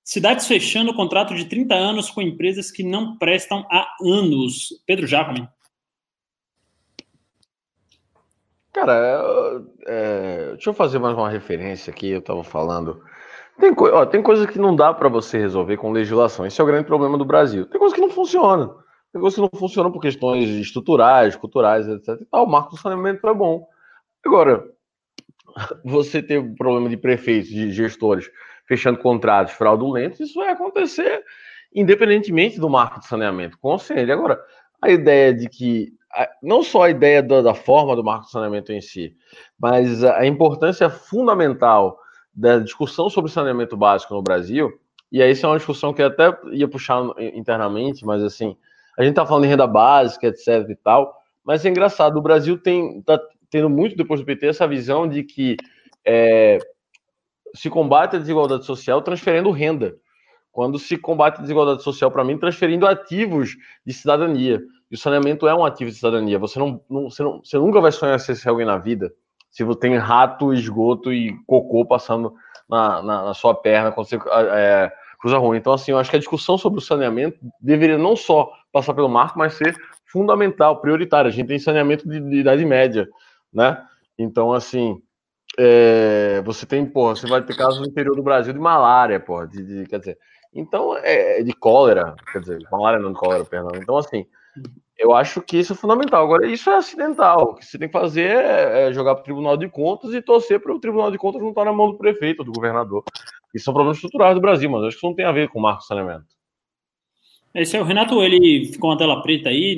Cidades 0.04 0.48
fechando 0.48 0.94
contrato 0.94 1.36
de 1.36 1.46
30 1.46 1.76
anos 1.76 2.10
com 2.10 2.22
empresas 2.22 2.72
que 2.72 2.84
não 2.84 3.18
prestam 3.18 3.66
há 3.70 3.88
anos. 4.02 4.70
Pedro 4.86 5.06
Jackman. 5.06 5.48
Cara, 8.74 9.62
é, 9.86 10.52
deixa 10.52 10.70
eu 10.70 10.74
fazer 10.74 10.98
mais 10.98 11.16
uma 11.16 11.30
referência 11.30 11.92
aqui. 11.92 12.10
Eu 12.10 12.20
estava 12.20 12.44
falando. 12.44 13.02
Tem, 13.60 13.74
ó, 13.78 14.06
tem 14.06 14.22
coisa 14.22 14.48
que 14.48 14.58
não 14.58 14.76
dá 14.76 14.94
para 14.94 15.10
você 15.10 15.38
resolver 15.38 15.78
com 15.78 15.92
legislação. 15.92 16.46
Esse 16.46 16.60
é 16.62 16.64
o 16.64 16.68
grande 16.68 16.88
problema 16.88 17.18
do 17.18 17.26
Brasil. 17.26 17.66
Tem 17.66 17.80
coisa 17.80 17.94
que 17.94 18.02
não 18.02 18.10
funciona. 18.10 18.74
Tem 19.12 19.22
coisa 19.22 19.36
que 19.36 19.42
não 19.42 19.50
funciona 19.54 19.92
por 19.92 20.02
questões 20.02 20.50
estruturais, 20.50 21.36
culturais, 21.36 21.88
etc. 21.88 22.22
O 22.32 22.46
marco 22.46 22.72
do 22.72 22.78
saneamento 22.78 23.28
é 23.28 23.34
bom. 23.34 23.68
Agora, 24.26 24.66
você 25.84 26.24
ter 26.24 26.40
um 26.40 26.56
problema 26.56 26.90
de 26.90 26.96
prefeitos, 26.96 27.50
de 27.50 27.72
gestores 27.72 28.32
fechando 28.66 29.00
contratos 29.00 29.54
fraudulentos, 29.54 30.22
isso 30.22 30.40
vai 30.40 30.50
acontecer 30.50 31.24
independentemente 31.74 32.60
do 32.60 32.70
marco 32.70 33.00
de 33.00 33.08
saneamento. 33.08 33.58
Conselho. 33.58 34.14
Agora, 34.14 34.40
a 34.82 34.90
ideia 34.90 35.34
de 35.34 35.48
que 35.48 35.94
não 36.42 36.64
só 36.64 36.84
a 36.84 36.90
ideia 36.90 37.22
da, 37.22 37.42
da, 37.42 37.54
forma 37.54 37.96
do 37.96 38.04
marco 38.04 38.26
de 38.26 38.32
saneamento 38.32 38.72
em 38.72 38.82
si, 38.82 39.16
mas 39.60 40.04
a, 40.04 40.26
importância 40.26 40.90
fundamental 40.90 41.98
da 42.34 42.60
discussão 42.60 43.10
sobre 43.10 43.32
saneamento 43.32 43.78
básico 43.78 44.14
no 44.14 44.22
Brasil, 44.22 44.72
e 45.12 45.22
aí 45.22 45.32
isso 45.32 45.46
é 45.46 45.50
uma 45.50 45.58
discussão 45.58 45.94
que 45.94 46.02
eu 46.02 46.08
até 46.08 46.38
ia 46.52 46.68
puxar 46.68 47.02
internamente, 47.34 48.06
mas 48.06 48.24
assim, 48.24 48.56
a 48.98 49.04
gente 49.04 49.16
tá 49.16 49.26
falando 49.26 49.44
de 49.44 49.50
renda 49.50 49.68
básica, 49.68 50.28
etc 50.28 50.70
e 50.70 50.76
tal, 50.76 51.14
mas 51.44 51.66
é 51.66 51.70
engraçado, 51.70 52.18
o 52.18 52.22
Brasil 52.22 52.58
tem, 52.58 53.02
tá 53.02 53.20
tendo 53.50 53.70
muito 53.70 53.96
depois 53.96 54.20
do 54.20 54.26
PT 54.26 54.48
essa 54.48 54.68
visão 54.68 55.08
de 55.08 55.24
que 55.24 55.58
é, 56.06 56.60
se 57.56 57.70
combate 57.70 58.16
a 58.16 58.20
desigualdade 58.20 58.66
social 58.66 59.02
transferindo 59.02 59.52
renda, 59.52 59.96
quando 60.52 60.78
se 60.78 60.98
combate 60.98 61.38
a 61.38 61.42
desigualdade 61.42 61.84
social, 61.84 62.12
para 62.12 62.24
mim, 62.24 62.38
transferindo 62.38 62.86
ativos 62.86 63.56
de 63.86 63.94
cidadania. 63.94 64.62
E 64.92 64.96
o 64.96 64.98
saneamento 64.98 65.48
é 65.48 65.56
um 65.56 65.64
ativo 65.64 65.90
de 65.90 65.96
cidadania. 65.96 66.38
Você, 66.38 66.60
não, 66.60 66.84
não, 66.90 67.10
você, 67.10 67.24
não, 67.24 67.42
você 67.42 67.58
nunca 67.58 67.80
vai 67.80 67.92
sonhar 67.92 68.20
ser 68.20 68.50
alguém 68.50 68.66
na 68.66 68.78
vida 68.78 69.12
se 69.52 69.64
você 69.64 69.80
tem 69.80 69.98
rato, 69.98 70.54
esgoto 70.54 71.12
e 71.14 71.38
cocô 71.46 71.86
passando 71.86 72.34
na, 72.70 73.02
na, 73.02 73.26
na 73.26 73.34
sua 73.34 73.54
perna 73.54 73.92
quando 73.92 74.08
você 74.08 74.16
é, 74.16 74.92
cruza 75.20 75.36
a 75.36 75.40
rua. 75.40 75.58
Então, 75.58 75.74
assim, 75.74 75.92
eu 75.92 76.00
acho 76.00 76.10
que 76.10 76.16
a 76.16 76.20
discussão 76.20 76.58
sobre 76.58 76.80
o 76.80 76.82
saneamento 76.82 77.38
deveria 77.60 77.98
não 77.98 78.16
só 78.16 78.52
passar 78.72 78.94
pelo 78.94 79.10
marco, 79.10 79.38
mas 79.38 79.54
ser 79.54 79.76
fundamental, 80.06 80.80
prioritária. 80.80 81.28
A 81.28 81.32
gente 81.32 81.48
tem 81.48 81.60
saneamento 81.60 82.08
de, 82.08 82.20
de 82.22 82.38
idade 82.38 82.66
média, 82.66 83.08
né? 83.54 83.82
Então, 84.18 84.54
assim, 84.54 85.02
é, 85.60 86.42
você 86.46 86.66
tem, 86.66 86.86
porra, 86.86 87.16
você 87.16 87.28
vai 87.28 87.42
ter 87.42 87.56
casos 87.56 87.82
no 87.82 87.88
interior 87.88 88.16
do 88.16 88.24
Brasil 88.24 88.54
de 88.54 88.60
malária, 88.60 89.20
porra, 89.20 89.48
de, 89.48 89.64
de, 89.64 89.86
quer 89.86 90.00
dizer, 90.00 90.18
então, 90.54 90.96
é, 90.98 91.44
de 91.44 91.54
cólera, 91.54 92.16
quer 92.32 92.40
dizer, 92.40 92.60
malária 92.72 93.00
não 93.00 93.12
de 93.12 93.20
cólera, 93.20 93.44
perdão. 93.44 93.72
Então, 93.76 93.98
assim, 93.98 94.26
eu 95.02 95.16
acho 95.16 95.42
que 95.42 95.58
isso 95.58 95.74
é 95.74 95.76
fundamental. 95.76 96.24
Agora, 96.24 96.48
isso 96.48 96.70
é 96.70 96.76
acidental. 96.76 97.42
O 97.42 97.56
que 97.56 97.66
você 97.66 97.78
tem 97.78 97.88
que 97.88 97.92
fazer 97.92 98.36
é, 98.36 98.90
é 98.90 98.94
jogar 98.94 99.16
para 99.16 99.22
o 99.22 99.24
Tribunal 99.24 99.58
de 99.58 99.68
Contas 99.68 100.14
e 100.14 100.22
torcer 100.22 100.60
para 100.60 100.74
o 100.74 100.80
Tribunal 100.80 101.10
de 101.10 101.18
Contas 101.18 101.42
não 101.42 101.50
estar 101.50 101.66
na 101.66 101.74
mão 101.74 101.92
do 101.92 101.98
prefeito, 101.98 102.44
do 102.44 102.52
governador. 102.52 103.04
Isso 103.54 103.66
são 103.66 103.74
problemas 103.74 103.98
estruturais 103.98 104.36
do 104.36 104.42
Brasil, 104.42 104.70
mas 104.70 104.84
acho 104.84 104.92
que 104.92 104.98
isso 104.98 105.08
não 105.08 105.16
tem 105.16 105.26
a 105.26 105.32
ver 105.32 105.50
com 105.50 105.58
o 105.58 105.62
marco 105.62 105.82
saneamento. 105.82 106.28
Esse 107.54 107.76
é 107.76 107.82
o 107.82 107.84
Renato, 107.84 108.22
ele 108.22 108.68
ficou 108.72 108.92
uma 108.92 108.98
tela 108.98 109.22
preta 109.24 109.50
aí, 109.50 109.76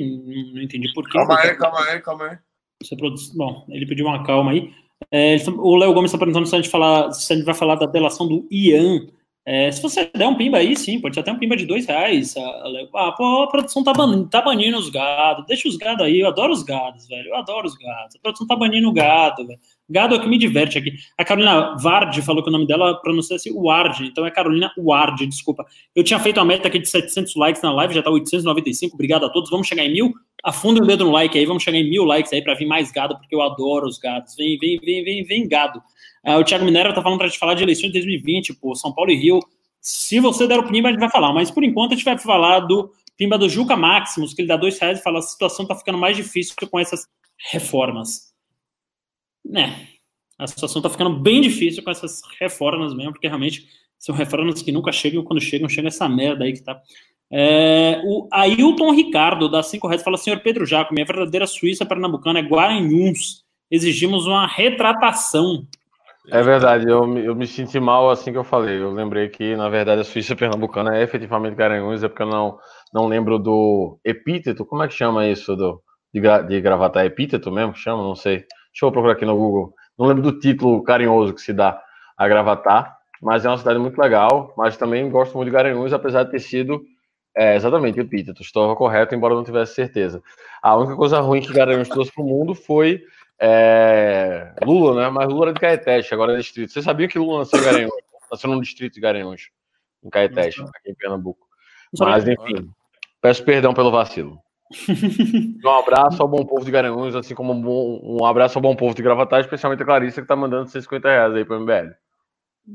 não 0.54 0.62
entendi 0.62 0.92
por 0.92 1.04
quê. 1.08 1.18
Calma 1.18 1.40
aí, 1.40 1.56
calma 1.56 1.80
aí, 1.80 2.00
calma 2.00 2.24
aí. 2.26 2.38
Você 2.82 2.94
produz... 2.94 3.34
Bom, 3.34 3.64
ele 3.70 3.86
pediu 3.86 4.06
uma 4.06 4.22
calma 4.24 4.52
aí. 4.52 4.72
É, 5.10 5.36
o 5.48 5.76
Léo 5.76 5.92
Gomes 5.92 6.10
está 6.10 6.18
perguntando 6.18 6.46
se 6.46 6.54
a, 6.54 6.60
gente 6.60 6.70
falar, 6.70 7.10
se 7.12 7.32
a 7.32 7.36
gente 7.36 7.44
vai 7.44 7.54
falar 7.54 7.76
da 7.76 7.86
delação 7.86 8.28
do 8.28 8.46
Ian 8.50 9.06
é, 9.46 9.70
se 9.70 9.82
você 9.82 10.10
der 10.14 10.26
um 10.26 10.36
pimba 10.36 10.56
aí, 10.56 10.74
sim, 10.74 10.98
pode 10.98 11.14
ser 11.14 11.20
até 11.20 11.30
um 11.30 11.38
pimba 11.38 11.54
de 11.54 11.66
dois 11.66 11.84
reais. 11.84 12.34
Ah, 12.36 13.08
a 13.08 13.46
produção 13.46 13.84
tá 13.84 13.92
banindo, 13.92 14.26
tá 14.26 14.40
banindo 14.40 14.78
os 14.78 14.88
gados. 14.88 15.44
Deixa 15.46 15.68
os 15.68 15.76
gados 15.76 16.02
aí, 16.02 16.20
eu 16.20 16.28
adoro 16.28 16.50
os 16.50 16.62
gados, 16.62 17.06
velho. 17.06 17.28
Eu 17.28 17.36
adoro 17.36 17.66
os 17.66 17.74
gados. 17.74 18.16
A 18.16 18.18
produção 18.20 18.46
tá 18.46 18.56
banindo 18.56 18.88
o 18.88 18.92
gado, 18.92 19.46
velho. 19.46 19.58
Gado 19.88 20.14
é 20.14 20.18
o 20.18 20.20
que 20.22 20.28
me 20.28 20.38
diverte 20.38 20.78
aqui. 20.78 20.94
A 21.18 21.24
Carolina 21.26 21.76
Ward 21.82 22.22
falou 22.22 22.42
que 22.42 22.48
o 22.48 22.52
nome 22.52 22.66
dela 22.66 22.94
pronuncia-se 23.02 23.52
Ward, 23.52 24.06
então 24.06 24.24
é 24.24 24.30
Carolina 24.30 24.72
Ward, 24.78 25.26
desculpa. 25.26 25.66
Eu 25.94 26.02
tinha 26.02 26.18
feito 26.18 26.40
a 26.40 26.44
meta 26.44 26.68
aqui 26.68 26.78
de 26.78 26.88
700 26.88 27.36
likes 27.36 27.60
na 27.60 27.70
live, 27.70 27.92
já 27.92 28.02
tá 28.02 28.10
895. 28.10 28.94
Obrigado 28.94 29.26
a 29.26 29.28
todos. 29.28 29.50
Vamos 29.50 29.66
chegar 29.66 29.84
em 29.84 29.92
mil. 29.92 30.14
Afundem 30.42 30.82
o 30.82 30.86
dedo 30.86 31.04
no 31.04 31.10
like 31.10 31.38
aí, 31.38 31.44
vamos 31.44 31.62
chegar 31.62 31.76
em 31.76 31.88
mil 31.88 32.04
likes 32.04 32.32
aí 32.32 32.42
para 32.42 32.54
vir 32.54 32.66
mais 32.66 32.90
gado, 32.90 33.16
porque 33.18 33.34
eu 33.34 33.42
adoro 33.42 33.86
os 33.86 33.98
gados. 33.98 34.34
Vem, 34.36 34.56
vem, 34.58 34.78
vem, 34.78 35.04
vem, 35.04 35.24
vem 35.24 35.48
gado. 35.48 35.82
Uh, 36.26 36.38
o 36.38 36.44
Thiago 36.44 36.64
Minerva 36.64 36.94
tá 36.94 37.02
falando 37.02 37.18
para 37.18 37.28
gente 37.28 37.38
falar 37.38 37.54
de 37.54 37.62
eleições 37.62 37.88
de 37.88 37.94
2020, 37.94 38.54
pô, 38.54 38.74
São 38.74 38.92
Paulo 38.92 39.10
e 39.10 39.16
Rio. 39.16 39.40
Se 39.80 40.18
você 40.18 40.46
der 40.46 40.58
o 40.58 40.66
Pimba, 40.66 40.88
a 40.88 40.92
gente 40.92 41.00
vai 41.00 41.10
falar, 41.10 41.32
mas 41.32 41.50
por 41.50 41.62
enquanto 41.62 41.92
a 41.92 41.94
gente 41.94 42.04
vai 42.04 42.16
falar 42.18 42.60
do 42.60 42.90
Pimba 43.16 43.36
do 43.36 43.48
Juca 43.48 43.76
Maximus, 43.76 44.32
que 44.32 44.42
ele 44.42 44.48
dá 44.48 44.56
dois 44.56 44.78
reais 44.78 44.98
e 44.98 45.02
fala: 45.02 45.18
a 45.18 45.22
situação 45.22 45.66
tá 45.66 45.74
ficando 45.74 45.98
mais 45.98 46.16
difícil 46.16 46.54
com 46.70 46.78
essas 46.78 47.06
reformas. 47.50 48.32
Né? 49.44 49.88
A 50.38 50.46
situação 50.46 50.80
tá 50.80 50.90
ficando 50.90 51.18
bem 51.20 51.40
difícil 51.40 51.82
com 51.82 51.90
essas 51.90 52.22
reformas 52.40 52.94
mesmo, 52.94 53.12
porque 53.12 53.28
realmente 53.28 53.68
são 53.98 54.14
reformas 54.14 54.62
que 54.62 54.72
nunca 54.72 54.90
chegam, 54.90 55.22
quando 55.22 55.40
chegam, 55.40 55.68
chega 55.68 55.88
essa 55.88 56.08
merda 56.08 56.44
aí 56.44 56.52
que 56.52 56.62
tá. 56.62 56.80
É, 57.30 58.02
o 58.04 58.28
Ailton 58.32 58.92
Ricardo, 58.92 59.48
dá 59.48 59.62
cinco 59.62 59.86
reais, 59.86 60.02
fala: 60.02 60.16
Senhor 60.16 60.40
Pedro 60.40 60.66
Jaco, 60.66 60.92
minha 60.92 61.06
verdadeira 61.06 61.46
Suíça 61.46 61.86
pernambucana 61.86 62.38
é 62.38 62.42
Guaranhuns. 62.42 63.44
Exigimos 63.70 64.26
uma 64.26 64.46
retratação. 64.46 65.66
É 66.30 66.42
verdade, 66.42 66.88
eu, 66.88 67.18
eu 67.18 67.34
me 67.34 67.46
senti 67.46 67.78
mal 67.78 68.08
assim 68.10 68.32
que 68.32 68.38
eu 68.38 68.44
falei. 68.44 68.80
Eu 68.80 68.92
lembrei 68.92 69.28
que, 69.28 69.54
na 69.56 69.68
verdade, 69.68 70.00
a 70.00 70.04
Suíça 70.04 70.34
pernambucana 70.34 70.96
é 70.96 71.02
efetivamente 71.02 71.54
Garanhuns, 71.54 72.02
é 72.02 72.08
porque 72.08 72.22
eu 72.22 72.26
não, 72.26 72.58
não 72.92 73.06
lembro 73.06 73.38
do 73.38 73.98
epíteto. 74.04 74.64
Como 74.64 74.82
é 74.82 74.88
que 74.88 74.94
chama 74.94 75.26
isso 75.26 75.54
do, 75.54 75.82
de, 76.12 76.20
de 76.48 76.60
gravatar? 76.62 77.02
É 77.04 77.06
epíteto 77.06 77.52
mesmo 77.52 77.74
chama? 77.74 78.02
Não 78.02 78.14
sei. 78.14 78.38
Deixa 78.72 78.84
eu 78.84 78.90
procurar 78.92 79.12
aqui 79.12 79.26
no 79.26 79.36
Google. 79.36 79.74
Não 79.98 80.06
lembro 80.06 80.22
do 80.22 80.38
título 80.38 80.82
carinhoso 80.82 81.34
que 81.34 81.42
se 81.42 81.52
dá 81.52 81.80
a 82.16 82.26
gravatar, 82.26 82.96
mas 83.20 83.44
é 83.44 83.48
uma 83.48 83.58
cidade 83.58 83.78
muito 83.78 84.00
legal. 84.00 84.54
Mas 84.56 84.78
também 84.78 85.08
gosto 85.10 85.36
muito 85.36 85.50
de 85.50 85.54
Garanhuns, 85.54 85.92
apesar 85.92 86.22
de 86.24 86.30
ter 86.30 86.40
sido 86.40 86.82
é, 87.36 87.54
exatamente 87.54 88.00
epíteto. 88.00 88.40
Estava 88.42 88.74
correto, 88.74 89.14
embora 89.14 89.34
eu 89.34 89.36
não 89.38 89.44
tivesse 89.44 89.74
certeza. 89.74 90.22
A 90.62 90.74
única 90.76 90.96
coisa 90.96 91.20
ruim 91.20 91.42
que 91.42 91.52
Garanhuns 91.52 91.88
trouxe 91.88 92.10
para 92.12 92.24
o 92.24 92.26
mundo 92.26 92.54
foi 92.54 93.02
é, 93.40 94.54
Lula, 94.62 95.02
né? 95.02 95.10
Mas 95.10 95.28
Lula 95.28 95.46
era 95.46 95.52
de 95.54 95.60
Caeteste, 95.60 96.14
agora 96.14 96.34
é 96.34 96.38
distrito. 96.38 96.72
Você 96.72 96.82
sabia 96.82 97.08
que 97.08 97.18
Lula 97.18 97.40
nasceu 97.40 97.58
em 97.58 97.64
Garanhuns? 97.64 98.04
Nasceu 98.30 98.50
num 98.50 98.60
distrito 98.60 98.94
de 98.94 99.00
Garanhuns, 99.00 99.50
em 100.02 100.10
Caeteste, 100.10 100.62
aqui 100.62 100.90
em 100.90 100.94
Pernambuco. 100.94 101.46
Mas, 101.98 102.26
enfim, 102.26 102.70
peço 103.20 103.44
perdão 103.44 103.74
pelo 103.74 103.90
vacilo. 103.90 104.38
um 105.64 105.70
abraço 105.70 106.20
ao 106.22 106.28
bom 106.28 106.44
povo 106.44 106.64
de 106.64 106.70
Garanhuns, 106.70 107.14
assim 107.14 107.34
como 107.34 107.52
um, 107.52 107.60
bom, 107.60 108.00
um 108.02 108.24
abraço 108.24 108.58
ao 108.58 108.62
bom 108.62 108.74
povo 108.74 108.94
de 108.94 109.02
Gravatar, 109.02 109.40
especialmente 109.40 109.82
a 109.82 109.86
Clarissa, 109.86 110.22
que 110.22 110.28
tá 110.28 110.34
mandando 110.34 110.68
150 110.68 111.08
reais 111.08 111.34
aí 111.34 111.44
pro 111.44 111.60
MBL. 111.60 111.92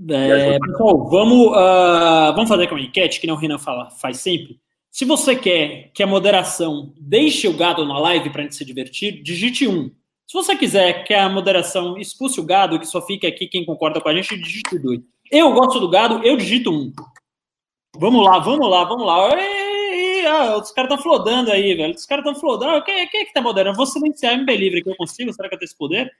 É, 0.10 0.60
pessoal, 0.60 1.10
vamos, 1.10 1.48
uh, 1.48 2.34
vamos 2.36 2.48
fazer 2.48 2.70
uma 2.72 2.80
enquete 2.80 3.20
que 3.20 3.26
não 3.26 3.34
o 3.34 3.38
Renan 3.38 3.58
fala, 3.58 3.90
faz 3.90 4.18
sempre. 4.18 4.60
Se 4.92 5.04
você 5.04 5.36
quer 5.36 5.92
que 5.94 6.04
a 6.04 6.08
moderação 6.08 6.94
deixe 7.00 7.48
o 7.48 7.58
gado 7.58 7.86
na 7.86 8.00
live 8.00 8.30
para 8.30 8.42
a 8.42 8.44
gente 8.44 8.56
se 8.56 8.66
divertir, 8.66 9.22
digite 9.24 9.68
um. 9.68 9.92
Se 10.30 10.34
você 10.34 10.56
quiser 10.56 11.06
que 11.06 11.14
a 11.16 11.28
moderação 11.28 11.98
expulse 11.98 12.40
o 12.40 12.46
gado, 12.46 12.80
que 12.80 12.86
só 12.86 13.02
fique 13.02 13.26
aqui 13.26 13.48
quem 13.48 13.66
concorda 13.66 14.00
com 14.00 14.10
a 14.10 14.14
gente, 14.14 14.38
digite 14.38 14.78
dois. 14.78 15.00
Eu 15.32 15.52
gosto 15.54 15.80
do 15.80 15.90
gado, 15.90 16.24
eu 16.24 16.38
digito 16.38 16.70
um. 16.72 16.94
Vamos 17.98 18.24
lá, 18.24 18.38
vamos 18.38 18.70
lá, 18.70 18.84
vamos 18.84 19.08
lá. 19.08 19.36
Ah, 20.28 20.58
os 20.58 20.72
caras 20.72 20.92
estão 20.92 21.02
flodando 21.02 21.52
aí, 21.52 21.74
velho. 21.74 21.96
Os 21.96 22.06
caras 22.06 22.24
estão 22.24 22.40
flodando. 22.40 22.84
Quem, 22.84 23.08
quem 23.08 23.22
é 23.22 23.26
que 23.26 23.34
tá 23.34 23.42
moderando? 23.42 23.76
Vou 23.76 23.88
silenciar 23.88 24.38
MB 24.38 24.56
Livre 24.56 24.84
que 24.84 24.92
eu 24.92 24.96
consigo? 24.96 25.34
Será 25.34 25.50
que 25.50 25.56
eu 25.56 25.60
tenho 25.60 25.68
esse 25.68 25.78
poder? 25.78 26.12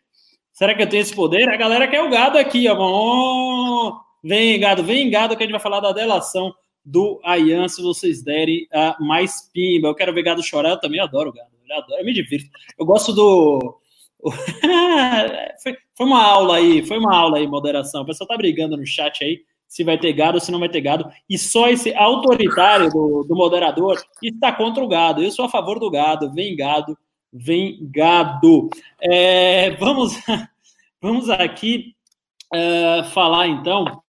Será 0.52 0.74
que 0.74 0.82
eu 0.82 0.90
tenho 0.90 1.02
esse 1.02 1.14
poder? 1.14 1.48
A 1.48 1.56
galera 1.56 1.88
quer 1.88 2.02
o 2.02 2.10
gado 2.10 2.40
aqui, 2.40 2.68
ó. 2.68 2.76
Oh, 2.80 4.00
vem, 4.24 4.60
gado, 4.60 4.84
vem, 4.84 5.12
gado, 5.12 5.38
que 5.38 5.44
a 5.44 5.46
gente 5.46 5.54
vai 5.54 5.62
falar 5.62 5.82
da 5.82 5.92
delação 5.92 6.52
do 6.84 7.22
Ayan, 7.24 7.68
se 7.68 7.84
vocês 7.84 8.24
derem 8.24 8.68
uh, 8.74 9.06
mais 9.06 9.52
pimba. 9.54 9.90
Eu 9.90 9.96
quero 9.96 10.16
ver 10.16 10.24
gado 10.24 10.42
chorar, 10.42 10.72
eu 10.72 10.80
também 10.80 11.00
adoro 11.00 11.32
gado. 11.32 11.52
Eu, 11.70 11.78
adoro, 11.78 12.02
eu 12.02 12.06
me 12.06 12.12
divirto. 12.12 12.50
Eu 12.76 12.88
gosto 12.88 13.14
do. 13.14 13.80
foi, 15.64 15.78
foi 15.96 16.06
uma 16.06 16.24
aula 16.24 16.58
aí, 16.58 16.86
foi 16.86 16.98
uma 16.98 17.16
aula 17.16 17.38
aí, 17.38 17.48
moderação. 17.48 18.02
O 18.02 18.06
pessoal 18.06 18.28
tá 18.28 18.38
brigando 18.38 18.78
no 18.78 18.86
chat 18.86 19.24
aí 19.24 19.42
se 19.68 19.84
vai 19.84 20.00
ter 20.00 20.14
gado 20.14 20.36
ou 20.36 20.42
se 20.42 20.52
não 20.52 20.60
vai 20.60 20.70
ter 20.70 20.82
gado. 20.82 21.10
E 21.30 21.38
só 21.38 21.70
esse 21.70 21.94
autoritário 21.94 22.90
do, 22.90 23.24
do 23.24 23.36
moderador 23.36 24.02
está 24.22 24.52
contra 24.52 24.84
o 24.84 24.88
gado. 24.88 25.24
Eu 25.24 25.32
sou 25.32 25.46
a 25.46 25.50
favor 25.50 25.80
do 25.80 25.92
gado. 25.92 26.34
Vem 26.34 26.56
gado 26.56 26.98
Vengado. 27.32 28.70
É, 29.02 29.72
vamos, 29.78 30.14
vamos 31.02 31.30
aqui 31.30 31.96
é, 32.54 33.04
falar 33.14 33.48
então 33.48 34.02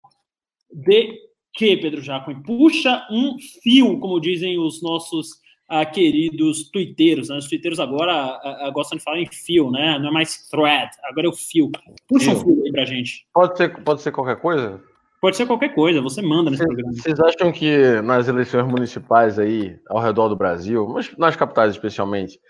de 0.72 1.18
que, 1.52 1.76
Pedro 1.76 2.00
Jacome? 2.00 2.42
Puxa 2.42 3.06
um 3.10 3.36
fio, 3.62 3.98
como 4.00 4.20
dizem 4.20 4.58
os 4.58 4.82
nossos 4.82 5.39
ah, 5.70 5.86
queridos 5.86 6.68
twitteiros. 6.70 7.28
Né? 7.28 7.36
Os 7.36 7.48
twitteiros 7.48 7.78
agora 7.78 8.70
gostam 8.74 8.98
de 8.98 9.04
falar 9.04 9.20
em 9.20 9.26
fio, 9.26 9.70
né? 9.70 9.98
Não 9.98 10.08
é 10.08 10.12
mais 10.12 10.48
thread, 10.48 10.90
agora 11.04 11.28
é 11.28 11.30
o 11.30 11.32
fio. 11.32 11.70
Puxa 12.08 12.32
fio. 12.32 12.40
um 12.40 12.44
fio 12.44 12.64
aí 12.64 12.72
pra 12.72 12.84
gente. 12.84 13.26
Pode 13.32 13.56
ser, 13.56 13.68
pode 13.82 14.02
ser 14.02 14.10
qualquer 14.10 14.36
coisa? 14.36 14.82
Pode 15.20 15.36
ser 15.36 15.46
qualquer 15.46 15.74
coisa, 15.74 16.00
você 16.00 16.22
manda 16.22 16.50
nesse 16.50 16.62
Cês, 16.62 16.66
programa. 16.66 16.92
Vocês 16.94 17.20
acham 17.20 17.52
que 17.52 18.00
nas 18.00 18.26
eleições 18.26 18.66
municipais 18.66 19.38
aí, 19.38 19.78
ao 19.88 20.00
redor 20.00 20.28
do 20.28 20.36
Brasil, 20.36 20.88
mas 20.88 21.14
nas 21.18 21.36
capitais 21.36 21.72
especialmente, 21.72 22.40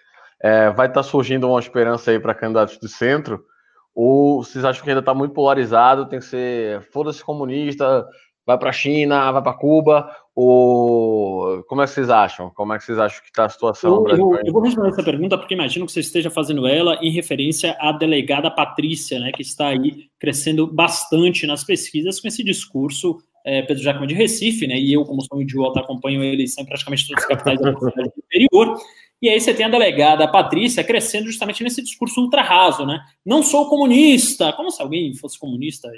é, 0.41 0.71
vai 0.71 0.87
estar 0.87 1.03
tá 1.03 1.03
surgindo 1.03 1.49
uma 1.49 1.59
esperança 1.59 2.13
aí 2.13 2.21
para 2.21 2.33
candidatos 2.33 2.79
do 2.79 2.89
centro? 2.89 3.45
Ou 3.93 4.43
vocês 4.43 4.65
acham 4.65 4.85
que 4.85 4.89
ainda 4.89 5.01
está 5.01 5.13
muito 5.13 5.35
polarizado? 5.35 6.09
Tem 6.09 6.21
que 6.21 6.25
ser 6.25 6.81
foda-se 6.93 7.25
comunista, 7.25 8.07
vai 8.51 8.59
para 8.59 8.71
a 8.71 8.73
China, 8.73 9.33
vai 9.33 9.43
para 9.43 9.53
Cuba? 9.53 10.11
Ou 10.35 11.63
como 11.65 11.83
é 11.83 11.85
que 11.87 11.93
vocês 11.93 12.11
acham? 12.11 12.51
Como 12.51 12.73
é 12.73 12.79
que 12.79 12.85
vocês 12.85 12.99
acham 12.99 13.21
que 13.21 13.29
está 13.29 13.45
a 13.45 13.49
situação? 13.49 14.09
Eu, 14.09 14.17
eu, 14.17 14.41
eu, 14.45 14.53
vou 14.53 14.63
responder 14.63 14.89
essa 14.89 15.03
pergunta 15.03 15.39
porque 15.39 15.55
imagino 15.55 15.87
que 15.87 15.93
você 15.93 16.01
esteja 16.01 16.31
fazendo 16.31 16.67
ela 16.67 16.99
em 17.03 17.11
referência 17.11 17.77
à 17.79 17.93
delegada 17.93 18.51
Patrícia, 18.51 19.19
né, 19.19 19.33
que 19.33 19.43
está 19.43 19.69
aí 19.69 20.09
crescendo 20.19 20.67
bastante 20.67 21.47
nas 21.47 21.63
pesquisas 21.65 22.21
com 22.21 22.29
esse 22.29 22.43
discurso. 22.43 23.19
É, 23.45 23.63
Pedro 23.63 23.83
Jacome 23.83 24.07
de 24.07 24.13
Recife, 24.13 24.67
né? 24.67 24.79
E 24.79 24.93
eu, 24.93 25.03
como 25.03 25.23
sou 25.23 25.39
um 25.39 25.41
idiota, 25.41 25.81
acompanho 25.81 26.23
ele 26.23 26.45
em 26.45 26.65
praticamente 26.67 27.09
todas 27.09 27.25
as 27.25 27.29
capitais 27.29 27.59
do 27.59 27.71
interior. 28.19 28.77
E 29.23 29.31
aí 29.31 29.41
você 29.41 29.55
tem 29.55 29.65
a 29.65 29.69
delegada 29.71 30.25
a 30.25 30.29
Patrícia 30.29 30.85
crescendo 30.85 31.25
justamente 31.25 31.65
nesse 31.65 31.83
discurso 31.83 32.21
ultra 32.21 32.43
raso, 32.43 32.85
né? 32.85 33.01
Não 33.25 33.43
sou 33.43 33.69
comunista, 33.71 34.53
como 34.53 34.71
se 34.71 34.83
alguém 34.83 35.15
fosse 35.15 35.39
comunista, 35.39 35.91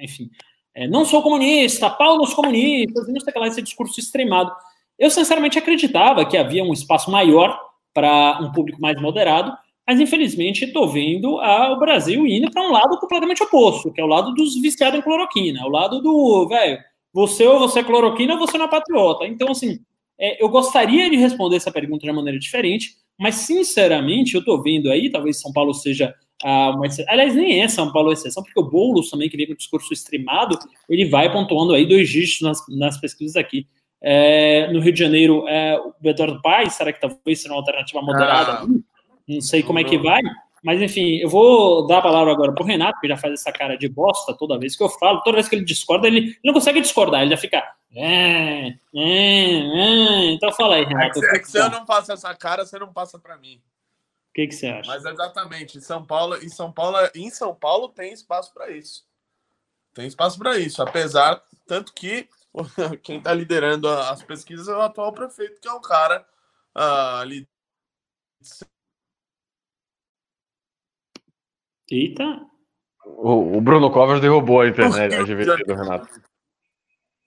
enfim. 0.00 0.30
É, 0.76 0.86
não 0.86 1.06
sou 1.06 1.22
comunista, 1.22 1.88
pau 1.88 2.18
nos 2.18 2.34
comunistas, 2.34 3.08
não 3.08 3.18
sei 3.18 3.32
lá, 3.34 3.46
esse 3.46 3.62
discurso 3.62 3.98
extremado. 3.98 4.52
Eu, 4.98 5.10
sinceramente, 5.10 5.58
acreditava 5.58 6.26
que 6.26 6.36
havia 6.36 6.62
um 6.62 6.72
espaço 6.74 7.10
maior 7.10 7.58
para 7.94 8.38
um 8.42 8.52
público 8.52 8.78
mais 8.78 9.00
moderado, 9.00 9.56
mas, 9.88 9.98
infelizmente, 9.98 10.66
estou 10.66 10.86
vendo 10.86 11.40
a, 11.40 11.72
o 11.72 11.78
Brasil 11.78 12.26
indo 12.26 12.50
para 12.50 12.62
um 12.62 12.72
lado 12.72 12.98
completamente 12.98 13.42
oposto, 13.42 13.90
que 13.90 14.02
é 14.02 14.04
o 14.04 14.08
lado 14.08 14.34
dos 14.34 14.60
viciados 14.60 14.98
em 14.98 15.02
cloroquina, 15.02 15.64
o 15.64 15.70
lado 15.70 16.02
do, 16.02 16.46
velho, 16.46 16.78
você 17.10 17.46
ou 17.46 17.58
você 17.58 17.78
é 17.78 17.84
cloroquina 17.84 18.34
ou 18.34 18.38
você 18.38 18.58
não 18.58 18.66
é 18.66 18.68
patriota. 18.68 19.26
Então, 19.26 19.50
assim, 19.50 19.78
é, 20.18 20.42
eu 20.42 20.50
gostaria 20.50 21.08
de 21.08 21.16
responder 21.16 21.56
essa 21.56 21.72
pergunta 21.72 22.02
de 22.02 22.10
uma 22.10 22.16
maneira 22.16 22.38
diferente, 22.38 22.96
mas 23.18 23.36
sinceramente 23.36 24.34
eu 24.34 24.40
estou 24.40 24.62
vendo 24.62 24.90
aí, 24.90 25.10
talvez 25.10 25.40
São 25.40 25.54
Paulo 25.54 25.72
seja 25.72 26.14
ah, 26.44 26.70
uma 26.70 26.86
exceção. 26.86 27.12
Aliás, 27.12 27.34
nem 27.34 27.62
é 27.62 27.68
São 27.68 27.92
Paulo 27.92 28.12
exceção, 28.12 28.42
porque 28.42 28.58
o 28.58 28.68
Boulos 28.68 29.10
também, 29.10 29.28
que 29.28 29.36
vem 29.36 29.46
com 29.46 29.52
o 29.52 29.56
discurso 29.56 29.92
extremado, 29.92 30.58
ele 30.88 31.08
vai 31.08 31.32
pontuando 31.32 31.74
aí 31.74 31.86
dois 31.86 32.08
dígitos 32.08 32.40
nas, 32.42 32.58
nas 32.68 33.00
pesquisas 33.00 33.36
aqui. 33.36 33.66
É, 34.02 34.70
no 34.72 34.80
Rio 34.80 34.92
de 34.92 34.98
Janeiro, 34.98 35.48
é, 35.48 35.78
o 35.78 35.94
Eduardo 36.04 36.40
Paes, 36.42 36.74
será 36.74 36.92
que 36.92 37.00
talvez 37.00 37.40
seja 37.40 37.52
uma 37.52 37.60
alternativa 37.60 38.02
moderada? 38.02 38.52
Ah, 38.52 38.66
não 39.26 39.40
sei 39.40 39.62
como 39.62 39.78
é 39.78 39.84
que 39.84 39.98
vai, 39.98 40.20
mas 40.62 40.80
enfim, 40.82 41.16
eu 41.16 41.28
vou 41.28 41.86
dar 41.86 41.98
a 41.98 42.02
palavra 42.02 42.32
agora 42.32 42.52
para 42.52 42.62
o 42.62 42.66
Renato, 42.66 43.00
que 43.00 43.08
já 43.08 43.16
faz 43.16 43.32
essa 43.32 43.50
cara 43.50 43.76
de 43.76 43.88
bosta 43.88 44.36
toda 44.36 44.58
vez 44.58 44.76
que 44.76 44.82
eu 44.82 44.88
falo, 44.88 45.22
toda 45.22 45.36
vez 45.36 45.48
que 45.48 45.56
ele 45.56 45.64
discorda, 45.64 46.06
ele, 46.06 46.18
ele 46.18 46.38
não 46.44 46.52
consegue 46.52 46.80
discordar, 46.80 47.22
ele 47.22 47.30
já 47.30 47.36
fica. 47.36 47.62
É, 47.94 48.68
é, 48.68 48.72
é. 48.94 50.32
Então 50.32 50.52
fala 50.52 50.76
aí, 50.76 50.84
Renato. 50.84 51.18
É 51.18 51.30
que, 51.30 51.36
é 51.36 51.38
que 51.38 51.48
se 51.48 51.58
eu 51.58 51.70
não 51.70 51.86
faço 51.86 52.12
essa 52.12 52.34
cara, 52.34 52.64
você 52.64 52.78
não 52.78 52.92
passa 52.92 53.18
para 53.18 53.36
mim. 53.38 53.60
O 54.36 54.38
que, 54.38 54.48
que 54.48 54.54
você 54.54 54.66
acha? 54.66 54.90
Mas 54.90 55.02
exatamente, 55.02 55.78
em 55.78 55.80
São 55.80 56.04
Paulo, 56.04 56.36
em 56.36 56.48
São 56.50 56.70
Paulo, 56.70 56.98
em 57.14 57.30
São 57.30 57.54
Paulo 57.54 57.88
tem 57.88 58.12
espaço 58.12 58.52
para 58.52 58.70
isso. 58.70 59.02
Tem 59.94 60.06
espaço 60.06 60.38
para 60.38 60.58
isso, 60.58 60.82
apesar 60.82 61.42
tanto 61.66 61.94
que 61.94 62.28
quem 63.02 63.16
está 63.16 63.32
liderando 63.32 63.88
as 63.88 64.22
pesquisas 64.22 64.68
é 64.68 64.76
o 64.76 64.82
atual 64.82 65.10
prefeito, 65.14 65.58
que 65.58 65.66
é 65.66 65.72
um 65.72 65.80
cara 65.80 66.20
uh, 66.76 67.16
ali 67.22 67.48
Eita! 71.90 72.46
O, 73.06 73.56
o 73.56 73.60
Bruno 73.62 73.90
Covas 73.90 74.20
derrubou 74.20 74.60
a 74.60 74.68
internet, 74.68 75.14
a 75.14 75.22
GVT 75.22 75.64
do 75.64 75.74
Renato. 75.74 76.20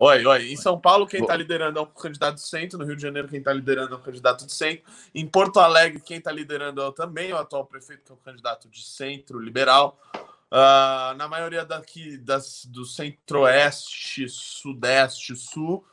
Oi, 0.01 0.25
oi. 0.25 0.53
Em 0.53 0.55
São 0.55 0.79
Paulo, 0.79 1.05
quem 1.05 1.19
está 1.19 1.35
liderando 1.35 1.77
é 1.77 1.81
o 1.81 1.85
candidato 1.85 2.35
de 2.35 2.47
centro. 2.47 2.79
No 2.79 2.85
Rio 2.85 2.95
de 2.95 3.01
Janeiro, 3.01 3.27
quem 3.27 3.39
está 3.39 3.51
liderando 3.51 3.93
é 3.93 3.97
o 3.97 4.01
candidato 4.01 4.45
de 4.45 4.53
centro. 4.53 4.89
Em 5.13 5.27
Porto 5.27 5.59
Alegre, 5.59 5.99
quem 5.99 6.19
está 6.19 6.31
liderando 6.31 6.81
é 6.81 6.91
também 6.93 7.33
o 7.33 7.37
atual 7.37 7.65
prefeito, 7.65 8.05
que 8.05 8.11
é 8.13 8.15
o 8.15 8.17
candidato 8.17 8.69
de 8.69 8.81
centro 8.81 9.37
liberal. 9.37 9.99
Uh, 10.15 11.13
na 11.17 11.27
maioria 11.27 11.65
daqui 11.65 12.15
das, 12.15 12.63
do 12.63 12.85
centro-oeste, 12.85 14.29
sudeste, 14.29 15.35
sul, 15.35 15.85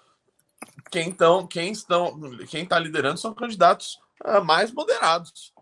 quem, 0.89 1.11
tão, 1.11 1.45
quem, 1.45 1.73
estão, 1.73 2.17
quem 2.49 2.63
está 2.63 2.79
liderando 2.79 3.19
são 3.19 3.35
candidatos 3.35 4.01
uh, 4.25 4.41
mais 4.41 4.71
moderados. 4.71 5.53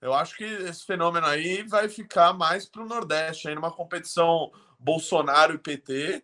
Eu 0.00 0.14
acho 0.14 0.36
que 0.36 0.44
esse 0.44 0.86
fenômeno 0.86 1.26
aí 1.26 1.64
vai 1.64 1.88
ficar 1.88 2.32
mais 2.32 2.64
para 2.64 2.80
o 2.80 2.86
Nordeste, 2.86 3.48
aí 3.48 3.56
numa 3.56 3.72
competição 3.72 4.52
Bolsonaro 4.78 5.54
e 5.54 5.58
PT, 5.58 6.22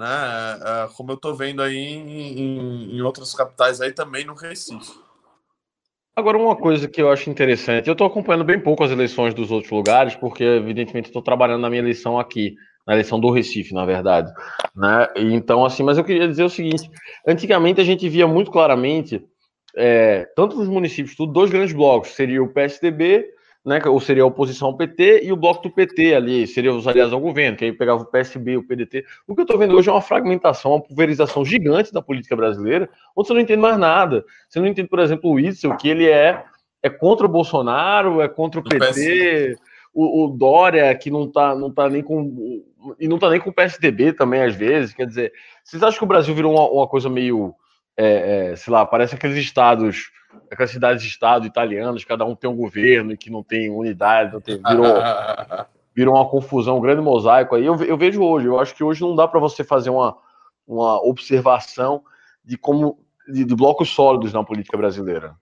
né? 0.00 0.58
É, 0.64 0.88
como 0.96 1.10
eu 1.12 1.16
estou 1.16 1.34
vendo 1.34 1.60
aí 1.60 1.76
em, 1.76 2.96
em, 2.96 3.02
outras 3.02 3.34
capitais 3.34 3.82
aí 3.82 3.92
também 3.92 4.24
no 4.24 4.34
Recife. 4.34 4.98
Agora, 6.16 6.38
uma 6.38 6.56
coisa 6.56 6.88
que 6.88 7.02
eu 7.02 7.10
acho 7.10 7.28
interessante, 7.28 7.86
eu 7.86 7.92
estou 7.92 8.06
acompanhando 8.06 8.44
bem 8.44 8.58
pouco 8.58 8.82
as 8.82 8.90
eleições 8.90 9.34
dos 9.34 9.50
outros 9.50 9.70
lugares, 9.70 10.16
porque, 10.16 10.42
evidentemente, 10.42 11.08
estou 11.08 11.22
trabalhando 11.22 11.60
na 11.60 11.68
minha 11.68 11.82
eleição 11.82 12.18
aqui, 12.18 12.54
na 12.86 12.94
eleição 12.94 13.20
do 13.20 13.30
Recife, 13.30 13.74
na 13.74 13.84
verdade. 13.84 14.32
Né? 14.74 15.06
Então, 15.16 15.64
assim, 15.64 15.82
mas 15.82 15.98
eu 15.98 16.04
queria 16.04 16.26
dizer 16.26 16.44
o 16.44 16.50
seguinte: 16.50 16.90
antigamente 17.26 17.80
a 17.80 17.84
gente 17.84 18.08
via 18.08 18.26
muito 18.26 18.50
claramente 18.50 19.22
é, 19.76 20.26
tanto 20.34 20.56
nos 20.56 20.68
municípios, 20.68 21.14
tudo, 21.14 21.32
dois 21.32 21.50
grandes 21.50 21.74
blocos, 21.74 22.10
seria 22.10 22.42
o 22.42 22.48
PSDB, 22.48 23.26
né, 23.64 23.80
ou 23.86 24.00
seria 24.00 24.22
a 24.22 24.26
oposição 24.26 24.68
ao 24.68 24.76
PT, 24.76 25.22
e 25.24 25.32
o 25.32 25.36
bloco 25.36 25.62
do 25.62 25.70
PT 25.70 26.14
ali, 26.14 26.46
seria 26.46 26.72
os 26.72 26.88
aliados 26.88 27.12
ao 27.12 27.20
governo, 27.20 27.56
que 27.56 27.64
aí 27.66 27.72
pegava 27.72 28.02
o 28.02 28.06
PSB, 28.06 28.56
o 28.56 28.62
PDT. 28.62 29.04
O 29.26 29.34
que 29.34 29.42
eu 29.42 29.44
estou 29.44 29.58
vendo 29.58 29.76
hoje 29.76 29.88
é 29.88 29.92
uma 29.92 30.00
fragmentação, 30.00 30.72
uma 30.72 30.82
pulverização 30.82 31.44
gigante 31.44 31.92
da 31.92 32.00
política 32.00 32.34
brasileira, 32.34 32.88
onde 33.14 33.28
você 33.28 33.34
não 33.34 33.40
entende 33.40 33.60
mais 33.60 33.78
nada. 33.78 34.24
Você 34.48 34.60
não 34.60 34.66
entende, 34.66 34.88
por 34.88 34.98
exemplo, 34.98 35.30
o 35.30 35.38
Itzel, 35.38 35.76
que 35.76 35.88
ele 35.88 36.08
é, 36.08 36.42
é 36.82 36.88
contra 36.88 37.26
o 37.26 37.28
Bolsonaro, 37.28 38.22
é 38.22 38.28
contra 38.28 38.60
o 38.60 38.64
PT, 38.64 39.56
o, 39.92 40.24
o, 40.24 40.28
Dória, 40.28 40.94
que 40.94 41.10
não 41.10 41.24
está 41.24 41.54
não 41.54 41.70
tá 41.70 41.88
nem 41.88 42.02
com. 42.02 42.62
E 42.98 43.06
não 43.06 43.16
está 43.16 43.28
nem 43.28 43.40
com 43.40 43.50
o 43.50 43.52
PSDB 43.52 44.14
também, 44.14 44.42
às 44.42 44.54
vezes. 44.54 44.94
Quer 44.94 45.06
dizer, 45.06 45.32
vocês 45.62 45.82
acham 45.82 45.98
que 45.98 46.04
o 46.04 46.08
Brasil 46.08 46.34
virou 46.34 46.54
uma, 46.54 46.66
uma 46.70 46.88
coisa 46.88 47.10
meio 47.10 47.54
é, 48.00 48.52
é, 48.52 48.56
sei 48.56 48.72
lá, 48.72 48.86
parece 48.86 49.14
aqueles 49.14 49.36
estados, 49.36 50.10
aquelas 50.50 50.70
cidades-estado 50.70 51.46
italianas, 51.46 52.02
cada 52.02 52.24
um 52.24 52.34
tem 52.34 52.48
um 52.48 52.56
governo 52.56 53.12
e 53.12 53.16
que 53.16 53.28
não 53.28 53.42
tem 53.42 53.68
unidade, 53.68 54.32
não 54.32 54.40
tem, 54.40 54.56
virou, 54.56 54.86
virou 55.94 56.14
uma 56.14 56.28
confusão, 56.28 56.78
um 56.78 56.80
grande 56.80 57.02
mosaico 57.02 57.54
aí. 57.54 57.66
Eu, 57.66 57.76
eu 57.82 57.98
vejo 57.98 58.22
hoje, 58.22 58.46
eu 58.46 58.58
acho 58.58 58.74
que 58.74 58.82
hoje 58.82 59.02
não 59.02 59.14
dá 59.14 59.28
para 59.28 59.38
você 59.38 59.62
fazer 59.62 59.90
uma, 59.90 60.16
uma 60.66 60.98
observação 61.06 62.02
de 62.42 62.56
como 62.56 62.98
de, 63.28 63.44
de, 63.44 63.54
blocos 63.54 63.90
sólidos 63.90 64.32
na 64.32 64.42
política 64.42 64.78
brasileira. 64.78 65.36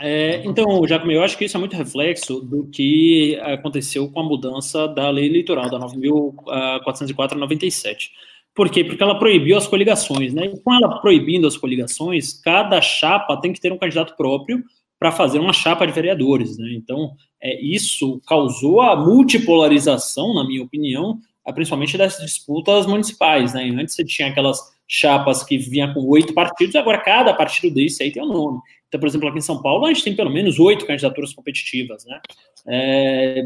É, 0.00 0.44
então, 0.46 0.86
Jacob, 0.86 1.10
eu 1.10 1.22
acho 1.22 1.36
que 1.36 1.44
isso 1.44 1.56
é 1.56 1.60
muito 1.60 1.76
reflexo 1.76 2.40
do 2.40 2.66
que 2.68 3.36
aconteceu 3.42 4.08
com 4.10 4.20
a 4.20 4.24
mudança 4.24 4.86
da 4.86 5.10
lei 5.10 5.26
eleitoral, 5.26 5.68
da 5.68 5.78
9.404 5.78 7.32
a 7.32 7.34
97. 7.34 8.10
Por 8.54 8.68
quê? 8.68 8.84
Porque 8.84 9.02
ela 9.02 9.18
proibiu 9.18 9.56
as 9.56 9.66
coligações, 9.66 10.34
né? 10.34 10.46
E 10.46 10.60
com 10.60 10.74
ela 10.74 11.00
proibindo 11.00 11.46
as 11.46 11.56
coligações, 11.56 12.34
cada 12.34 12.80
chapa 12.80 13.40
tem 13.40 13.52
que 13.52 13.60
ter 13.60 13.72
um 13.72 13.78
candidato 13.78 14.14
próprio 14.16 14.62
para 14.98 15.10
fazer 15.10 15.38
uma 15.38 15.52
chapa 15.52 15.86
de 15.86 15.92
vereadores, 15.92 16.58
né? 16.58 16.72
Então, 16.74 17.12
é, 17.40 17.60
isso 17.60 18.20
causou 18.26 18.80
a 18.80 18.94
multipolarização, 18.94 20.34
na 20.34 20.44
minha 20.44 20.62
opinião, 20.62 21.18
principalmente 21.54 21.98
das 21.98 22.18
disputas 22.18 22.86
municipais, 22.86 23.52
né? 23.54 23.64
Antes 23.70 23.94
você 23.94 24.04
tinha 24.04 24.28
aquelas 24.28 24.60
chapas 24.86 25.42
que 25.42 25.56
vinham 25.56 25.92
com 25.94 26.06
oito 26.06 26.34
partidos, 26.34 26.76
agora 26.76 26.98
cada 26.98 27.32
partido 27.32 27.72
desse 27.74 28.02
aí 28.02 28.12
tem 28.12 28.22
um 28.22 28.28
nome. 28.28 28.60
Então, 28.92 29.00
por 29.00 29.06
exemplo, 29.06 29.26
aqui 29.26 29.38
em 29.38 29.40
São 29.40 29.62
Paulo, 29.62 29.86
a 29.86 29.88
gente 29.88 30.04
tem 30.04 30.14
pelo 30.14 30.28
menos 30.28 30.58
oito 30.60 30.84
candidaturas 30.84 31.32
competitivas, 31.32 32.04
né? 32.04 32.20
É, 32.68 33.42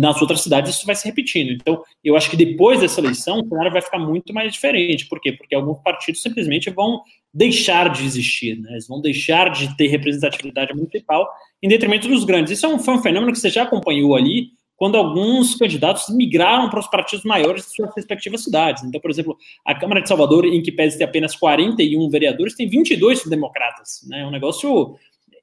nas 0.00 0.22
outras 0.22 0.40
cidades 0.40 0.74
isso 0.74 0.86
vai 0.86 0.94
se 0.94 1.04
repetindo. 1.04 1.52
Então, 1.52 1.82
eu 2.02 2.16
acho 2.16 2.30
que 2.30 2.36
depois 2.36 2.80
dessa 2.80 2.98
eleição, 2.98 3.40
o 3.40 3.46
cenário 3.46 3.70
vai 3.70 3.82
ficar 3.82 3.98
muito 3.98 4.32
mais 4.32 4.54
diferente. 4.54 5.06
Por 5.06 5.20
quê? 5.20 5.32
Porque 5.32 5.54
alguns 5.54 5.82
partidos 5.82 6.22
simplesmente 6.22 6.70
vão 6.70 7.02
deixar 7.32 7.90
de 7.90 8.06
existir, 8.06 8.58
né? 8.58 8.70
Eles 8.72 8.88
vão 8.88 8.98
deixar 8.98 9.50
de 9.50 9.76
ter 9.76 9.88
representatividade 9.88 10.74
municipal 10.74 11.28
em 11.62 11.68
detrimento 11.68 12.08
dos 12.08 12.24
grandes. 12.24 12.52
Isso 12.52 12.64
é 12.64 12.68
um, 12.70 12.78
foi 12.78 12.94
um 12.94 13.02
fenômeno 13.02 13.32
que 13.32 13.38
você 13.38 13.50
já 13.50 13.64
acompanhou 13.64 14.16
ali 14.16 14.52
quando 14.76 14.96
alguns 14.96 15.54
candidatos 15.54 16.08
migraram 16.10 16.68
para 16.68 16.80
os 16.80 16.86
partidos 16.86 17.24
maiores 17.24 17.64
de 17.64 17.74
suas 17.74 17.94
respectivas 17.94 18.44
cidades. 18.44 18.84
Então, 18.84 19.00
por 19.00 19.10
exemplo, 19.10 19.36
a 19.64 19.74
Câmara 19.74 20.02
de 20.02 20.08
Salvador, 20.08 20.44
em 20.44 20.62
que 20.62 20.70
pese 20.70 20.98
ter 20.98 21.04
apenas 21.04 21.34
41 21.34 22.08
vereadores, 22.10 22.54
tem 22.54 22.68
22 22.68 23.24
democratas. 23.24 24.06
Né? 24.08 24.20
É 24.20 24.26
um 24.26 24.30
negócio 24.30 24.96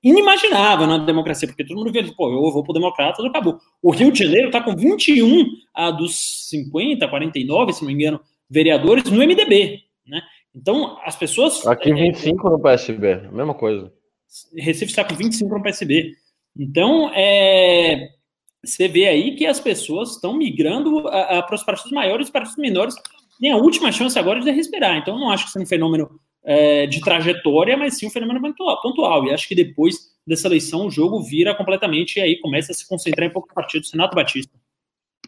inimaginável 0.03 0.85
na 0.85 0.97
democracia, 0.97 1.47
porque 1.47 1.63
todo 1.63 1.77
mundo 1.77 1.91
vê, 1.91 2.03
pô, 2.11 2.29
eu 2.29 2.51
vou 2.51 2.61
para 2.61 2.71
o 2.71 2.73
Democratas, 2.73 3.25
acabou. 3.25 3.57
O 3.81 3.89
Rio 3.89 4.11
de 4.11 4.19
Janeiro 4.19 4.47
está 4.47 4.61
com 4.61 4.75
21 4.75 5.45
ah, 5.73 5.91
dos 5.91 6.49
50, 6.49 7.07
49, 7.07 7.73
se 7.73 7.81
não 7.81 7.87
me 7.87 7.93
engano, 7.93 8.19
vereadores 8.49 9.05
no 9.05 9.17
MDB. 9.17 9.79
Né? 10.05 10.21
Então, 10.53 10.99
as 11.03 11.15
pessoas. 11.15 11.65
Aqui 11.65 11.93
25 11.93 12.47
é, 12.47 12.51
no 12.51 12.59
PSB, 12.59 13.15
mesma 13.31 13.53
coisa. 13.53 13.91
Recife 14.55 14.91
está 14.91 15.03
com 15.03 15.15
25 15.15 15.57
no 15.57 15.63
PSB. 15.63 16.11
Então, 16.57 17.09
é, 17.15 18.09
você 18.63 18.87
vê 18.87 19.07
aí 19.07 19.35
que 19.35 19.45
as 19.45 19.59
pessoas 19.59 20.11
estão 20.11 20.33
migrando 20.33 21.03
para 21.03 21.55
os 21.55 21.63
partidos 21.63 21.91
maiores, 21.91 22.27
os 22.27 22.31
partidos 22.31 22.57
menores 22.57 22.95
têm 23.39 23.51
a 23.51 23.57
última 23.57 23.91
chance 23.91 24.17
agora 24.17 24.39
de 24.39 24.49
respirar. 24.51 24.97
Então, 24.97 25.19
não 25.19 25.29
acho 25.29 25.51
que 25.51 25.57
é 25.57 25.61
um 25.61 25.65
fenômeno 25.65 26.19
é, 26.43 26.87
de 26.87 27.01
trajetória, 27.01 27.75
mas 27.75 27.97
sim 27.97 28.07
um 28.07 28.09
fenômeno 28.09 28.41
pontual, 28.41 28.81
pontual. 28.81 29.25
E 29.25 29.33
acho 29.33 29.47
que 29.47 29.55
depois 29.55 30.13
dessa 30.25 30.47
eleição 30.47 30.87
o 30.87 30.91
jogo 30.91 31.21
vira 31.21 31.53
completamente 31.53 32.17
e 32.17 32.21
aí 32.21 32.39
começa 32.39 32.71
a 32.71 32.75
se 32.75 32.87
concentrar 32.87 33.27
em 33.27 33.33
pouco 33.33 33.53
partido. 33.53 33.85
Senato 33.85 34.15
Batista. 34.15 34.57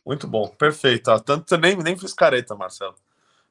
Muito 0.05 0.27
bom, 0.27 0.47
perfeito. 0.47 1.09
Ah, 1.09 1.19
tanto 1.19 1.57
nem, 1.57 1.75
nem 1.77 1.97
fiz 1.97 2.13
careta, 2.13 2.55
Marcelo. 2.55 2.95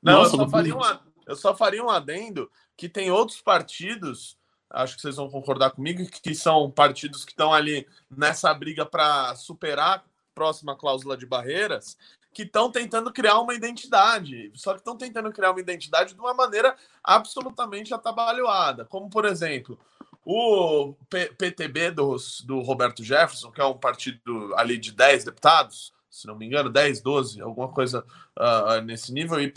Não, 0.03 0.21
Nossa, 0.21 0.37
eu, 0.37 0.41
só 0.41 0.49
faria 0.49 0.77
um, 0.77 0.81
eu 1.27 1.37
só 1.37 1.55
faria 1.55 1.85
um 1.85 1.91
adendo 1.91 2.51
que 2.77 2.89
tem 2.89 3.11
outros 3.11 3.41
partidos 3.41 4.37
acho 4.75 4.97
que 4.97 5.03
vocês 5.03 5.17
vão 5.17 5.31
concordar 5.31 5.71
comigo, 5.71 6.05
que 6.23 6.35
são 6.35 6.71
partidos 6.71 7.25
que 7.25 7.33
estão 7.33 7.53
ali 7.53 7.87
nessa 8.11 8.53
briga 8.53 8.85
para 8.85 9.35
superar 9.37 9.99
a 9.99 10.03
próxima 10.35 10.77
cláusula 10.77 11.17
de 11.17 11.27
barreiras, 11.27 11.97
que 12.33 12.43
estão 12.43 12.71
tentando 12.71 13.13
criar 13.13 13.39
uma 13.39 13.55
identidade, 13.55 14.51
só 14.55 14.73
que 14.73 14.81
estão 14.81 14.97
tentando 14.97 15.33
criar 15.33 15.53
uma 15.53 15.61
identidade 15.61 16.15
de 16.15 16.21
uma 16.21 16.35
maneira 16.35 16.77
absolutamente 17.03 17.95
atabalhoada, 17.95 18.85
como 18.85 19.09
por 19.09 19.25
exemplo, 19.25 19.79
o 20.25 20.95
P 21.09 21.27
PTB 21.27 21.93
do, 21.93 22.17
do 22.45 22.61
Roberto 22.61 23.05
Jefferson, 23.05 23.53
que 23.53 23.61
é 23.61 23.65
um 23.65 23.79
partido 23.79 24.53
ali 24.57 24.79
de 24.79 24.91
10 24.91 25.25
deputados, 25.25 25.93
se 26.11 26.27
não 26.27 26.37
me 26.37 26.47
engano, 26.47 26.71
10, 26.71 27.01
12, 27.01 27.41
alguma 27.41 27.69
coisa 27.69 28.05
uh, 28.39 28.81
nesse 28.83 29.13
nível, 29.13 29.41
e, 29.41 29.53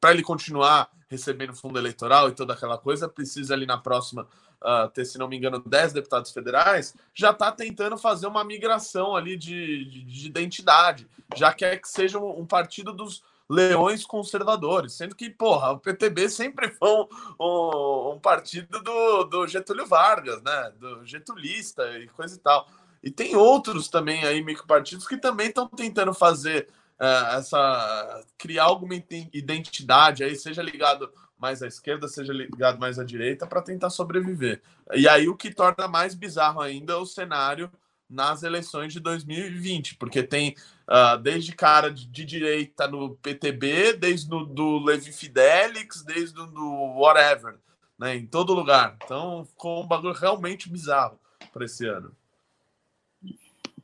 para 0.00 0.12
ele 0.12 0.22
continuar 0.22 0.90
recebendo 1.14 1.54
fundo 1.54 1.78
eleitoral 1.78 2.28
e 2.28 2.32
toda 2.32 2.52
aquela 2.52 2.76
coisa, 2.76 3.08
precisa 3.08 3.54
ali 3.54 3.66
na 3.66 3.78
próxima 3.78 4.26
uh, 4.62 4.88
ter, 4.90 5.04
se 5.04 5.18
não 5.18 5.28
me 5.28 5.36
engano, 5.36 5.62
10 5.64 5.92
deputados 5.92 6.32
federais, 6.32 6.94
já 7.14 7.30
está 7.30 7.52
tentando 7.52 7.96
fazer 7.96 8.26
uma 8.26 8.44
migração 8.44 9.14
ali 9.14 9.36
de, 9.36 9.84
de, 9.84 10.02
de, 10.02 10.26
identidade, 10.26 11.08
já 11.36 11.52
quer 11.52 11.80
que 11.80 11.88
seja 11.88 12.18
um, 12.18 12.40
um, 12.40 12.46
partido 12.46 12.92
dos 12.92 13.22
leões 13.48 14.04
conservadores, 14.04 14.94
sendo 14.94 15.14
que, 15.14 15.28
porra, 15.28 15.72
o 15.72 15.78
PTB 15.78 16.28
sempre 16.28 16.70
foi 16.70 17.06
um, 17.38 18.12
um, 18.14 18.18
partido 18.18 18.82
do, 18.82 19.24
do 19.24 19.46
Getúlio 19.46 19.86
Vargas, 19.86 20.42
né, 20.42 20.72
do 20.78 21.04
getulista 21.04 21.98
e 21.98 22.08
coisa 22.08 22.34
e 22.34 22.38
tal. 22.38 22.66
E 23.02 23.10
tem 23.10 23.36
outros 23.36 23.88
também 23.88 24.24
aí, 24.24 24.42
micropartidos, 24.42 25.06
que 25.06 25.18
também 25.18 25.48
estão 25.48 25.68
tentando 25.68 26.14
fazer 26.14 26.68
é, 27.00 27.36
essa 27.36 28.24
criar 28.38 28.64
alguma 28.64 28.94
identidade 28.94 30.22
aí, 30.22 30.36
seja 30.36 30.62
ligado 30.62 31.10
mais 31.38 31.62
à 31.62 31.66
esquerda, 31.66 32.08
seja 32.08 32.32
ligado 32.32 32.78
mais 32.78 32.98
à 32.98 33.04
direita, 33.04 33.46
para 33.46 33.62
tentar 33.62 33.90
sobreviver. 33.90 34.62
E 34.94 35.08
aí 35.08 35.28
o 35.28 35.36
que 35.36 35.52
torna 35.52 35.88
mais 35.88 36.14
bizarro 36.14 36.60
ainda 36.60 36.94
é 36.94 36.96
o 36.96 37.06
cenário 37.06 37.70
nas 38.08 38.42
eleições 38.42 38.92
de 38.92 39.00
2020, 39.00 39.96
porque 39.96 40.22
tem 40.22 40.54
uh, 40.88 41.18
desde 41.18 41.52
cara 41.52 41.90
de, 41.90 42.06
de, 42.06 42.24
direita 42.24 42.86
no 42.86 43.16
PTB, 43.16 43.94
desde 43.94 44.28
do, 44.28 44.44
do 44.44 44.78
Levi 44.78 45.12
Fidelix, 45.12 46.02
desde 46.02 46.34
do, 46.34 46.46
do 46.46 46.70
whatever, 46.98 47.56
né, 47.98 48.16
em 48.16 48.26
todo 48.26 48.54
lugar. 48.54 48.96
Então 49.02 49.44
ficou 49.44 49.82
um 49.82 49.86
bagulho 49.86 50.14
realmente 50.14 50.70
bizarro 50.70 51.18
para 51.52 51.64
esse 51.64 51.86
ano. 51.86 52.14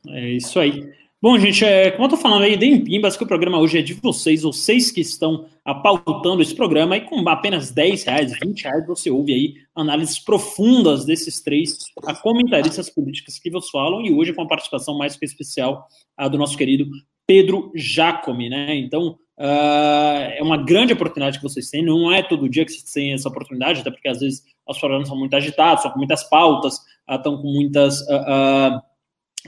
É 0.07 0.29
isso 0.29 0.59
aí. 0.59 0.93
Bom, 1.21 1.37
gente, 1.37 1.63
é, 1.63 1.91
como 1.91 2.05
eu 2.05 2.09
tô 2.09 2.17
falando 2.17 2.41
aí, 2.41 2.57
deem 2.57 2.83
pimbas, 2.83 3.15
que 3.15 3.23
o 3.23 3.27
programa 3.27 3.59
hoje 3.59 3.77
é 3.77 3.81
de 3.83 3.93
vocês, 3.93 4.41
vocês 4.41 4.89
que 4.89 5.01
estão 5.01 5.45
apautando 5.63 6.41
esse 6.41 6.55
programa, 6.55 6.97
e 6.97 7.01
com 7.01 7.29
apenas 7.29 7.69
10 7.69 8.03
reais, 8.05 8.33
20 8.43 8.63
reais, 8.63 8.87
você 8.87 9.11
ouve 9.11 9.31
aí 9.31 9.53
análises 9.75 10.17
profundas 10.17 11.05
desses 11.05 11.39
três 11.39 11.77
comentaristas 12.23 12.89
políticos 12.89 13.37
que 13.37 13.51
vos 13.51 13.69
falam, 13.69 14.01
e 14.01 14.11
hoje 14.11 14.33
com 14.33 14.41
a 14.41 14.47
participação 14.47 14.97
mais 14.97 15.15
que 15.15 15.23
especial 15.23 15.87
a 16.17 16.27
do 16.27 16.39
nosso 16.39 16.57
querido 16.57 16.89
Pedro 17.27 17.71
Jacome, 17.75 18.49
né? 18.49 18.75
Então, 18.77 19.09
uh, 19.37 20.31
é 20.35 20.39
uma 20.41 20.57
grande 20.57 20.93
oportunidade 20.93 21.37
que 21.37 21.43
vocês 21.43 21.69
têm, 21.69 21.85
não 21.85 22.11
é 22.11 22.23
todo 22.23 22.49
dia 22.49 22.65
que 22.65 22.71
vocês 22.71 22.91
têm 22.91 23.13
essa 23.13 23.29
oportunidade, 23.29 23.81
até 23.81 23.91
porque 23.91 24.07
às 24.07 24.21
vezes 24.21 24.41
os 24.67 24.79
programas 24.79 25.07
são 25.07 25.15
muito 25.15 25.35
agitados, 25.35 25.83
são 25.83 25.91
com 25.91 25.99
muitas 25.99 26.23
pautas, 26.23 26.77
uh, 27.07 27.13
estão 27.13 27.37
com 27.37 27.47
muitas... 27.47 28.01
Uh, 28.09 28.90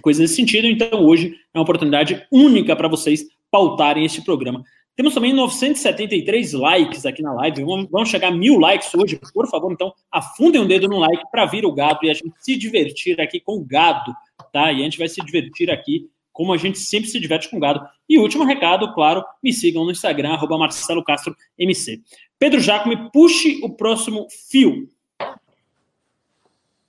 coisas 0.02 0.22
nesse 0.22 0.36
sentido. 0.36 0.68
Então, 0.68 1.06
hoje 1.06 1.36
é 1.54 1.58
uma 1.58 1.64
oportunidade 1.64 2.26
única 2.32 2.76
para 2.76 2.88
vocês 2.88 3.26
pautarem 3.50 4.06
este 4.06 4.22
programa. 4.22 4.64
Temos 4.96 5.14
também 5.14 5.34
973 5.34 6.54
likes 6.54 7.06
aqui 7.06 7.24
na 7.24 7.34
live. 7.34 7.64
Vamos 7.90 8.10
chegar 8.10 8.28
a 8.28 8.32
mil 8.32 8.60
likes 8.60 8.94
hoje, 8.94 9.20
por 9.34 9.48
favor. 9.48 9.72
Então, 9.72 9.92
afundem 10.12 10.62
o 10.62 10.66
um 10.66 10.68
dedo 10.68 10.88
no 10.88 11.00
like 11.00 11.24
para 11.32 11.46
vir 11.46 11.66
o 11.66 11.72
gado 11.72 12.00
e 12.04 12.12
a 12.12 12.14
gente 12.14 12.32
se 12.40 12.56
divertir 12.56 13.20
aqui 13.20 13.40
com 13.40 13.56
o 13.56 13.66
gado, 13.66 14.14
tá? 14.52 14.72
E 14.72 14.82
a 14.82 14.84
gente 14.84 15.00
vai 15.00 15.08
se 15.08 15.20
divertir 15.26 15.72
aqui 15.72 16.08
como 16.32 16.52
a 16.52 16.58
gente 16.58 16.80
sempre 16.80 17.10
se 17.10 17.20
diverte 17.20 17.50
com 17.50 17.60
gado. 17.60 17.82
E 18.10 18.20
último 18.20 18.44
recado, 18.44 18.94
claro, 18.94 19.24
me 19.42 19.54
sigam 19.54 19.86
no 19.86 19.92
Instagram, 19.92 20.34
arroba 20.34 20.58
Marcelo 20.58 21.04
Castro 21.04 21.36
MC. 21.58 22.02
Pedro 22.38 22.60
Jacome, 22.60 23.10
puxe 23.12 23.62
o 23.64 23.70
próximo 23.70 24.28
fio. 24.50 24.90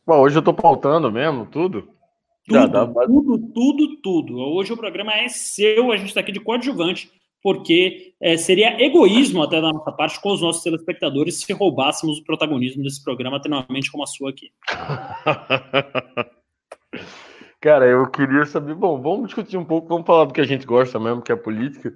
Bom, 0.06 0.20
hoje 0.20 0.36
eu 0.36 0.42
tô 0.42 0.52
pautando 0.52 1.10
mesmo, 1.10 1.46
tudo. 1.46 1.93
Tudo, 2.46 2.68
dá, 2.68 2.84
dá... 2.84 3.06
tudo, 3.06 3.38
tudo, 3.38 3.96
tudo. 4.02 4.38
Hoje 4.38 4.72
o 4.72 4.76
programa 4.76 5.14
é 5.14 5.28
seu, 5.28 5.90
a 5.90 5.96
gente 5.96 6.08
está 6.08 6.20
aqui 6.20 6.30
de 6.30 6.40
coadjuvante, 6.40 7.10
porque 7.42 8.14
é, 8.20 8.36
seria 8.36 8.82
egoísmo 8.82 9.42
até 9.42 9.60
da 9.60 9.72
nossa 9.72 9.90
parte 9.92 10.20
com 10.20 10.30
os 10.32 10.42
nossos 10.42 10.62
telespectadores 10.62 11.40
se 11.40 11.52
roubássemos 11.52 12.18
o 12.18 12.24
protagonismo 12.24 12.82
desse 12.82 13.02
programa, 13.02 13.40
tenamente 13.40 13.90
como 13.90 14.02
a 14.02 14.06
sua 14.06 14.30
aqui. 14.30 14.50
Cara, 17.60 17.86
eu 17.86 18.06
queria 18.10 18.44
saber. 18.44 18.74
Bom, 18.74 19.00
vamos 19.00 19.28
discutir 19.28 19.56
um 19.56 19.64
pouco, 19.64 19.88
vamos 19.88 20.06
falar 20.06 20.26
do 20.26 20.34
que 20.34 20.40
a 20.42 20.46
gente 20.46 20.66
gosta 20.66 21.00
mesmo, 21.00 21.22
que 21.22 21.32
é 21.32 21.34
a 21.34 21.38
política. 21.38 21.94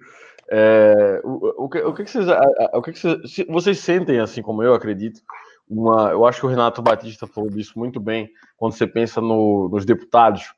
É, 0.50 1.20
o, 1.22 1.64
o, 1.64 1.68
que, 1.68 1.78
o 1.80 1.92
que, 1.92 2.06
vocês, 2.06 2.26
o 2.72 2.80
que 2.80 2.92
vocês, 2.92 3.46
vocês 3.46 3.78
sentem, 3.80 4.18
assim 4.18 4.40
como 4.40 4.62
eu 4.62 4.72
acredito, 4.72 5.20
uma. 5.68 6.10
Eu 6.10 6.26
acho 6.26 6.40
que 6.40 6.46
o 6.46 6.48
Renato 6.48 6.82
Batista 6.82 7.26
falou 7.26 7.50
disso 7.50 7.78
muito 7.78 8.00
bem 8.00 8.30
quando 8.56 8.72
você 8.72 8.86
pensa 8.86 9.20
no, 9.20 9.68
nos 9.68 9.84
deputados 9.84 10.52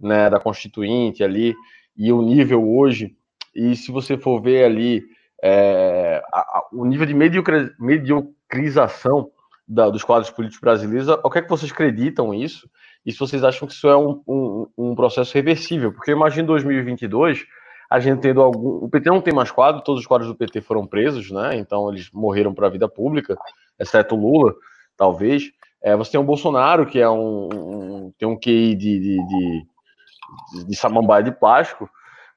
né, 0.00 0.28
da 0.28 0.40
Constituinte 0.40 1.22
ali 1.22 1.54
e 1.96 2.12
o 2.12 2.22
nível 2.22 2.68
hoje. 2.68 3.16
E 3.54 3.74
se 3.74 3.90
você 3.90 4.18
for 4.18 4.40
ver 4.40 4.64
ali 4.64 5.02
é, 5.42 6.22
a, 6.32 6.40
a, 6.40 6.68
o 6.72 6.84
nível 6.84 7.06
de 7.06 7.14
mediocrização 7.14 9.30
da, 9.66 9.88
dos 9.88 10.04
quadros 10.04 10.30
políticos 10.30 10.60
brasileiros, 10.60 11.08
o 11.08 11.30
que 11.30 11.38
é 11.38 11.42
que 11.42 11.48
vocês 11.48 11.72
acreditam 11.72 12.34
isso? 12.34 12.68
E 13.04 13.12
se 13.12 13.18
vocês 13.18 13.42
acham 13.44 13.66
que 13.66 13.74
isso 13.74 13.88
é 13.88 13.96
um, 13.96 14.22
um, 14.26 14.66
um 14.76 14.94
processo 14.94 15.32
reversível? 15.34 15.92
Porque 15.92 16.10
eu 16.10 16.16
imagino 16.16 16.48
2022 16.48 17.46
a 17.90 18.00
gente 18.00 18.20
tendo 18.20 18.42
algum. 18.42 18.84
O 18.84 18.88
PT 18.88 19.08
não 19.08 19.20
tem 19.20 19.34
mais 19.34 19.50
quadro, 19.50 19.82
todos 19.82 20.00
os 20.00 20.06
quadros 20.06 20.28
do 20.28 20.34
PT 20.34 20.60
foram 20.60 20.86
presos, 20.86 21.30
né? 21.30 21.56
Então 21.56 21.88
eles 21.90 22.10
morreram 22.12 22.54
para 22.54 22.66
a 22.66 22.70
vida 22.70 22.88
pública 22.88 23.36
exceto 23.78 24.16
Lula, 24.16 24.54
talvez. 24.96 25.50
É, 25.82 25.94
você 25.94 26.12
tem 26.12 26.20
o 26.20 26.24
Bolsonaro, 26.24 26.86
que 26.86 26.98
é 26.98 27.08
um, 27.08 27.48
um 27.52 28.12
tem 28.18 28.26
um 28.26 28.36
QI 28.36 28.74
de, 28.74 28.98
de, 28.98 29.26
de, 29.26 30.64
de 30.66 30.76
samambaia 30.76 31.22
de 31.22 31.32
plástico, 31.32 31.88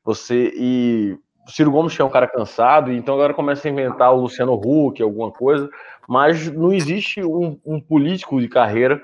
você 0.04 0.52
e 0.56 1.18
o 1.48 1.52
Ciro 1.52 1.72
Gomes 1.72 1.96
que 1.96 2.02
é 2.02 2.06
um 2.06 2.10
cara 2.10 2.28
cansado, 2.28 2.92
então 2.92 3.16
agora 3.16 3.34
começa 3.34 3.68
a 3.68 3.72
inventar 3.72 4.14
o 4.14 4.22
Luciano 4.22 4.54
Huck, 4.54 5.02
alguma 5.02 5.32
coisa, 5.32 5.70
mas 6.08 6.52
não 6.52 6.72
existe 6.72 7.24
um, 7.24 7.60
um 7.66 7.80
político 7.80 8.40
de 8.40 8.48
carreira 8.48 9.02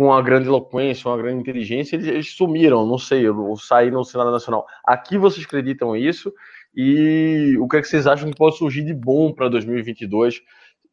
com 0.00 0.06
uma 0.06 0.22
grande 0.22 0.48
eloquência, 0.48 1.10
uma 1.10 1.18
grande 1.18 1.42
inteligência, 1.42 1.94
eles, 1.94 2.06
eles 2.06 2.34
sumiram, 2.34 2.86
não 2.86 2.96
sei, 2.96 3.28
ou 3.28 3.54
saíram 3.54 3.98
no 3.98 4.04
Senado 4.06 4.30
Nacional. 4.30 4.66
Aqui 4.82 5.18
vocês 5.18 5.44
acreditam 5.44 5.94
isso? 5.94 6.32
E 6.74 7.54
o 7.60 7.68
que, 7.68 7.76
é 7.76 7.82
que 7.82 7.86
vocês 7.86 8.06
acham 8.06 8.30
que 8.30 8.34
pode 8.38 8.56
surgir 8.56 8.82
de 8.82 8.94
bom 8.94 9.30
para 9.30 9.50
2022? 9.50 10.40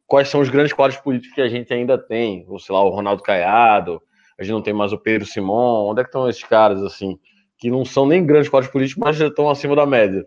Quais 0.06 0.28
são 0.28 0.42
os 0.42 0.50
grandes 0.50 0.74
quadros 0.74 1.00
políticos 1.00 1.34
que 1.34 1.40
a 1.40 1.48
gente 1.48 1.72
ainda 1.72 1.96
tem? 1.96 2.44
Ou 2.48 2.58
sei 2.58 2.74
lá, 2.74 2.84
o 2.84 2.90
Ronaldo 2.90 3.22
Caiado, 3.22 3.98
a 4.38 4.42
gente 4.42 4.52
não 4.52 4.60
tem 4.60 4.74
mais 4.74 4.92
o 4.92 4.98
Pedro 4.98 5.26
Simon, 5.26 5.88
onde 5.88 6.02
é 6.02 6.04
que 6.04 6.10
estão 6.10 6.28
esses 6.28 6.44
caras, 6.44 6.82
assim, 6.82 7.18
que 7.56 7.70
não 7.70 7.86
são 7.86 8.04
nem 8.04 8.26
grandes 8.26 8.50
quadros 8.50 8.70
políticos, 8.70 9.02
mas 9.02 9.16
já 9.16 9.28
estão 9.28 9.48
acima 9.48 9.74
da 9.74 9.86
média? 9.86 10.26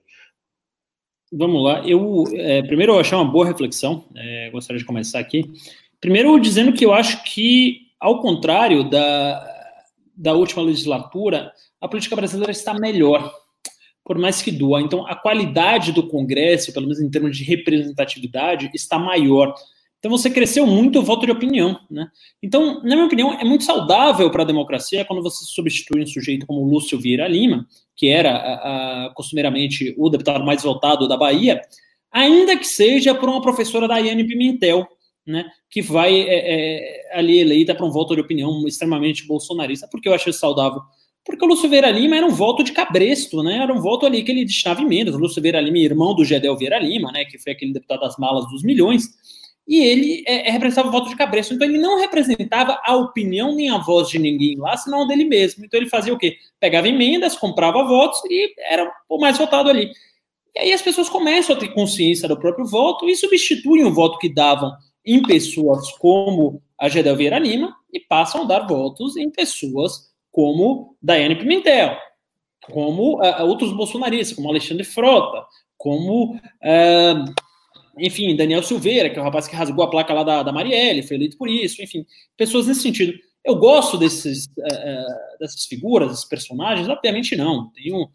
Vamos 1.32 1.64
lá. 1.64 1.88
Eu 1.88 2.24
é, 2.34 2.64
primeiro 2.64 2.94
eu 2.94 3.00
achei 3.00 3.16
uma 3.16 3.32
boa 3.32 3.46
reflexão. 3.46 4.06
É, 4.16 4.50
gostaria 4.50 4.80
de 4.80 4.86
começar 4.86 5.20
aqui. 5.20 5.54
Primeiro 6.00 6.40
dizendo 6.40 6.74
que 6.74 6.84
eu 6.84 6.92
acho 6.92 7.24
que 7.24 7.91
ao 8.02 8.20
contrário 8.20 8.90
da, 8.90 9.48
da 10.18 10.34
última 10.34 10.64
legislatura, 10.64 11.54
a 11.80 11.88
política 11.88 12.16
brasileira 12.16 12.52
está 12.52 12.74
melhor, 12.74 13.32
por 14.04 14.18
mais 14.18 14.42
que 14.42 14.52
doa. 14.52 14.82
Então, 14.82 15.06
a 15.06 15.16
qualidade 15.16 15.92
do 15.92 16.08
Congresso, 16.08 16.74
pelo 16.74 16.88
menos 16.88 17.00
em 17.00 17.10
termos 17.12 17.38
de 17.38 17.44
representatividade, 17.44 18.72
está 18.74 18.98
maior. 18.98 19.54
Então, 20.00 20.10
você 20.10 20.32
cresceu 20.32 20.66
muito 20.66 20.98
o 20.98 21.04
voto 21.04 21.28
de 21.28 21.32
opinião. 21.32 21.80
Né? 21.92 22.08
Então, 22.42 22.82
na 22.82 22.96
minha 22.96 23.06
opinião, 23.06 23.34
é 23.34 23.44
muito 23.44 23.64
saudável 23.64 24.32
para 24.32 24.42
a 24.42 24.48
democracia 24.48 25.06
quando 25.06 25.22
você 25.22 25.46
substitui 25.46 26.02
um 26.02 26.08
sujeito 26.08 26.48
como 26.48 26.66
Lúcio 26.66 27.00
Vieira 27.00 27.28
Lima, 27.28 27.68
que 27.96 28.08
era 28.10 28.32
a, 28.32 29.06
a, 29.06 29.10
costumeiramente 29.14 29.94
o 29.96 30.10
deputado 30.10 30.44
mais 30.44 30.64
votado 30.64 31.08
da 31.08 31.16
Bahia, 31.16 31.62
ainda 32.12 32.58
que 32.58 32.66
seja 32.66 33.14
por 33.14 33.30
uma 33.30 33.44
professora 33.44 33.88
Daiane 33.88 34.24
Pimentel, 34.24 34.88
né, 35.26 35.46
que 35.70 35.82
vai 35.82 36.20
é, 36.22 37.10
é, 37.14 37.18
ali 37.18 37.40
eleita 37.40 37.76
para 37.76 37.86
um 37.86 37.92
voto 37.92 38.16
de 38.16 38.22
opinião 38.22 38.68
extremamente 38.68 39.26
bolsonarista. 39.28 39.88
Por 39.88 40.02
que 40.02 40.10
eu 40.10 40.14
acho 40.14 40.30
isso 40.30 40.40
saudável? 40.40 40.82
Porque 41.24 41.46
o 41.46 41.48
Lúcio 41.48 41.70
Vieira 41.70 41.92
Lima 41.92 42.18
era 42.18 42.26
um 42.26 42.32
voto 42.32 42.64
de 42.64 42.72
cabresto, 42.72 43.44
né? 43.44 43.58
Era 43.58 43.72
um 43.72 43.80
voto 43.80 44.06
ali 44.06 44.24
que 44.24 44.32
ele 44.32 44.44
destinava 44.44 44.82
emendas. 44.82 45.14
O 45.14 45.20
Lúcio 45.20 45.42
Vieira 45.42 45.62
Lima, 45.62 45.78
irmão 45.78 46.16
do 46.16 46.26
Gedel 46.26 46.58
Vieira 46.58 46.80
Lima, 46.80 47.12
né? 47.12 47.26
Que 47.26 47.38
foi 47.38 47.52
aquele 47.52 47.74
deputado 47.74 48.00
das 48.00 48.18
malas 48.18 48.50
dos 48.50 48.64
milhões. 48.64 49.04
E 49.68 49.84
ele 49.84 50.24
é, 50.28 50.50
é, 50.50 50.52
representava 50.52 50.90
o 50.90 50.92
voto 50.92 51.10
de 51.10 51.16
cabresto. 51.16 51.54
Então 51.54 51.68
ele 51.68 51.78
não 51.78 52.00
representava 52.00 52.82
a 52.84 52.96
opinião 52.96 53.54
nem 53.54 53.70
a 53.70 53.78
voz 53.78 54.10
de 54.10 54.18
ninguém 54.18 54.58
lá, 54.58 54.76
senão 54.76 55.08
dele 55.08 55.26
mesmo. 55.26 55.64
Então 55.64 55.80
ele 55.80 55.90
fazia 55.90 56.12
o 56.12 56.18
quê? 56.18 56.38
Pegava 56.60 56.88
emendas, 56.88 57.36
comprava 57.36 57.84
votos 57.84 58.20
e 58.26 58.54
era 58.58 58.92
o 59.08 59.20
mais 59.20 59.38
votado 59.38 59.70
ali. 59.70 59.92
E 60.56 60.60
aí 60.60 60.74
as 60.74 60.82
pessoas 60.82 61.08
começam 61.08 61.56
a 61.56 61.60
ter 61.60 61.70
consciência 61.70 62.28
do 62.28 62.38
próprio 62.38 62.66
voto 62.66 63.08
e 63.08 63.16
substituem 63.16 63.86
o 63.86 63.94
voto 63.94 64.18
que 64.18 64.34
davam 64.34 64.72
em 65.06 65.22
pessoas 65.24 65.92
como 65.94 66.62
a 66.78 66.90
Gedel 66.90 67.16
Vieira 67.16 67.40
Lima 67.40 67.76
e 67.94 68.00
passam 68.00 68.42
a 68.42 68.46
dar 68.46 68.68
votos 68.68 69.16
em 69.16 69.30
pessoas 69.30 70.12
como 70.32 70.96
Daiane 71.02 71.36
Pimentel, 71.36 71.96
como 72.72 73.20
uh, 73.22 73.46
outros 73.46 73.74
bolsonaristas, 73.74 74.36
como 74.36 74.50
Alexandre 74.50 74.84
Frota, 74.84 75.46
como, 75.78 76.36
uh, 76.36 77.34
enfim, 77.98 78.36
Daniel 78.36 78.64
Silveira, 78.64 79.10
que 79.10 79.18
é 79.18 79.22
o 79.22 79.26
rapaz 79.26 79.48
que 79.48 79.56
rasgou 79.56 79.84
a 79.84 79.90
placa 79.90 80.14
lá 80.14 80.24
da, 80.24 80.44
da 80.44 80.52
Marielle, 80.52 81.04
foi 81.04 81.18
eleito 81.18 81.38
por 81.38 81.50
isso, 81.50 81.82
enfim, 81.82 82.06
pessoas 82.38 82.68
nesse 82.68 82.82
sentido. 82.82 83.14
Eu 83.44 83.56
gosto 83.56 83.98
desses, 83.98 84.46
uh, 84.46 85.40
dessas 85.40 85.66
figuras, 85.66 86.10
desses 86.10 86.26
personagens? 86.26 86.88
Obviamente 86.88 87.36
não. 87.36 87.72
Tenho 87.72 88.10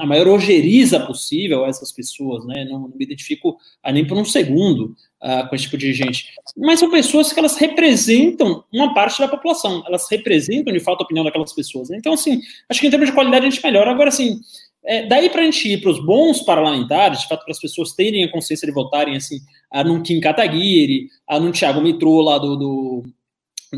a 0.00 0.04
maior 0.04 0.26
ojeriza 0.26 1.06
possível 1.06 1.64
a 1.64 1.68
essas 1.68 1.92
pessoas, 1.92 2.44
né? 2.46 2.64
Não, 2.64 2.80
não 2.80 2.88
me 2.88 3.04
identifico 3.04 3.56
nem 3.92 4.04
por 4.04 4.18
um 4.18 4.24
segundo 4.24 4.96
uh, 5.26 5.48
com 5.48 5.56
esse 5.56 5.64
tipo 5.64 5.76
de 5.76 5.92
gente. 5.92 6.32
Mas 6.56 6.78
são 6.78 6.90
pessoas 6.90 7.32
que 7.32 7.38
elas 7.38 7.56
representam 7.56 8.62
uma 8.72 8.94
parte 8.94 9.18
da 9.18 9.26
população, 9.26 9.82
elas 9.86 10.06
representam 10.08 10.72
de 10.72 10.80
fato 10.80 11.00
a 11.00 11.04
opinião 11.04 11.24
daquelas 11.24 11.52
pessoas. 11.52 11.90
Né? 11.90 11.96
Então, 11.98 12.12
assim, 12.12 12.40
acho 12.68 12.80
que 12.80 12.86
em 12.86 12.90
termos 12.90 13.08
de 13.08 13.14
qualidade 13.14 13.46
a 13.46 13.50
gente 13.50 13.62
melhora. 13.62 13.90
Agora, 13.90 14.08
assim, 14.08 14.38
é, 14.84 15.04
daí 15.06 15.28
para 15.28 15.42
a 15.42 15.44
gente 15.44 15.68
ir 15.68 15.80
para 15.80 15.90
os 15.90 16.04
bons 16.04 16.42
parlamentares, 16.42 17.20
de 17.20 17.28
fato, 17.28 17.44
para 17.44 17.52
as 17.52 17.60
pessoas 17.60 17.92
terem 17.92 18.22
a 18.24 18.30
consciência 18.30 18.66
de 18.66 18.72
votarem, 18.72 19.16
assim, 19.16 19.40
a 19.72 19.82
num 19.82 20.02
Kim 20.02 20.20
Kataguiri, 20.20 21.08
a 21.26 21.40
num 21.40 21.50
Thiago 21.50 21.80
Mitrô 21.80 22.20
lá 22.20 22.38
do, 22.38 22.56
do, 22.56 23.02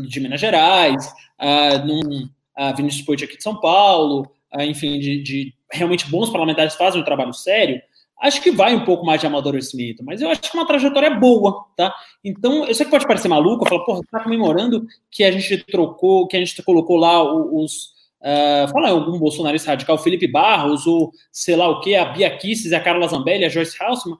de 0.07 0.19
Minas 0.19 0.39
Gerais, 0.39 1.11
a 1.37 1.79
num 1.79 2.29
a 2.55 2.73
Vinícius 2.73 3.05
Poit 3.05 3.23
aqui 3.23 3.37
de 3.37 3.43
São 3.43 3.57
Paulo, 3.57 4.29
a, 4.51 4.65
enfim, 4.65 4.99
de, 4.99 5.23
de 5.23 5.53
realmente 5.71 6.09
bons 6.09 6.29
parlamentares 6.29 6.75
fazem 6.75 7.01
um 7.01 7.05
trabalho 7.05 7.33
sério, 7.33 7.81
acho 8.21 8.41
que 8.41 8.51
vai 8.51 8.75
um 8.75 8.83
pouco 8.85 9.05
mais 9.05 9.21
de 9.21 9.27
amadurecimento, 9.27 10.03
mas 10.03 10.21
eu 10.21 10.29
acho 10.29 10.41
que 10.41 10.53
uma 10.53 10.67
trajetória 10.67 11.09
boa, 11.11 11.65
tá? 11.75 11.93
Então, 12.23 12.65
eu 12.65 12.75
sei 12.75 12.85
que 12.85 12.91
pode 12.91 13.07
parecer 13.07 13.27
maluco, 13.27 13.63
eu 13.65 13.69
falo, 13.69 13.85
porra, 13.85 14.01
tá 14.11 14.19
comemorando 14.21 14.85
que 15.09 15.23
a 15.23 15.31
gente 15.31 15.57
trocou, 15.65 16.27
que 16.27 16.35
a 16.35 16.39
gente 16.39 16.61
colocou 16.63 16.97
lá 16.97 17.23
os. 17.23 17.97
Uh, 18.21 18.67
fala 18.73 18.89
algum 18.89 19.17
bolsonarista 19.17 19.69
radical, 19.69 19.97
Felipe 19.97 20.27
Barros, 20.27 20.85
ou 20.85 21.11
sei 21.31 21.55
lá 21.55 21.69
o 21.69 21.79
que, 21.79 21.95
a 21.95 22.03
Bia 22.05 22.35
Kisses, 22.37 22.73
a 22.73 22.79
Carla 22.81 23.07
Zambelli, 23.07 23.45
a 23.45 23.49
Joyce 23.49 23.81
Haussmann. 23.81 24.17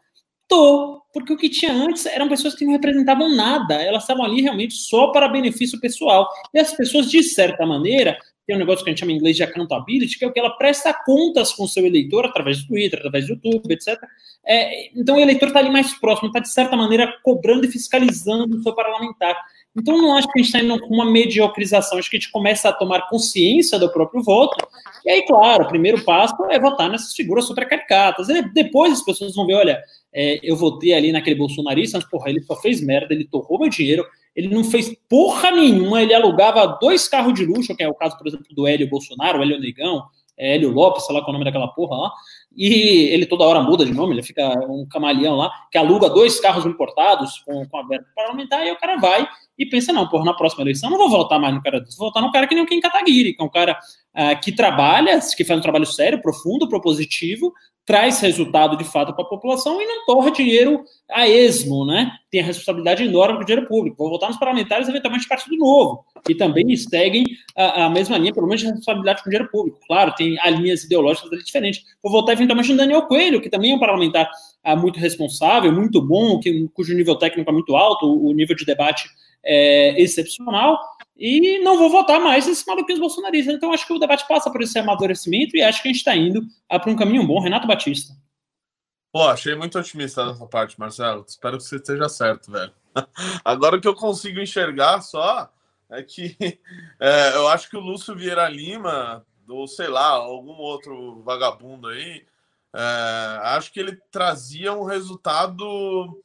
Tô, 0.47 1.01
porque 1.13 1.33
o 1.33 1.37
que 1.37 1.49
tinha 1.49 1.73
antes 1.73 2.05
eram 2.05 2.29
pessoas 2.29 2.55
que 2.55 2.63
não 2.63 2.71
representavam 2.71 3.35
nada, 3.35 3.75
elas 3.75 4.03
estavam 4.03 4.23
ali 4.23 4.41
realmente 4.41 4.73
só 4.73 5.11
para 5.11 5.27
benefício 5.27 5.79
pessoal. 5.79 6.27
E 6.53 6.59
as 6.59 6.73
pessoas, 6.73 7.11
de 7.11 7.21
certa 7.21 7.65
maneira, 7.65 8.17
tem 8.49 8.55
um 8.55 8.59
negócio 8.59 8.83
que 8.83 8.89
a 8.89 8.91
gente 8.91 9.01
chama 9.01 9.11
em 9.11 9.15
inglês 9.15 9.37
de 9.37 9.43
accountability, 9.43 10.17
que 10.17 10.25
é 10.25 10.27
o 10.27 10.33
que 10.33 10.39
ela 10.39 10.49
presta 10.49 10.91
contas 11.05 11.53
com 11.53 11.65
o 11.65 11.67
seu 11.67 11.85
eleitor 11.85 12.25
através 12.25 12.63
do 12.63 12.69
Twitter, 12.69 12.97
através 12.97 13.27
do 13.27 13.33
YouTube, 13.33 13.71
etc. 13.71 13.95
É, 14.43 14.89
então 14.99 15.17
o 15.17 15.19
eleitor 15.19 15.49
está 15.49 15.59
ali 15.59 15.69
mais 15.69 15.93
próximo, 15.93 16.29
está 16.29 16.39
de 16.39 16.49
certa 16.49 16.75
maneira 16.75 17.13
cobrando 17.21 17.63
e 17.63 17.71
fiscalizando 17.71 18.57
o 18.57 18.63
seu 18.63 18.73
parlamentar. 18.73 19.39
Então 19.77 19.95
não 20.01 20.17
acho 20.17 20.27
que 20.31 20.39
a 20.39 20.41
gente 20.41 20.47
está 20.47 20.65
indo 20.65 20.79
com 20.79 20.91
uma 20.91 21.05
mediocrização, 21.05 21.99
acho 21.99 22.09
que 22.09 22.17
a 22.17 22.19
gente 22.19 22.31
começa 22.31 22.69
a 22.69 22.73
tomar 22.73 23.07
consciência 23.07 23.77
do 23.77 23.91
próprio 23.91 24.23
voto. 24.23 24.57
E 25.05 25.11
aí, 25.11 25.23
claro, 25.27 25.65
o 25.65 25.67
primeiro 25.67 26.03
passo 26.03 26.35
é 26.49 26.59
votar 26.59 26.89
nessas 26.89 27.13
figuras 27.13 27.45
super 27.45 27.69
caricatas. 27.69 28.29
E 28.29 28.41
depois 28.51 28.93
as 28.93 29.05
pessoas 29.05 29.35
vão 29.35 29.45
ver, 29.45 29.53
olha, 29.53 29.79
é, 30.13 30.39
eu 30.43 30.55
votei 30.55 30.93
ali 30.93 31.11
naquele 31.11 31.35
bolsonarista, 31.35 31.97
mas 31.97 32.09
porra, 32.09 32.29
ele 32.29 32.41
só 32.41 32.55
fez 32.55 32.81
merda, 32.81 33.13
ele 33.13 33.25
torrou 33.25 33.59
meu 33.59 33.69
dinheiro, 33.69 34.05
ele 34.35 34.47
não 34.47 34.63
fez 34.63 34.95
porra 35.07 35.51
nenhuma, 35.51 36.01
ele 36.01 36.13
alugava 36.13 36.77
dois 36.81 37.07
carros 37.07 37.33
de 37.33 37.45
luxo, 37.45 37.75
que 37.75 37.83
é 37.83 37.89
o 37.89 37.93
caso, 37.93 38.17
por 38.17 38.27
exemplo, 38.27 38.47
do 38.51 38.67
Hélio 38.67 38.89
Bolsonaro, 38.89 39.39
o 39.39 39.41
Hélio 39.41 39.59
Negão, 39.59 40.03
é 40.37 40.55
Hélio 40.55 40.71
Lopes, 40.71 41.05
sei 41.05 41.13
lá 41.13 41.21
qual 41.21 41.29
é 41.29 41.31
o 41.31 41.33
nome 41.33 41.45
daquela 41.45 41.67
porra 41.67 41.97
lá, 41.97 42.11
e 42.55 43.09
ele 43.11 43.25
toda 43.25 43.43
hora 43.43 43.61
muda 43.61 43.85
de 43.85 43.93
nome, 43.93 44.15
ele 44.15 44.23
fica 44.23 44.47
um 44.69 44.87
camaleão 44.89 45.35
lá, 45.35 45.51
que 45.69 45.77
aluga 45.77 46.09
dois 46.09 46.39
carros 46.39 46.65
importados 46.65 47.39
com, 47.39 47.67
com 47.67 47.77
a 47.77 47.83
verba 47.83 48.05
parlamentar, 48.15 48.65
e 48.65 48.71
o 48.71 48.79
cara 48.79 48.95
vai 48.95 49.27
e 49.57 49.65
pensa, 49.65 49.91
não, 49.91 50.07
porra, 50.07 50.23
na 50.23 50.33
próxima 50.33 50.63
eleição 50.63 50.89
não 50.89 50.97
vou 50.97 51.09
votar 51.09 51.37
mais 51.37 51.53
no 51.53 51.61
cara 51.61 51.81
desse, 51.81 51.97
vou 51.97 52.07
votar 52.07 52.23
no 52.23 52.31
cara 52.31 52.47
que 52.47 52.55
nem 52.55 52.63
o 52.63 52.67
Kim 52.67 52.79
Kataguiri, 52.79 53.33
que 53.33 53.41
é 53.41 53.45
um 53.45 53.49
cara 53.49 53.77
uh, 54.15 54.41
que 54.41 54.53
trabalha, 54.53 55.19
que 55.35 55.43
faz 55.43 55.59
um 55.59 55.61
trabalho 55.61 55.85
sério, 55.85 56.21
profundo, 56.21 56.69
propositivo, 56.69 57.53
traz 57.89 58.19
resultado 58.19 58.77
de 58.77 58.83
fato 58.83 59.15
para 59.15 59.25
a 59.25 59.27
população 59.27 59.81
e 59.81 59.85
não 59.87 60.05
torra 60.05 60.29
dinheiro 60.29 60.83
a 61.09 61.27
esmo, 61.27 61.87
né? 61.87 62.11
Tem 62.29 62.39
a 62.39 62.43
responsabilidade 62.43 63.03
enorme 63.03 63.37
com 63.37 63.41
o 63.41 63.45
dinheiro 63.47 63.67
público. 63.67 63.97
Vou 63.97 64.11
votar 64.11 64.29
nos 64.29 64.37
parlamentares, 64.37 64.87
eventualmente 64.87 65.27
Partido 65.27 65.57
Novo, 65.57 66.05
que 66.23 66.35
também 66.35 66.77
seguem 66.77 67.25
a, 67.57 67.85
a, 67.85 67.89
mesma 67.89 68.15
linha, 68.19 68.31
pelo 68.31 68.45
menos 68.45 68.61
de 68.61 68.67
responsabilidade 68.67 69.23
com 69.23 69.29
o 69.29 69.31
dinheiro 69.31 69.49
público. 69.51 69.79
Claro, 69.87 70.13
tem 70.15 70.37
linhas 70.51 70.83
ideológicas 70.83 71.43
diferentes. 71.43 71.83
Vou 72.03 72.11
votar 72.11 72.35
eventualmente 72.35 72.69
no 72.69 72.77
Daniel 72.77 73.07
Coelho, 73.07 73.41
que 73.41 73.49
também 73.49 73.71
é 73.71 73.75
um 73.75 73.79
parlamentar 73.79 74.29
ah, 74.63 74.75
muito 74.75 74.99
responsável, 74.99 75.71
muito 75.71 75.99
bom, 75.99 76.39
que, 76.39 76.69
cujo 76.75 76.93
nível 76.93 77.15
técnico 77.15 77.49
é 77.49 77.53
muito 77.53 77.75
alto, 77.75 78.05
o, 78.05 78.27
o 78.27 78.33
nível 78.33 78.55
de 78.55 78.65
debate 78.65 79.09
é 79.43 79.99
excepcional 79.99 80.79
e 81.19 81.59
não 81.59 81.77
vou 81.77 81.89
votar 81.89 82.19
mais 82.19 82.47
nesses 82.47 82.65
maluquinhos 82.65 83.01
bolsonaristas. 83.01 83.53
Então, 83.53 83.73
acho 83.73 83.85
que 83.85 83.91
o 83.91 83.99
debate 83.99 84.25
passa 84.25 84.49
por 84.49 84.61
esse 84.61 84.79
amadurecimento 84.79 85.57
e 85.57 85.61
acho 85.61 85.81
que 85.81 85.89
a 85.89 85.91
gente 85.91 85.99
está 85.99 86.15
indo 86.15 86.41
para 86.67 86.89
um 86.89 86.95
caminho 86.95 87.27
bom. 87.27 87.41
Renato 87.41 87.67
Batista. 87.67 88.13
Pô, 89.11 89.23
achei 89.23 89.53
muito 89.53 89.77
otimista 89.77 90.25
nessa 90.25 90.45
parte, 90.45 90.79
Marcelo. 90.79 91.25
Espero 91.27 91.57
que 91.57 91.63
você 91.63 91.75
esteja 91.75 92.07
certo, 92.07 92.49
velho. 92.49 92.71
Agora 93.43 93.75
o 93.75 93.81
que 93.81 93.87
eu 93.87 93.95
consigo 93.95 94.39
enxergar 94.39 95.01
só 95.01 95.51
é 95.89 96.01
que 96.01 96.37
é, 96.99 97.35
eu 97.35 97.47
acho 97.49 97.69
que 97.69 97.75
o 97.75 97.81
Lúcio 97.81 98.15
Vieira 98.15 98.47
Lima, 98.47 99.25
ou 99.47 99.67
sei 99.67 99.87
lá, 99.87 100.07
algum 100.07 100.53
outro 100.53 101.21
vagabundo 101.23 101.87
aí, 101.89 102.23
é, 102.73 103.39
acho 103.43 103.73
que 103.73 103.79
ele 103.79 103.99
trazia 104.11 104.71
um 104.73 104.83
resultado 104.83 106.23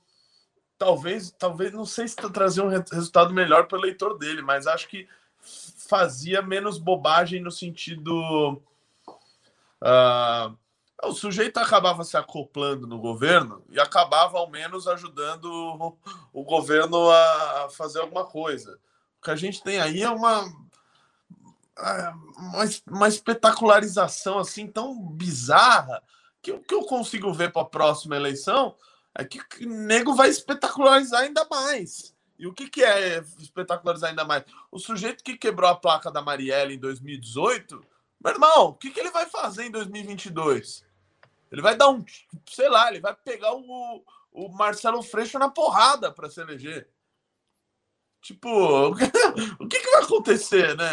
talvez, 0.78 1.30
talvez 1.38 1.72
não 1.72 1.86
sei 1.86 2.08
se 2.08 2.16
trazer 2.16 2.62
um 2.62 2.68
resultado 2.68 3.32
melhor 3.32 3.66
para 3.66 3.78
o 3.78 3.80
eleitor 3.80 4.18
dele, 4.18 4.42
mas 4.42 4.66
acho 4.66 4.88
que 4.88 5.08
fazia 5.88 6.42
menos 6.42 6.78
bobagem 6.78 7.40
no 7.40 7.50
sentido. 7.50 8.62
Uh, 9.80 10.56
o 11.02 11.12
sujeito 11.12 11.58
acabava 11.58 12.02
se 12.04 12.16
acoplando 12.16 12.86
no 12.86 12.98
governo 12.98 13.62
e 13.68 13.78
acabava 13.78 14.38
ao 14.38 14.48
menos 14.48 14.88
ajudando 14.88 15.44
o, 15.44 15.98
o 16.32 16.44
governo 16.44 17.10
a 17.10 17.68
fazer 17.70 18.00
alguma 18.00 18.24
coisa. 18.24 18.78
O 19.18 19.24
que 19.24 19.30
a 19.30 19.36
gente 19.36 19.62
tem 19.62 19.80
aí 19.80 20.02
é 20.02 20.08
uma, 20.08 20.50
é, 21.78 22.12
uma, 22.38 22.64
uma 22.88 23.08
espetacularização 23.08 24.38
assim 24.38 24.66
tão 24.66 24.98
bizarra 24.98 26.02
que 26.40 26.52
o 26.52 26.60
que 26.60 26.74
eu 26.74 26.84
consigo 26.84 27.32
ver 27.32 27.52
para 27.52 27.62
a 27.62 27.66
próxima 27.66 28.16
eleição 28.16 28.74
é 29.16 29.24
que 29.24 29.64
o 29.64 29.68
nego 29.68 30.14
vai 30.14 30.28
espetacularizar 30.28 31.22
ainda 31.22 31.46
mais. 31.48 32.14
E 32.38 32.46
o 32.46 32.52
que, 32.52 32.68
que 32.68 32.82
é 32.82 33.18
espetacularizar 33.38 34.10
ainda 34.10 34.24
mais? 34.24 34.44
O 34.70 34.78
sujeito 34.78 35.22
que 35.22 35.36
quebrou 35.36 35.70
a 35.70 35.76
placa 35.76 36.10
da 36.10 36.20
Marielle 36.20 36.74
em 36.74 36.78
2018, 36.78 37.80
meu 38.22 38.32
irmão, 38.32 38.68
o 38.68 38.74
que, 38.74 38.90
que 38.90 38.98
ele 38.98 39.10
vai 39.10 39.26
fazer 39.26 39.64
em 39.64 39.70
2022? 39.70 40.84
Ele 41.52 41.62
vai 41.62 41.76
dar 41.76 41.90
um, 41.90 42.04
sei 42.50 42.68
lá, 42.68 42.88
ele 42.88 43.00
vai 43.00 43.14
pegar 43.14 43.54
o, 43.54 44.04
o 44.32 44.48
Marcelo 44.48 45.02
Freixo 45.02 45.38
na 45.38 45.48
porrada 45.48 46.10
para 46.10 46.28
se 46.28 46.40
eleger. 46.40 46.88
Tipo, 48.20 48.48
o 49.60 49.68
que, 49.68 49.78
que 49.78 49.90
vai 49.90 50.02
acontecer, 50.02 50.76
né? 50.76 50.84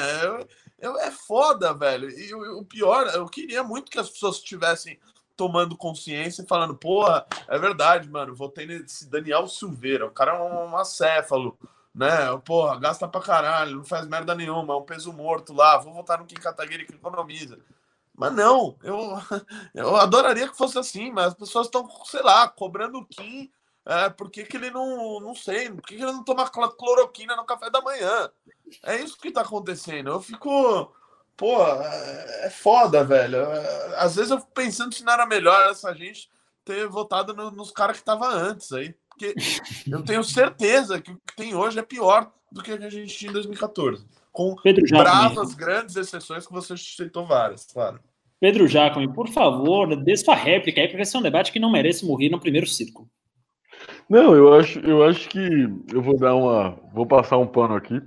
É, 0.77 1.07
é 1.07 1.11
foda, 1.11 1.73
velho. 1.73 2.09
E 2.09 2.33
o 2.35 2.63
pior, 2.65 3.07
eu 3.07 3.25
queria 3.27 3.63
muito 3.63 3.89
que 3.89 3.97
as 3.97 4.09
pessoas 4.09 4.35
estivessem 4.35 4.99
tomando 5.41 5.75
consciência 5.75 6.43
e 6.43 6.47
falando, 6.47 6.75
porra, 6.75 7.25
é 7.47 7.57
verdade, 7.57 8.07
mano, 8.07 8.35
votei 8.35 8.67
nesse 8.67 9.09
Daniel 9.09 9.47
Silveira, 9.47 10.05
o 10.05 10.11
cara 10.11 10.33
é 10.33 10.39
um 10.39 10.77
acéfalo, 10.77 11.57
né? 11.95 12.37
Porra, 12.45 12.79
gasta 12.79 13.07
pra 13.07 13.19
caralho, 13.19 13.77
não 13.77 13.83
faz 13.83 14.05
merda 14.05 14.35
nenhuma, 14.35 14.75
é 14.75 14.77
um 14.77 14.83
peso 14.83 15.11
morto 15.11 15.51
lá, 15.51 15.79
vou 15.79 15.95
votar 15.95 16.19
no 16.19 16.27
Kim 16.27 16.35
Kataguiri 16.35 16.85
que 16.85 16.93
economiza. 16.93 17.57
Mas 18.15 18.31
não, 18.33 18.77
eu, 18.83 19.17
eu 19.73 19.95
adoraria 19.95 20.47
que 20.47 20.55
fosse 20.55 20.77
assim, 20.77 21.09
mas 21.09 21.29
as 21.29 21.33
pessoas 21.33 21.65
estão, 21.65 21.89
sei 22.05 22.21
lá, 22.21 22.47
cobrando 22.47 22.99
o 22.99 23.05
Kim, 23.07 23.51
é, 23.83 24.11
por 24.11 24.29
que, 24.29 24.45
ele 24.53 24.69
não, 24.69 25.19
não 25.19 25.33
sei, 25.33 25.71
por 25.71 25.81
que, 25.81 25.95
que 25.95 26.03
ele 26.03 26.11
não 26.11 26.23
toma 26.23 26.47
cloroquina 26.47 27.35
no 27.35 27.45
café 27.45 27.67
da 27.71 27.81
manhã? 27.81 28.29
É 28.83 28.97
isso 28.97 29.17
que 29.17 29.31
tá 29.31 29.41
acontecendo. 29.41 30.11
Eu 30.11 30.21
fico, 30.21 30.93
pô, 31.37 31.63
é, 31.63 32.45
é 32.45 32.49
foda, 32.49 33.03
velho. 33.03 33.37
É, 33.37 33.95
às 33.97 34.15
vezes 34.15 34.31
eu 34.31 34.39
fico 34.39 34.51
pensando 34.53 34.93
se 34.93 35.03
não 35.03 35.13
era 35.13 35.25
melhor 35.25 35.69
essa 35.69 35.93
gente 35.93 36.29
ter 36.63 36.87
votado 36.87 37.33
no, 37.33 37.51
nos 37.51 37.71
caras 37.71 37.97
que 37.97 38.05
tava 38.05 38.27
antes 38.27 38.71
aí. 38.71 38.93
Porque 39.09 39.33
eu 39.91 40.03
tenho 40.03 40.23
certeza 40.23 41.01
que 41.01 41.11
o 41.11 41.15
que 41.15 41.35
tem 41.35 41.55
hoje 41.55 41.79
é 41.79 41.83
pior 41.83 42.31
do 42.51 42.61
que 42.61 42.71
a 42.71 42.89
gente 42.89 43.15
tinha 43.15 43.29
em 43.29 43.33
2014. 43.33 44.05
Com 44.31 44.55
Pedro 44.55 44.83
bravas, 44.89 45.53
grandes 45.53 45.95
exceções 45.95 46.45
que 46.45 46.53
você 46.53 46.75
citou 46.77 47.25
várias, 47.25 47.65
claro. 47.65 47.99
Pedro 48.39 48.67
Jacome, 48.67 49.13
por 49.13 49.27
favor, 49.29 49.95
dê 49.95 50.17
sua 50.17 50.33
réplica 50.33 50.81
aí, 50.81 50.87
porque 50.87 51.03
esse 51.03 51.15
é 51.15 51.19
um 51.19 51.21
debate 51.21 51.51
que 51.51 51.59
não 51.59 51.71
merece 51.71 52.05
morrer 52.05 52.29
no 52.29 52.39
primeiro 52.39 52.65
círculo. 52.65 53.07
Não, 54.09 54.35
eu 54.35 54.53
acho, 54.53 54.79
eu 54.79 55.03
acho 55.03 55.29
que 55.29 55.39
eu 55.93 56.01
vou 56.01 56.17
dar 56.17 56.35
uma. 56.35 56.77
Vou 56.93 57.05
passar 57.05 57.37
um 57.37 57.47
pano 57.47 57.75
aqui. 57.75 58.01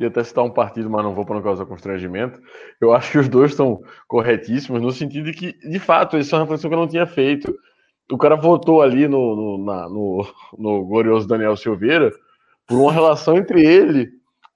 E 0.00 0.06
até 0.06 0.24
citar 0.24 0.42
um 0.42 0.50
partido, 0.50 0.88
mas 0.88 1.04
não 1.04 1.14
vou 1.14 1.26
para 1.26 1.34
não 1.34 1.42
causar 1.42 1.66
constrangimento. 1.66 2.40
Eu 2.80 2.94
acho 2.94 3.12
que 3.12 3.18
os 3.18 3.28
dois 3.28 3.50
estão 3.50 3.82
corretíssimos, 4.08 4.80
no 4.80 4.90
sentido 4.90 5.30
de 5.30 5.34
que, 5.34 5.52
de 5.68 5.78
fato, 5.78 6.16
isso 6.16 6.34
é 6.34 6.38
uma 6.38 6.44
reflexão 6.44 6.70
que 6.70 6.74
eu 6.74 6.80
não 6.80 6.88
tinha 6.88 7.06
feito. 7.06 7.54
O 8.10 8.16
cara 8.16 8.34
votou 8.34 8.80
ali 8.80 9.06
no, 9.06 9.36
no, 9.36 9.64
na, 9.64 9.88
no, 9.90 10.26
no 10.58 10.86
glorioso 10.86 11.28
Daniel 11.28 11.54
Silveira 11.54 12.10
por 12.66 12.78
uma 12.78 12.90
relação 12.90 13.36
entre 13.36 13.62
ele 13.62 14.08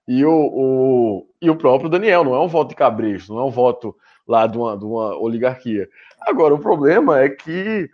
e 0.09 0.25
o, 0.25 0.33
o, 0.33 1.27
e 1.43 1.51
o 1.51 1.57
próprio 1.57 1.91
Daniel. 1.91 2.25
Não 2.25 2.35
é 2.35 2.41
um 2.41 2.49
voto 2.49 2.71
de 2.71 2.77
cabresto, 2.77 3.35
não 3.35 3.41
é 3.41 3.45
um 3.45 3.51
voto 3.51 3.95
lá 4.27 4.47
de 4.47 4.57
uma, 4.57 4.79
de 4.79 4.85
uma 4.87 5.15
oligarquia. 5.19 5.87
Agora, 6.23 6.55
o 6.55 6.59
problema 6.59 7.21
é 7.21 7.29
que 7.29 7.91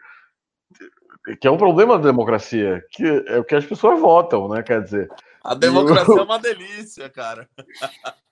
que 1.36 1.47
é 1.47 1.51
um 1.51 1.57
problema 1.57 1.98
da 1.98 2.05
democracia, 2.05 2.85
que 2.90 3.05
é 3.05 3.39
o 3.39 3.44
que 3.44 3.55
as 3.55 3.66
pessoas 3.66 4.01
votam, 4.01 4.48
né? 4.48 4.62
Quer 4.62 4.82
dizer. 4.82 5.09
A 5.43 5.55
democracia 5.55 6.15
eu... 6.15 6.19
é 6.19 6.23
uma 6.24 6.39
delícia, 6.39 7.09
cara. 7.09 7.48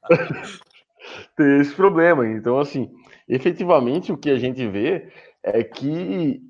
Tem 1.37 1.61
esse 1.61 1.75
problema. 1.75 2.27
Então, 2.29 2.59
assim, 2.59 2.91
efetivamente 3.29 4.13
o 4.13 4.17
que 4.17 4.31
a 4.31 4.39
gente 4.39 4.67
vê 4.67 5.09
é 5.43 5.63
que 5.63 6.43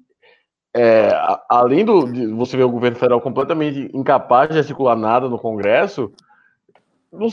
é, 0.75 1.11
além 1.49 1.85
do, 1.85 2.11
de 2.11 2.27
você 2.27 2.57
ver 2.57 2.65
o 2.65 2.71
governo 2.71 2.97
federal 2.97 3.21
completamente 3.21 3.91
incapaz 3.95 4.51
de 4.51 4.59
articular 4.59 4.97
nada 4.97 5.29
no 5.29 5.39
Congresso, 5.39 6.13
não, 7.13 7.29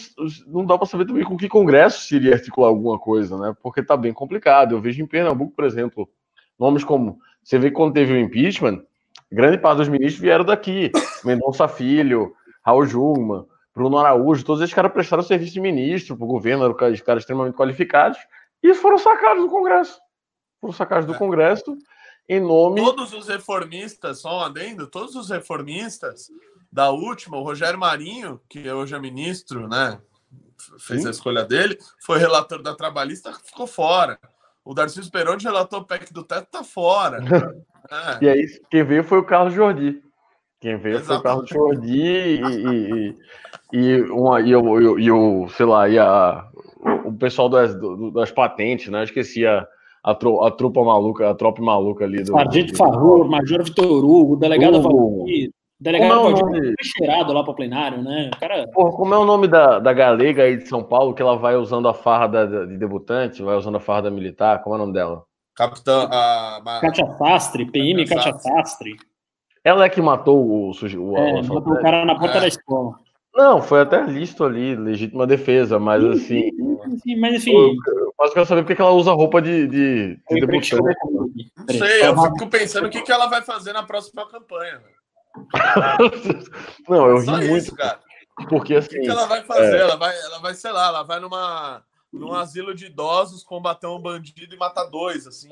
não 0.48 0.66
dá 0.66 0.78
para 0.78 0.88
saber 0.88 1.06
também 1.06 1.24
com 1.24 1.38
que 1.38 1.50
Congresso 1.50 2.02
se 2.02 2.16
iria 2.16 2.34
articular 2.34 2.70
alguma 2.70 2.98
coisa, 2.98 3.38
né? 3.38 3.56
Porque 3.62 3.82
está 3.82 3.98
bem 3.98 4.14
complicado. 4.14 4.74
Eu 4.74 4.82
vejo 4.82 5.04
em 5.04 5.08
Pernambuco, 5.08 5.54
por 5.56 5.66
exemplo, 5.66 6.10
nomes 6.58 6.84
como. 6.84 7.20
Você 7.44 7.60
vê 7.60 7.70
que 7.70 7.76
quando 7.76 7.94
teve 7.94 8.14
o 8.14 8.20
impeachment, 8.20 8.82
grande 9.32 9.58
parte 9.58 9.78
dos 9.78 9.88
ministros 9.88 10.22
vieram 10.22 10.46
daqui. 10.46 10.92
Mendonça 11.24 11.68
Filho, 11.68 12.34
Raul 12.64 12.86
Jungmann, 12.86 13.46
Bruno 13.74 13.98
Araújo, 13.98 14.46
todos 14.46 14.62
esses 14.62 14.74
caras 14.74 14.92
prestaram 14.92 15.22
serviço 15.24 15.54
de 15.54 15.60
ministro 15.60 16.16
para 16.16 16.26
o 16.26 16.30
governo, 16.30 16.64
eram 16.64 16.74
caras, 16.74 17.02
caras 17.02 17.24
extremamente 17.24 17.56
qualificados, 17.56 18.18
e 18.64 18.74
foram 18.74 18.98
sacados 18.98 19.44
do 19.44 19.50
Congresso. 19.50 20.00
Foram 20.62 20.74
sacados 20.74 21.06
do 21.06 21.14
é. 21.14 21.18
Congresso 21.18 21.78
em 22.28 22.40
nome. 22.40 22.82
Todos 22.82 23.14
os 23.14 23.28
reformistas, 23.28 24.22
só 24.22 24.40
um 24.40 24.42
adendo, 24.42 24.88
todos 24.88 25.16
os 25.16 25.30
reformistas 25.30 26.30
da 26.72 26.90
última, 26.90 27.38
o 27.38 27.44
Rogério 27.44 27.80
Marinho, 27.80 28.42
que 28.50 28.70
hoje 28.72 28.96
é 28.96 29.00
ministro, 29.00 29.68
né? 29.68 30.00
Fez 30.80 31.02
Sim. 31.02 31.08
a 31.08 31.12
escolha 31.12 31.44
dele, 31.44 31.78
foi 32.02 32.18
relator 32.18 32.62
da 32.62 32.74
trabalhista, 32.74 33.34
ficou 33.34 33.68
fora. 33.68 34.18
O 34.64 34.74
Darcy 34.74 35.10
Peroni, 35.12 35.44
relator 35.44 35.86
PEC 35.86 36.12
do 36.12 36.24
teto, 36.24 36.50
tá 36.50 36.64
fora. 36.64 37.20
é. 37.92 38.26
E 38.26 38.30
aí, 38.30 38.46
quem 38.70 38.84
veio 38.84 39.04
foi 39.04 39.20
o 39.20 39.24
Carlos 39.24 39.54
Jordi. 39.54 40.02
Quem 40.60 40.78
veio 40.78 40.98
Exatamente. 40.98 41.08
foi 41.08 41.18
o 41.18 41.22
Carlos 41.22 41.50
Jordi 41.50 42.02
e, 42.02 42.42
e, 42.42 43.16
e, 43.74 43.78
e, 43.78 44.02
uma, 44.04 44.42
e, 44.42 44.56
o, 44.56 45.00
e, 45.00 45.12
o, 45.12 45.48
sei 45.50 45.66
lá, 45.66 45.90
e 45.90 46.00
a, 46.00 46.48
o 47.06 47.14
pessoal 47.14 47.50
das, 47.50 47.76
do, 47.76 48.12
das 48.12 48.32
patentes, 48.32 48.88
né? 48.90 49.04
Esqueci 49.04 49.46
a, 49.46 49.68
a, 50.04 50.16
tro, 50.16 50.44
a 50.44 50.52
tropa 50.52 50.84
maluca, 50.84 51.30
a 51.30 51.36
tropa 51.36 51.62
maluca 51.62 52.06
ali. 52.06 52.24
Do, 52.24 52.32
Sargento 52.32 52.76
Farrur, 52.76 53.28
Major 53.28 53.64
Vitor 53.64 54.04
Hugo, 54.06 54.34
o 54.34 54.38
delegado 54.38 54.82
Valdir. 54.82 55.52
Delegado 55.78 56.10
como 56.10 56.30
é 56.30 56.34
o 56.34 56.46
nome... 56.46 56.76
cheirado 56.82 57.34
lá 57.34 57.44
para 57.44 57.52
o 57.52 57.56
plenário, 57.56 58.02
né? 58.02 58.32
O 58.34 58.40
cara... 58.40 58.66
Porra, 58.74 58.92
como 58.92 59.14
é 59.14 59.18
o 59.18 59.26
nome 59.26 59.48
da, 59.48 59.78
da 59.78 59.92
galega 59.92 60.44
aí 60.44 60.58
de 60.58 60.70
São 60.70 60.82
Paulo 60.82 61.14
que 61.14 61.22
ela 61.22 61.36
vai 61.36 61.58
usando 61.58 61.88
a 61.88 61.94
farra 61.94 62.28
da, 62.28 62.66
de 62.66 62.78
debutante, 62.78 63.44
vai 63.44 63.58
usando 63.58 63.76
a 63.76 63.82
farra 63.82 64.04
da 64.04 64.12
militar? 64.12 64.64
Como 64.64 64.74
é 64.76 64.78
o 64.78 64.82
nome 64.82 64.94
dela? 64.94 65.24
Capitã. 65.56 66.08
A... 66.12 66.80
Kátia 66.82 67.08
Sastre, 67.18 67.66
PM 67.72 68.06
Kátia 68.06 68.38
Sastre. 68.38 68.98
Ela 69.64 69.86
é 69.86 69.90
que 69.90 70.02
matou 70.02 70.46
o, 70.46 70.72
o, 70.72 71.18
é, 71.18 71.42
matou 71.42 71.74
o 71.74 71.82
cara 71.82 72.06
na 72.06 72.20
porta 72.20 72.38
é. 72.38 72.42
da 72.42 72.48
escola. 72.48 73.00
Não, 73.34 73.62
foi 73.62 73.82
até 73.82 74.02
listo 74.04 74.44
ali, 74.44 74.76
legítima 74.76 75.28
defesa, 75.28 75.78
mas 75.78 76.02
sim, 76.02 76.12
assim. 76.12 76.52
Sim, 76.52 76.98
sim, 77.00 77.16
mas 77.20 77.36
enfim. 77.36 77.52
Eu, 77.54 78.14
mas 78.18 78.30
eu 78.30 78.34
quero 78.34 78.46
saber 78.46 78.64
porque 78.64 78.82
ela 78.82 78.92
usa 78.92 79.12
roupa 79.12 79.42
de, 79.42 79.68
de, 79.68 80.16
de 80.30 80.40
debutante. 80.40 80.76
Não 80.76 81.76
sei, 81.76 82.08
eu 82.08 82.22
fico 82.22 82.48
pensando 82.48 82.88
o 82.88 82.90
que, 82.90 83.02
que 83.02 83.12
ela 83.12 83.28
vai 83.28 83.42
fazer 83.42 83.74
na 83.74 83.84
próxima 83.84 84.26
campanha. 84.28 84.82
Não, 86.88 87.08
eu 87.08 87.18
ri 87.20 87.50
muito. 87.50 87.76
cara. 87.76 88.00
Porque 88.48 88.76
assim. 88.76 88.88
O 88.88 88.92
que, 88.92 89.02
que 89.02 89.10
ela 89.10 89.26
vai 89.26 89.44
fazer? 89.44 89.76
É... 89.76 89.82
Ela, 89.82 89.96
vai, 89.98 90.18
ela 90.18 90.40
vai, 90.40 90.54
sei 90.54 90.72
lá, 90.72 90.88
ela 90.88 91.04
vai 91.04 91.20
numa, 91.20 91.84
num 92.12 92.34
asilo 92.34 92.74
de 92.74 92.86
idosos 92.86 93.44
combater 93.44 93.88
um 93.88 94.00
bandido 94.00 94.56
e 94.56 94.58
matar 94.58 94.86
dois, 94.86 95.28
assim. 95.28 95.50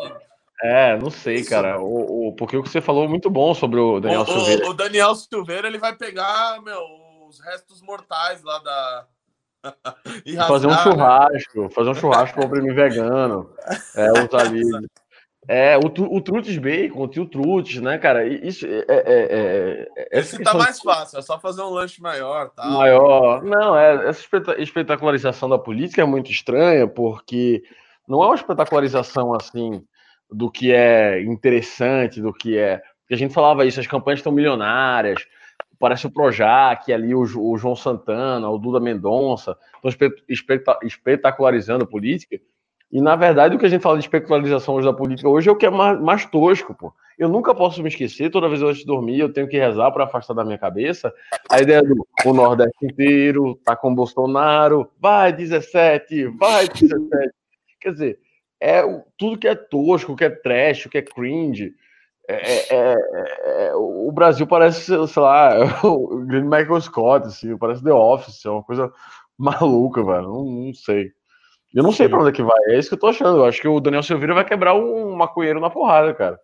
É, 0.61 0.97
não 0.97 1.09
sei, 1.09 1.43
cara. 1.43 1.79
O, 1.79 2.29
o, 2.29 2.35
porque 2.35 2.55
o 2.55 2.63
que 2.63 2.69
você 2.69 2.79
falou 2.79 3.03
é 3.03 3.07
muito 3.07 3.29
bom 3.29 3.53
sobre 3.53 3.79
o 3.79 3.99
Daniel 3.99 4.21
o, 4.21 4.25
Silveira. 4.25 4.69
O, 4.69 4.73
Daniel 4.73 5.15
Silveira 5.15 5.67
ele 5.67 5.77
vai 5.77 5.95
pegar, 5.95 6.61
meu, 6.61 6.79
os 7.27 7.39
restos 7.41 7.81
mortais 7.81 8.41
lá 8.43 8.59
da. 8.59 9.07
e 10.25 10.35
fazer 10.35 10.67
um 10.67 10.71
né? 10.71 10.83
churrasco, 10.83 11.69
fazer 11.69 11.89
um 11.89 11.95
churrasco 11.95 12.37
para 12.37 12.45
o 12.45 12.49
prêmio 12.49 12.75
vegano. 12.75 13.49
É, 13.95 14.11
os 14.11 14.33
ali. 14.39 14.63
É, 15.47 15.77
o, 15.77 15.87
o 15.87 16.21
Trutes 16.21 16.57
Bacon, 16.57 17.03
o 17.03 17.07
tio 17.07 17.25
Trutes, 17.25 17.81
né, 17.81 17.97
cara? 17.97 18.25
Isso 18.25 18.65
é. 18.65 18.85
é, 18.87 19.03
é, 19.07 19.87
é 19.97 20.19
Esse 20.19 20.41
tá 20.41 20.53
mais 20.53 20.79
fácil, 20.79 21.19
é 21.19 21.21
só 21.21 21.37
fazer 21.37 21.61
um 21.61 21.69
lanche 21.69 22.01
maior, 22.01 22.49
tá? 22.49 22.65
Maior. 22.65 23.43
Não, 23.43 23.77
é, 23.77 24.07
essa 24.07 24.25
espetacularização 24.57 25.49
da 25.49 25.57
política 25.57 26.01
é 26.01 26.05
muito 26.05 26.31
estranha, 26.31 26.87
porque 26.87 27.61
não 28.07 28.23
é 28.23 28.27
uma 28.27 28.35
espetacularização 28.35 29.33
assim 29.33 29.85
do 30.31 30.49
que 30.49 30.71
é 30.71 31.21
interessante, 31.21 32.21
do 32.21 32.33
que 32.33 32.57
é. 32.57 32.77
Porque 33.01 33.13
a 33.13 33.17
gente 33.17 33.33
falava 33.33 33.65
isso, 33.65 33.81
as 33.81 33.87
campanhas 33.87 34.19
estão 34.19 34.31
milionárias, 34.31 35.25
parece 35.77 36.07
o 36.07 36.11
Projac 36.11 36.91
ali, 36.91 37.13
o, 37.13 37.21
o 37.21 37.57
João 37.57 37.75
Santana, 37.75 38.49
o 38.49 38.57
Duda 38.57 38.79
Mendonça, 38.79 39.57
estão 39.83 40.09
espetacularizando 40.83 41.83
a 41.83 41.87
política. 41.87 42.39
E, 42.93 43.01
na 43.01 43.15
verdade, 43.15 43.55
o 43.55 43.59
que 43.59 43.65
a 43.65 43.69
gente 43.69 43.81
fala 43.81 43.97
de 43.97 44.03
espetacularização 44.03 44.75
hoje 44.75 44.85
da 44.85 44.93
política 44.93 45.27
hoje 45.27 45.49
é 45.49 45.51
o 45.51 45.55
que 45.55 45.65
é 45.65 45.69
mais, 45.71 45.99
mais 45.99 46.25
tosco, 46.27 46.75
pô. 46.75 46.93
Eu 47.17 47.27
nunca 47.27 47.53
posso 47.55 47.81
me 47.81 47.89
esquecer, 47.89 48.29
toda 48.29 48.47
vez 48.47 48.61
antes 48.61 48.81
de 48.81 48.85
dormir, 48.85 49.19
eu 49.19 49.33
tenho 49.33 49.47
que 49.47 49.57
rezar 49.57 49.91
para 49.91 50.03
afastar 50.03 50.35
da 50.35 50.45
minha 50.45 50.59
cabeça 50.59 51.11
a 51.49 51.59
ideia 51.59 51.81
do 51.81 52.07
o 52.23 52.33
Nordeste 52.33 52.85
inteiro 52.85 53.59
tá 53.65 53.75
com 53.75 53.95
Bolsonaro, 53.95 54.91
vai 54.99 55.33
17, 55.33 56.27
vai 56.37 56.67
17. 56.67 57.33
Quer 57.81 57.91
dizer, 57.93 58.19
é 58.61 58.83
tudo 59.17 59.39
que 59.39 59.47
é 59.47 59.55
tosco, 59.55 60.15
que 60.15 60.25
é 60.25 60.29
trash, 60.29 60.85
que 60.85 60.99
é 60.99 61.01
cringe. 61.01 61.73
É, 62.27 62.35
é, 62.35 62.75
é, 62.75 63.67
é 63.69 63.75
o 63.75 64.11
Brasil 64.11 64.45
parece, 64.45 64.85
sei 65.07 65.21
lá, 65.23 65.55
o 65.83 66.23
grande 66.27 66.45
Michael 66.45 66.79
Scott, 66.81 67.25
assim, 67.25 67.57
parece 67.57 67.83
The 67.83 67.91
Office, 67.91 68.45
é 68.45 68.51
uma 68.51 68.63
coisa 68.63 68.93
maluca, 69.35 70.03
velho. 70.03 70.27
Não, 70.27 70.45
não 70.45 70.73
sei. 70.75 71.11
Eu 71.73 71.81
não 71.81 71.91
sei 71.91 72.07
para 72.07 72.19
onde 72.19 72.29
é 72.29 72.33
que 72.33 72.43
vai. 72.43 72.59
É 72.67 72.77
isso 72.77 72.89
que 72.89 72.93
eu 72.93 72.99
tô 72.99 73.07
achando. 73.07 73.39
Eu 73.39 73.45
acho 73.45 73.59
que 73.59 73.67
o 73.67 73.79
Daniel 73.79 74.03
Silveira 74.03 74.35
vai 74.35 74.45
quebrar 74.45 74.75
um 74.75 75.15
maconheiro 75.15 75.59
na 75.59 75.69
porrada, 75.69 76.13
cara. 76.13 76.39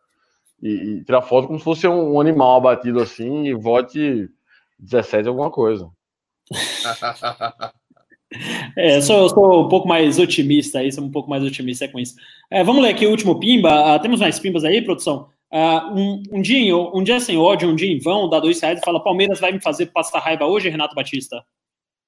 E, 0.61 0.69
e 0.69 1.03
tirar 1.03 1.21
foto 1.21 1.47
como 1.47 1.59
se 1.59 1.63
fosse 1.63 1.87
um, 1.87 2.19
animal 2.19 2.57
abatido 2.57 2.99
assim 2.99 3.45
e 3.45 3.53
vote 3.53 4.27
17 4.79 5.27
alguma 5.27 5.51
coisa. 5.51 5.89
é, 8.75 8.97
eu 8.97 9.01
sou, 9.01 9.21
eu 9.21 9.29
sou, 9.29 9.65
um 9.65 9.69
pouco 9.69 9.87
mais 9.87 10.17
otimista 10.17 10.79
aí, 10.79 10.91
sou 10.91 11.03
um 11.03 11.11
pouco 11.11 11.29
mais 11.29 11.43
otimista 11.43 11.87
com 11.87 11.99
isso. 11.99 12.15
É, 12.49 12.63
vamos 12.63 12.81
ler 12.81 12.89
aqui 12.89 13.05
o 13.05 13.11
último 13.11 13.39
pimba. 13.39 13.95
Uh, 13.95 14.01
temos 14.01 14.19
mais 14.19 14.39
pimbas 14.39 14.63
aí, 14.65 14.81
produção? 14.81 15.29
Uh, 15.51 15.93
um, 15.95 16.23
um, 16.33 16.41
dia, 16.41 16.75
um 16.75 17.03
dia 17.03 17.19
sem 17.19 17.37
ódio, 17.37 17.69
um 17.69 17.75
dia 17.75 17.91
em 17.91 17.99
vão, 17.99 18.29
dá 18.29 18.39
dois 18.39 18.59
reais 18.59 18.79
e 18.79 18.83
fala: 18.83 19.03
Palmeiras 19.03 19.39
vai 19.39 19.51
me 19.51 19.61
fazer 19.61 19.85
passar 19.87 20.19
raiva 20.19 20.45
hoje, 20.45 20.69
Renato 20.69 20.95
Batista? 20.95 21.43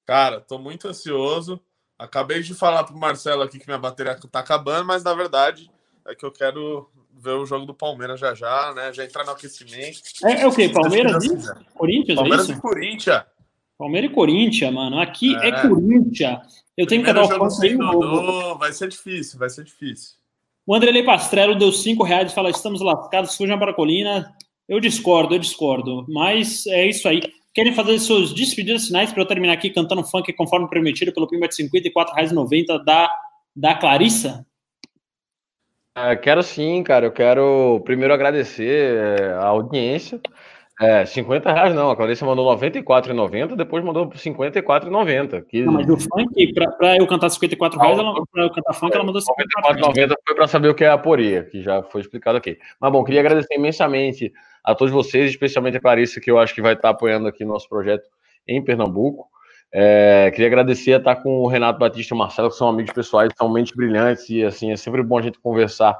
Cara, 0.06 0.41
tô 0.41 0.57
muito 0.57 0.88
ansioso. 0.88 1.61
Acabei 2.02 2.41
de 2.41 2.56
falar 2.56 2.84
pro 2.84 2.98
Marcelo 2.98 3.44
aqui 3.44 3.60
que 3.60 3.68
minha 3.68 3.78
bateria 3.78 4.15
tá 4.15 4.40
acabando, 4.40 4.88
mas 4.88 5.03
na 5.03 5.14
verdade 5.14 5.69
é 6.07 6.15
que 6.15 6.26
eu 6.26 6.32
quero 6.32 6.90
ver 7.14 7.34
o 7.34 7.45
jogo 7.45 7.64
do 7.64 7.76
Palmeiras 7.76 8.19
já 8.19 8.34
já, 8.34 8.73
né? 8.73 8.91
Já 8.91 9.06
entrar 9.06 9.23
no 9.23 9.30
aquecimento. 9.30 10.02
É, 10.23 10.41
é 10.41 10.48
o 10.48 10.52
quê? 10.52 10.68
Palmeiras 10.69 11.23
e 11.23 11.30
Corinthians? 11.76 12.18
É 12.18 12.22
Palmeiras 12.22 12.49
é 12.49 12.53
e 12.53 12.60
Corinthians. 12.60 13.23
Palmeiras 13.78 14.10
e 14.10 14.14
Corinthians, 14.15 14.73
mano. 14.73 14.99
Aqui 14.99 15.36
é, 15.36 15.49
é 15.49 15.61
Corinthians. 15.61 16.64
Eu 16.76 16.88
tenho 16.88 17.03
Primeiro 17.03 17.30
que 17.30 17.36
cantar 17.36 17.45
o 17.45 17.52
fã 17.52 18.56
Vai 18.57 18.73
ser 18.73 18.88
difícil, 18.88 19.38
vai 19.38 19.49
ser 19.52 19.64
difícil. 19.64 20.15
O 20.65 20.73
André 20.73 21.03
Pastrello 21.03 21.53
deu 21.56 21.72
cinco 21.72 22.03
reais 22.03 22.32
e 22.32 22.36
fala: 22.36 22.49
estamos 22.49 22.82
lascados, 22.82 23.38
fujam 23.38 23.60
para 23.60 23.69
a 23.69 23.76
colina. 23.76 24.36
Eu 24.68 24.80
discordo, 24.80 25.36
eu 25.36 25.40
discordo. 25.40 26.03
Mas 26.10 26.65
é 26.65 26.88
isso 26.88 27.07
aí. 27.07 27.22
Querem 27.53 27.73
fazer 27.73 27.99
seus 27.99 28.34
despedidas 28.34 28.88
finais 28.88 29.11
para 29.11 29.22
eu 29.22 29.28
terminar 29.28 29.53
aqui 29.53 29.69
cantando 29.69 30.03
funk 30.03 30.32
conforme 30.34 30.69
prometido 30.69 31.14
pelo 31.14 31.28
Pimba 31.28 31.49
de 31.49 31.61
R$ 31.61 31.69
54,90 31.69 32.84
da, 32.84 33.14
da 33.53 33.76
Clarissa? 33.76 34.45
É, 35.94 36.15
quero 36.15 36.41
sim, 36.41 36.82
cara. 36.84 37.07
Eu 37.07 37.11
quero 37.11 37.82
primeiro 37.84 38.14
agradecer 38.14 39.19
é, 39.19 39.34
a 39.34 39.48
audiência. 39.48 40.22
É, 40.82 41.06
50 41.06 41.53
reais 41.53 41.76
não, 41.76 41.91
a 41.91 41.95
Clarice 41.95 42.24
mandou 42.26 42.58
94,90, 42.58 43.56
depois 43.56 43.86
mandou 43.86 44.10
54,90. 44.10 45.45
Que... 45.45 45.62
Não, 45.62 45.74
mas 45.74 45.88
o 45.88 45.95
funk, 45.95 46.53
pra, 46.53 46.98
eu 46.98 47.06
cantar 47.06 47.30
54 47.30 47.80
reais, 47.80 47.99
ela, 47.99 48.14
pra 48.32 48.44
eu 48.45 48.49
cantar 48.49 48.74
funk, 48.74 48.95
ela 48.95 49.03
mandou 49.03 49.22
94,90 49.22 50.14
foi 50.26 50.36
para 50.36 50.48
saber 50.48 50.70
o 50.70 50.74
que 50.74 50.84
é 50.84 50.88
a 50.88 50.94
aporia, 50.94 51.44
que 51.44 51.62
já 51.62 51.84
foi 51.84 52.02
explicado 52.02 52.40
aqui. 52.40 52.58
Mas 52.80 52.91
bom, 52.91 53.03
queria 53.03 53.20
agradecer 53.20 53.53
imensamente 53.53 54.34
a 54.64 54.74
todos 54.74 54.91
vocês, 54.91 55.30
especialmente 55.30 55.78
a 55.78 55.80
Clarice, 55.80 56.20
que 56.20 56.32
eu 56.32 56.40
acho 56.40 56.56
que 56.56 56.64
vai 56.64 56.74
estar 56.74 56.90
apoiando 56.90 57.28
aqui 57.28 57.45
nosso 57.45 57.70
projeto 57.70 58.10
em 58.48 58.60
Pernambuco. 58.64 59.28
É, 59.72 60.32
queria 60.32 60.48
agradecer 60.48 60.95
a 60.95 60.98
estar 60.98 61.18
com 61.18 61.41
o 61.41 61.48
Renato 61.48 61.78
Batista 61.78 62.16
e 62.16 62.16
o 62.16 62.18
Marcelo, 62.18 62.49
que 62.49 62.56
são 62.56 62.68
amigos 62.68 62.91
pessoais, 62.91 63.32
são 63.38 63.53
mentes 63.53 63.76
brilhantes 63.76 64.28
e 64.32 64.44
assim 64.44 64.72
é 64.72 64.76
sempre 64.76 65.03
bom 65.03 65.20
a 65.20 65.22
gente 65.22 65.38
conversar 65.38 65.95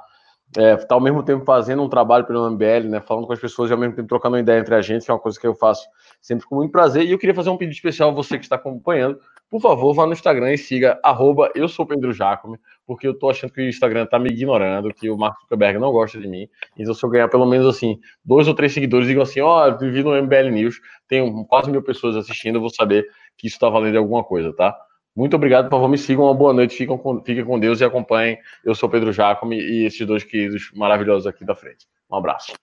é, 0.58 0.76
tá 0.76 0.96
ao 0.96 1.02
mesmo 1.02 1.24
tempo 1.24 1.46
fazendo 1.46 1.82
um 1.82 1.88
trabalho 1.88 2.26
pelo 2.26 2.50
MBL, 2.50 2.90
né, 2.90 3.00
falando 3.00 3.26
com 3.26 3.34
as 3.34 3.40
pessoas 3.40 3.70
e 3.70 3.74
ao 3.74 3.80
mesmo 3.80 3.96
tempo 3.96 4.08
trocando 4.08 4.36
uma 4.36 4.42
ideia 4.42 4.60
entre 4.60 4.76
a 4.76 4.82
gente, 4.82 5.06
que 5.06 5.12
é 5.12 5.14
uma 5.14 5.20
coisa 5.20 5.40
que 5.40 5.48
eu 5.48 5.56
faço 5.56 5.88
sempre 6.22 6.46
com 6.46 6.56
muito 6.56 6.72
prazer. 6.72 7.06
E 7.06 7.12
eu 7.12 7.18
queria 7.18 7.34
fazer 7.34 7.50
um 7.50 7.58
pedido 7.58 7.74
especial 7.74 8.10
a 8.10 8.14
você 8.14 8.38
que 8.38 8.44
está 8.44 8.56
acompanhando. 8.56 9.20
Por 9.50 9.62
favor, 9.62 9.94
vá 9.94 10.06
no 10.06 10.14
Instagram 10.14 10.54
e 10.54 10.58
siga 10.58 11.00
arroba 11.04 11.52
eu 11.56 11.68
sou 11.68 11.86
Pedro 11.86 12.14
Jacome, 12.14 12.58
porque 12.86 13.08
eu 13.08 13.18
tô 13.18 13.30
achando 13.30 13.52
que 13.52 13.62
o 13.62 13.68
Instagram 13.68 14.06
tá 14.06 14.18
me 14.18 14.30
ignorando, 14.30 14.94
que 14.94 15.10
o 15.10 15.18
Marco 15.18 15.42
Zuckerberg 15.42 15.78
não 15.80 15.92
gosta 15.92 16.20
de 16.20 16.28
mim. 16.28 16.48
Então, 16.78 16.94
se 16.94 17.04
eu 17.04 17.10
ganhar 17.10 17.28
pelo 17.28 17.46
menos 17.46 17.68
assim, 17.68 18.00
dois 18.24 18.48
ou 18.48 18.54
três 18.54 18.74
seguidores, 18.74 19.08
digam 19.08 19.24
assim, 19.24 19.42
ó, 19.42 19.68
oh, 19.68 19.78
vivi 19.78 20.04
no 20.04 20.16
MBL 20.22 20.50
News, 20.52 20.80
tenho 21.08 21.46
quase 21.46 21.70
mil 21.70 21.82
pessoas 21.82 22.16
assistindo, 22.16 22.56
eu 22.56 22.62
vou 22.62 22.70
saber 22.70 23.06
que 23.38 23.48
isso 23.48 23.56
está 23.56 23.70
valendo 23.70 23.98
alguma 23.98 24.24
coisa, 24.24 24.54
tá? 24.54 24.74
Muito 25.16 25.36
obrigado, 25.36 25.66
por 25.66 25.72
favor, 25.72 25.90
me 25.90 25.98
sigam, 25.98 26.24
uma 26.24 26.34
boa 26.34 26.54
noite, 26.54 26.76
fiquem 26.76 26.98
com, 26.98 27.22
fiquem 27.22 27.44
com 27.44 27.60
Deus 27.60 27.82
e 27.82 27.84
acompanhem. 27.84 28.38
Eu 28.64 28.74
sou 28.74 28.90
Pedro 28.90 29.12
Jacome 29.12 29.58
e 29.60 29.86
esses 29.86 30.06
dois 30.08 30.24
queridos 30.24 30.72
maravilhosos 30.74 31.28
aqui 31.28 31.44
da 31.44 31.54
frente. 31.54 31.86
Um 32.10 32.16
abraço. 32.16 32.54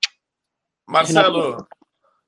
Marcelo, 0.87 1.66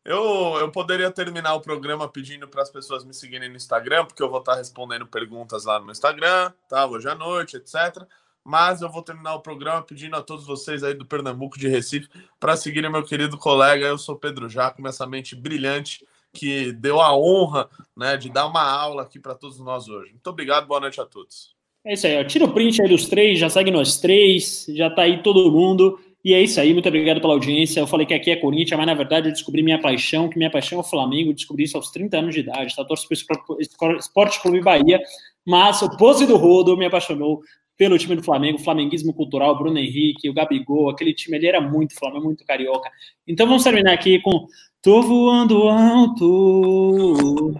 eu, 0.05 0.59
eu 0.61 0.71
poderia 0.71 1.11
terminar 1.11 1.55
o 1.55 1.61
programa 1.63 2.07
pedindo 2.07 2.47
para 2.47 2.63
as 2.63 2.71
pessoas 2.71 3.05
me 3.05 3.15
seguirem 3.15 3.49
no 3.49 3.57
Instagram, 3.57 4.05
porque 4.05 4.23
eu 4.23 4.29
vou 4.29 4.41
estar 4.41 4.57
respondendo 4.57 5.07
perguntas 5.07 5.65
lá 5.65 5.81
no 5.81 5.91
Instagram, 5.91 6.53
tá? 6.69 6.87
Hoje 6.87 7.09
à 7.09 7.15
noite, 7.15 7.57
etc. 7.57 8.05
Mas 8.45 8.83
eu 8.83 8.91
vou 8.91 9.03
terminar 9.03 9.35
o 9.35 9.41
programa 9.41 9.83
pedindo 9.83 10.17
a 10.17 10.23
todos 10.23 10.47
vocês 10.47 10.83
aí 10.83 10.95
do 10.95 11.07
Pernambuco 11.07 11.59
de 11.59 11.69
Recife 11.69 12.09
para 12.39 12.57
seguirem 12.57 12.91
meu 12.91 13.05
querido 13.05 13.39
colega. 13.39 13.87
Eu 13.87 13.99
sou 13.99 14.17
Pedro 14.17 14.49
Jacome, 14.49 14.89
essa 14.89 15.07
mente 15.07 15.35
brilhante 15.35 16.07
que 16.33 16.73
deu 16.73 17.01
a 17.01 17.17
honra 17.17 17.69
né, 17.97 18.17
de 18.17 18.31
dar 18.31 18.47
uma 18.47 18.63
aula 18.63 19.03
aqui 19.03 19.19
para 19.19 19.35
todos 19.35 19.59
nós 19.59 19.89
hoje. 19.89 20.13
Muito 20.13 20.27
obrigado, 20.29 20.67
boa 20.67 20.81
noite 20.81 21.01
a 21.01 21.07
todos. 21.07 21.55
É 21.85 21.95
isso 21.95 22.07
aí, 22.07 22.19
ó. 22.19 22.25
tira 22.25 22.45
o 22.45 22.53
print 22.53 22.83
aí 22.83 22.89
dos 22.89 23.09
três, 23.09 23.39
já 23.39 23.49
segue 23.49 23.71
nós 23.71 23.99
três, 23.99 24.67
já 24.69 24.91
tá 24.91 25.03
aí 25.03 25.23
todo 25.23 25.51
mundo. 25.51 25.99
E 26.23 26.35
é 26.35 26.43
isso 26.43 26.61
aí, 26.61 26.75
muito 26.75 26.89
obrigado 26.89 27.21
pela 27.21 27.33
audiência. 27.33 27.81
Eu 27.81 27.87
falei 27.87 28.05
que 28.05 28.13
aqui 28.13 28.31
é 28.31 28.37
Corinthians, 28.37 28.77
mas 28.77 28.87
na 28.87 28.95
verdade 28.95 29.29
eu 29.29 29.33
descobri 29.33 29.63
minha 29.63 29.81
paixão, 29.81 30.29
que 30.29 30.37
minha 30.37 30.51
paixão 30.51 30.77
é 30.79 30.81
o 30.83 30.85
Flamengo, 30.85 31.33
descobri 31.33 31.65
isso 31.65 31.79
aos 31.79 31.91
30 31.91 32.19
anos 32.19 32.35
de 32.35 32.41
idade, 32.41 32.77
tá? 32.77 32.85
Torço 32.85 33.09
para 33.09 33.97
Esporte 33.97 34.43
Clube 34.43 34.61
Bahia, 34.61 35.01
mas 35.47 35.81
o 35.81 35.97
pose 35.97 36.27
do 36.27 36.37
Rodo 36.37 36.77
me 36.77 36.85
apaixonou 36.85 37.41
pelo 37.81 37.97
time 37.97 38.15
do 38.15 38.23
Flamengo, 38.23 38.59
flamenguismo 38.59 39.15
cultural, 39.15 39.57
Bruno 39.57 39.79
Henrique, 39.79 40.29
o 40.29 40.35
Gabigol, 40.35 40.91
aquele 40.91 41.15
time 41.15 41.39
ali 41.39 41.47
era 41.47 41.63
muito 41.63 41.95
Flamengo, 41.95 42.27
muito 42.27 42.45
carioca. 42.45 42.91
Então 43.27 43.47
vamos 43.47 43.65
terminar 43.65 43.95
aqui 43.95 44.21
com 44.21 44.47
Tô 44.83 45.03
voando 45.03 45.69
alto, 45.69 47.53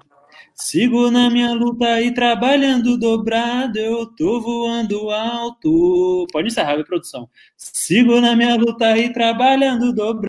sigo 0.55 1.11
na 1.11 1.29
minha 1.29 1.53
luta 1.53 2.01
e 2.01 2.15
trabalhando 2.15 2.97
dobrado. 2.99 3.79
Eu 3.79 4.07
tô 4.07 4.41
voando 4.41 5.11
alto. 5.11 6.27
Pode 6.33 6.49
encerrar 6.49 6.81
a 6.81 6.85
produção. 6.85 7.29
Sigo 7.59 8.23
na 8.23 8.35
minha 8.35 8.57
luta 8.57 8.97
e 8.97 9.13
trabalhando 9.13 9.93
dobrado. 9.93 10.29